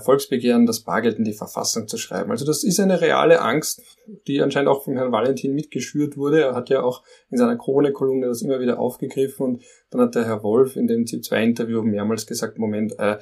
Volksbegehren, 0.00 0.66
das 0.66 0.80
Bargeld 0.80 1.18
in 1.18 1.24
die 1.24 1.32
Verfassung 1.32 1.86
zu 1.86 1.96
schreiben. 1.96 2.30
Also 2.30 2.44
das 2.44 2.64
ist 2.64 2.80
eine 2.80 3.00
reale 3.00 3.40
Angst, 3.40 3.82
die 4.26 4.40
anscheinend 4.40 4.68
auch 4.68 4.84
von 4.84 4.96
Herrn 4.96 5.12
Valentin 5.12 5.54
mitgeschürt 5.54 6.16
wurde. 6.16 6.42
Er 6.42 6.54
hat 6.54 6.70
ja 6.70 6.82
auch 6.82 7.04
in 7.30 7.38
seiner 7.38 7.56
Krone-Kolumne 7.56 8.26
das 8.26 8.42
immer 8.42 8.60
wieder 8.60 8.80
aufgegriffen 8.80 9.46
und 9.46 9.62
dann 9.90 10.00
hat 10.00 10.14
der 10.14 10.26
Herr 10.26 10.42
Wolf 10.42 10.76
in 10.76 10.86
dem 10.86 11.06
ZIP-2-Interview 11.06 11.82
mehrmals 11.82 12.26
gesagt, 12.26 12.58
Moment, 12.58 12.98
äh, 12.98 13.18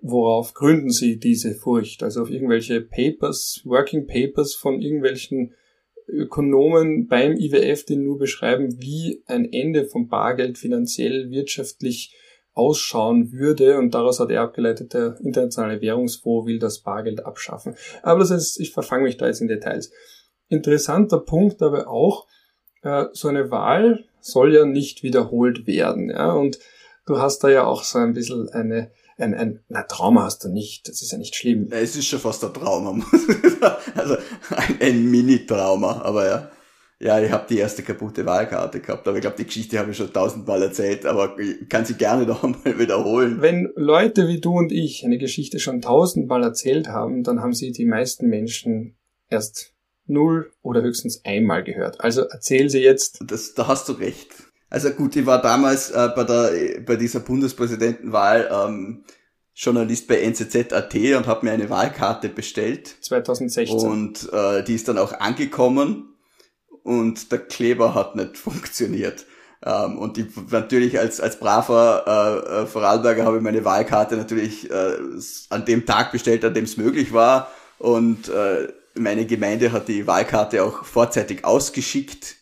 worauf 0.00 0.54
gründen 0.54 0.90
Sie 0.90 1.18
diese 1.18 1.54
Furcht? 1.54 2.02
Also 2.02 2.22
auf 2.22 2.30
irgendwelche 2.30 2.80
Papers, 2.80 3.62
Working 3.64 4.06
Papers 4.06 4.54
von 4.54 4.80
irgendwelchen 4.80 5.54
Ökonomen 6.06 7.08
beim 7.08 7.32
IWF, 7.32 7.84
die 7.86 7.96
nur 7.96 8.18
beschreiben, 8.18 8.80
wie 8.80 9.22
ein 9.26 9.50
Ende 9.50 9.86
vom 9.86 10.08
Bargeld 10.08 10.58
finanziell, 10.58 11.30
wirtschaftlich 11.30 12.14
ausschauen 12.54 13.32
würde 13.32 13.78
und 13.78 13.94
daraus 13.94 14.20
hat 14.20 14.30
er 14.30 14.42
abgeleitet, 14.42 14.94
der 14.94 15.18
internationale 15.20 15.80
Währungsfonds 15.80 16.46
will 16.46 16.58
das 16.58 16.80
Bargeld 16.80 17.26
abschaffen. 17.26 17.74
Aber 18.02 18.20
das 18.20 18.30
ist, 18.30 18.60
ich 18.60 18.72
verfange 18.72 19.04
mich 19.04 19.16
da 19.16 19.26
jetzt 19.26 19.40
in 19.40 19.48
Details. 19.48 19.90
Interessanter 20.48 21.18
Punkt 21.18 21.62
aber 21.62 21.88
auch, 21.88 22.26
äh, 22.82 23.06
so 23.12 23.28
eine 23.28 23.50
Wahl 23.50 24.04
soll 24.20 24.54
ja 24.54 24.64
nicht 24.64 25.02
wiederholt 25.02 25.66
werden, 25.66 26.10
ja, 26.10 26.32
und 26.32 26.58
du 27.06 27.18
hast 27.18 27.40
da 27.40 27.48
ja 27.48 27.64
auch 27.64 27.82
so 27.82 27.98
ein 27.98 28.14
bisschen 28.14 28.48
eine, 28.50 28.90
ein, 29.18 29.34
ein, 29.34 29.60
na, 29.68 29.82
Trauma 29.82 30.24
hast 30.24 30.44
du 30.44 30.48
nicht, 30.48 30.88
das 30.88 31.02
ist 31.02 31.12
ja 31.12 31.18
nicht 31.18 31.34
schlimm. 31.34 31.68
Es 31.70 31.96
ist 31.96 32.06
schon 32.06 32.20
fast 32.20 32.44
ein 32.44 32.54
Trauma, 32.54 33.04
also 33.94 34.16
ein, 34.50 34.80
ein 34.80 35.10
Mini-Trauma, 35.10 36.02
aber 36.02 36.26
ja. 36.26 36.50
Ja, 37.04 37.20
ich 37.20 37.30
habe 37.30 37.44
die 37.46 37.58
erste 37.58 37.82
kaputte 37.82 38.24
Wahlkarte 38.24 38.80
gehabt, 38.80 39.06
aber 39.06 39.18
ich 39.18 39.20
glaube, 39.20 39.36
die 39.36 39.44
Geschichte 39.44 39.78
habe 39.78 39.90
ich 39.90 39.96
schon 39.98 40.10
tausendmal 40.10 40.62
erzählt, 40.62 41.04
aber 41.04 41.38
ich 41.38 41.68
kann 41.68 41.84
sie 41.84 41.96
gerne 41.96 42.24
noch 42.26 42.42
einmal 42.42 42.78
wiederholen. 42.78 43.42
Wenn 43.42 43.70
Leute 43.76 44.26
wie 44.26 44.40
du 44.40 44.56
und 44.56 44.72
ich 44.72 45.04
eine 45.04 45.18
Geschichte 45.18 45.58
schon 45.58 45.82
tausendmal 45.82 46.42
erzählt 46.42 46.88
haben, 46.88 47.22
dann 47.22 47.42
haben 47.42 47.52
sie 47.52 47.72
die 47.72 47.84
meisten 47.84 48.28
Menschen 48.28 48.96
erst 49.28 49.74
null 50.06 50.50
oder 50.62 50.80
höchstens 50.80 51.20
einmal 51.26 51.62
gehört. 51.62 52.00
Also 52.00 52.22
erzähl 52.22 52.70
sie 52.70 52.80
jetzt. 52.80 53.18
Das, 53.26 53.52
da 53.52 53.68
hast 53.68 53.86
du 53.90 53.92
recht. 53.92 54.30
Also 54.70 54.88
gut, 54.88 55.14
ich 55.14 55.26
war 55.26 55.42
damals 55.42 55.90
äh, 55.90 56.08
bei 56.16 56.24
der 56.24 56.80
bei 56.86 56.96
dieser 56.96 57.20
Bundespräsidentenwahl 57.20 58.48
ähm, 58.50 59.04
Journalist 59.54 60.08
bei 60.08 60.22
NZZ.at 60.22 60.94
und 60.94 61.26
habe 61.26 61.44
mir 61.44 61.52
eine 61.52 61.68
Wahlkarte 61.68 62.30
bestellt. 62.30 62.96
2016. 63.02 63.78
Und 63.78 64.32
äh, 64.32 64.64
die 64.64 64.74
ist 64.74 64.88
dann 64.88 64.96
auch 64.96 65.12
angekommen 65.12 66.13
und 66.84 67.32
der 67.32 67.40
Kleber 67.40 67.94
hat 67.94 68.14
nicht 68.14 68.38
funktioniert. 68.38 69.26
Ähm, 69.64 69.98
und 69.98 70.16
die, 70.16 70.26
natürlich 70.50 70.98
als, 70.98 71.20
als 71.20 71.40
braver 71.40 72.04
äh, 72.06 72.62
äh, 72.62 72.66
Vorarlberger 72.66 73.24
habe 73.24 73.38
ich 73.38 73.42
meine 73.42 73.64
Wahlkarte 73.64 74.16
natürlich 74.16 74.70
äh, 74.70 74.96
an 75.48 75.64
dem 75.64 75.86
Tag 75.86 76.12
bestellt, 76.12 76.44
an 76.44 76.54
dem 76.54 76.64
es 76.64 76.76
möglich 76.76 77.12
war. 77.12 77.50
Und 77.78 78.28
äh, 78.28 78.68
meine 78.94 79.26
Gemeinde 79.26 79.72
hat 79.72 79.88
die 79.88 80.06
Wahlkarte 80.06 80.62
auch 80.62 80.84
vorzeitig 80.84 81.44
ausgeschickt. 81.44 82.36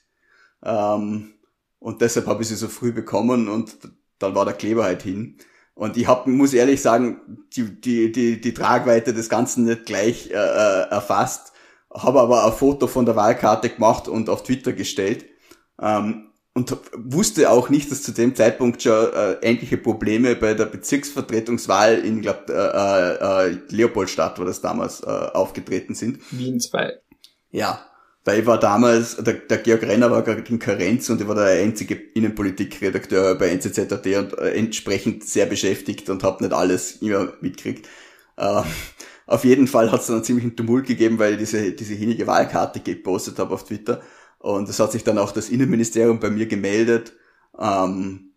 Ähm, 0.65 1.35
und 1.79 2.01
deshalb 2.01 2.27
habe 2.27 2.43
ich 2.43 2.49
sie 2.49 2.57
so 2.57 2.69
früh 2.69 2.93
bekommen 2.93 3.49
und 3.49 3.77
dann 4.19 4.35
war 4.35 4.45
der 4.45 4.55
Kleber 4.55 4.85
halt 4.85 5.03
hin. 5.03 5.39
Und 5.75 5.97
ich 5.97 6.07
hab, 6.07 6.27
muss 6.27 6.53
ehrlich 6.53 6.83
sagen, 6.83 7.47
die, 7.57 7.81
die, 7.81 8.13
die, 8.13 8.41
die 8.41 8.55
Tragweite 8.55 9.15
des 9.15 9.29
Ganzen 9.29 9.65
nicht 9.65 9.87
gleich 9.87 10.31
äh, 10.31 10.35
äh 10.35 10.89
erfasst 10.91 11.52
habe 11.95 12.21
aber 12.21 12.47
ein 12.47 12.53
Foto 12.53 12.87
von 12.87 13.07
der 13.07 13.17
Wahlkarte 13.17 13.69
gemacht 13.69 14.09
und 14.09 14.29
auf 14.29 14.43
Twitter 14.43 14.73
gestellt. 14.73 15.27
Ähm, 15.81 16.29
und 16.55 16.77
wusste 16.95 17.51
auch 17.51 17.71
nicht, 17.71 17.91
dass 17.91 18.03
zu 18.03 18.13
dem 18.13 18.35
Zeitpunkt 18.35 18.83
schon 18.83 19.13
äh, 19.15 19.33
ähnliche 19.41 19.79
Probleme 19.79 20.37
bei 20.37 20.53
der 20.53 20.67
Bezirksvertretungswahl 20.67 21.99
in, 21.99 22.21
glaub, 22.21 22.51
äh, 22.51 22.53
äh, 22.53 23.49
äh 23.49 23.59
Leopoldstadt, 23.71 24.39
wo 24.39 24.45
das 24.45 24.61
damals 24.61 25.01
äh, 25.03 25.07
aufgetreten 25.07 25.95
sind. 25.95 26.21
Wien 26.31 26.61
2. 26.61 26.93
Ja, 27.53 27.87
weil 28.25 28.41
ich 28.41 28.47
war 28.47 28.61
damals, 28.61 29.17
der, 29.17 29.35
der 29.35 29.59
Georg 29.59 29.83
Renner 29.83 30.11
war 30.11 30.23
gerade 30.23 30.45
in 30.49 30.59
Karenz 30.59 31.09
und 31.09 31.21
ich 31.21 31.27
war 31.27 31.35
der 31.35 31.63
einzige 31.63 31.95
Innenpolitikredakteur 31.95 33.35
bei 33.37 33.49
NZZ.at 33.49 34.07
und 34.07 34.39
äh, 34.39 34.53
entsprechend 34.53 35.25
sehr 35.25 35.47
beschäftigt 35.47 36.11
und 36.11 36.23
habe 36.23 36.45
nicht 36.45 36.53
alles 36.55 36.97
immer 36.97 37.33
mitgekriegt. 37.41 37.89
Äh, 38.37 38.63
auf 39.27 39.45
jeden 39.45 39.67
Fall 39.67 39.93
hat 39.93 40.01
es 40.01 40.07
dann 40.07 40.17
einen 40.17 40.25
ziemlichen 40.25 40.57
Tumult 40.57 40.87
gegeben, 40.87 41.19
weil 41.19 41.33
ich 41.33 41.39
diese, 41.39 41.73
diese 41.73 41.95
hinige 41.95 42.27
Wahlkarte 42.27 42.81
gepostet 42.81 43.39
habe 43.39 43.55
auf 43.55 43.65
Twitter. 43.65 44.01
Und 44.39 44.69
es 44.69 44.81
hat 44.81 44.93
sich 44.93 45.05
dann 45.05 45.19
auch 45.19 45.33
das 45.33 45.49
Innenministerium 45.49 46.19
bei 46.19 46.31
mir 46.31 46.47
gemeldet. 46.47 47.13
Ähm, 47.59 48.33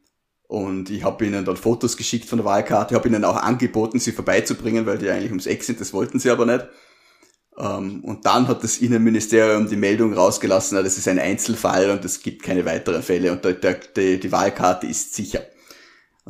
und 0.48 0.92
ich 0.92 1.04
habe 1.04 1.26
ihnen 1.26 1.44
dann 1.44 1.58
Fotos 1.58 1.98
geschickt 1.98 2.30
von 2.30 2.38
der 2.38 2.46
Wahlkarte, 2.46 2.94
habe 2.94 3.08
ihnen 3.08 3.26
auch 3.26 3.38
angeboten, 3.38 4.00
sie 4.00 4.12
vorbeizubringen, 4.12 4.86
weil 4.86 5.00
die 5.00 5.10
eigentlich 5.10 5.32
ums 5.32 5.48
Eck 5.48 5.64
sind, 5.64 5.82
das 5.82 5.92
wollten 5.94 6.20
sie 6.20 6.30
aber 6.30 6.46
nicht. 6.46 6.68
Ähm, 7.58 8.04
und 8.04 8.26
dann 8.26 8.48
hat 8.48 8.64
das 8.64 8.78
Innenministerium 8.78 9.68
die 9.68 9.76
Meldung 9.76 10.14
rausgelassen, 10.14 10.84
das 10.84 10.98
ist 10.98 11.08
ein 11.08 11.20
Einzelfall 11.20 11.90
und 11.90 12.06
es 12.06 12.22
gibt 12.22 12.44
keine 12.44 12.66
weiteren 12.66 13.02
Fälle 13.02 13.32
und 13.32 13.44
der, 13.44 13.54
der, 13.54 13.80
die, 13.96 14.20
die 14.20 14.32
Wahlkarte 14.32 14.86
ist 14.86 15.16
sicher. 15.16 15.42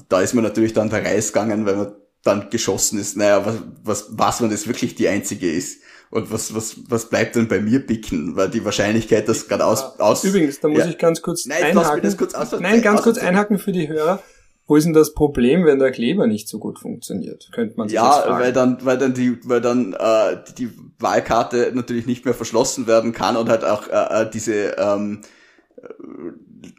Da 0.08 0.22
ist 0.22 0.34
man 0.34 0.44
natürlich 0.44 0.74
dann 0.74 0.90
der 0.90 1.04
Reis 1.04 1.34
gegangen, 1.34 1.66
weil 1.66 1.76
man 1.76 1.94
dann 2.26 2.50
geschossen 2.50 3.00
ist, 3.00 3.16
naja, 3.16 3.46
was, 3.46 3.56
was, 3.84 4.08
was, 4.10 4.42
wenn 4.42 4.50
das 4.50 4.68
wirklich 4.68 4.96
die 4.96 5.08
einzige 5.08 5.50
ist? 5.50 5.82
Und 6.10 6.32
was, 6.32 6.56
was, 6.56 6.78
was 6.90 7.10
bleibt 7.10 7.36
denn 7.36 7.48
bei 7.48 7.60
mir 7.60 7.80
picken? 7.80 8.36
Weil 8.36 8.50
die 8.50 8.66
Wahrscheinlichkeit, 8.66 9.30
dass 9.30 9.48
gerade 9.48 9.66
aus, 9.66 10.00
aus. 10.00 10.24
Übrigens, 10.24 10.60
da 10.60 10.68
muss 10.68 10.80
ja. 10.80 10.88
ich 10.88 10.98
ganz 10.98 11.22
kurz 11.22 11.46
Nein, 11.46 11.64
einhaken. 11.64 12.02
Das 12.02 12.18
kurz 12.18 12.34
aus, 12.34 12.52
Nein, 12.60 12.82
ganz 12.82 13.04
kurz 13.04 13.18
einhaken 13.20 13.60
für 13.60 13.72
die 13.72 13.88
Hörer. 13.88 14.22
Wo 14.68 14.76
ist 14.76 14.86
denn 14.86 14.94
das 14.94 15.14
Problem, 15.14 15.66
wenn 15.66 15.78
der 15.78 15.92
Kleber 15.92 16.26
nicht 16.26 16.48
so 16.48 16.58
gut 16.58 16.80
funktioniert? 16.80 17.50
Könnte 17.52 17.76
man 17.78 17.88
sich 17.88 17.96
Ja, 17.96 18.26
weil 18.28 18.52
dann, 18.52 18.84
weil 18.84 18.98
dann 18.98 19.14
die, 19.14 19.38
weil 19.48 19.62
dann 19.62 19.94
äh, 19.94 20.38
die 20.58 20.72
Wahlkarte 20.98 21.72
natürlich 21.76 22.08
nicht 22.08 22.26
mehr 22.26 22.34
verschlossen 22.34 22.88
werden 22.88 23.12
kann 23.12 23.38
und 23.38 23.50
halt 23.50 23.64
auch 23.64 23.88
äh, 23.88 24.24
äh 24.24 24.30
diese 24.32 24.76
ähm, 24.80 25.22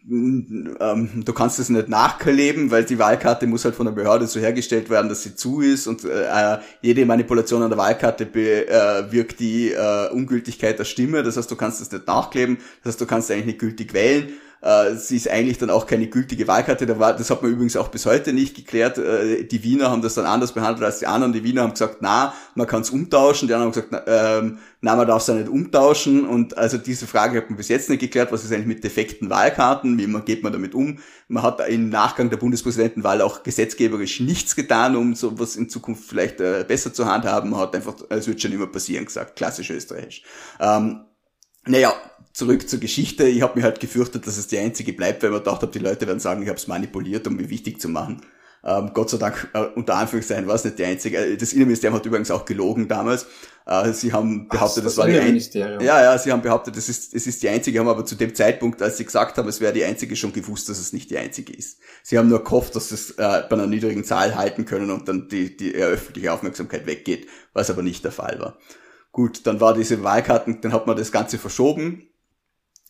ähm, 0.09 1.23
du 1.25 1.33
kannst 1.33 1.59
es 1.59 1.69
nicht 1.69 1.89
nachkleben, 1.89 2.71
weil 2.71 2.85
die 2.85 2.99
Wahlkarte 2.99 3.47
muss 3.47 3.65
halt 3.65 3.75
von 3.75 3.87
der 3.87 3.93
Behörde 3.93 4.27
so 4.27 4.41
hergestellt 4.41 4.91
werden, 4.91 5.09
dass 5.09 5.23
sie 5.23 5.35
zu 5.35 5.61
ist 5.61 5.87
und 5.87 6.05
äh, 6.05 6.59
jede 6.81 7.05
Manipulation 7.07 7.63
an 7.63 7.71
der 7.71 7.79
Wahlkarte 7.79 8.27
bewirkt 8.27 9.35
äh, 9.35 9.37
die 9.37 9.73
äh, 9.73 10.11
Ungültigkeit 10.11 10.79
der 10.79 10.85
Stimme. 10.85 11.23
Das 11.23 11.37
heißt, 11.37 11.51
du 11.51 11.57
kannst 11.57 11.81
es 11.81 11.91
nicht 11.91 12.07
nachkleben, 12.07 12.59
das 12.83 12.93
heißt, 12.93 13.01
du 13.01 13.07
kannst 13.07 13.31
eigentlich 13.31 13.47
nicht 13.47 13.59
gültig 13.59 13.93
wählen. 13.95 14.29
Äh, 14.67 14.97
sie 14.97 15.14
ist 15.14 15.31
eigentlich 15.31 15.59
dann 15.59 15.71
auch 15.71 15.87
keine 15.87 16.09
gültige 16.09 16.49
Wahlkarte. 16.49 16.87
Das 16.87 17.31
hat 17.31 17.41
man 17.41 17.53
übrigens 17.53 17.77
auch 17.77 17.87
bis 17.87 18.05
heute 18.05 18.33
nicht 18.33 18.57
geklärt. 18.57 18.99
Äh, 18.99 19.45
die 19.45 19.62
Wiener 19.62 19.93
haben 19.93 20.03
das 20.03 20.14
dann 20.14 20.27
anders 20.27 20.53
behandelt 20.53 20.85
als 20.85 20.99
die 20.99 21.07
anderen. 21.07 21.33
Die 21.33 21.45
Wiener 21.45 21.62
haben 21.62 21.71
gesagt, 21.71 21.99
na, 22.01 22.35
man 22.57 22.67
kann 22.67 22.83
es 22.83 22.91
umtauschen. 22.91 23.47
Die 23.47 23.55
anderen 23.55 23.73
haben 23.73 23.89
gesagt, 23.89 24.05
na, 24.07 24.39
ähm, 24.39 24.59
man 24.81 25.07
darf 25.07 25.23
es 25.23 25.29
ja 25.29 25.35
nicht 25.35 25.49
umtauschen. 25.49 26.27
Und 26.27 26.59
also 26.59 26.79
diese 26.79 27.07
Frage 27.07 27.39
hat 27.39 27.49
man 27.49 27.57
bis 27.57 27.69
jetzt 27.69 27.89
nicht 27.91 28.01
geklärt. 28.01 28.33
Was 28.33 28.43
ist 28.43 28.53
eigentlich 28.53 28.67
mit 28.67 28.83
defekten 28.83 29.31
Wahlkarten? 29.31 29.99
Wie 29.99 30.21
geht 30.23 30.43
man 30.43 30.53
damit 30.53 30.75
um? 30.75 30.99
Man 31.29 31.45
hat 31.45 31.61
im 31.69 31.89
Nachgang 31.89 32.29
der 32.31 32.39
Bundespräsidentenwahl 32.39 33.23
auch 33.23 33.45
gesetzgeberisch 33.45 34.19
nichts 34.19 34.57
getan, 34.57 34.97
um 34.97 35.14
sowas 35.14 35.55
in 35.55 35.69
Zukunft 35.69 36.09
vielleicht 36.09 36.41
äh, 36.41 36.64
besser 36.67 36.93
zu 36.93 37.07
handhaben. 37.07 37.51
Man 37.51 37.61
hat 37.61 37.77
einfach, 37.77 37.95
es 38.09 38.27
wird 38.27 38.43
schon 38.43 38.51
immer 38.51 38.67
passieren 38.67 39.05
gesagt, 39.05 39.37
klassisch 39.37 39.71
österreichisch. 39.71 40.25
Ähm, 40.59 41.03
naja, 41.69 41.93
zurück 42.37 42.68
zur 42.68 42.80
Geschichte. 42.80 43.24
Ich 43.26 43.41
habe 43.41 43.59
mir 43.59 43.64
halt 43.64 43.80
gefürchtet, 43.80 44.26
dass 44.26 44.37
es 44.37 44.47
die 44.47 44.59
einzige 44.59 44.93
bleibt, 44.93 45.22
weil 45.22 45.30
man 45.30 45.39
gedacht 45.39 45.62
habe, 45.62 45.72
die 45.72 45.78
Leute 45.78 46.07
werden 46.07 46.20
sagen, 46.20 46.43
ich 46.43 46.49
habe 46.49 46.59
es 46.59 46.66
manipuliert, 46.66 47.26
um 47.26 47.37
mich 47.37 47.49
wichtig 47.49 47.80
zu 47.80 47.89
machen. 47.89 48.20
Ähm, 48.62 48.91
Gott 48.93 49.09
sei 49.09 49.16
Dank, 49.16 49.49
äh, 49.55 49.61
unter 49.74 49.95
Anführungszeichen, 49.95 50.47
war 50.47 50.57
es 50.57 50.64
nicht 50.64 50.78
die 50.78 50.84
einzige. 50.84 51.16
Äh, 51.16 51.37
das 51.39 51.55
Innenministerium 51.55 51.99
hat 51.99 52.05
übrigens 52.05 52.30
auch 52.30 52.45
gelogen 52.45 52.89
damals. 52.89 53.26
Äh, 53.64 53.91
sie 53.93 54.12
haben 54.12 54.49
behauptet, 54.49 54.84
das, 54.84 54.97
das 54.97 54.99
war 54.99 55.07
die 55.07 55.18
einzige. 55.18 55.78
Ja, 55.80 56.03
ja, 56.03 56.18
sie 56.18 56.30
haben 56.30 56.43
behauptet, 56.43 56.76
es 56.76 56.91
ist, 56.91 57.14
es 57.14 57.26
ist 57.26 57.43
die 57.43 57.49
einzige, 57.49 57.78
haben 57.78 57.89
aber 57.89 58.05
zu 58.05 58.16
dem 58.16 58.34
Zeitpunkt, 58.34 58.82
als 58.82 58.99
sie 58.99 59.07
gesagt 59.07 59.39
haben, 59.39 59.49
es 59.49 59.62
wäre 59.62 59.72
die 59.72 59.84
einzige, 59.84 60.14
schon 60.14 60.34
gewusst, 60.34 60.68
dass 60.68 60.78
es 60.78 60.93
nicht 60.93 61.11
die 61.11 61.16
einzige 61.16 61.55
ist. 61.55 61.78
Sie 62.03 62.18
haben 62.18 62.28
nur 62.28 62.45
gehofft, 62.45 62.76
dass 62.76 62.91
es 62.91 63.12
äh, 63.12 63.14
bei 63.16 63.53
einer 63.53 63.66
niedrigen 63.66 64.05
Zahl 64.05 64.34
halten 64.34 64.66
können 64.66 64.91
und 64.91 65.09
dann 65.09 65.28
die, 65.28 65.57
die 65.57 65.74
öffentliche 65.74 66.32
Aufmerksamkeit 66.32 66.87
weggeht, 66.87 67.28
was 67.55 67.70
aber 67.70 67.82
nicht 67.82 68.05
der 68.05 68.12
Fall 68.12 68.39
war. 68.41 68.59
Gut, 69.11 69.47
dann 69.47 69.61
war 69.61 69.72
diese 69.72 70.03
Wahlkarten, 70.03 70.61
dann 70.61 70.74
hat 70.74 70.87
man 70.87 70.99
das 70.99 71.12
Ganze 71.12 71.39
verschoben 71.39 72.11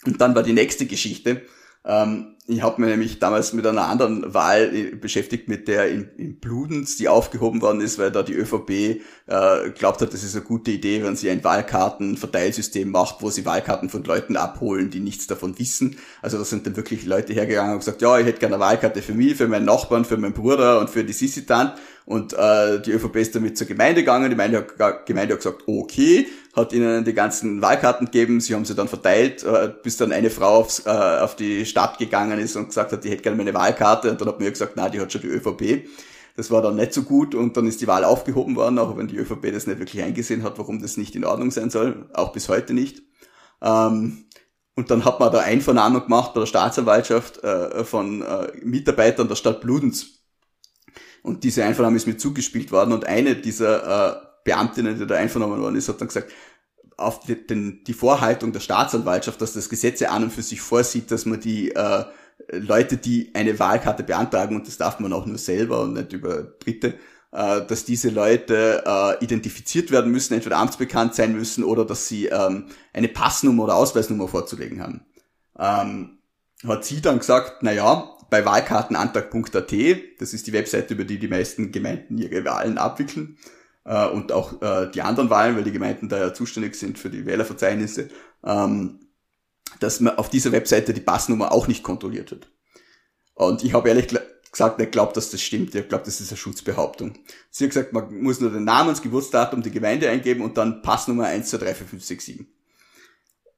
und 0.07 0.21
dann 0.21 0.35
war 0.35 0.43
die 0.43 0.53
nächste 0.53 0.87
Geschichte. 0.87 1.43
Ähm, 1.85 2.37
ich 2.49 2.63
habe 2.63 2.81
mir 2.81 2.89
nämlich 2.89 3.19
damals 3.19 3.53
mit 3.53 3.67
einer 3.67 3.87
anderen 3.87 4.35
Wahl 4.35 4.75
äh, 4.75 4.95
beschäftigt, 4.97 5.49
mit 5.49 5.69
der 5.69 5.89
in, 5.89 6.09
in 6.17 6.39
Bludenz, 6.39 6.97
die 6.97 7.09
aufgehoben 7.09 7.63
worden 7.63 7.81
ist, 7.81 7.99
weil 7.99 8.11
da 8.11 8.25
die 8.25 8.35
ÖVP 8.35 8.71
äh, 8.71 9.71
glaubt 9.71 10.01
hat, 10.01 10.13
das 10.13 10.25
ist 10.25 10.35
eine 10.35 10.45
gute 10.45 10.73
Idee, 10.73 11.03
wenn 11.05 11.15
sie 11.15 11.31
ein 11.31 11.45
Wahlkartenverteilsystem 11.45 12.91
macht, 12.91 13.23
wo 13.23 13.31
sie 13.31 13.47
Wahlkarten 13.47 13.89
von 13.89 14.03
Leuten 14.03 14.37
abholen, 14.37 14.91
die 14.91 15.01
nichts 15.01 15.29
davon 15.29 15.59
wissen. 15.59 15.97
Also 16.23 16.39
da 16.39 16.45
sind 16.45 16.67
dann 16.67 16.77
wirklich 16.77 17.05
Leute 17.05 17.33
hergegangen 17.33 17.73
und 17.73 17.79
gesagt, 17.81 18.03
ja, 18.03 18.19
ich 18.19 18.27
hätte 18.27 18.41
gerne 18.41 18.57
eine 18.57 18.65
Wahlkarte 18.65 19.03
für 19.03 19.15
mich, 19.15 19.37
für 19.37 19.47
meinen 19.47 19.67
Nachbarn, 19.67 20.05
für 20.05 20.17
meinen 20.17 20.35
Bruder 20.35 20.81
und 20.81 20.91
für 20.91 21.05
die 21.05 21.13
Sisitant. 21.13 21.75
Und 22.05 22.33
äh, 22.35 22.81
die 22.81 22.93
ÖVP 22.93 23.17
ist 23.17 23.35
damit 23.35 23.59
zur 23.59 23.67
Gemeinde 23.67 24.03
gegangen. 24.03 24.25
Die 24.25 24.37
Gemeinde 24.37 24.67
hat, 24.79 25.07
Gemeinde 25.07 25.35
hat 25.35 25.41
gesagt, 25.41 25.65
okay, 25.67 26.29
hat 26.57 26.73
ihnen 26.73 27.05
die 27.05 27.13
ganzen 27.13 27.61
Wahlkarten 27.63 28.07
gegeben. 28.07 28.41
Sie 28.41 28.55
haben 28.55 28.65
sie 28.65 28.75
dann 28.75 28.89
verteilt, 28.89 29.45
äh, 29.45 29.73
bis 29.83 29.99
dann 29.99 30.11
eine 30.11 30.31
Frau 30.31 30.57
aufs, 30.57 30.85
äh, 30.87 30.91
auf 30.91 31.37
die 31.37 31.67
Stadt 31.67 31.99
gegangen 31.99 32.39
ist 32.39 32.57
und 32.57 32.69
gesagt 32.69 32.93
hat, 32.93 33.05
die 33.05 33.11
hätte 33.11 33.23
gerne 33.23 33.37
meine 33.37 33.55
Wahlkarte. 33.55 34.11
Und 34.11 34.21
dann 34.21 34.29
hat 34.29 34.41
mir 34.41 34.51
gesagt, 34.51 34.73
na, 34.75 34.89
die 34.89 35.01
hat 35.01 35.13
schon 35.13 35.21
die 35.21 35.29
ÖVP. 35.29 35.87
Das 36.35 36.51
war 36.51 36.63
dann 36.63 36.77
nicht 36.77 36.93
so 36.93 37.03
gut 37.03 37.35
und 37.35 37.57
dann 37.57 37.67
ist 37.67 37.81
die 37.81 37.87
Wahl 37.87 38.05
aufgehoben 38.05 38.57
worden, 38.57 38.79
auch 38.79 38.97
wenn 38.97 39.09
die 39.09 39.17
ÖVP 39.17 39.53
das 39.53 39.67
nicht 39.67 39.79
wirklich 39.79 40.03
eingesehen 40.03 40.43
hat, 40.43 40.59
warum 40.59 40.83
das 40.83 40.97
nicht 40.97 41.15
in 41.15 41.25
Ordnung 41.25 41.51
sein 41.51 41.71
soll, 41.71 42.11
auch 42.13 42.33
bis 42.33 42.49
heute 42.49 42.75
nicht. 42.75 43.03
Ähm, 43.63 44.27
und 44.75 44.91
dann 44.91 45.07
hat 45.07 45.19
man 45.19 45.33
da 45.33 45.41
Einvernahmung 45.41 46.03
gemacht 46.03 46.35
bei 46.35 46.41
der 46.41 46.47
Staatsanwaltschaft 46.47 47.43
äh, 47.43 47.85
von 47.85 48.21
äh, 48.21 48.53
Mitarbeitern 48.63 49.29
der 49.29 49.37
Stadt 49.37 49.63
Bludenz 49.63 50.17
und 51.23 51.43
diese 51.43 51.65
Einvernahme 51.65 51.97
ist 51.97 52.07
mir 52.07 52.17
zugespielt 52.19 52.71
worden 52.71 52.93
und 52.93 53.07
eine 53.07 53.35
dieser 53.35 54.13
äh, 54.13 54.27
Beamtinnen, 54.47 54.99
die 54.99 55.07
da 55.07 55.17
einvernommen 55.17 55.61
worden 55.61 55.77
ist, 55.77 55.89
hat 55.89 56.01
dann 56.01 56.09
gesagt, 56.09 56.33
auf 56.97 57.21
die, 57.21 57.47
den, 57.47 57.85
die 57.85 57.93
Vorhaltung 57.93 58.53
der 58.53 58.61
Staatsanwaltschaft, 58.61 59.41
dass 59.41 59.53
das 59.53 59.69
Gesetz 59.69 60.01
ja 60.01 60.11
an 60.11 60.25
und 60.25 60.33
für 60.33 60.43
sich 60.43 60.61
vorsieht, 60.61 61.11
dass 61.11 61.27
man 61.27 61.41
die 61.41 61.75
äh, 61.75 62.05
Leute, 62.51 62.97
die 62.97 63.33
eine 63.35 63.59
Wahlkarte 63.59 64.03
beantragen, 64.03 64.57
und 64.57 64.67
das 64.67 64.79
darf 64.79 64.99
man 64.99 65.13
auch 65.13 65.27
nur 65.27 65.39
selber 65.39 65.83
und 65.83 65.93
nicht 65.93 66.13
über 66.13 66.43
Dritte, 66.43 66.95
äh, 67.33 67.67
dass 67.67 67.85
diese 67.85 68.09
Leute 68.09 68.83
äh, 68.87 69.23
identifiziert 69.23 69.91
werden 69.91 70.11
müssen, 70.11 70.35
entweder 70.35 70.57
amtsbekannt 70.57 71.15
sein 71.15 71.37
müssen 71.37 71.65
oder 71.65 71.85
dass 71.85 72.09
sie 72.09 72.27
ähm, 72.27 72.67
eine 72.93 73.09
Passnummer 73.09 73.65
oder 73.65 73.77
Ausweisnummer 73.77 74.29
vorzulegen 74.29 74.81
haben. 74.81 75.05
Ähm, 75.59 76.19
hat 76.67 76.85
sie 76.85 77.03
dann 77.03 77.19
gesagt, 77.19 77.63
na 77.63 77.73
ja, 77.73 78.11
bei 78.31 78.45
wahlkartenantrag.at, 78.45 79.73
das 80.19 80.33
ist 80.33 80.47
die 80.47 80.53
Webseite, 80.53 80.95
über 80.95 81.05
die 81.05 81.19
die 81.19 81.29
meisten 81.29 81.73
Gemeinden 81.73 82.17
ihre 82.19 82.45
Wahlen 82.45 82.79
abwickeln 82.79 83.37
äh, 83.87 84.09
und 84.09 84.33
auch 84.33 84.61
äh, 84.61 84.91
die 84.91 85.03
anderen 85.03 85.31
Wahlen, 85.31 85.57
weil 85.57 85.65
die 85.65 85.73
Gemeinden 85.73 86.09
da 86.09 86.19
ja 86.19 86.35
zuständig 86.35 86.75
sind 86.75 86.99
für 86.99 87.09
die 87.09 87.25
Wählerverzeichnisse, 87.25 88.09
ähm, 88.45 89.01
dass 89.81 90.01
man 90.01 90.19
auf 90.19 90.29
dieser 90.29 90.53
Webseite 90.53 90.93
die 90.93 91.01
Passnummer 91.01 91.53
auch 91.53 91.69
nicht 91.69 91.83
kontrolliert 91.83 92.31
wird. 92.31 92.51
Und 93.35 93.63
ich 93.65 93.75
habe 93.75 93.89
ehrlich 93.89 94.09
gesagt 94.51 94.79
nicht 94.79 94.93
glaubt, 94.93 95.17
dass 95.17 95.31
das 95.31 95.43
stimmt. 95.43 95.75
Ich 95.75 95.89
glaube, 95.89 96.05
das 96.05 96.21
ist 96.21 96.31
eine 96.31 96.39
Schutzbehauptung. 96.39 97.15
Sie 97.51 97.65
hat 97.65 97.71
gesagt, 97.71 97.93
man 97.93 98.23
muss 98.23 98.41
nur 98.41 98.51
den 98.51 98.65
Namen, 98.65 98.91
das 98.91 99.03
Geburtsdatum, 99.03 99.63
die 99.63 99.71
Gemeinde 99.71 100.09
eingeben 100.09 100.43
und 100.43 100.57
dann 100.57 100.83
Passnummer 100.83 101.27
1, 101.27 101.51
2, 101.51 101.59
3, 101.59 101.75
4, 101.75 101.87
5, 101.87 102.05
6, 102.05 102.25
7. 102.25 102.56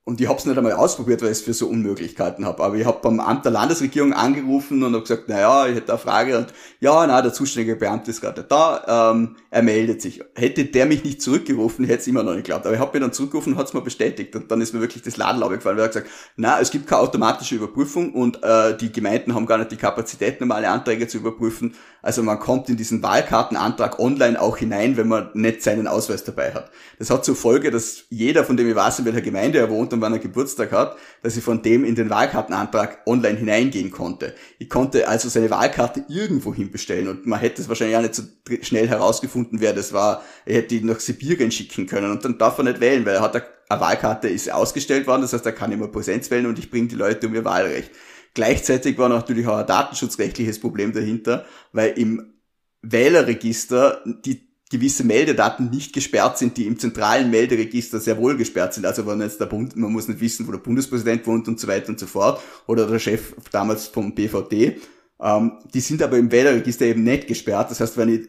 Und 0.09 0.23
ich 0.23 0.27
habe 0.27 0.39
es 0.39 0.47
nicht 0.47 0.57
einmal 0.57 0.73
ausprobiert, 0.73 1.21
weil 1.21 1.33
ich 1.33 1.37
es 1.37 1.43
für 1.43 1.53
so 1.53 1.69
Unmöglichkeiten 1.69 2.47
habe. 2.47 2.65
Aber 2.65 2.77
ich 2.77 2.87
habe 2.87 2.99
beim 3.03 3.21
Amt 3.21 3.45
der 3.45 3.53
Landesregierung 3.53 4.15
angerufen 4.15 4.83
und 4.83 4.95
habe 4.95 5.03
gesagt, 5.03 5.25
na 5.27 5.39
ja, 5.39 5.67
ich 5.67 5.77
hätte 5.77 5.93
eine 5.93 5.99
Frage. 5.99 6.39
Und 6.39 6.47
ja, 6.81 7.07
na, 7.07 7.21
der 7.21 7.35
zuständige 7.35 7.77
Beamte 7.77 8.11
ist 8.11 8.23
gerade 8.23 8.43
da. 8.43 9.11
Ähm, 9.13 9.37
er 9.51 9.63
meldet 9.63 10.01
sich. 10.01 10.25
Hätte 10.35 10.65
der 10.65 10.87
mich 10.87 11.05
nicht 11.05 11.21
zurückgerufen, 11.21 11.85
hätte 11.85 12.01
es 12.01 12.07
immer 12.07 12.23
noch 12.23 12.33
nicht 12.33 12.45
geglaubt. 12.45 12.65
Aber 12.65 12.75
ich 12.75 12.81
habe 12.81 12.97
mir 12.97 13.03
dann 13.03 13.13
zurückgerufen 13.13 13.53
und 13.53 13.59
hat 13.59 13.67
es 13.67 13.75
mir 13.75 13.83
bestätigt. 13.83 14.35
Und 14.35 14.51
dann 14.51 14.63
ist 14.63 14.73
mir 14.73 14.81
wirklich 14.81 15.03
das 15.03 15.19
Ladenlaube 15.19 15.57
gefallen, 15.57 15.77
weil 15.77 15.85
er 15.85 15.89
gesagt, 15.89 16.09
na, 16.37 16.59
es 16.59 16.71
gibt 16.71 16.87
keine 16.87 17.03
automatische 17.03 17.57
Überprüfung 17.57 18.15
und 18.15 18.43
äh, 18.43 18.79
die 18.79 18.91
Gemeinden 18.91 19.35
haben 19.35 19.45
gar 19.45 19.59
nicht 19.59 19.73
die 19.73 19.77
Kapazität, 19.77 20.41
normale 20.41 20.71
Anträge 20.71 21.07
zu 21.07 21.19
überprüfen. 21.19 21.75
Also 22.01 22.23
man 22.23 22.39
kommt 22.39 22.71
in 22.71 22.79
diesen 22.79 23.03
Wahlkartenantrag 23.03 23.99
online 23.99 24.41
auch 24.41 24.57
hinein, 24.57 24.97
wenn 24.97 25.09
man 25.09 25.29
nicht 25.35 25.63
seinen 25.63 25.87
Ausweis 25.87 26.25
dabei 26.25 26.55
hat. 26.55 26.71
Das 26.99 27.11
hat 27.11 27.27
zur 27.27 27.37
Folge, 27.37 27.71
dass 27.71 28.05
jeder, 28.09 28.45
von 28.45 28.57
dem 28.57 28.69
ich 28.69 28.75
weiß, 28.75 29.01
in 29.01 29.05
welcher 29.05 29.21
Gemeinde 29.21 29.59
er 29.59 29.69
wohnt 29.69 29.93
und 29.99 30.03
wann 30.03 30.13
er 30.13 30.19
Geburtstag 30.19 30.73
hat, 30.73 30.97
dass 31.23 31.37
ich 31.37 31.45
von 31.45 31.63
dem 31.63 31.85
in 31.85 31.95
den 31.95 32.11
Wahlkartenantrag 32.11 33.03
online 33.07 33.39
hineingehen 33.39 33.91
konnte. 33.91 34.35
Ich 34.59 34.69
konnte 34.69 35.09
also 35.09 35.29
seine 35.29 35.51
Wahlkarte 35.51 36.05
irgendwo 36.09 36.55
hin 36.55 36.71
bestellen 36.71 37.09
und 37.09 37.27
man 37.27 37.41
hätte 37.41 37.61
es 37.61 37.69
wahrscheinlich 37.69 37.97
auch 37.97 38.03
nicht 38.03 38.15
so 38.15 38.23
schnell 38.63 38.89
herausgefunden, 38.89 39.61
wer 39.61 39.73
das 39.73 39.93
war. 39.93 40.23
Er 40.47 40.57
hätte 40.57 40.77
ihn 40.77 40.87
nach 40.87 41.01
Sibirien 41.01 41.51
schicken 41.51 41.87
können 41.87 42.11
und 42.11 42.25
dann 42.25 42.39
darf 42.39 42.59
er 42.59 42.65
nicht 42.65 42.81
wählen, 42.81 43.05
weil 43.05 43.17
er 43.17 43.23
hat 43.23 43.35
eine 43.35 43.81
Wahlkarte 43.81 44.29
ist 44.29 44.51
ausgestellt 44.51 45.07
worden, 45.07 45.23
das 45.23 45.33
heißt, 45.33 45.45
er 45.45 45.53
kann 45.53 45.73
immer 45.73 45.89
Präsenz 45.89 46.31
wählen 46.31 46.47
und 46.47 46.59
ich 46.59 46.71
bringe 46.71 46.89
die 46.89 46.97
Leute 46.97 47.27
um 47.27 47.35
ihr 47.35 47.45
Wahlrecht. 47.45 47.91
Gleichzeitig 48.35 48.97
war 48.99 49.09
natürlich 49.09 49.47
auch 49.47 49.59
ein 49.59 49.67
datenschutzrechtliches 49.67 50.61
Problem 50.61 50.93
dahinter, 50.93 51.45
weil 51.73 51.91
im 51.99 52.35
Wählerregister 52.83 54.03
die 54.25 54.48
gewisse 54.71 55.05
Meldedaten 55.05 55.71
nicht 55.71 55.93
gesperrt 55.93 56.39
sind, 56.39 56.57
die 56.57 56.67
im 56.67 56.79
zentralen 56.79 57.31
Melderegister 57.31 58.01
sehr 58.01 58.19
wohl 58.19 58.37
gesperrt 58.37 58.75
sind. 58.75 58.85
Also 58.85 59.07
wenn 59.07 59.21
jetzt 59.21 59.41
der 59.41 59.47
Bund, 59.47 59.77
man 59.77 59.93
muss 59.93 60.09
nicht 60.09 60.21
wissen, 60.21 60.47
wo 60.47 60.53
der 60.53 60.59
Bundespräsident 60.59 61.27
wohnt 61.27 61.49
und 61.49 61.59
so 61.59 61.69
weiter 61.69 61.89
und 61.89 61.99
so 61.99 62.07
fort, 62.07 62.41
oder 62.67 62.87
der 62.87 62.99
Chef 62.99 63.35
damals 63.51 63.87
vom 63.87 64.15
BVD. 64.15 64.79
Ähm, 65.21 65.53
die 65.73 65.81
sind 65.81 66.03
aber 66.03 66.19
im 66.19 66.31
Wählerregister 66.31 66.85
eben 66.87 67.03
nicht 67.03 67.27
gesperrt. 67.27 67.71
Das 67.71 67.81
heißt, 67.81 67.97
wenn 67.97 68.09
ich 68.09 68.29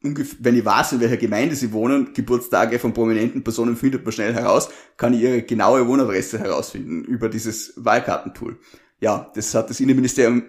wenn 0.00 0.56
ich 0.56 0.64
weiß, 0.64 0.92
in 0.92 1.00
welcher 1.00 1.16
Gemeinde 1.16 1.56
sie 1.56 1.72
wohnen, 1.72 2.12
Geburtstage 2.14 2.78
von 2.78 2.92
prominenten 2.92 3.42
Personen 3.42 3.76
findet 3.76 4.04
man 4.04 4.12
schnell 4.12 4.32
heraus, 4.32 4.68
kann 4.96 5.12
ich 5.12 5.22
ihre 5.22 5.42
genaue 5.42 5.88
Wohnadresse 5.88 6.38
herausfinden 6.38 7.02
über 7.02 7.28
dieses 7.28 7.72
Wahlkartentool 7.76 8.58
ja, 9.00 9.30
das 9.34 9.54
hat 9.54 9.70
das 9.70 9.80
Innenministerium, 9.80 10.44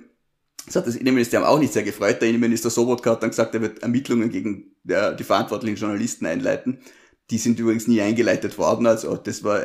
das 0.66 0.76
hat 0.76 0.88
das 0.88 0.96
Innenministerium 0.96 1.48
auch 1.48 1.60
nicht 1.60 1.74
sehr 1.74 1.84
gefreut. 1.84 2.22
Der 2.22 2.30
Innenminister 2.30 2.70
Sobotka 2.70 3.12
hat 3.12 3.24
dann 3.24 3.30
gesagt, 3.32 3.56
er 3.56 3.62
wird 3.62 3.82
Ermittlungen 3.82 4.30
gegen 4.30 4.76
äh, 4.88 5.16
die 5.16 5.24
verantwortlichen 5.24 5.78
Journalisten 5.78 6.26
einleiten. 6.26 6.80
Die 7.32 7.38
sind 7.38 7.60
übrigens 7.60 7.88
nie 7.88 8.02
eingeleitet 8.02 8.58
worden. 8.58 8.88
Also 8.88 9.16
das 9.16 9.44
war, 9.44 9.62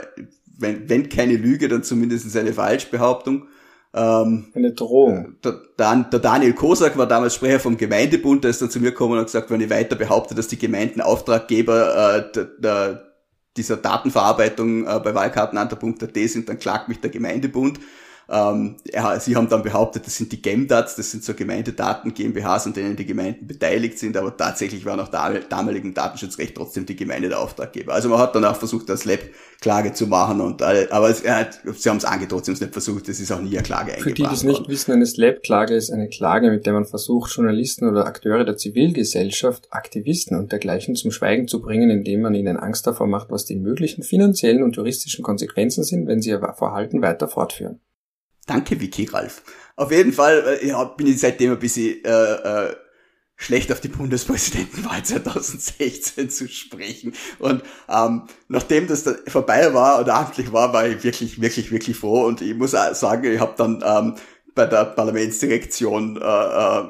wenn, 0.58 0.88
wenn 0.88 1.08
keine 1.08 1.36
Lüge, 1.36 1.68
dann 1.68 1.82
zumindest 1.82 2.36
eine 2.36 2.52
Falschbehauptung. 2.52 3.48
Ähm, 3.94 4.46
eine 4.54 4.72
Drohung. 4.72 5.36
Der, 5.44 5.60
der, 5.78 6.18
Daniel 6.18 6.52
Kosak 6.52 6.98
war 6.98 7.06
damals 7.06 7.34
Sprecher 7.36 7.60
vom 7.60 7.76
Gemeindebund, 7.76 8.42
der 8.42 8.50
ist 8.50 8.60
dann 8.60 8.70
zu 8.70 8.80
mir 8.80 8.90
gekommen 8.90 9.12
und 9.12 9.18
hat 9.18 9.26
gesagt, 9.26 9.50
wenn 9.50 9.60
ich 9.60 9.70
weiter 9.70 9.94
behaupte, 9.94 10.34
dass 10.34 10.48
die 10.48 10.58
Gemeinden 10.58 11.00
Auftraggeber 11.00 12.16
äh, 12.16 12.32
der, 12.32 12.44
der, 12.58 13.04
dieser 13.56 13.76
Datenverarbeitung 13.76 14.84
äh, 14.84 15.00
bei 15.02 15.14
Wahlkartenanter.at 15.14 16.16
sind, 16.28 16.48
dann 16.48 16.58
klagt 16.58 16.88
mich 16.88 17.00
der 17.00 17.10
Gemeindebund. 17.10 17.78
Ähm, 18.28 18.76
ja, 18.90 19.18
sie 19.20 19.36
haben 19.36 19.48
dann 19.48 19.62
behauptet, 19.62 20.06
das 20.06 20.16
sind 20.16 20.32
die 20.32 20.40
GEMDATs, 20.40 20.96
das 20.96 21.10
sind 21.10 21.24
so 21.24 21.34
Gemeindedaten 21.34 22.14
GmbHs, 22.14 22.66
an 22.66 22.72
denen 22.72 22.96
die 22.96 23.04
Gemeinden 23.04 23.46
beteiligt 23.46 23.98
sind, 23.98 24.16
aber 24.16 24.36
tatsächlich 24.36 24.84
war 24.86 24.96
nach 24.96 25.08
damaligem 25.08 25.92
Datenschutzrecht 25.92 26.54
trotzdem 26.54 26.86
die 26.86 26.96
Gemeinde 26.96 27.28
der 27.28 27.40
Auftraggeber. 27.40 27.92
Also 27.92 28.08
man 28.08 28.18
hat 28.18 28.34
dann 28.34 28.44
auch 28.44 28.56
versucht, 28.56 28.88
das 28.88 29.04
Lab 29.04 29.20
Klage 29.60 29.92
zu 29.94 30.06
machen 30.06 30.40
und 30.40 30.62
aber 30.62 31.08
es, 31.08 31.22
äh, 31.22 31.46
sie 31.74 31.88
haben 31.88 31.96
es 31.96 32.04
angedroht, 32.04 32.44
sie 32.44 32.50
haben 32.50 32.54
es 32.54 32.60
nicht 32.60 32.72
versucht, 32.72 33.08
es 33.08 33.20
ist 33.20 33.32
auch 33.32 33.40
nie 33.40 33.56
eine 33.56 33.62
Klage 33.62 33.92
Für 33.92 34.12
die, 34.12 34.22
die 34.22 34.34
es 34.34 34.42
nicht 34.42 34.68
wissen, 34.68 34.92
eine 34.92 35.06
Slap-Klage 35.06 35.74
ist 35.74 35.90
eine 35.90 36.08
Klage, 36.08 36.50
mit 36.50 36.66
der 36.66 36.74
man 36.74 36.84
versucht, 36.84 37.32
Journalisten 37.32 37.88
oder 37.88 38.06
Akteure 38.06 38.44
der 38.44 38.56
Zivilgesellschaft, 38.56 39.68
Aktivisten 39.70 40.38
und 40.38 40.52
dergleichen 40.52 40.96
zum 40.96 41.10
Schweigen 41.10 41.48
zu 41.48 41.60
bringen, 41.60 41.90
indem 41.90 42.22
man 42.22 42.34
ihnen 42.34 42.56
Angst 42.58 42.86
davor 42.86 43.06
macht, 43.06 43.30
was 43.30 43.44
die 43.44 43.56
möglichen 43.56 44.02
finanziellen 44.02 44.62
und 44.62 44.76
juristischen 44.76 45.24
Konsequenzen 45.24 45.84
sind, 45.84 46.06
wenn 46.06 46.20
sie 46.20 46.30
ihr 46.30 46.40
Verhalten 46.40 47.00
weiter 47.00 47.28
fortführen. 47.28 47.80
Danke, 48.46 48.80
Vicky 48.80 49.06
Ralf. 49.06 49.42
Auf 49.76 49.90
jeden 49.90 50.12
Fall 50.12 50.58
äh, 50.62 50.68
ja, 50.68 50.84
bin 50.84 51.06
ich 51.06 51.20
seitdem 51.20 51.52
ein 51.52 51.58
bisschen 51.58 52.04
äh, 52.04 52.68
äh, 52.68 52.76
schlecht 53.36 53.72
auf 53.72 53.80
die 53.80 53.88
Bundespräsidentenwahl 53.88 55.02
2016 55.04 56.30
zu 56.30 56.48
sprechen. 56.48 57.14
Und 57.38 57.62
ähm, 57.88 58.24
nachdem 58.48 58.86
das 58.86 59.04
dann 59.04 59.18
vorbei 59.26 59.72
war 59.74 59.98
und 59.98 60.08
amtlich 60.08 60.52
war, 60.52 60.72
war 60.72 60.86
ich 60.86 61.02
wirklich, 61.02 61.40
wirklich, 61.40 61.70
wirklich 61.70 61.96
froh. 61.96 62.26
Und 62.26 62.42
ich 62.42 62.54
muss 62.54 62.74
auch 62.74 62.94
sagen, 62.94 63.24
ich 63.32 63.40
habe 63.40 63.54
dann 63.56 63.82
ähm, 63.84 64.14
bei 64.54 64.66
der 64.66 64.84
Parlamentsdirektion 64.84 66.16
äh, 66.16 66.20
äh, 66.20 66.84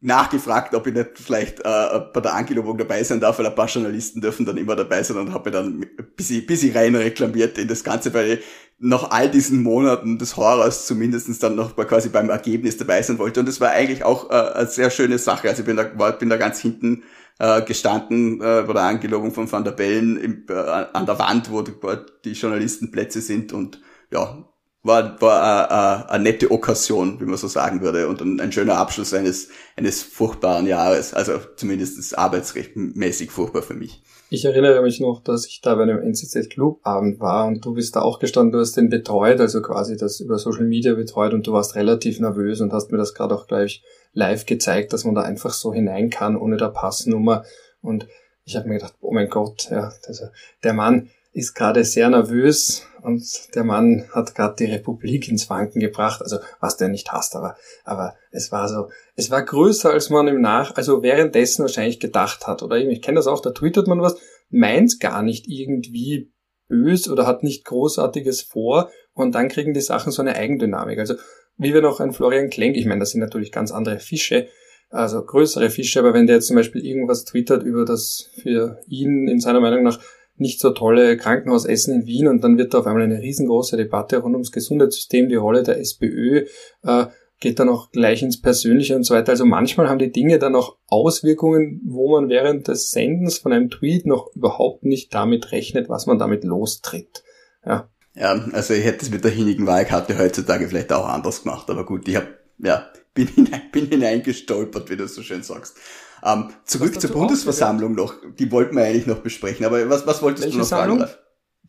nachgefragt, 0.00 0.74
ob 0.74 0.86
ich 0.86 0.94
nicht 0.94 1.10
vielleicht 1.14 1.60
äh, 1.60 2.00
bei 2.12 2.20
der 2.20 2.34
Angelobung 2.34 2.76
dabei 2.76 3.02
sein 3.02 3.20
darf, 3.20 3.38
weil 3.38 3.46
ein 3.46 3.54
paar 3.54 3.68
Journalisten 3.68 4.20
dürfen 4.20 4.44
dann 4.44 4.58
immer 4.58 4.76
dabei 4.76 5.02
sein 5.02 5.16
und 5.16 5.32
habe 5.32 5.50
dann 5.50 5.80
ein 5.80 6.14
bisschen, 6.14 6.44
bisschen 6.44 6.76
rein 6.76 6.94
reklamiert 6.94 7.56
in 7.56 7.68
das 7.68 7.84
Ganze, 7.84 8.12
weil 8.12 8.32
ich 8.32 8.44
nach 8.78 9.10
all 9.10 9.30
diesen 9.30 9.62
Monaten 9.62 10.18
des 10.18 10.36
Horrors 10.36 10.86
zumindestens 10.86 11.38
dann 11.38 11.54
noch 11.54 11.76
quasi 11.76 12.08
beim 12.08 12.28
Ergebnis 12.28 12.76
dabei 12.76 13.02
sein 13.02 13.18
wollte. 13.18 13.40
Und 13.40 13.48
es 13.48 13.60
war 13.60 13.70
eigentlich 13.70 14.04
auch 14.04 14.30
äh, 14.30 14.34
eine 14.34 14.66
sehr 14.66 14.90
schöne 14.90 15.18
Sache. 15.18 15.48
Also 15.48 15.62
ich 15.62 15.66
bin 15.66 15.76
da, 15.76 15.90
war, 15.98 16.12
bin 16.12 16.28
da 16.28 16.36
ganz 16.36 16.60
hinten 16.60 17.04
äh, 17.38 17.62
gestanden 17.62 18.40
äh, 18.40 18.64
bei 18.66 18.72
der 18.72 18.82
Angelobung 18.82 19.32
von 19.32 19.50
Van 19.50 19.64
der 19.64 19.72
Bellen 19.72 20.16
im, 20.16 20.46
äh, 20.48 20.52
an 20.54 21.06
der 21.06 21.18
Wand, 21.18 21.50
wo 21.50 21.62
die, 21.62 22.32
Journalistenplätze 22.32 23.20
sind 23.20 23.52
und 23.52 23.80
ja, 24.12 24.44
war, 24.84 25.20
war 25.20 25.70
eine, 25.70 26.10
eine 26.10 26.24
nette 26.24 26.50
Okkasion, 26.50 27.20
wie 27.20 27.24
man 27.24 27.36
so 27.36 27.48
sagen 27.48 27.80
würde, 27.80 28.06
und 28.06 28.20
ein, 28.20 28.40
ein, 28.40 28.52
schöner 28.52 28.76
Abschluss 28.76 29.14
eines, 29.14 29.48
eines 29.76 30.02
furchtbaren 30.02 30.66
Jahres, 30.66 31.14
also 31.14 31.40
zumindest 31.56 32.16
arbeitsrechtmäßig 32.16 33.30
furchtbar 33.30 33.62
für 33.62 33.74
mich. 33.74 34.03
Ich 34.30 34.44
erinnere 34.44 34.82
mich 34.82 35.00
noch, 35.00 35.22
dass 35.22 35.46
ich 35.46 35.60
da 35.60 35.74
bei 35.74 35.82
einem 35.82 36.02
NCZ 36.02 36.50
Club 36.50 36.80
Abend 36.82 37.20
war 37.20 37.46
und 37.46 37.64
du 37.64 37.74
bist 37.74 37.94
da 37.94 38.02
auch 38.02 38.18
gestanden, 38.18 38.52
du 38.52 38.58
hast 38.58 38.76
den 38.76 38.88
betreut, 38.88 39.38
also 39.40 39.62
quasi 39.62 39.96
das 39.96 40.20
über 40.20 40.38
Social 40.38 40.64
Media 40.64 40.94
betreut 40.94 41.34
und 41.34 41.46
du 41.46 41.52
warst 41.52 41.74
relativ 41.74 42.20
nervös 42.20 42.60
und 42.60 42.72
hast 42.72 42.90
mir 42.90 42.98
das 42.98 43.14
gerade 43.14 43.34
auch 43.34 43.46
gleich 43.46 43.82
live 44.12 44.46
gezeigt, 44.46 44.92
dass 44.92 45.04
man 45.04 45.14
da 45.14 45.22
einfach 45.22 45.52
so 45.52 45.72
hinein 45.72 46.10
kann 46.10 46.36
ohne 46.36 46.56
der 46.56 46.68
Passnummer. 46.68 47.44
Und 47.82 48.08
ich 48.44 48.56
habe 48.56 48.68
mir 48.68 48.74
gedacht, 48.74 48.94
oh 49.00 49.12
mein 49.12 49.28
Gott, 49.28 49.68
ja, 49.70 49.92
also 50.06 50.26
der 50.62 50.72
Mann 50.72 51.10
ist 51.34 51.54
gerade 51.54 51.84
sehr 51.84 52.08
nervös 52.08 52.86
und 53.02 53.22
der 53.54 53.64
Mann 53.64 54.08
hat 54.12 54.34
gerade 54.34 54.54
die 54.58 54.72
Republik 54.72 55.28
ins 55.28 55.50
Wanken 55.50 55.80
gebracht, 55.80 56.22
also 56.22 56.38
was 56.60 56.76
der 56.76 56.88
nicht 56.88 57.12
hasst, 57.12 57.34
aber, 57.36 57.56
aber 57.84 58.14
es 58.30 58.52
war 58.52 58.68
so, 58.68 58.88
es 59.16 59.30
war 59.30 59.42
größer, 59.42 59.90
als 59.90 60.10
man 60.10 60.28
im 60.28 60.40
Nach, 60.40 60.76
also 60.76 61.02
währenddessen 61.02 61.62
wahrscheinlich 61.62 62.00
gedacht 62.00 62.46
hat, 62.46 62.62
oder 62.62 62.76
ich 62.78 63.02
kenne 63.02 63.16
das 63.16 63.26
auch, 63.26 63.42
da 63.42 63.50
twittert 63.50 63.88
man 63.88 64.00
was, 64.00 64.16
meint 64.48 65.00
gar 65.00 65.22
nicht 65.22 65.46
irgendwie 65.48 66.32
bös 66.68 67.08
oder 67.08 67.26
hat 67.26 67.42
nicht 67.42 67.64
Großartiges 67.64 68.42
vor 68.42 68.90
und 69.12 69.34
dann 69.34 69.48
kriegen 69.48 69.74
die 69.74 69.80
Sachen 69.80 70.12
so 70.12 70.22
eine 70.22 70.36
Eigendynamik. 70.36 70.98
Also 70.98 71.14
wie 71.56 71.74
wir 71.74 71.82
noch 71.82 72.00
ein 72.00 72.12
Florian 72.12 72.48
Klenk, 72.48 72.76
ich 72.76 72.86
meine, 72.86 73.00
das 73.00 73.10
sind 73.10 73.20
natürlich 73.20 73.52
ganz 73.52 73.72
andere 73.72 73.98
Fische, 73.98 74.48
also 74.88 75.24
größere 75.24 75.68
Fische, 75.70 75.98
aber 75.98 76.14
wenn 76.14 76.26
der 76.26 76.36
jetzt 76.36 76.46
zum 76.46 76.56
Beispiel 76.56 76.84
irgendwas 76.86 77.24
twittert 77.24 77.64
über 77.64 77.84
das 77.84 78.30
für 78.40 78.80
ihn 78.86 79.26
in 79.28 79.40
seiner 79.40 79.60
Meinung 79.60 79.82
nach 79.82 79.98
nicht 80.36 80.60
so 80.60 80.70
tolle 80.70 81.16
Krankenhausessen 81.16 81.94
in 81.94 82.06
Wien 82.06 82.28
und 82.28 82.42
dann 82.42 82.58
wird 82.58 82.74
da 82.74 82.78
auf 82.78 82.86
einmal 82.86 83.02
eine 83.02 83.20
riesengroße 83.20 83.76
Debatte 83.76 84.18
rund 84.18 84.34
ums 84.34 84.52
Gesundheitssystem, 84.52 85.28
die 85.28 85.36
Rolle 85.36 85.62
der 85.62 85.78
SPÖ, 85.78 86.46
äh, 86.82 87.06
geht 87.40 87.58
dann 87.58 87.68
auch 87.68 87.90
gleich 87.90 88.22
ins 88.22 88.40
Persönliche 88.40 88.96
und 88.96 89.04
so 89.04 89.14
weiter. 89.14 89.30
Also 89.32 89.44
manchmal 89.44 89.88
haben 89.88 89.98
die 89.98 90.12
Dinge 90.12 90.38
dann 90.38 90.54
auch 90.54 90.78
Auswirkungen, 90.86 91.82
wo 91.84 92.10
man 92.10 92.28
während 92.28 92.68
des 92.68 92.90
Sendens 92.90 93.38
von 93.38 93.52
einem 93.52 93.70
Tweet 93.70 94.06
noch 94.06 94.34
überhaupt 94.34 94.84
nicht 94.84 95.12
damit 95.14 95.52
rechnet, 95.52 95.88
was 95.88 96.06
man 96.06 96.18
damit 96.18 96.44
lostritt. 96.44 97.22
Ja. 97.64 97.90
Ja, 98.16 98.32
also 98.52 98.74
ich 98.74 98.84
hätte 98.84 99.04
es 99.04 99.10
mit 99.10 99.24
der 99.24 99.32
hinigen 99.32 99.66
Wahlkarte 99.66 100.16
heutzutage 100.16 100.68
vielleicht 100.68 100.92
auch 100.92 101.08
anders 101.08 101.42
gemacht, 101.42 101.68
aber 101.68 101.84
gut, 101.84 102.06
ich 102.06 102.14
habe 102.14 102.28
ja, 102.58 102.88
bin, 103.12 103.26
hinein, 103.26 103.62
bin 103.72 103.86
hineingestolpert, 103.86 104.88
wie 104.90 104.96
du 104.96 105.08
so 105.08 105.22
schön 105.22 105.42
sagst. 105.42 105.76
Ähm, 106.24 106.48
zurück 106.64 106.98
zur 107.00 107.10
Bundesversammlung 107.10 107.94
noch. 107.94 108.14
Die 108.38 108.50
wollten 108.50 108.76
wir 108.76 108.84
eigentlich 108.84 109.06
noch 109.06 109.18
besprechen. 109.18 109.66
Aber 109.66 109.88
was, 109.90 110.06
was 110.06 110.22
wolltest 110.22 110.44
Welche 110.44 110.56
du 110.56 110.62
noch 110.62 110.68
Sammlung? 110.68 110.98
fragen? 111.00 111.12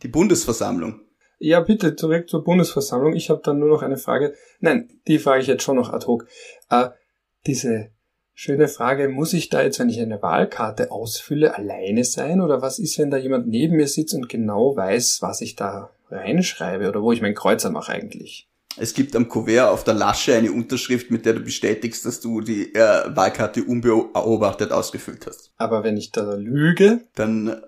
Die 0.01 0.08
Bundesversammlung. 0.08 1.01
Ja, 1.39 1.60
bitte 1.60 1.95
zurück 1.95 2.30
zur 2.30 2.43
Bundesversammlung. 2.43 3.14
Ich 3.14 3.30
habe 3.30 3.41
dann 3.43 3.60
nur 3.60 3.70
noch 3.70 3.82
eine 3.82 3.97
Frage. 3.97 4.34
Nein, 4.62 4.89
die 5.08 5.20
frage 5.20 5.41
ich 5.41 5.47
jetzt 5.47 5.64
schon 5.64 5.76
noch 5.76 5.91
ad 5.91 6.06
hoc. 6.08 6.26
Äh, 6.70 6.89
diese 7.45 7.89
schöne 8.34 8.70
Frage, 8.70 9.10
muss 9.10 9.34
ich 9.34 9.49
da 9.49 9.62
jetzt, 9.62 9.80
wenn 9.80 9.89
ich 9.89 9.99
eine 9.99 10.22
Wahlkarte 10.22 10.91
ausfülle, 10.91 11.56
alleine 11.56 12.06
sein? 12.06 12.39
Oder 12.39 12.62
was 12.62 12.80
ist, 12.80 12.97
wenn 12.97 13.12
da 13.12 13.18
jemand 13.18 13.47
neben 13.47 13.76
mir 13.76 13.88
sitzt 13.88 14.14
und 14.14 14.30
genau 14.30 14.76
weiß, 14.76 15.20
was 15.22 15.41
ich 15.41 15.56
da 15.56 15.89
reinschreibe 16.10 16.88
oder 16.88 17.01
wo 17.01 17.12
ich 17.12 17.22
mein 17.22 17.36
Kreuzer 17.36 17.72
mache 17.72 17.91
eigentlich? 17.91 18.47
Es 18.78 18.93
gibt 18.93 19.15
am 19.15 19.30
Kuvert 19.30 19.69
auf 19.69 19.84
der 19.84 19.93
Lasche 19.93 20.36
eine 20.36 20.51
Unterschrift, 20.51 21.09
mit 21.11 21.26
der 21.26 21.34
du 21.34 21.39
bestätigst, 21.39 22.05
dass 22.05 22.19
du 22.19 22.41
die 22.41 22.76
äh, 22.76 23.15
Wahlkarte 23.15 23.63
unbeobachtet 23.63 24.71
ausgefüllt 24.71 25.26
hast. 25.28 25.51
Aber 25.57 25.84
wenn 25.84 25.97
ich 25.97 26.11
da 26.11 26.36
lüge? 26.36 27.01
Dann 27.15 27.61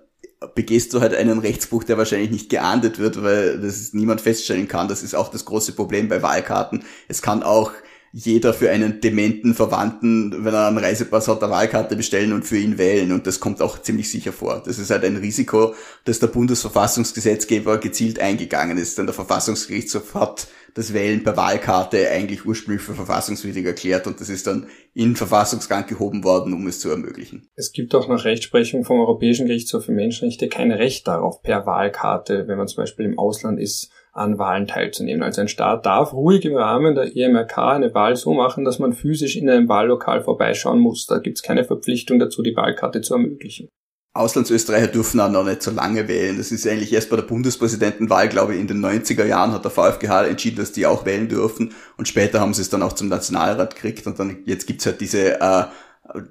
begehst 0.54 0.94
du 0.94 1.00
halt 1.00 1.14
einen 1.14 1.38
Rechtsbruch, 1.38 1.84
der 1.84 1.98
wahrscheinlich 1.98 2.30
nicht 2.30 2.50
geahndet 2.50 2.98
wird, 2.98 3.22
weil 3.22 3.60
das 3.60 3.92
niemand 3.92 4.20
feststellen 4.20 4.68
kann. 4.68 4.88
Das 4.88 5.02
ist 5.02 5.14
auch 5.14 5.30
das 5.30 5.44
große 5.44 5.72
Problem 5.72 6.08
bei 6.08 6.22
Wahlkarten. 6.22 6.84
Es 7.08 7.22
kann 7.22 7.42
auch 7.42 7.72
jeder 8.12 8.54
für 8.54 8.70
einen 8.70 9.00
dementen 9.00 9.54
Verwandten, 9.54 10.44
wenn 10.44 10.54
er 10.54 10.68
einen 10.68 10.78
Reisepass 10.78 11.28
hat, 11.28 11.42
eine 11.42 11.52
Wahlkarte 11.52 11.96
bestellen 11.96 12.32
und 12.32 12.44
für 12.44 12.58
ihn 12.58 12.78
wählen. 12.78 13.12
Und 13.12 13.26
das 13.26 13.40
kommt 13.40 13.60
auch 13.60 13.82
ziemlich 13.82 14.10
sicher 14.10 14.32
vor. 14.32 14.62
Das 14.64 14.78
ist 14.78 14.90
halt 14.90 15.04
ein 15.04 15.16
Risiko, 15.16 15.74
das 16.04 16.18
der 16.18 16.28
Bundesverfassungsgesetzgeber 16.28 17.78
gezielt 17.78 18.18
eingegangen 18.18 18.78
ist. 18.78 18.96
Denn 18.98 19.06
der 19.06 19.14
Verfassungsgerichtshof 19.14 20.14
hat 20.14 20.48
das 20.74 20.94
Wählen 20.94 21.24
per 21.24 21.36
Wahlkarte 21.36 22.08
eigentlich 22.10 22.46
ursprünglich 22.46 22.82
für 22.82 22.94
verfassungswidrig 22.94 23.66
erklärt 23.66 24.06
und 24.06 24.20
das 24.20 24.28
ist 24.28 24.46
dann 24.46 24.68
in 24.94 25.16
Verfassungsgang 25.16 25.86
gehoben 25.86 26.22
worden, 26.22 26.52
um 26.52 26.66
es 26.66 26.78
zu 26.78 26.88
ermöglichen. 26.88 27.48
Es 27.56 27.72
gibt 27.72 27.94
auch 27.94 28.08
nach 28.08 28.24
Rechtsprechung 28.24 28.84
vom 28.84 29.00
Europäischen 29.00 29.46
Gerichtshof 29.46 29.86
für 29.86 29.92
Menschenrechte 29.92 30.48
kein 30.48 30.70
Recht 30.70 31.08
darauf, 31.08 31.42
per 31.42 31.66
Wahlkarte, 31.66 32.46
wenn 32.46 32.58
man 32.58 32.68
zum 32.68 32.82
Beispiel 32.82 33.06
im 33.06 33.18
Ausland 33.18 33.58
ist, 33.58 33.90
an 34.18 34.38
Wahlen 34.38 34.66
teilzunehmen. 34.66 35.22
Also 35.22 35.40
ein 35.40 35.48
Staat 35.48 35.86
darf 35.86 36.12
ruhig 36.12 36.44
im 36.44 36.56
Rahmen 36.56 36.94
der 36.94 37.16
EMRK 37.16 37.58
eine 37.58 37.94
Wahl 37.94 38.16
so 38.16 38.34
machen, 38.34 38.64
dass 38.64 38.78
man 38.78 38.92
physisch 38.92 39.36
in 39.36 39.48
einem 39.48 39.68
Wahllokal 39.68 40.22
vorbeischauen 40.22 40.80
muss. 40.80 41.06
Da 41.06 41.18
gibt 41.18 41.38
es 41.38 41.42
keine 41.42 41.64
Verpflichtung 41.64 42.18
dazu, 42.18 42.42
die 42.42 42.56
Wahlkarte 42.56 43.00
zu 43.00 43.14
ermöglichen. 43.14 43.68
Auslandsösterreicher 44.14 44.88
dürfen 44.88 45.20
auch 45.20 45.30
noch 45.30 45.44
nicht 45.44 45.62
so 45.62 45.70
lange 45.70 46.08
wählen. 46.08 46.36
Das 46.36 46.50
ist 46.50 46.66
eigentlich 46.66 46.92
erst 46.92 47.08
bei 47.08 47.16
der 47.16 47.22
Bundespräsidentenwahl, 47.22 48.28
glaube 48.28 48.54
ich, 48.54 48.60
in 48.60 48.66
den 48.66 48.84
90er 48.84 49.24
Jahren 49.24 49.52
hat 49.52 49.64
der 49.64 49.70
VfGH 49.70 50.26
entschieden, 50.26 50.56
dass 50.56 50.72
die 50.72 50.86
auch 50.86 51.06
wählen 51.06 51.28
dürfen. 51.28 51.72
Und 51.96 52.08
später 52.08 52.40
haben 52.40 52.52
sie 52.52 52.62
es 52.62 52.70
dann 52.70 52.82
auch 52.82 52.94
zum 52.94 53.08
Nationalrat 53.08 53.76
gekriegt. 53.76 54.06
Und 54.06 54.18
dann 54.18 54.38
jetzt 54.44 54.66
gibt's 54.66 54.86
halt 54.86 55.00
diese 55.00 55.40
äh, 55.40 55.64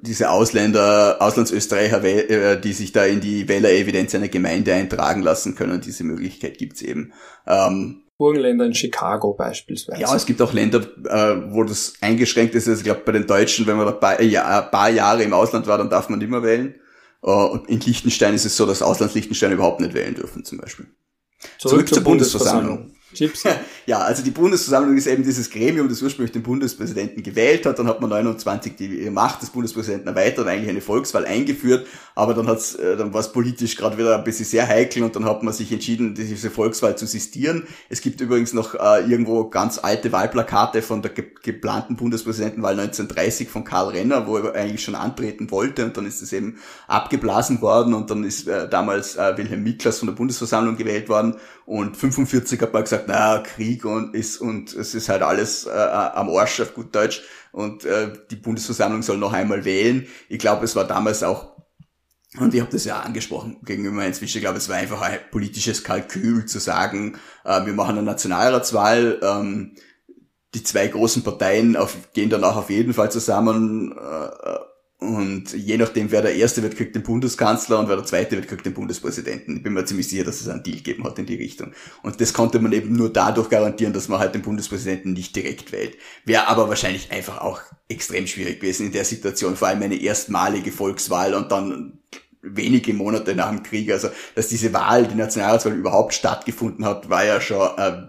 diese 0.01 0.29
Ausländer, 0.29 1.17
Auslandsösterreicher, 1.19 2.03
äh, 2.03 2.59
die 2.59 2.73
sich 2.73 2.91
da 2.91 3.05
in 3.05 3.21
die 3.21 3.47
Wählerevidenz 3.47 4.15
einer 4.15 4.27
Gemeinde 4.27 4.73
eintragen 4.73 5.21
lassen 5.21 5.55
können. 5.55 5.81
Diese 5.81 6.03
Möglichkeit 6.03 6.57
gibt's 6.57 6.81
eben. 6.81 7.13
Ähm, 7.45 8.03
Burgenländer 8.17 8.65
in 8.65 8.73
Chicago 8.73 9.33
beispielsweise. 9.33 10.01
Ja, 10.01 10.15
es 10.15 10.25
gibt 10.25 10.41
auch 10.41 10.51
Länder, 10.51 10.79
äh, 11.05 11.51
wo 11.51 11.63
das 11.63 11.93
eingeschränkt 12.01 12.55
ist. 12.55 12.67
Also 12.67 12.79
ich 12.79 12.85
glaube, 12.85 13.01
bei 13.05 13.11
den 13.11 13.27
Deutschen, 13.27 13.67
wenn 13.67 13.77
man 13.77 13.87
ein 13.87 13.99
paar, 13.99 14.19
ja, 14.21 14.63
ein 14.63 14.71
paar 14.71 14.89
Jahre 14.89 15.21
im 15.23 15.33
Ausland 15.33 15.67
war, 15.67 15.77
dann 15.77 15.89
darf 15.89 16.09
man 16.09 16.17
nicht 16.17 16.29
mehr 16.29 16.41
wählen. 16.41 16.75
Und 17.21 17.67
in 17.67 17.79
Liechtenstein 17.79 18.35
ist 18.35 18.45
es 18.45 18.55
so, 18.55 18.65
dass 18.65 18.81
Auslandsliechtenstein 18.81 19.51
überhaupt 19.51 19.81
nicht 19.81 19.93
wählen 19.93 20.15
dürfen, 20.15 20.45
zum 20.45 20.59
Beispiel. 20.59 20.85
Zurück, 21.57 21.59
Zurück 21.59 21.87
zur, 21.89 21.95
zur 21.97 22.03
Bundesversammlung. 22.03 22.77
Bundesversammlung. 22.77 22.97
Chips. 23.13 23.43
Ja, 23.87 23.99
also 23.99 24.21
die 24.21 24.31
Bundesversammlung 24.31 24.97
ist 24.97 25.07
eben 25.07 25.23
dieses 25.23 25.49
Gremium, 25.49 25.87
das 25.87 26.01
ursprünglich 26.01 26.33
den 26.33 26.43
Bundespräsidenten 26.43 27.23
gewählt 27.23 27.65
hat. 27.65 27.79
Dann 27.79 27.87
hat 27.87 28.01
man 28.01 28.09
29 28.09 28.75
die 28.75 29.09
Macht 29.09 29.41
des 29.41 29.49
Bundespräsidenten 29.49 30.09
erweitert, 30.09 30.45
eigentlich 30.45 30.69
eine 30.69 30.81
Volkswahl 30.81 31.23
eingeführt. 31.23 31.87
Aber 32.13 32.33
dann 32.33 32.47
hat's, 32.47 32.75
äh, 32.75 32.97
dann 32.97 33.13
war 33.13 33.21
es 33.21 33.31
politisch 33.31 33.77
gerade 33.77 33.97
wieder 33.97 34.17
ein 34.17 34.25
bisschen 34.25 34.43
sehr 34.43 34.67
heikel 34.67 35.03
und 35.03 35.15
dann 35.15 35.23
hat 35.23 35.41
man 35.41 35.53
sich 35.53 35.71
entschieden, 35.71 36.15
diese 36.15 36.49
Volkswahl 36.49 36.97
zu 36.97 37.05
sistieren. 37.05 37.63
Es 37.87 38.01
gibt 38.01 38.19
übrigens 38.19 38.51
noch 38.51 38.75
äh, 38.75 39.09
irgendwo 39.09 39.45
ganz 39.49 39.79
alte 39.79 40.11
Wahlplakate 40.11 40.81
von 40.81 41.01
der 41.01 41.11
ge 41.11 41.27
geplanten 41.41 41.95
Bundespräsidentenwahl 41.95 42.77
1930 42.77 43.47
von 43.47 43.63
Karl 43.63 43.89
Renner, 43.89 44.27
wo 44.27 44.35
er 44.35 44.53
eigentlich 44.53 44.83
schon 44.83 44.95
antreten 44.95 45.49
wollte 45.49 45.85
und 45.85 45.95
dann 45.95 46.05
ist 46.05 46.21
es 46.21 46.33
eben 46.33 46.57
abgeblasen 46.89 47.61
worden 47.61 47.93
und 47.93 48.09
dann 48.09 48.25
ist 48.25 48.49
äh, 48.49 48.67
damals 48.67 49.15
äh, 49.15 49.37
Wilhelm 49.37 49.63
Miklas 49.63 49.99
von 49.99 50.07
der 50.07 50.15
Bundesversammlung 50.15 50.75
gewählt 50.75 51.07
worden 51.07 51.35
Und 51.65 51.97
45 51.97 52.61
hat 52.61 52.73
man 52.73 52.83
gesagt, 52.83 53.07
naja, 53.07 53.39
Krieg 53.39 53.76
und 53.85 54.13
ist 54.15 54.37
und 54.37 54.73
es 54.73 54.95
ist 54.95 55.09
halt 55.09 55.21
alles 55.21 55.65
äh, 55.65 55.69
am 55.69 56.29
Arsch 56.29 56.59
auf 56.61 56.73
gut 56.73 56.95
Deutsch 56.95 57.23
und 57.51 57.85
äh, 57.85 58.13
die 58.29 58.35
Bundesversammlung 58.35 59.01
soll 59.01 59.17
noch 59.17 59.33
einmal 59.33 59.65
wählen. 59.65 60.07
Ich 60.29 60.39
glaube, 60.39 60.65
es 60.65 60.75
war 60.75 60.85
damals 60.85 61.23
auch 61.23 61.57
und 62.37 62.53
ich 62.53 62.61
habe 62.61 62.71
das 62.71 62.85
ja 62.85 62.99
angesprochen 62.99 63.57
gegenüber 63.63 64.05
inzwischen, 64.05 64.37
Ich 64.37 64.43
glaube, 64.43 64.57
es 64.57 64.69
war 64.69 64.75
einfach 64.75 65.01
ein 65.01 65.19
politisches 65.31 65.83
Kalkül 65.83 66.45
zu 66.45 66.59
sagen, 66.59 67.17
äh, 67.45 67.65
wir 67.65 67.73
machen 67.73 67.97
eine 67.97 68.03
Nationalratswahl, 68.03 69.19
ähm, 69.23 69.75
die 70.53 70.63
zwei 70.63 70.87
großen 70.87 71.23
Parteien 71.23 71.75
auf, 71.75 71.95
gehen 72.13 72.29
danach 72.29 72.55
auf 72.55 72.69
jeden 72.69 72.93
Fall 72.93 73.11
zusammen 73.11 73.91
äh, 73.91 74.57
und 74.99 75.53
je 75.53 75.77
nachdem, 75.77 76.11
wer 76.11 76.23
der 76.23 76.35
Erste 76.35 76.63
wird, 76.63 76.75
kriegt 76.75 76.95
den 76.95 77.03
Bundeskanzler 77.03 77.77
und 77.77 77.87
wer 77.87 77.97
der 77.97 78.05
Zweite 78.05 78.35
wird, 78.35 78.47
kriegt 78.47 78.65
den 78.65 78.73
Bundespräsidenten. 78.73 79.57
Ich 79.57 79.63
bin 79.63 79.73
mir 79.73 79.85
ziemlich 79.85 80.07
sicher, 80.07 80.23
dass 80.23 80.41
es 80.41 80.47
einen 80.47 80.63
Deal 80.63 80.77
gegeben 80.77 81.03
hat 81.03 81.19
in 81.19 81.27
die 81.27 81.35
Richtung. 81.35 81.73
Und 82.01 82.19
das 82.19 82.33
konnte 82.33 82.57
man 82.57 82.71
eben 82.73 82.93
nur 82.93 83.13
dadurch 83.13 83.49
garantieren, 83.49 83.93
dass 83.93 84.07
man 84.07 84.19
halt 84.19 84.33
den 84.33 84.41
Bundespräsidenten 84.41 85.13
nicht 85.13 85.35
direkt 85.35 85.71
wählt. 85.71 85.97
Wäre 86.25 86.47
aber 86.47 86.67
wahrscheinlich 86.67 87.11
einfach 87.11 87.41
auch 87.41 87.61
extrem 87.87 88.25
schwierig 88.25 88.59
gewesen 88.59 88.87
in 88.87 88.91
der 88.91 89.05
Situation, 89.05 89.55
vor 89.55 89.67
allem 89.67 89.83
eine 89.83 90.01
erstmalige 90.01 90.71
Volkswahl 90.71 91.35
und 91.35 91.51
dann 91.51 91.99
wenige 92.41 92.93
Monate 92.95 93.35
nach 93.35 93.49
dem 93.49 93.61
Krieg. 93.61 93.91
Also, 93.91 94.09
dass 94.33 94.47
diese 94.47 94.73
Wahl, 94.73 95.07
die 95.07 95.15
Nationalratswahl 95.15 95.73
überhaupt 95.73 96.15
stattgefunden 96.15 96.85
hat, 96.85 97.07
war 97.07 97.23
ja 97.23 97.39
schon 97.39 97.69
äh, 97.77 98.01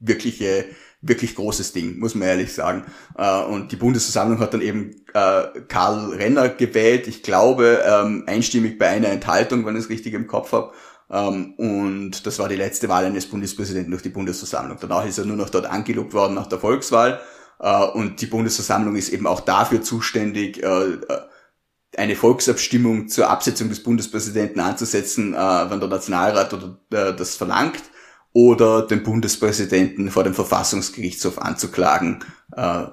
wirkliche 0.00 0.64
wirklich 1.02 1.34
großes 1.34 1.72
Ding, 1.72 1.98
muss 1.98 2.14
man 2.14 2.28
ehrlich 2.28 2.54
sagen. 2.54 2.84
Äh, 3.18 3.42
und 3.42 3.72
die 3.72 3.76
Bundesversammlung 3.76 4.38
hat 4.38 4.54
dann 4.54 4.62
eben 4.62 5.02
äh, 5.12 5.60
Karl 5.68 6.14
Renner 6.14 6.48
gewählt, 6.48 7.08
ich 7.08 7.22
glaube 7.22 7.82
ähm, 7.84 8.24
einstimmig 8.26 8.78
bei 8.78 8.88
einer 8.88 9.08
Enthaltung, 9.08 9.66
wenn 9.66 9.76
ich 9.76 9.84
es 9.84 9.90
richtig 9.90 10.14
im 10.14 10.28
Kopf 10.28 10.52
habe. 10.52 10.72
Ähm, 11.10 11.54
und 11.54 12.24
das 12.24 12.38
war 12.38 12.48
die 12.48 12.56
letzte 12.56 12.88
Wahl 12.88 13.04
eines 13.04 13.26
Bundespräsidenten 13.26 13.90
durch 13.90 14.04
die 14.04 14.08
Bundesversammlung. 14.08 14.78
Danach 14.80 15.04
ist 15.04 15.18
er 15.18 15.26
nur 15.26 15.36
noch 15.36 15.50
dort 15.50 15.66
angelobt 15.66 16.14
worden 16.14 16.34
nach 16.34 16.46
der 16.46 16.60
Volkswahl. 16.60 17.20
Äh, 17.58 17.84
und 17.84 18.20
die 18.20 18.26
Bundesversammlung 18.26 18.94
ist 18.94 19.08
eben 19.10 19.26
auch 19.26 19.40
dafür 19.40 19.82
zuständig, 19.82 20.62
eine 21.94 22.16
Volksabstimmung 22.16 23.08
zur 23.08 23.28
Absetzung 23.28 23.68
des 23.68 23.82
Bundespräsidenten 23.82 24.60
anzusetzen, 24.60 25.34
wenn 25.34 25.78
der 25.78 25.88
Nationalrat 25.90 26.56
das 26.88 27.36
verlangt 27.36 27.82
oder 28.32 28.86
den 28.86 29.02
Bundespräsidenten 29.02 30.10
vor 30.10 30.24
dem 30.24 30.34
Verfassungsgerichtshof 30.34 31.38
anzuklagen. 31.38 32.24
Äh, 32.56 32.86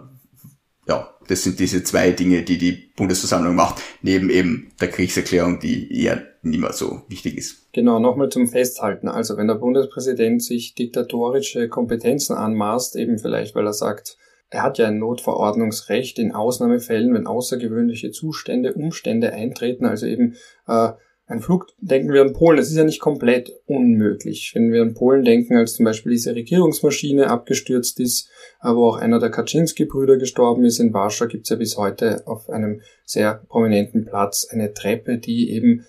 ja, 0.87 1.13
das 1.27 1.43
sind 1.43 1.59
diese 1.59 1.83
zwei 1.83 2.11
Dinge, 2.11 2.43
die 2.43 2.57
die 2.57 2.91
Bundesversammlung 2.95 3.55
macht, 3.55 3.81
neben 4.01 4.29
eben 4.29 4.71
der 4.81 4.89
Kriegserklärung, 4.89 5.59
die 5.59 6.03
eher 6.03 6.23
nicht 6.41 6.59
mehr 6.59 6.73
so 6.73 7.03
wichtig 7.07 7.37
ist. 7.37 7.71
Genau, 7.73 7.99
nochmal 7.99 8.29
zum 8.29 8.47
Festhalten. 8.47 9.07
Also 9.07 9.37
wenn 9.37 9.47
der 9.47 9.55
Bundespräsident 9.55 10.41
sich 10.41 10.73
diktatorische 10.73 11.69
Kompetenzen 11.69 12.35
anmaßt, 12.35 12.95
eben 12.95 13.19
vielleicht, 13.19 13.55
weil 13.55 13.67
er 13.67 13.73
sagt, 13.73 14.17
er 14.49 14.63
hat 14.63 14.79
ja 14.79 14.87
ein 14.87 14.97
Notverordnungsrecht 14.97 16.17
in 16.17 16.33
Ausnahmefällen, 16.33 17.13
wenn 17.13 17.27
außergewöhnliche 17.27 18.11
Zustände, 18.11 18.73
Umstände 18.73 19.31
eintreten, 19.31 19.85
also 19.85 20.07
eben 20.07 20.35
äh, 20.67 20.89
ein 21.29 21.41
Flug, 21.41 21.67
denken 21.77 22.11
wir 22.11 22.23
an 22.23 22.33
Polen, 22.33 22.57
das 22.57 22.71
ist 22.71 22.75
ja 22.75 22.83
nicht 22.83 22.99
komplett 22.99 23.53
unmöglich. 23.67 24.53
Wenn 24.55 24.71
wir 24.71 24.81
an 24.81 24.95
Polen 24.95 25.23
denken, 25.23 25.57
als 25.57 25.73
zum 25.73 25.85
Beispiel 25.85 26.11
diese 26.11 26.33
Regierungsmaschine 26.33 27.29
abgestürzt 27.29 27.99
ist, 27.99 28.29
wo 28.63 28.87
auch 28.87 28.97
einer 28.97 29.19
der 29.19 29.29
Kaczynski-Brüder 29.29 30.17
gestorben 30.17 30.65
ist, 30.65 30.79
in 30.79 30.91
Warschau 30.91 31.27
gibt 31.27 31.45
es 31.45 31.51
ja 31.51 31.55
bis 31.55 31.77
heute 31.77 32.25
auf 32.25 32.49
einem 32.49 32.81
sehr 33.05 33.43
prominenten 33.47 34.05
Platz 34.05 34.47
eine 34.49 34.73
Treppe, 34.73 35.19
die 35.19 35.51
eben 35.51 35.85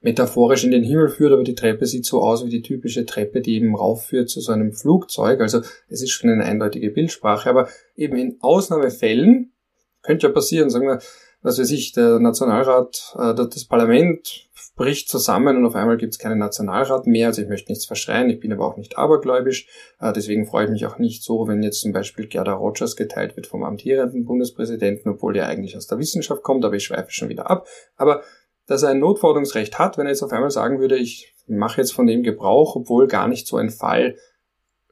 metaphorisch 0.00 0.62
in 0.62 0.70
den 0.70 0.84
Himmel 0.84 1.08
führt, 1.08 1.32
aber 1.32 1.42
die 1.42 1.56
Treppe 1.56 1.86
sieht 1.86 2.06
so 2.06 2.22
aus 2.22 2.46
wie 2.46 2.50
die 2.50 2.62
typische 2.62 3.04
Treppe, 3.04 3.40
die 3.40 3.56
eben 3.56 3.74
raufführt 3.74 4.30
zu 4.30 4.40
so 4.40 4.52
einem 4.52 4.72
Flugzeug. 4.72 5.40
Also 5.40 5.62
es 5.88 6.02
ist 6.02 6.10
schon 6.10 6.30
eine 6.30 6.44
eindeutige 6.44 6.90
Bildsprache, 6.90 7.50
aber 7.50 7.68
eben 7.96 8.16
in 8.16 8.36
Ausnahmefällen 8.42 9.54
könnte 10.02 10.28
ja 10.28 10.32
passieren, 10.32 10.70
sagen 10.70 10.86
wir, 10.86 11.00
was 11.42 11.58
weiß 11.58 11.70
ich, 11.72 11.92
der 11.92 12.20
Nationalrat, 12.20 13.16
äh, 13.18 13.34
das 13.34 13.64
Parlament 13.64 14.48
bricht 14.76 15.08
zusammen 15.08 15.56
und 15.56 15.66
auf 15.66 15.76
einmal 15.76 15.96
gibt 15.96 16.14
es 16.14 16.18
keinen 16.18 16.38
Nationalrat 16.38 17.06
mehr. 17.06 17.28
Also 17.28 17.42
ich 17.42 17.48
möchte 17.48 17.70
nichts 17.70 17.86
verschreien, 17.86 18.28
ich 18.28 18.40
bin 18.40 18.52
aber 18.52 18.66
auch 18.66 18.76
nicht 18.76 18.98
abergläubisch. 18.98 19.68
Äh, 20.00 20.12
deswegen 20.12 20.46
freue 20.46 20.64
ich 20.64 20.70
mich 20.70 20.86
auch 20.86 20.98
nicht 20.98 21.22
so, 21.22 21.46
wenn 21.46 21.62
jetzt 21.62 21.80
zum 21.80 21.92
Beispiel 21.92 22.26
Gerda 22.26 22.54
Rogers 22.54 22.96
geteilt 22.96 23.36
wird 23.36 23.46
vom 23.46 23.62
amtierenden 23.62 24.24
Bundespräsidenten, 24.24 25.10
obwohl 25.10 25.32
der 25.32 25.46
eigentlich 25.46 25.76
aus 25.76 25.86
der 25.86 25.98
Wissenschaft 25.98 26.42
kommt, 26.42 26.64
aber 26.64 26.74
ich 26.74 26.84
schweife 26.84 27.10
schon 27.10 27.28
wieder 27.28 27.50
ab. 27.50 27.66
Aber 27.96 28.22
dass 28.66 28.82
er 28.82 28.90
ein 28.90 28.98
Notforderungsrecht 28.98 29.78
hat, 29.78 29.98
wenn 29.98 30.06
er 30.06 30.12
jetzt 30.12 30.22
auf 30.22 30.32
einmal 30.32 30.50
sagen 30.50 30.80
würde, 30.80 30.96
ich 30.96 31.34
mache 31.46 31.80
jetzt 31.80 31.92
von 31.92 32.06
dem 32.06 32.22
Gebrauch, 32.22 32.74
obwohl 32.76 33.06
gar 33.06 33.28
nicht 33.28 33.46
so 33.46 33.56
ein 33.56 33.70
Fall 33.70 34.16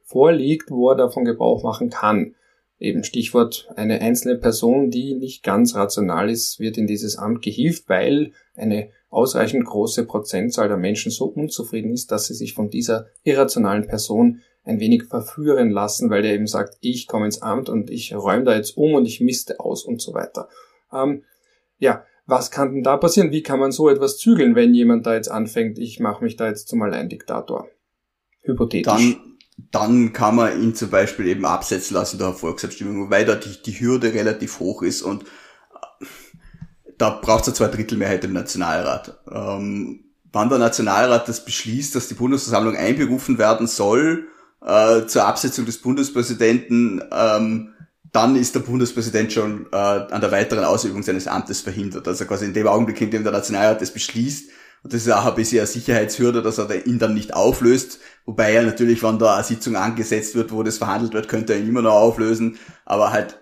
vorliegt, 0.03 0.69
wo 0.69 0.91
er 0.91 0.95
davon 0.95 1.25
Gebrauch 1.25 1.63
machen 1.63 1.89
kann. 1.89 2.35
Eben 2.83 3.05
Stichwort 3.05 3.69
eine 3.77 4.01
einzelne 4.01 4.37
Person, 4.37 4.91
die 4.91 5.15
nicht 5.15 5.41
ganz 5.41 5.73
rational 5.73 6.29
ist, 6.29 6.59
wird 6.59 6.77
in 6.77 6.85
dieses 6.85 7.17
Amt 7.17 7.41
gehievt, 7.41 7.87
weil 7.87 8.33
eine 8.55 8.89
ausreichend 9.09 9.63
große 9.63 10.05
Prozentzahl 10.05 10.67
der 10.67 10.75
Menschen 10.75 11.09
so 11.09 11.25
unzufrieden 11.27 11.93
ist, 11.93 12.11
dass 12.11 12.25
sie 12.27 12.33
sich 12.33 12.53
von 12.53 12.69
dieser 12.69 13.07
irrationalen 13.23 13.87
Person 13.87 14.41
ein 14.65 14.81
wenig 14.81 15.05
verführen 15.05 15.69
lassen, 15.69 16.09
weil 16.09 16.23
der 16.23 16.33
eben 16.33 16.45
sagt, 16.45 16.77
ich 16.81 17.07
komme 17.07 17.25
ins 17.25 17.41
Amt 17.41 17.69
und 17.69 17.89
ich 17.89 18.13
räume 18.13 18.43
da 18.43 18.53
jetzt 18.53 18.75
um 18.75 18.95
und 18.95 19.05
ich 19.05 19.21
misste 19.21 19.61
aus 19.61 19.85
und 19.85 20.01
so 20.01 20.13
weiter. 20.13 20.49
Ähm, 20.91 21.23
ja, 21.77 22.03
was 22.25 22.51
kann 22.51 22.73
denn 22.73 22.83
da 22.83 22.97
passieren? 22.97 23.31
Wie 23.31 23.43
kann 23.43 23.61
man 23.61 23.71
so 23.71 23.87
etwas 23.87 24.17
zügeln, 24.17 24.55
wenn 24.55 24.73
jemand 24.73 25.05
da 25.05 25.15
jetzt 25.15 25.31
anfängt, 25.31 25.79
ich 25.79 26.01
mache 26.01 26.21
mich 26.21 26.35
da 26.35 26.49
jetzt 26.49 26.67
zum 26.67 26.81
Alleiндiktator? 26.81 27.69
Hypothetisch. 28.41 28.83
Dann, 28.91 29.32
dann 29.57 30.13
kann 30.13 30.35
man 30.35 30.61
ihn 30.61 30.75
zum 30.75 30.89
Beispiel 30.89 31.27
eben 31.27 31.45
absetzen 31.45 31.95
lassen 31.95 32.17
durch 32.17 32.37
Volksabstimmung, 32.37 33.05
wobei 33.05 33.23
da 33.23 33.35
die, 33.35 33.61
die 33.61 33.79
Hürde 33.79 34.13
relativ 34.13 34.59
hoch 34.59 34.81
ist 34.81 35.01
und 35.01 35.25
da 36.97 37.09
braucht 37.09 37.43
es 37.43 37.47
eine 37.49 37.55
Zweidrittelmehrheit 37.55 38.23
im 38.23 38.33
Nationalrat. 38.33 39.19
Ähm, 39.31 40.05
wann 40.31 40.49
der 40.49 40.59
Nationalrat 40.59 41.27
das 41.27 41.45
beschließt, 41.45 41.95
dass 41.95 42.07
die 42.07 42.13
Bundesversammlung 42.13 42.75
einberufen 42.75 43.37
werden 43.37 43.67
soll 43.67 44.27
äh, 44.65 45.05
zur 45.05 45.25
Absetzung 45.25 45.65
des 45.65 45.79
Bundespräsidenten, 45.79 47.03
ähm, 47.11 47.73
dann 48.11 48.35
ist 48.35 48.53
der 48.53 48.59
Bundespräsident 48.59 49.33
schon 49.33 49.65
äh, 49.71 49.75
an 49.75 50.21
der 50.21 50.31
weiteren 50.31 50.63
Ausübung 50.63 51.01
seines 51.01 51.27
Amtes 51.27 51.61
verhindert. 51.61 52.07
Also 52.07 52.25
quasi 52.25 52.45
in 52.45 52.53
dem 52.53 52.67
Augenblick, 52.67 53.01
in 53.01 53.11
dem 53.11 53.23
der 53.23 53.33
Nationalrat 53.33 53.81
das 53.81 53.91
beschließt, 53.91 54.49
und 54.83 54.91
das 54.91 55.05
ist 55.05 55.11
auch 55.13 55.25
ein 55.25 55.35
bisschen 55.35 55.59
eine 55.59 55.67
Sicherheitshürde, 55.67 56.41
dass 56.41 56.57
er 56.57 56.85
ihn 56.85 56.99
dann 56.99 57.13
nicht 57.13 57.33
auflöst. 57.33 57.99
Wobei 58.25 58.51
er 58.51 58.63
natürlich, 58.63 59.01
wenn 59.01 59.17
da 59.17 59.35
eine 59.35 59.43
Sitzung 59.45 59.77
angesetzt 59.77 60.35
wird, 60.35 60.51
wo 60.51 60.61
das 60.61 60.77
verhandelt 60.77 61.13
wird, 61.13 61.29
könnte 61.29 61.53
er 61.53 61.59
ihn 61.59 61.69
immer 61.69 61.81
noch 61.81 61.93
auflösen. 61.93 62.59
Aber 62.83 63.13
halt 63.13 63.39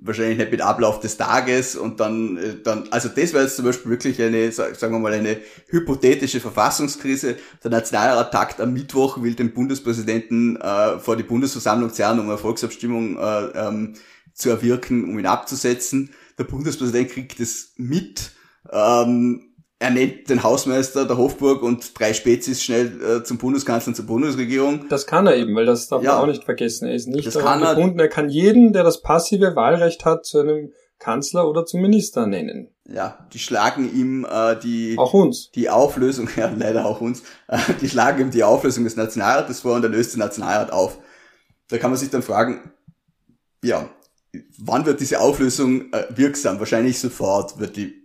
wahrscheinlich 0.00 0.38
nicht 0.38 0.52
mit 0.52 0.60
Ablauf 0.60 1.00
des 1.00 1.16
Tages. 1.16 1.74
Und 1.74 1.98
dann, 1.98 2.36
äh, 2.36 2.62
dann 2.62 2.86
also 2.92 3.08
das 3.08 3.32
wäre 3.32 3.42
jetzt 3.42 3.56
zum 3.56 3.64
Beispiel 3.64 3.90
wirklich 3.90 4.22
eine, 4.22 4.52
sagen 4.52 4.92
wir 4.92 5.00
mal, 5.00 5.12
eine 5.12 5.38
hypothetische 5.66 6.38
Verfassungskrise. 6.38 7.34
Der 7.64 7.70
Nationalrat 7.72 8.30
tagt 8.30 8.60
am 8.60 8.72
Mittwoch, 8.72 9.20
will 9.20 9.34
den 9.34 9.52
Bundespräsidenten 9.52 10.54
äh, 10.54 11.00
vor 11.00 11.16
die 11.16 11.24
Bundesversammlung 11.24 11.92
zerren, 11.92 12.20
um 12.20 12.28
eine 12.28 12.38
Volksabstimmung 12.38 13.18
äh, 13.18 13.46
ähm, 13.56 13.94
zu 14.34 14.50
erwirken, 14.50 15.02
um 15.02 15.18
ihn 15.18 15.26
abzusetzen. 15.26 16.10
Der 16.38 16.44
Bundespräsident 16.44 17.10
kriegt 17.10 17.40
es 17.40 17.72
mit. 17.76 18.30
Ähm, 18.70 19.49
er 19.80 19.90
nennt 19.90 20.28
den 20.28 20.42
Hausmeister 20.42 21.06
der 21.06 21.16
Hofburg 21.16 21.62
und 21.62 21.98
drei 21.98 22.12
Spezies 22.12 22.62
schnell 22.62 23.00
äh, 23.02 23.24
zum 23.24 23.38
Bundeskanzler 23.38 23.90
und 23.90 23.94
zur 23.94 24.06
Bundesregierung. 24.06 24.86
Das 24.90 25.06
kann 25.06 25.26
er 25.26 25.36
eben, 25.36 25.56
weil 25.56 25.64
das 25.64 25.88
darf 25.88 26.02
ja, 26.02 26.12
man 26.12 26.20
auch 26.20 26.26
nicht 26.26 26.44
vergessen. 26.44 26.86
Er 26.86 26.94
ist 26.94 27.08
nicht 27.08 27.26
das 27.26 27.34
daran 27.34 27.62
kann 27.62 27.76
gebunden. 27.76 27.98
Er, 27.98 28.04
er 28.04 28.08
kann 28.10 28.28
jeden, 28.28 28.74
der 28.74 28.84
das 28.84 29.00
passive 29.00 29.56
Wahlrecht 29.56 30.04
hat, 30.04 30.26
zu 30.26 30.40
einem 30.40 30.72
Kanzler 30.98 31.48
oder 31.48 31.64
zum 31.64 31.80
Minister 31.80 32.26
nennen. 32.26 32.68
Ja, 32.86 33.26
die 33.32 33.38
schlagen 33.38 33.90
ihm 33.94 34.26
äh, 34.30 34.56
die 34.56 34.96
auch 34.98 35.14
uns 35.14 35.50
die 35.52 35.70
Auflösung, 35.70 36.28
ja 36.36 36.52
leider 36.54 36.84
auch 36.84 37.00
uns, 37.00 37.22
äh, 37.48 37.58
die 37.80 37.88
schlagen 37.88 38.20
ihm 38.20 38.30
die 38.30 38.44
Auflösung 38.44 38.84
des 38.84 38.96
Nationalrates 38.96 39.60
vor 39.60 39.76
und 39.76 39.82
er 39.82 39.88
löst 39.88 40.12
den 40.12 40.20
Nationalrat 40.20 40.72
auf. 40.72 40.98
Da 41.68 41.78
kann 41.78 41.90
man 41.90 41.98
sich 41.98 42.10
dann 42.10 42.22
fragen, 42.22 42.70
ja, 43.64 43.88
wann 44.58 44.84
wird 44.84 45.00
diese 45.00 45.20
Auflösung 45.20 45.90
äh, 45.92 46.04
wirksam? 46.10 46.58
Wahrscheinlich 46.58 47.00
sofort 47.00 47.58
wird 47.58 47.76
die 47.76 47.99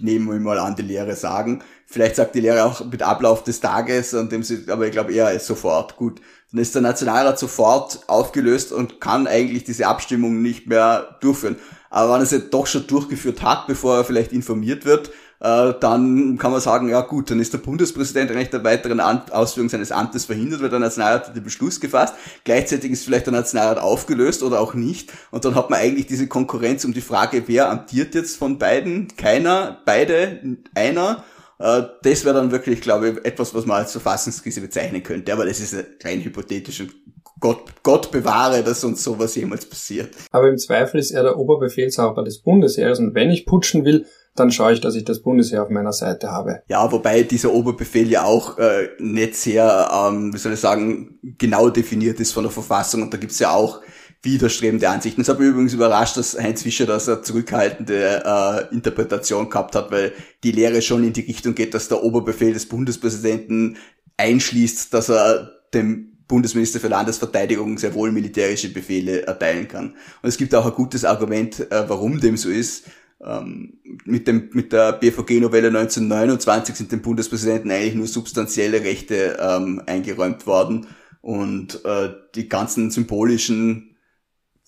nehmen 0.00 0.30
wir 0.30 0.40
mal 0.40 0.58
an, 0.58 0.76
die 0.76 0.82
Lehre 0.82 1.14
sagen. 1.16 1.62
Vielleicht 1.86 2.16
sagt 2.16 2.34
die 2.34 2.40
Lehre 2.40 2.64
auch 2.64 2.84
mit 2.84 3.02
Ablauf 3.02 3.44
des 3.44 3.60
Tages, 3.60 4.14
und 4.14 4.32
dem 4.32 4.42
sie, 4.42 4.64
aber 4.68 4.86
ich 4.86 4.92
glaube 4.92 5.12
eher 5.12 5.38
sofort. 5.38 5.96
Gut, 5.96 6.20
dann 6.50 6.60
ist 6.60 6.74
der 6.74 6.82
Nationalrat 6.82 7.38
sofort 7.38 8.00
aufgelöst 8.08 8.72
und 8.72 9.00
kann 9.00 9.26
eigentlich 9.26 9.64
diese 9.64 9.86
Abstimmung 9.86 10.42
nicht 10.42 10.66
mehr 10.66 11.16
durchführen. 11.20 11.56
Aber 11.90 12.14
wenn 12.14 12.20
er 12.20 12.26
sie 12.26 12.48
doch 12.48 12.66
schon 12.66 12.86
durchgeführt 12.86 13.42
hat, 13.42 13.66
bevor 13.66 13.98
er 13.98 14.04
vielleicht 14.04 14.32
informiert 14.32 14.84
wird, 14.84 15.10
äh, 15.42 15.74
dann 15.80 16.38
kann 16.38 16.52
man 16.52 16.60
sagen, 16.60 16.88
ja 16.88 17.00
gut, 17.00 17.28
dann 17.28 17.40
ist 17.40 17.52
der 17.52 17.58
Bundespräsident 17.58 18.30
eigentlich 18.30 18.50
der 18.50 18.62
weiteren 18.62 19.00
Ausführung 19.00 19.68
seines 19.68 19.90
Amtes 19.90 20.24
verhindert, 20.24 20.62
weil 20.62 20.68
der 20.68 20.78
Nationalrat 20.78 21.28
hat 21.28 21.36
den 21.36 21.42
Beschluss 21.42 21.80
gefasst. 21.80 22.14
Gleichzeitig 22.44 22.92
ist 22.92 23.04
vielleicht 23.04 23.26
der 23.26 23.32
Nationalrat 23.32 23.78
aufgelöst 23.78 24.44
oder 24.44 24.60
auch 24.60 24.74
nicht. 24.74 25.12
Und 25.32 25.44
dann 25.44 25.56
hat 25.56 25.68
man 25.68 25.80
eigentlich 25.80 26.06
diese 26.06 26.28
Konkurrenz 26.28 26.84
um 26.84 26.92
die 26.92 27.00
Frage, 27.00 27.42
wer 27.46 27.70
amtiert 27.70 28.14
jetzt 28.14 28.36
von 28.36 28.58
beiden? 28.58 29.08
Keiner, 29.16 29.80
beide, 29.84 30.58
einer. 30.76 31.24
Äh, 31.58 31.82
das 32.04 32.24
wäre 32.24 32.36
dann 32.36 32.52
wirklich, 32.52 32.80
glaube 32.80 33.08
ich, 33.08 33.24
etwas, 33.24 33.52
was 33.52 33.66
man 33.66 33.78
als 33.78 33.90
Verfassungskrise 33.90 34.60
bezeichnen 34.60 35.02
könnte. 35.02 35.32
Aber 35.32 35.44
das 35.44 35.58
ist 35.58 35.74
rein 36.04 36.20
hypothetisch 36.20 36.82
und 36.82 36.94
Gott, 37.40 37.64
Gott 37.82 38.12
bewahre, 38.12 38.62
dass 38.62 38.84
uns 38.84 39.02
sowas 39.02 39.34
jemals 39.34 39.68
passiert. 39.68 40.14
Aber 40.30 40.48
im 40.48 40.58
Zweifel 40.58 41.00
ist 41.00 41.10
er 41.10 41.24
der 41.24 41.36
Oberbefehlshaber 41.36 42.22
des 42.22 42.38
Bundesheeres 42.38 43.00
und 43.00 43.16
wenn 43.16 43.32
ich 43.32 43.44
putschen 43.46 43.84
will, 43.84 44.06
dann 44.34 44.50
schaue 44.50 44.72
ich, 44.72 44.80
dass 44.80 44.94
ich 44.94 45.04
das 45.04 45.20
Bundesheer 45.20 45.62
auf 45.62 45.68
meiner 45.68 45.92
Seite 45.92 46.30
habe. 46.30 46.62
Ja, 46.68 46.90
wobei 46.90 47.22
dieser 47.22 47.52
Oberbefehl 47.52 48.08
ja 48.10 48.24
auch 48.24 48.58
äh, 48.58 48.88
nicht 48.98 49.36
sehr, 49.36 49.90
ähm, 49.92 50.32
wie 50.32 50.38
soll 50.38 50.54
ich 50.54 50.60
sagen, 50.60 51.18
genau 51.38 51.68
definiert 51.68 52.18
ist 52.20 52.32
von 52.32 52.44
der 52.44 52.52
Verfassung 52.52 53.02
und 53.02 53.12
da 53.12 53.18
gibt's 53.18 53.38
ja 53.38 53.52
auch 53.52 53.80
widerstrebende 54.22 54.88
Ansichten. 54.88 55.20
Es 55.20 55.28
hat 55.28 55.40
mich 55.40 55.48
übrigens 55.48 55.74
überrascht, 55.74 56.16
dass 56.16 56.38
Heinz 56.38 56.62
Fischer 56.62 56.86
das 56.86 57.08
eine 57.08 57.22
zurückhaltende 57.22 58.22
äh, 58.24 58.74
Interpretation 58.74 59.50
gehabt 59.50 59.74
hat, 59.74 59.90
weil 59.90 60.12
die 60.44 60.52
Lehre 60.52 60.80
schon 60.80 61.04
in 61.04 61.12
die 61.12 61.22
Richtung 61.22 61.54
geht, 61.54 61.74
dass 61.74 61.88
der 61.88 62.02
Oberbefehl 62.02 62.52
des 62.52 62.68
Bundespräsidenten 62.68 63.76
einschließt, 64.16 64.94
dass 64.94 65.10
er 65.10 65.50
dem 65.74 66.12
Bundesminister 66.28 66.80
für 66.80 66.88
Landesverteidigung 66.88 67.76
sehr 67.78 67.94
wohl 67.94 68.12
militärische 68.12 68.72
Befehle 68.72 69.26
erteilen 69.26 69.68
kann. 69.68 69.96
Und 70.22 70.28
es 70.28 70.38
gibt 70.38 70.54
auch 70.54 70.64
ein 70.64 70.72
gutes 70.72 71.04
Argument, 71.04 71.60
äh, 71.70 71.88
warum 71.88 72.20
dem 72.20 72.36
so 72.36 72.48
ist. 72.48 72.86
Ähm, 73.24 73.78
mit, 74.04 74.26
dem, 74.26 74.50
mit 74.52 74.72
der 74.72 74.94
BVG-Novelle 74.94 75.68
1929 75.68 76.74
sind 76.74 76.92
dem 76.92 77.02
Bundespräsidenten 77.02 77.70
eigentlich 77.70 77.94
nur 77.94 78.08
substanzielle 78.08 78.82
Rechte 78.82 79.38
ähm, 79.40 79.80
eingeräumt 79.86 80.46
worden 80.46 80.88
und 81.20 81.84
äh, 81.84 82.10
die 82.34 82.48
ganzen 82.48 82.90
symbolischen, 82.90 83.96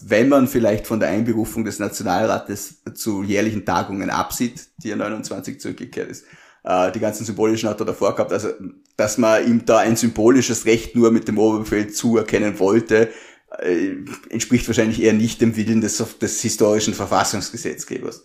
wenn 0.02 0.28
man 0.28 0.46
vielleicht 0.46 0.86
von 0.86 1.00
der 1.00 1.08
Einberufung 1.08 1.64
des 1.64 1.80
Nationalrates 1.80 2.82
zu 2.94 3.24
jährlichen 3.24 3.64
Tagungen 3.64 4.08
absieht, 4.08 4.68
die 4.78 4.88
ja 4.88 4.96
29 4.96 5.60
zurückgekehrt 5.60 6.10
ist, 6.10 6.24
äh, 6.62 6.92
die 6.92 7.00
ganzen 7.00 7.24
symbolischen 7.24 7.68
hat 7.68 7.80
er 7.80 7.86
davor 7.86 8.14
gehabt, 8.14 8.32
also 8.32 8.50
dass 8.96 9.18
man 9.18 9.44
ihm 9.44 9.64
da 9.64 9.78
ein 9.78 9.96
symbolisches 9.96 10.64
Recht 10.64 10.94
nur 10.94 11.10
mit 11.10 11.26
dem 11.26 11.38
Oberbefehl 11.38 11.90
zuerkennen 11.90 12.60
wollte, 12.60 13.10
äh, 13.58 13.96
entspricht 14.30 14.68
wahrscheinlich 14.68 15.02
eher 15.02 15.12
nicht 15.12 15.40
dem 15.40 15.56
Willen 15.56 15.80
des, 15.80 16.02
des 16.20 16.40
historischen 16.40 16.94
Verfassungsgesetzgebers. 16.94 18.22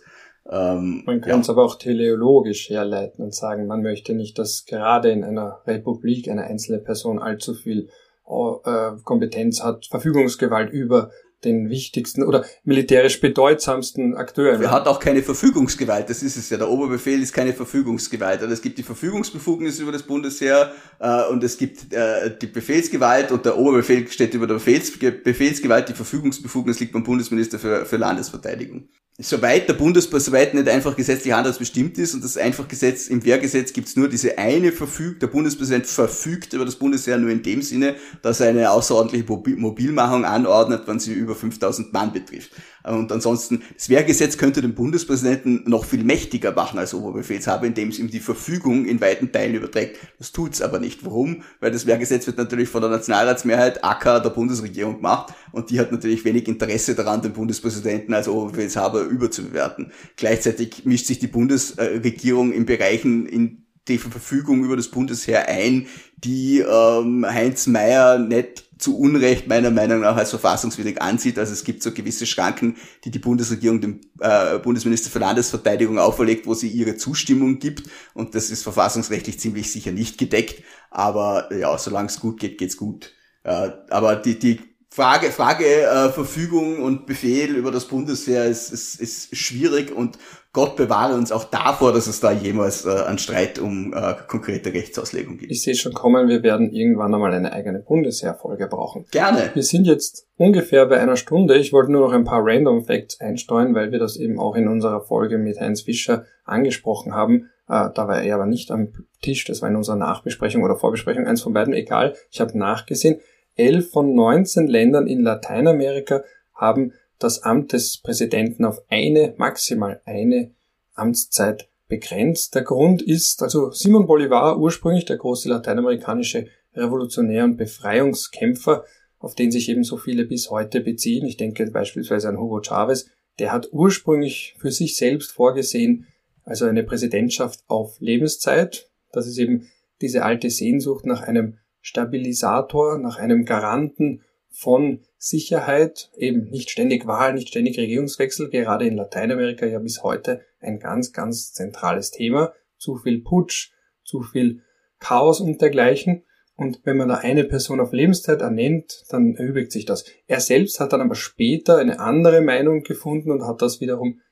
Ähm, 0.48 1.02
man 1.06 1.20
kann 1.20 1.40
es 1.40 1.46
ja. 1.46 1.52
aber 1.52 1.64
auch 1.64 1.76
teleologisch 1.76 2.70
herleiten 2.70 3.24
und 3.24 3.34
sagen, 3.34 3.66
man 3.66 3.82
möchte 3.82 4.14
nicht, 4.14 4.38
dass 4.38 4.64
gerade 4.64 5.10
in 5.10 5.24
einer 5.24 5.60
Republik 5.66 6.28
eine 6.28 6.44
einzelne 6.44 6.78
Person 6.78 7.18
allzu 7.18 7.54
viel 7.54 7.88
äh, 8.26 8.92
Kompetenz 9.04 9.62
hat, 9.62 9.86
Verfügungsgewalt 9.86 10.70
über 10.70 11.10
den 11.44 11.70
wichtigsten 11.70 12.22
oder 12.22 12.44
militärisch 12.64 13.20
bedeutsamsten 13.20 14.14
Akteuren. 14.14 14.60
Er 14.60 14.70
hat 14.70 14.86
auch 14.86 15.00
keine 15.00 15.22
Verfügungsgewalt, 15.22 16.10
das 16.10 16.22
ist 16.22 16.36
es 16.36 16.50
ja. 16.50 16.58
Der 16.58 16.68
Oberbefehl 16.68 17.22
ist 17.22 17.32
keine 17.32 17.54
Verfügungsgewalt. 17.54 18.42
Also 18.42 18.52
es 18.52 18.60
gibt 18.60 18.78
die 18.78 18.82
Verfügungsbefugnis 18.82 19.78
über 19.78 19.90
das 19.90 20.02
Bundesheer 20.02 20.72
äh, 20.98 21.24
und 21.30 21.42
es 21.42 21.56
gibt 21.56 21.92
äh, 21.92 22.36
die 22.36 22.46
Befehlsgewalt 22.46 23.32
und 23.32 23.46
der 23.46 23.56
Oberbefehl 23.58 24.06
steht 24.08 24.34
über 24.34 24.46
der 24.46 24.54
Befehls 24.54 24.98
Befehlsgewalt. 24.98 25.88
Die 25.88 25.94
Verfügungsbefugnis 25.94 26.78
liegt 26.78 26.92
beim 26.92 27.04
Bundesminister 27.04 27.58
für, 27.58 27.86
für 27.86 27.96
Landesverteidigung 27.96 28.88
soweit 29.20 29.68
der 29.68 29.74
Bundespass, 29.74 30.24
soweit 30.24 30.54
nicht 30.54 30.68
einfach 30.68 30.96
gesetzlich 30.96 31.34
anders 31.34 31.58
bestimmt 31.58 31.98
ist 31.98 32.14
und 32.14 32.24
das 32.24 32.36
einfach 32.36 32.66
Gesetz, 32.68 33.08
im 33.08 33.24
Wehrgesetz 33.24 33.72
gibt's 33.72 33.96
nur 33.96 34.08
diese 34.08 34.38
eine 34.38 34.72
Verfügung, 34.72 35.18
der 35.18 35.26
Bundespräsident 35.28 35.86
verfügt 35.86 36.52
über 36.52 36.64
das 36.64 36.76
Bundesheer 36.76 37.18
nur 37.18 37.30
in 37.30 37.42
dem 37.42 37.62
Sinne, 37.62 37.96
dass 38.22 38.40
er 38.40 38.48
eine 38.48 38.70
außerordentliche 38.70 39.24
Mobilmachung 39.56 40.24
anordnet, 40.24 40.82
wenn 40.86 40.98
sie 40.98 41.12
über 41.12 41.34
5000 41.34 41.92
Mann 41.92 42.12
betrifft. 42.12 42.50
Und 42.84 43.12
ansonsten, 43.12 43.62
das 43.74 43.88
Wehrgesetz 43.88 44.38
könnte 44.38 44.62
den 44.62 44.74
Bundespräsidenten 44.74 45.64
noch 45.66 45.84
viel 45.84 46.04
mächtiger 46.04 46.52
machen 46.52 46.78
als 46.78 46.94
Oberbefehlshaber, 46.94 47.66
indem 47.66 47.88
es 47.88 47.98
ihm 47.98 48.10
die 48.10 48.20
Verfügung 48.20 48.86
in 48.86 49.00
weiten 49.00 49.32
Teilen 49.32 49.54
überträgt. 49.54 49.98
Das 50.18 50.32
tut's 50.32 50.62
aber 50.62 50.78
nicht. 50.78 51.04
Warum? 51.04 51.42
Weil 51.60 51.70
das 51.70 51.86
Wehrgesetz 51.86 52.26
wird 52.26 52.38
natürlich 52.38 52.68
von 52.68 52.80
der 52.80 52.90
Nationalratsmehrheit 52.90 53.84
AK 53.84 54.22
der 54.22 54.30
Bundesregierung 54.30 54.96
gemacht 54.96 55.34
und 55.52 55.70
die 55.70 55.78
hat 55.78 55.92
natürlich 55.92 56.24
wenig 56.24 56.48
Interesse 56.48 56.94
daran, 56.94 57.22
den 57.22 57.32
Bundespräsidenten 57.32 58.14
als 58.14 58.28
Oberbefehlshaber 58.28 59.02
überzubewerten. 59.02 59.92
Gleichzeitig 60.16 60.84
mischt 60.84 61.06
sich 61.06 61.18
die 61.18 61.26
Bundesregierung 61.26 62.52
in 62.52 62.66
Bereichen, 62.66 63.26
in 63.26 63.66
die 63.88 63.98
Verfügung 63.98 64.64
über 64.64 64.76
das 64.76 64.88
Bundesheer 64.88 65.48
ein, 65.48 65.86
die 66.16 66.60
ähm, 66.60 67.26
Heinz 67.26 67.66
Mayer 67.66 68.18
nicht 68.18 68.69
zu 68.80 68.98
Unrecht 68.98 69.46
meiner 69.46 69.70
Meinung 69.70 70.00
nach 70.00 70.16
als 70.16 70.30
verfassungswidrig 70.30 71.00
ansieht. 71.00 71.38
Also 71.38 71.52
es 71.52 71.64
gibt 71.64 71.82
so 71.82 71.92
gewisse 71.92 72.26
Schranken, 72.26 72.76
die 73.04 73.10
die 73.10 73.18
Bundesregierung 73.18 73.80
dem 73.80 74.00
äh, 74.20 74.58
Bundesminister 74.58 75.10
für 75.10 75.18
Landesverteidigung 75.18 75.98
auferlegt, 75.98 76.46
wo 76.46 76.54
sie 76.54 76.68
ihre 76.68 76.96
Zustimmung 76.96 77.58
gibt. 77.58 77.88
Und 78.14 78.34
das 78.34 78.50
ist 78.50 78.62
verfassungsrechtlich 78.62 79.38
ziemlich 79.38 79.70
sicher 79.70 79.92
nicht 79.92 80.18
gedeckt. 80.18 80.62
Aber 80.90 81.54
ja, 81.54 81.76
solange 81.78 82.08
es 82.08 82.20
gut 82.20 82.40
geht, 82.40 82.58
geht's 82.58 82.76
gut. 82.76 83.12
Äh, 83.44 83.70
aber 83.90 84.16
die, 84.16 84.38
die 84.38 84.60
Frage, 84.92 85.30
Frage 85.30 85.64
äh, 85.64 86.10
Verfügung 86.10 86.82
und 86.82 87.06
Befehl 87.06 87.54
über 87.54 87.70
das 87.70 87.86
Bundesheer 87.86 88.46
ist, 88.46 88.72
ist, 88.72 88.96
ist 89.00 89.36
schwierig 89.36 89.94
und 89.94 90.18
Gott 90.52 90.74
bewahre 90.74 91.14
uns 91.14 91.30
auch 91.30 91.44
davor, 91.44 91.92
dass 91.92 92.08
es 92.08 92.18
da 92.18 92.32
jemals 92.32 92.84
äh, 92.84 93.04
einen 93.06 93.18
Streit 93.18 93.60
um 93.60 93.94
äh, 93.94 94.14
konkrete 94.26 94.72
Rechtsauslegung 94.72 95.38
gibt. 95.38 95.52
Ich 95.52 95.62
sehe 95.62 95.76
schon 95.76 95.92
kommen, 95.92 96.28
wir 96.28 96.42
werden 96.42 96.72
irgendwann 96.72 97.14
einmal 97.14 97.32
eine 97.32 97.52
eigene 97.52 97.78
Bundesheerfolge 97.78 98.66
brauchen. 98.66 99.06
Gerne. 99.12 99.50
Wir 99.54 99.62
sind 99.62 99.86
jetzt 99.86 100.26
ungefähr 100.36 100.86
bei 100.86 100.98
einer 100.98 101.16
Stunde. 101.16 101.56
Ich 101.56 101.72
wollte 101.72 101.92
nur 101.92 102.00
noch 102.00 102.12
ein 102.12 102.24
paar 102.24 102.40
Random 102.42 102.84
Facts 102.84 103.20
einsteuern, 103.20 103.76
weil 103.76 103.92
wir 103.92 104.00
das 104.00 104.16
eben 104.16 104.40
auch 104.40 104.56
in 104.56 104.66
unserer 104.66 105.02
Folge 105.02 105.38
mit 105.38 105.60
Heinz 105.60 105.82
Fischer 105.82 106.24
angesprochen 106.44 107.14
haben. 107.14 107.50
Äh, 107.68 107.90
da 107.94 108.08
war 108.08 108.20
er 108.20 108.34
aber 108.34 108.46
nicht 108.46 108.72
am 108.72 108.88
Tisch, 109.22 109.44
das 109.44 109.62
war 109.62 109.68
in 109.68 109.76
unserer 109.76 109.96
Nachbesprechung 109.96 110.64
oder 110.64 110.74
Vorbesprechung, 110.74 111.28
eins 111.28 111.42
von 111.42 111.52
beiden, 111.52 111.74
egal. 111.74 112.14
Ich 112.32 112.40
habe 112.40 112.58
nachgesehen. 112.58 113.20
Elf 113.54 113.90
von 113.90 114.14
19 114.14 114.66
Ländern 114.66 115.06
in 115.06 115.22
Lateinamerika 115.22 116.24
haben 116.54 116.92
das 117.20 117.42
Amt 117.42 117.72
des 117.72 117.98
Präsidenten 117.98 118.64
auf 118.64 118.82
eine, 118.88 119.34
maximal 119.36 120.00
eine 120.04 120.50
Amtszeit 120.94 121.68
begrenzt. 121.86 122.54
Der 122.54 122.62
Grund 122.62 123.02
ist, 123.02 123.42
also 123.42 123.70
Simon 123.70 124.06
Bolivar, 124.06 124.58
ursprünglich 124.58 125.04
der 125.04 125.18
große 125.18 125.48
lateinamerikanische 125.48 126.46
Revolutionär 126.74 127.44
und 127.44 127.56
Befreiungskämpfer, 127.56 128.84
auf 129.18 129.34
den 129.34 129.52
sich 129.52 129.68
eben 129.68 129.84
so 129.84 129.98
viele 129.98 130.24
bis 130.24 130.50
heute 130.50 130.80
beziehen. 130.80 131.26
Ich 131.26 131.36
denke 131.36 131.70
beispielsweise 131.70 132.28
an 132.28 132.38
Hugo 132.38 132.62
Chavez. 132.62 133.10
Der 133.38 133.52
hat 133.52 133.68
ursprünglich 133.72 134.56
für 134.58 134.70
sich 134.70 134.96
selbst 134.96 135.32
vorgesehen, 135.32 136.06
also 136.44 136.64
eine 136.64 136.84
Präsidentschaft 136.84 137.60
auf 137.66 138.00
Lebenszeit. 138.00 138.88
Das 139.12 139.26
ist 139.26 139.38
eben 139.38 139.68
diese 140.00 140.24
alte 140.24 140.48
Sehnsucht 140.48 141.04
nach 141.04 141.20
einem 141.20 141.58
Stabilisator, 141.82 142.98
nach 142.98 143.18
einem 143.18 143.44
Garanten 143.44 144.22
von 144.48 145.00
Sicherheit, 145.22 146.10
eben 146.16 146.48
nicht 146.48 146.70
ständig 146.70 147.06
Wahl, 147.06 147.34
nicht 147.34 147.48
ständig 147.48 147.78
Regierungswechsel, 147.78 148.48
gerade 148.48 148.86
in 148.86 148.96
Lateinamerika 148.96 149.66
ja 149.66 149.78
bis 149.78 150.02
heute 150.02 150.40
ein 150.60 150.78
ganz, 150.78 151.12
ganz 151.12 151.52
zentrales 151.52 152.10
Thema. 152.10 152.54
Zu 152.78 152.96
viel 152.96 153.20
Putsch, 153.20 153.70
zu 154.02 154.22
viel 154.22 154.62
Chaos 154.98 155.40
und 155.40 155.60
dergleichen. 155.60 156.24
Und 156.56 156.80
wenn 156.84 156.96
man 156.96 157.08
da 157.08 157.16
eine 157.16 157.44
Person 157.44 157.80
auf 157.80 157.92
Lebenszeit 157.92 158.40
ernennt, 158.40 159.04
dann 159.10 159.34
erübrigt 159.34 159.72
sich 159.72 159.84
das. 159.84 160.06
Er 160.26 160.40
selbst 160.40 160.80
hat 160.80 160.94
dann 160.94 161.02
aber 161.02 161.14
später 161.14 161.76
eine 161.76 162.00
andere 162.00 162.40
Meinung 162.40 162.82
gefunden 162.82 163.30
und 163.30 163.46
hat 163.46 163.60
das 163.60 163.82
wiederum 163.82 164.22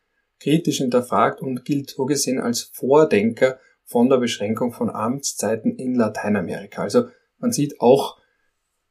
kritisch 0.41 0.78
hinterfragt 0.78 1.43
und 1.43 1.66
gilt 1.66 1.91
so 1.91 2.07
gesehen 2.07 2.41
als 2.41 2.62
Vordenker 2.72 3.59
von 3.84 4.09
der 4.09 4.16
Beschränkung 4.16 4.72
von 4.72 4.89
Amtszeiten 4.89 5.76
in 5.76 5.95
Lateinamerika. 5.95 6.82
Also 6.82 7.09
man 7.36 7.53
sieht 7.53 7.78
auch, 7.78 8.18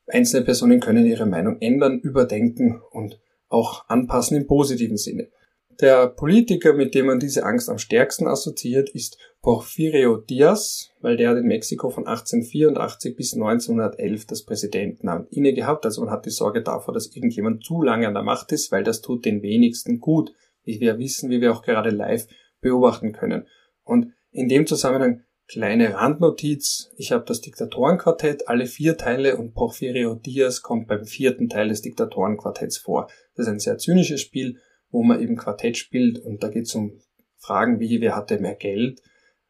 einzelne 0.08 0.46
Personen 0.46 0.80
können 0.80 1.06
ihre 1.06 1.26
Meinung 1.26 1.58
ändern, 1.60 2.00
überdenken 2.00 2.82
und 2.92 3.20
auch 3.50 3.88
anpassen 3.88 4.38
im 4.38 4.48
positiven 4.48 4.98
Sinne. 4.98 5.30
Der 5.80 6.08
Politiker, 6.08 6.74
mit 6.74 6.96
dem 6.96 7.06
man 7.06 7.20
diese 7.20 7.44
Angst 7.44 7.70
am 7.70 7.78
stärksten 7.78 8.28
assoziiert, 8.28 8.90
ist 8.90 9.20
Porfirio 9.44 10.18
Diaz, 10.18 10.90
weil 11.02 11.18
der 11.18 11.30
hat 11.30 11.38
in 11.38 11.46
Mexiko 11.46 11.92
von 11.92 12.08
1884 12.08 13.16
bis 13.16 13.36
1911 13.36 14.26
das 14.26 14.44
Präsidentenamt 14.44 15.32
inne 15.32 15.54
gehabt. 15.54 15.86
Also 15.86 16.02
man 16.02 16.10
hat 16.10 16.26
die 16.26 16.32
Sorge 16.32 16.64
davor, 16.64 16.96
dass 16.96 17.16
irgendjemand 17.16 17.64
zu 17.64 17.84
lange 17.84 18.08
an 18.08 18.16
der 18.16 18.24
Macht 18.24 18.52
ist, 18.52 18.72
weil 18.72 18.84
das 18.84 19.02
tut 19.02 19.24
den 19.26 19.44
wenigsten 19.44 20.00
gut, 20.00 20.34
wie 20.64 20.80
wir 20.80 20.98
wissen, 20.98 21.30
wie 21.30 21.42
wir 21.42 21.52
auch 21.52 21.62
gerade 21.62 21.92
live 21.92 22.28
beobachten 22.60 23.12
können. 23.12 23.46
Und 23.84 24.14
in 24.32 24.50
dem 24.50 24.66
Zusammenhang 24.66 25.22
Kleine 25.50 25.94
Randnotiz, 25.94 26.92
ich 26.98 27.14
habe 27.14 27.24
das 27.26 27.40
Diktatorenquartett, 27.40 28.50
alle 28.50 28.66
vier 28.66 28.98
Teile 28.98 29.38
und 29.38 29.54
Porfirio 29.54 30.16
Diaz 30.16 30.62
kommt 30.62 30.88
beim 30.90 31.06
vierten 31.06 31.48
Teil 31.48 31.70
des 31.70 31.82
Diktatorenquartetts 31.82 32.78
vor. 32.78 33.08
Das 33.36 33.48
ist 33.48 33.54
ein 33.54 33.60
sehr 33.60 33.78
zynisches 33.78 34.20
Spiel, 34.20 34.58
wo 34.92 35.04
man 35.04 35.22
eben 35.22 35.38
Quartett 35.38 35.78
spielt 35.78 36.20
und 36.20 36.44
da 36.44 36.50
geht 36.50 36.66
es 36.66 36.76
um 36.76 37.00
Fragen 37.38 37.80
wie, 37.80 38.02
wer 38.02 38.14
hatte 38.14 38.40
mehr 38.40 38.56
Geld, 38.56 39.00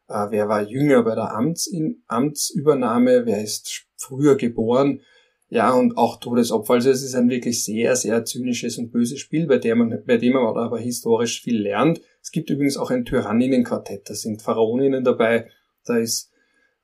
äh, 0.06 0.26
wer 0.30 0.48
war 0.48 0.62
jünger 0.62 1.02
bei 1.02 1.16
der 1.16 1.34
Amts 1.34 1.68
Amtsübernahme, 2.06 3.26
wer 3.26 3.42
ist 3.42 3.86
früher 3.96 4.36
geboren, 4.36 5.00
ja, 5.48 5.72
und 5.72 5.96
auch 5.96 6.20
Todesopfer. 6.20 6.74
Also 6.74 6.90
es 6.90 7.02
ist 7.02 7.14
ein 7.16 7.28
wirklich 7.28 7.64
sehr, 7.64 7.96
sehr 7.96 8.24
zynisches 8.24 8.78
und 8.78 8.92
böses 8.92 9.18
Spiel, 9.18 9.48
bei 9.48 9.58
dem 9.58 9.78
man, 9.78 10.04
bei 10.06 10.18
dem 10.18 10.34
man 10.34 10.44
aber 10.44 10.78
historisch 10.78 11.42
viel 11.42 11.60
lernt. 11.60 12.00
Es 12.22 12.30
gibt 12.30 12.50
übrigens 12.50 12.76
auch 12.76 12.92
ein 12.92 13.04
Tyranninnenquartett, 13.04 14.08
da 14.08 14.14
sind 14.14 14.42
Pharaoninnen 14.42 15.02
dabei, 15.02 15.48
Da 15.88 15.96
ist, 15.96 16.30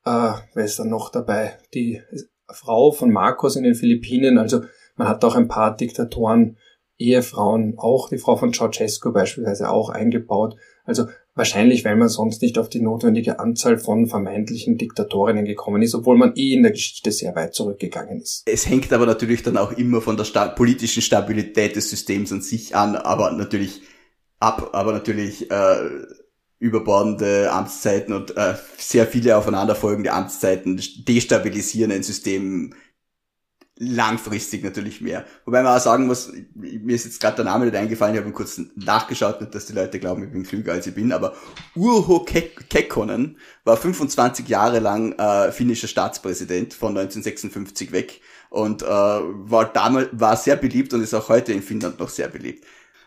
äh, 0.05 0.33
wer 0.53 0.65
ist 0.65 0.79
da 0.79 0.85
noch 0.85 1.09
dabei? 1.11 1.57
Die 1.73 2.01
Frau 2.47 2.91
von 2.91 3.11
Marcos 3.11 3.55
in 3.55 3.63
den 3.63 3.75
Philippinen. 3.75 4.37
Also 4.37 4.61
man 4.95 5.07
hat 5.07 5.23
auch 5.23 5.35
ein 5.35 5.47
paar 5.47 5.75
Diktatoren, 5.75 6.57
Ehefrauen, 6.97 7.75
auch 7.77 8.09
die 8.09 8.17
Frau 8.17 8.37
von 8.37 8.53
Ceausescu 8.53 9.11
beispielsweise 9.11 9.69
auch 9.69 9.89
eingebaut. 9.89 10.55
Also 10.85 11.05
wahrscheinlich, 11.33 11.83
weil 11.83 11.97
man 11.97 12.07
sonst 12.07 12.41
nicht 12.41 12.57
auf 12.57 12.69
die 12.69 12.81
notwendige 12.81 13.39
Anzahl 13.39 13.77
von 13.77 14.07
vermeintlichen 14.07 14.77
Diktatorinnen 14.77 15.45
gekommen 15.45 15.81
ist, 15.81 15.93
obwohl 15.93 16.17
man 16.17 16.33
eh 16.35 16.53
in 16.53 16.63
der 16.63 16.71
Geschichte 16.71 17.11
sehr 17.11 17.35
weit 17.35 17.53
zurückgegangen 17.53 18.21
ist. 18.21 18.43
Es 18.45 18.69
hängt 18.69 18.93
aber 18.93 19.05
natürlich 19.05 19.43
dann 19.43 19.57
auch 19.57 19.73
immer 19.73 19.99
von 20.01 20.15
der 20.15 20.23
sta 20.23 20.47
politischen 20.47 21.01
Stabilität 21.01 21.75
des 21.75 21.89
Systems 21.89 22.31
an 22.31 22.41
sich 22.41 22.75
an, 22.75 22.95
aber 22.95 23.31
natürlich 23.31 23.81
ab, 24.39 24.69
aber 24.73 24.93
natürlich 24.93 25.51
äh, 25.51 25.75
überbordende 26.59 27.51
Amtszeiten 27.51 28.13
und 28.13 28.35
äh, 28.37 28.55
sehr 28.77 29.07
viele 29.07 29.37
aufeinanderfolgende 29.37 30.13
Amtszeiten 30.13 30.81
destabilisieren 31.05 31.91
ein 31.91 32.03
System 32.03 32.73
langfristig 33.77 34.63
natürlich 34.63 35.01
mehr. 35.01 35.25
Wobei 35.43 35.61
man 35.61 35.75
auch 35.75 35.81
sagen 35.81 36.07
muss, 36.07 36.31
mir 36.53 36.95
ist 36.95 37.03
jetzt 37.05 37.19
gerade 37.19 37.37
der 37.37 37.45
Name 37.45 37.65
nicht 37.65 37.75
eingefallen, 37.75 38.15
ich 38.15 38.21
habe 38.21 38.31
kurz 38.31 38.61
nachgeschaut, 38.75 39.41
nicht, 39.41 39.53
dass 39.53 39.65
die 39.65 39.73
Leute 39.73 39.99
glauben, 39.99 40.23
ich 40.23 40.31
bin 40.31 40.43
klüger 40.43 40.71
als 40.71 40.87
ich 40.87 40.95
bin, 40.95 41.11
aber 41.11 41.35
Urho 41.75 42.23
Kekkonen 42.23 43.37
war 43.65 43.75
25 43.75 44.47
Jahre 44.47 44.79
lang 44.79 45.11
äh, 45.19 45.51
finnischer 45.51 45.89
Staatspräsident 45.89 46.73
von 46.73 46.97
1956 46.97 47.91
weg 47.91 48.21
und 48.49 48.81
äh, 48.81 48.85
war 48.85 49.65
damals 49.65 50.07
war 50.13 50.37
sehr 50.37 50.55
beliebt 50.55 50.93
und 50.93 51.01
ist 51.01 51.13
auch 51.13 51.27
heute 51.27 51.51
in 51.51 51.61
Finnland 51.61 51.99
noch 51.99 52.09
sehr 52.09 52.29
beliebt. 52.29 52.63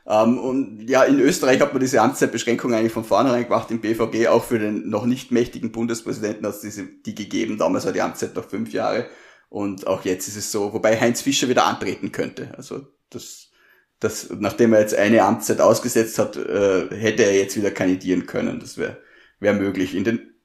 Ähm, 0.09 0.39
und 0.39 0.89
ja, 0.89 1.05
in 1.05 1.21
Österreich 1.21 1.61
hat 1.61 1.75
man 1.75 1.81
diese 1.81 2.01
Amtszeitbeschränkung 2.01 2.73
eigentlich 2.73 2.93
von 2.93 3.05
vornherein 3.05 3.45
gemacht, 3.45 3.71
im 3.71 3.81
BVG 3.81 4.29
auch 4.29 4.45
für 4.45 4.59
den 4.59 4.89
noch 4.89 5.05
nicht 5.05 5.31
mächtigen 5.31 5.71
Bundespräsidenten 5.71 6.47
hat 6.47 6.55
es 6.55 6.61
diese, 6.63 6.87
die 6.87 7.15
gegeben. 7.15 7.59
Damals 7.59 7.85
war 7.85 7.93
die 7.93 8.01
Amtszeit 8.01 8.35
noch 8.35 8.49
fünf 8.49 8.73
Jahre. 8.73 9.07
Und 9.51 9.87
auch 9.87 10.05
jetzt 10.05 10.27
ist 10.27 10.37
es 10.37 10.51
so, 10.51 10.73
wobei 10.73 10.99
Heinz 10.99 11.21
Fischer 11.21 11.49
wieder 11.49 11.67
antreten 11.67 12.11
könnte. 12.11 12.55
Also 12.57 12.87
das, 13.11 13.51
das 14.01 14.31
nachdem 14.39 14.73
er 14.73 14.81
jetzt 14.81 14.95
eine 14.95 15.23
Amtszeit 15.23 15.61
ausgesetzt 15.61 16.19
hat, 16.19 16.37
äh, 16.37 16.89
hätte 16.91 17.25
er 17.25 17.37
jetzt 17.37 17.57
wieder 17.57 17.71
kandidieren 17.71 18.27
können. 18.27 18.61
Das 18.61 18.79
wäre 18.79 18.99
wär 19.41 19.53
möglich. 19.53 19.95
In 19.95 20.05
den 20.05 20.38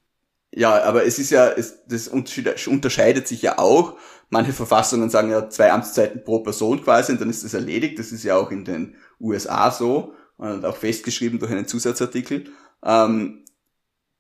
ja, 0.56 0.84
aber 0.84 1.06
es 1.06 1.18
ist 1.18 1.32
ja, 1.32 1.50
es, 1.50 1.80
das 1.88 2.08
unterscheidet 2.08 3.28
sich 3.28 3.42
ja 3.42 3.58
auch. 3.58 3.98
Manche 4.30 4.54
Verfassungen 4.54 5.10
sagen 5.10 5.32
ja 5.32 5.50
zwei 5.50 5.72
Amtszeiten 5.72 6.24
pro 6.24 6.40
Person 6.40 6.84
quasi 6.84 7.12
und 7.12 7.22
dann 7.22 7.30
ist 7.30 7.44
das 7.44 7.54
erledigt. 7.54 7.98
Das 7.98 8.12
ist 8.12 8.24
ja 8.24 8.36
auch 8.36 8.52
in 8.52 8.64
den 8.64 8.96
USA 9.20 9.72
so 9.72 10.14
und 10.38 10.64
auch 10.66 10.76
festgeschrieben 10.76 11.40
durch 11.40 11.52
einen 11.52 11.68
Zusatzartikel. 11.68 12.46
Ähm, 12.84 13.46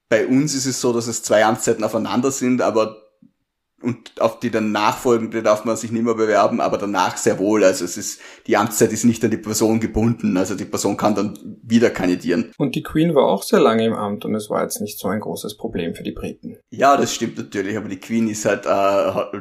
bei 0.10 0.28
uns 0.28 0.56
ist 0.56 0.66
es 0.66 0.82
so, 0.82 0.92
dass 0.94 1.08
es 1.08 1.24
zwei 1.24 1.46
Amtszeiten 1.46 1.84
aufeinander 1.84 2.32
sind, 2.32 2.62
aber 2.62 3.03
und 3.84 4.22
auf 4.22 4.40
die 4.40 4.50
dann 4.50 4.72
nachfolgende 4.72 5.44
darf 5.44 5.66
man 5.66 5.76
sich 5.76 5.92
nicht 5.92 6.04
mehr 6.04 6.16
bewerben, 6.16 6.62
aber 6.62 6.78
danach 6.78 7.18
sehr 7.18 7.38
wohl. 7.38 7.64
Also 7.64 7.86
es 7.86 7.98
ist, 7.98 8.22
die 8.48 8.58
Amtszeit 8.58 8.92
ist 8.92 9.04
nicht 9.04 9.24
an 9.24 9.32
die 9.32 9.38
Person 9.38 9.80
gebunden. 9.80 10.38
Also 10.38 10.56
die 10.56 10.66
Person 10.66 10.98
kann 10.98 11.16
dann 11.16 11.38
wieder 11.62 11.90
kandidieren. 11.90 12.52
Und 12.58 12.76
die 12.76 12.84
Queen 12.84 13.14
war 13.14 13.26
auch 13.26 13.44
sehr 13.44 13.60
lange 13.60 13.86
im 13.86 13.94
Amt 13.94 14.26
und 14.26 14.36
es 14.36 14.50
war 14.50 14.64
jetzt 14.64 14.82
nicht 14.82 15.00
so 15.00 15.08
ein 15.08 15.20
großes 15.20 15.58
Problem 15.58 15.96
für 15.96 16.04
die 16.04 16.12
Briten. 16.12 16.58
Ja, 16.72 16.98
das 16.98 17.14
stimmt 17.14 17.38
natürlich, 17.38 17.78
aber 17.78 17.90
die 17.90 18.00
Queen 18.00 18.28
ist 18.30 18.46
halt 18.46 18.66
äh, 18.66 19.40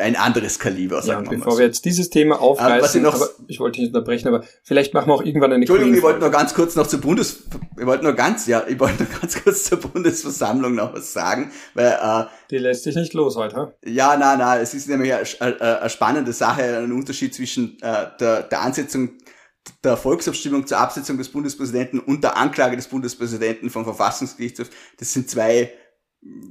ein 0.00 0.16
anderes 0.16 0.58
Kaliber. 0.58 1.02
Ja, 1.04 1.18
und 1.18 1.30
bevor 1.30 1.52
so. 1.52 1.58
wir 1.58 1.66
jetzt 1.66 1.84
dieses 1.84 2.10
Thema 2.10 2.40
aufreißen, 2.40 3.00
ich, 3.00 3.04
noch, 3.04 3.28
ich 3.46 3.60
wollte 3.60 3.80
nicht 3.80 3.94
unterbrechen, 3.94 4.28
aber 4.28 4.44
vielleicht 4.62 4.94
machen 4.94 5.08
wir 5.08 5.14
auch 5.14 5.22
irgendwann 5.22 5.52
eine 5.52 5.62
Entschuldigung, 5.62 5.94
ich 5.94 6.02
wollte 6.02 6.20
nur 6.20 6.30
ganz 6.30 6.54
kurz 6.54 6.76
noch 6.76 6.86
zur 6.86 7.00
Bundes, 7.00 7.44
ich 7.78 7.86
wollte 7.86 8.04
nur 8.04 8.14
ganz, 8.14 8.46
ja, 8.46 8.64
ich 8.66 8.78
wollte 8.80 9.04
nur 9.04 9.12
ganz 9.20 9.42
kurz 9.42 9.64
zur 9.64 9.78
Bundesversammlung 9.78 10.74
noch 10.74 10.94
was 10.94 11.12
sagen, 11.12 11.52
weil 11.74 11.98
äh, 12.02 12.24
die 12.50 12.58
lässt 12.58 12.84
sich 12.84 12.96
nicht 12.96 13.14
los 13.14 13.36
heute. 13.36 13.74
Ja, 13.84 14.16
na, 14.18 14.36
na, 14.36 14.58
es 14.58 14.74
ist 14.74 14.88
nämlich 14.88 15.12
eine, 15.14 15.24
eine, 15.40 15.80
eine 15.80 15.90
spannende 15.90 16.32
Sache, 16.32 16.78
ein 16.78 16.92
Unterschied 16.92 17.34
zwischen 17.34 17.78
äh, 17.82 18.06
der, 18.18 18.42
der 18.42 18.60
Ansetzung 18.60 19.10
der 19.84 19.96
Volksabstimmung 19.96 20.66
zur 20.66 20.78
Absetzung 20.78 21.18
des 21.18 21.28
Bundespräsidenten 21.28 22.00
und 22.00 22.24
der 22.24 22.36
Anklage 22.36 22.76
des 22.76 22.88
Bundespräsidenten 22.88 23.70
vom 23.70 23.84
Verfassungsgerichtshof. 23.84 24.70
Das 24.98 25.12
sind 25.12 25.30
zwei 25.30 25.72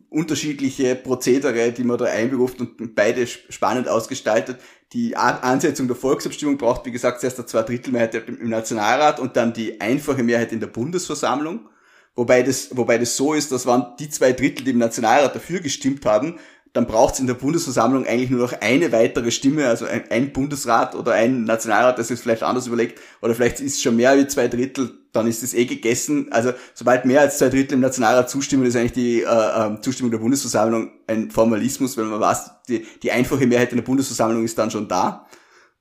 unterschiedliche 0.10 0.96
Prozedere, 0.96 1.72
die 1.72 1.84
man 1.84 1.98
da 1.98 2.06
einberuft 2.06 2.60
und 2.60 2.96
beide 2.96 3.28
spannend 3.28 3.88
ausgestaltet. 3.88 4.60
Die 4.94 5.16
Ansetzung 5.16 5.88
der 5.88 5.96
Volksabstimmung 5.96 6.58
braucht, 6.58 6.86
wie 6.86 6.92
gesagt, 6.92 7.22
zuerst 7.22 7.38
eine 7.38 7.46
Zweidrittelmehrheit 7.46 8.16
im 8.16 8.50
Nationalrat 8.50 9.20
und 9.20 9.38
dann 9.38 9.54
die 9.54 9.80
einfache 9.80 10.24
Mehrheit 10.24 10.52
in 10.52 10.60
der 10.60 10.68
Bundesversammlung. 10.68 11.70
Wobei 12.16 12.42
das, 12.42 12.76
wobei 12.76 12.98
das 12.98 13.16
so 13.16 13.36
ist, 13.36 13.52
dass 13.52 13.68
waren 13.68 13.96
die 14.00 14.10
zwei 14.10 14.34
Drittel, 14.34 14.66
die 14.66 14.72
im 14.72 14.80
Nationalrat 14.80 15.36
dafür 15.36 15.60
gestimmt 15.60 16.06
haben, 16.06 16.40
dann 16.74 16.88
braucht 16.88 17.16
es 17.16 17.20
in 17.20 17.28
der 17.28 17.36
Bundesversammlung 17.36 18.06
eigentlich 18.06 18.30
nur 18.30 18.42
noch 18.42 18.54
eine 18.62 18.92
weitere 18.92 19.32
Stimme, 19.32 19.68
also 19.68 19.86
ein, 19.86 20.04
ein, 20.10 20.34
Bundesrat 20.34 20.96
oder 20.96 21.14
ein 21.14 21.44
Nationalrat, 21.44 21.98
das 21.98 22.12
ist 22.12 22.22
vielleicht 22.22 22.44
anders 22.44 22.68
überlegt, 22.68 23.00
oder 23.22 23.34
vielleicht 23.34 23.60
ist 23.60 23.76
es 23.76 23.82
schon 23.82 23.96
mehr 23.96 24.18
wie 24.18 24.28
zwei 24.28 24.48
Drittel, 24.48 24.99
dann 25.12 25.28
ist 25.28 25.44
es 25.44 25.54
eh 25.54 25.66
gegessen. 25.66 26.32
Also 26.32 26.54
sobald 26.74 27.06
mehr 27.06 27.22
als 27.22 27.38
zwei 27.38 27.50
Drittel 27.50 27.76
im 27.76 27.80
Nationalrat 27.80 28.30
zustimmen, 28.30 28.66
ist 28.66 28.76
eigentlich 28.76 28.94
die 28.94 29.22
äh, 29.22 29.26
äh, 29.26 29.82
Zustimmung 29.82 30.12
der 30.12 30.20
Bundesversammlung 30.20 30.92
ein 31.08 31.32
Formalismus, 31.32 31.98
weil 31.98 32.06
man 32.06 32.20
weiß, 32.20 32.52
die, 32.68 32.86
die 33.02 33.12
einfache 33.12 33.48
Mehrheit 33.48 33.72
in 33.72 33.78
der 33.78 33.86
Bundesversammlung 33.86 34.44
ist 34.44 34.58
dann 34.58 34.72
schon 34.72 34.88
da. 34.88 35.28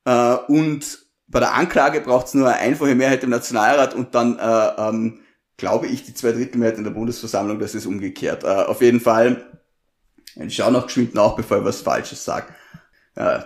Äh, 0.05 0.35
und 0.53 1.07
bei 1.27 1.41
der 1.41 1.55
Anklage 1.55 2.01
braucht 2.01 2.29
es 2.29 2.35
nur 2.35 2.49
eine 2.49 2.59
einfache 2.59 2.95
Mehrheit 2.95 3.23
im 3.23 3.31
Nationalrat 3.31 3.95
und 3.95 4.15
dann 4.15 4.39
äh, 4.39 4.89
ähm, 4.89 5.21
glaube 5.57 5.87
ich 5.89 6.05
die 6.05 6.15
zwei 6.15 6.33
Drittel 6.33 6.59
Mehrheit 6.59 6.79
in 6.79 6.85
der 6.85 6.91
Bundesversammlung, 6.91 7.59
das 7.59 7.75
ist 7.75 7.87
umgekehrt. 7.87 8.45
Äh, 8.45 8.47
auf 8.47 8.81
jeden 8.81 9.01
Fall 9.01 9.45
ich 10.47 10.55
schaue 10.55 10.73
noch 10.73 10.87
geschwind 10.87 11.15
nach, 11.15 11.35
bevor 11.35 11.59
ich 11.59 11.65
was 11.65 11.81
Falsches 11.81 12.25
sage. 12.25 12.47
Äh, 13.15 13.41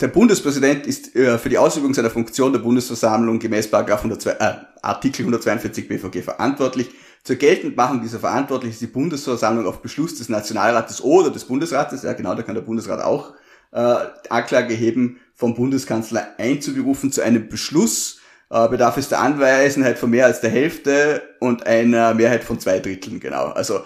der 0.00 0.08
Bundespräsident 0.08 0.86
ist 0.86 1.14
äh, 1.16 1.38
für 1.38 1.48
die 1.48 1.58
Ausübung 1.58 1.92
seiner 1.92 2.10
Funktion 2.10 2.52
der 2.52 2.60
Bundesversammlung 2.60 3.38
gemäß 3.38 3.70
Paragraph 3.70 4.00
102, 4.00 4.30
äh, 4.30 4.54
Artikel 4.82 5.22
142 5.22 5.88
BVG 5.88 6.22
verantwortlich. 6.22 6.90
Zur 7.24 7.36
Geltendmachung 7.36 8.00
dieser 8.00 8.20
Verantwortlich 8.20 8.72
ist 8.72 8.80
die 8.80 8.86
Bundesversammlung 8.86 9.66
auf 9.66 9.82
Beschluss 9.82 10.14
des 10.16 10.28
Nationalrates 10.28 11.02
oder 11.02 11.30
des 11.30 11.44
Bundesrates, 11.44 12.04
ja 12.04 12.12
genau, 12.12 12.34
da 12.34 12.42
kann 12.42 12.54
der 12.54 12.62
Bundesrat 12.62 13.02
auch 13.02 13.34
äh, 13.72 13.96
Anklage 14.30 14.74
heben, 14.74 15.18
vom 15.34 15.54
Bundeskanzler 15.54 16.28
einzuberufen 16.38 17.12
zu 17.12 17.20
einem 17.20 17.48
Beschluss, 17.48 18.20
äh, 18.50 18.68
bedarf 18.68 18.96
es 18.96 19.08
der 19.08 19.20
Anwesenheit 19.20 19.98
von 19.98 20.10
mehr 20.10 20.26
als 20.26 20.40
der 20.40 20.50
Hälfte 20.50 21.22
und 21.40 21.66
einer 21.66 22.14
Mehrheit 22.14 22.44
von 22.44 22.60
zwei 22.60 22.78
Dritteln, 22.78 23.18
genau. 23.20 23.46
Also 23.48 23.80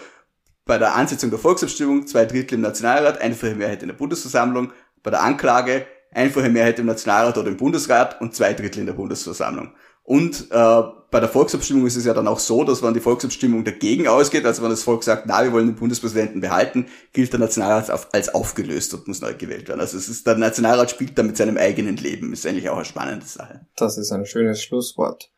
bei 0.66 0.78
der 0.78 0.94
Ansetzung 0.94 1.30
der 1.30 1.38
Volksabstimmung 1.38 2.06
zwei 2.06 2.26
Drittel 2.26 2.56
im 2.56 2.60
Nationalrat, 2.60 3.20
einfache 3.20 3.54
Mehrheit 3.54 3.82
in 3.82 3.88
der 3.88 3.96
Bundesversammlung, 3.96 4.72
bei 5.02 5.10
der 5.10 5.22
Anklage 5.22 5.86
einfache 6.14 6.48
Mehrheit 6.48 6.78
im 6.78 6.86
Nationalrat 6.86 7.38
oder 7.38 7.48
im 7.48 7.56
Bundesrat 7.56 8.20
und 8.20 8.34
zwei 8.34 8.52
Drittel 8.52 8.80
in 8.80 8.86
der 8.86 8.92
Bundesversammlung. 8.94 9.72
Und 10.04 10.50
äh, 10.50 10.82
bei 11.10 11.20
der 11.20 11.28
Volksabstimmung 11.28 11.86
ist 11.86 11.96
es 11.96 12.04
ja 12.04 12.12
dann 12.12 12.26
auch 12.26 12.40
so, 12.40 12.64
dass 12.64 12.82
wenn 12.82 12.92
die 12.92 13.00
Volksabstimmung 13.00 13.64
dagegen 13.64 14.08
ausgeht, 14.08 14.44
also 14.44 14.62
wenn 14.62 14.70
das 14.70 14.82
Volk 14.82 15.04
sagt, 15.04 15.26
na, 15.26 15.44
wir 15.44 15.52
wollen 15.52 15.68
den 15.68 15.76
Bundespräsidenten 15.76 16.40
behalten, 16.40 16.86
gilt 17.12 17.32
der 17.32 17.38
Nationalrat 17.38 18.12
als 18.12 18.34
aufgelöst 18.34 18.94
und 18.94 19.06
muss 19.06 19.20
neu 19.20 19.34
gewählt 19.34 19.68
werden. 19.68 19.80
Also 19.80 19.96
es 19.96 20.08
ist, 20.08 20.26
der 20.26 20.36
Nationalrat 20.36 20.90
spielt 20.90 21.16
da 21.16 21.22
mit 21.22 21.36
seinem 21.36 21.56
eigenen 21.56 21.96
Leben. 21.96 22.32
Ist 22.32 22.46
eigentlich 22.46 22.68
auch 22.68 22.76
eine 22.76 22.84
spannende 22.84 23.26
Sache. 23.26 23.66
Das 23.76 23.96
ist 23.96 24.10
ein 24.10 24.26
schönes 24.26 24.60
Schlusswort. 24.60 25.30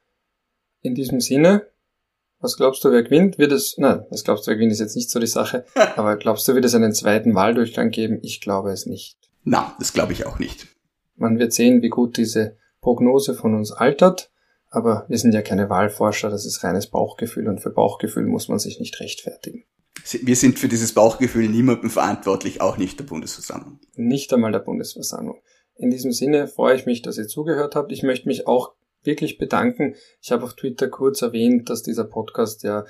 In 0.80 0.94
diesem 0.94 1.20
Sinne 1.20 1.66
was 2.44 2.58
glaubst 2.58 2.84
du, 2.84 2.92
wer 2.92 3.02
gewinnt? 3.02 3.38
Wird 3.38 3.52
es, 3.52 3.78
nein, 3.78 4.04
was 4.10 4.22
glaubst 4.22 4.46
du, 4.46 4.50
wer 4.50 4.56
gewinnt, 4.56 4.72
ist 4.72 4.80
jetzt 4.80 4.96
nicht 4.96 5.08
so 5.08 5.18
die 5.18 5.26
Sache. 5.26 5.64
Aber 5.96 6.16
glaubst 6.16 6.46
du, 6.46 6.54
wird 6.54 6.66
es 6.66 6.74
einen 6.74 6.92
zweiten 6.92 7.34
Wahldurchgang 7.34 7.88
geben? 7.88 8.18
Ich 8.20 8.42
glaube 8.42 8.70
es 8.70 8.84
nicht. 8.84 9.23
Na, 9.44 9.76
das 9.78 9.92
glaube 9.92 10.12
ich 10.12 10.26
auch 10.26 10.38
nicht. 10.38 10.66
Man 11.16 11.38
wird 11.38 11.52
sehen, 11.52 11.82
wie 11.82 11.90
gut 11.90 12.16
diese 12.16 12.56
Prognose 12.80 13.34
von 13.34 13.54
uns 13.54 13.72
altert. 13.72 14.30
Aber 14.70 15.06
wir 15.08 15.18
sind 15.18 15.32
ja 15.32 15.42
keine 15.42 15.70
Wahlforscher, 15.70 16.30
das 16.30 16.44
ist 16.44 16.64
reines 16.64 16.88
Bauchgefühl 16.88 17.46
und 17.46 17.60
für 17.60 17.70
Bauchgefühl 17.70 18.26
muss 18.26 18.48
man 18.48 18.58
sich 18.58 18.80
nicht 18.80 18.98
rechtfertigen. 18.98 19.64
Wir 20.22 20.34
sind 20.34 20.58
für 20.58 20.66
dieses 20.66 20.92
Bauchgefühl 20.92 21.48
niemandem 21.48 21.90
verantwortlich, 21.90 22.60
auch 22.60 22.76
nicht 22.76 22.98
der 22.98 23.04
Bundesversammlung. 23.04 23.78
Nicht 23.94 24.32
einmal 24.32 24.50
der 24.50 24.58
Bundesversammlung. 24.58 25.40
In 25.76 25.90
diesem 25.90 26.10
Sinne 26.12 26.48
freue 26.48 26.74
ich 26.74 26.86
mich, 26.86 27.02
dass 27.02 27.18
ihr 27.18 27.28
zugehört 27.28 27.76
habt. 27.76 27.92
Ich 27.92 28.02
möchte 28.02 28.26
mich 28.26 28.48
auch 28.48 28.72
wirklich 29.04 29.38
bedanken. 29.38 29.94
Ich 30.20 30.32
habe 30.32 30.42
auf 30.42 30.54
Twitter 30.54 30.88
kurz 30.88 31.22
erwähnt, 31.22 31.70
dass 31.70 31.84
dieser 31.84 32.04
Podcast 32.04 32.64
ja 32.64 32.84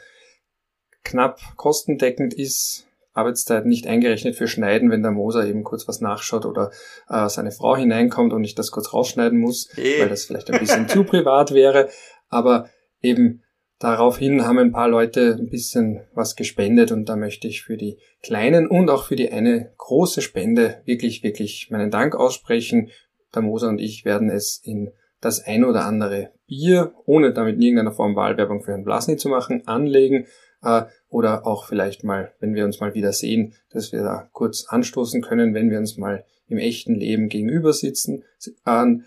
knapp 1.02 1.40
kostendeckend 1.56 2.32
ist. 2.32 2.86
Arbeitszeit 3.14 3.64
nicht 3.64 3.86
eingerechnet 3.86 4.34
für 4.34 4.48
Schneiden, 4.48 4.90
wenn 4.90 5.02
der 5.02 5.12
Moser 5.12 5.46
eben 5.46 5.62
kurz 5.62 5.88
was 5.88 6.00
nachschaut 6.00 6.44
oder 6.44 6.70
äh, 7.08 7.28
seine 7.28 7.52
Frau 7.52 7.76
hineinkommt 7.76 8.32
und 8.32 8.44
ich 8.44 8.56
das 8.56 8.72
kurz 8.72 8.92
rausschneiden 8.92 9.38
muss, 9.38 9.68
hey. 9.74 10.00
weil 10.00 10.08
das 10.08 10.24
vielleicht 10.24 10.50
ein 10.50 10.60
bisschen 10.60 10.88
zu 10.88 11.04
privat 11.04 11.54
wäre. 11.54 11.88
Aber 12.28 12.68
eben 13.00 13.42
daraufhin 13.78 14.44
haben 14.44 14.58
ein 14.58 14.72
paar 14.72 14.88
Leute 14.88 15.36
ein 15.38 15.48
bisschen 15.48 16.00
was 16.12 16.34
gespendet 16.34 16.90
und 16.90 17.08
da 17.08 17.16
möchte 17.16 17.46
ich 17.46 17.62
für 17.62 17.76
die 17.76 17.98
kleinen 18.22 18.66
und 18.66 18.90
auch 18.90 19.04
für 19.04 19.16
die 19.16 19.30
eine 19.30 19.72
große 19.78 20.20
Spende 20.20 20.82
wirklich, 20.84 21.22
wirklich 21.22 21.68
meinen 21.70 21.90
Dank 21.90 22.16
aussprechen. 22.16 22.90
Der 23.34 23.42
Moser 23.42 23.68
und 23.68 23.80
ich 23.80 24.04
werden 24.04 24.28
es 24.28 24.60
in 24.62 24.90
das 25.20 25.42
ein 25.42 25.64
oder 25.64 25.86
andere 25.86 26.32
Bier, 26.46 26.94
ohne 27.06 27.32
damit 27.32 27.56
in 27.56 27.62
irgendeiner 27.62 27.92
Form 27.92 28.14
Wahlwerbung 28.16 28.62
für 28.62 28.72
Herrn 28.72 28.84
Blasny 28.84 29.16
zu 29.16 29.28
machen, 29.28 29.66
anlegen. 29.66 30.26
Äh, 30.64 30.84
oder 31.08 31.46
auch 31.46 31.66
vielleicht 31.66 32.04
mal, 32.04 32.32
wenn 32.40 32.54
wir 32.54 32.64
uns 32.64 32.80
mal 32.80 32.94
wieder 32.94 33.12
sehen, 33.12 33.54
dass 33.70 33.92
wir 33.92 34.02
da 34.02 34.28
kurz 34.32 34.66
anstoßen 34.68 35.22
können, 35.22 35.54
wenn 35.54 35.70
wir 35.70 35.78
uns 35.78 35.96
mal 35.96 36.24
im 36.48 36.58
echten 36.58 36.94
Leben 36.94 37.28
gegenüber 37.28 37.72
sitzen. 37.72 38.24
Ähm, 38.66 39.04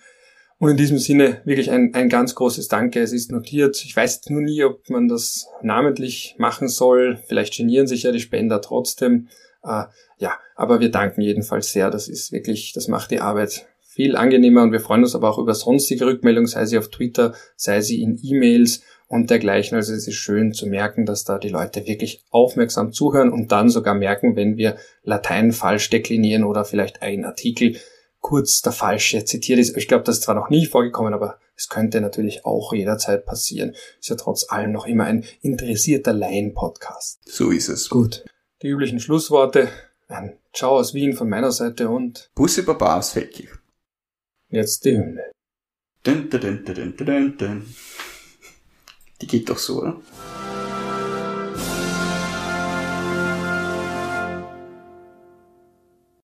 und 0.59 0.71
in 0.71 0.77
diesem 0.77 0.97
Sinne 0.97 1.41
wirklich 1.45 1.69
ein, 1.69 1.93
ein 1.93 2.09
ganz 2.09 2.33
großes 2.33 2.67
Danke. 2.67 2.99
Es 3.01 3.13
ist 3.13 3.31
notiert. 3.31 3.83
Ich 3.85 3.95
weiß 3.95 4.21
nur 4.29 4.41
nie, 4.41 4.63
ob 4.63 4.89
man 4.89 5.07
das 5.07 5.47
namentlich 5.61 6.35
machen 6.39 6.67
soll. 6.67 7.19
Vielleicht 7.27 7.55
genieren 7.55 7.85
sich 7.85 8.03
ja 8.03 8.11
die 8.11 8.19
Spender 8.19 8.59
trotzdem. 8.61 9.27
Äh, 9.63 9.83
ja, 10.17 10.33
aber 10.55 10.79
wir 10.79 10.89
danken 10.89 11.21
jedenfalls 11.21 11.71
sehr. 11.71 11.91
Das 11.91 12.07
ist 12.07 12.31
wirklich, 12.31 12.73
das 12.73 12.87
macht 12.87 13.11
die 13.11 13.19
Arbeit 13.19 13.67
viel 13.97 14.15
angenehmer 14.15 14.61
und 14.61 14.71
wir 14.71 14.79
freuen 14.79 15.03
uns 15.03 15.15
aber 15.15 15.29
auch 15.29 15.39
über 15.39 15.55
sonstige 15.55 16.05
Rückmeldungen, 16.05 16.47
sei 16.47 16.65
sie 16.65 16.77
auf 16.77 16.89
Twitter, 16.89 17.33
sei 17.55 17.81
sie 17.81 18.01
in 18.01 18.19
E-Mails 18.21 18.83
und 19.07 19.29
dergleichen. 19.29 19.75
Also 19.75 19.93
es 19.93 20.07
ist 20.07 20.15
schön 20.15 20.53
zu 20.53 20.67
merken, 20.67 21.05
dass 21.05 21.23
da 21.23 21.37
die 21.37 21.49
Leute 21.49 21.87
wirklich 21.87 22.23
aufmerksam 22.29 22.93
zuhören 22.93 23.31
und 23.31 23.51
dann 23.51 23.69
sogar 23.69 23.95
merken, 23.95 24.35
wenn 24.35 24.57
wir 24.57 24.77
Latein 25.03 25.51
falsch 25.51 25.89
deklinieren 25.89 26.43
oder 26.43 26.65
vielleicht 26.65 27.01
ein 27.01 27.25
Artikel 27.25 27.77
kurz 28.19 28.61
der 28.61 28.73
falsche 28.73 29.23
zitiert 29.25 29.59
ist. 29.59 29.77
Ich 29.77 29.87
glaube, 29.87 30.03
das 30.03 30.17
ist 30.17 30.23
zwar 30.23 30.35
noch 30.35 30.49
nie 30.49 30.65
vorgekommen, 30.65 31.13
aber 31.13 31.39
es 31.55 31.69
könnte 31.69 32.01
natürlich 32.01 32.45
auch 32.45 32.73
jederzeit 32.73 33.25
passieren. 33.25 33.75
Ist 33.99 34.09
ja 34.09 34.15
trotz 34.15 34.49
allem 34.49 34.71
noch 34.71 34.85
immer 34.85 35.05
ein 35.05 35.23
interessierter 35.41 36.13
Laien-Podcast. 36.13 37.21
So 37.25 37.51
ist 37.51 37.69
es. 37.69 37.89
Gut. 37.89 38.25
Die 38.61 38.67
üblichen 38.67 38.99
Schlussworte. 38.99 39.69
Ein 40.07 40.37
Ciao 40.53 40.77
aus 40.77 40.93
Wien 40.93 41.13
von 41.13 41.29
meiner 41.29 41.51
Seite 41.51 41.89
und 41.89 42.29
Bussi 42.33 42.63
Baba 42.63 42.97
aus 42.97 43.11
Feldkirch. 43.11 43.51
Jetzt 44.49 44.85
die 44.85 44.97
Hymne. 44.97 45.31
Dun, 46.03 46.29
dun, 46.29 47.37
dun. 47.37 47.65
Die 49.21 49.27
geht 49.27 49.49
doch 49.49 49.57
so, 49.57 49.81
oder? 49.81 49.95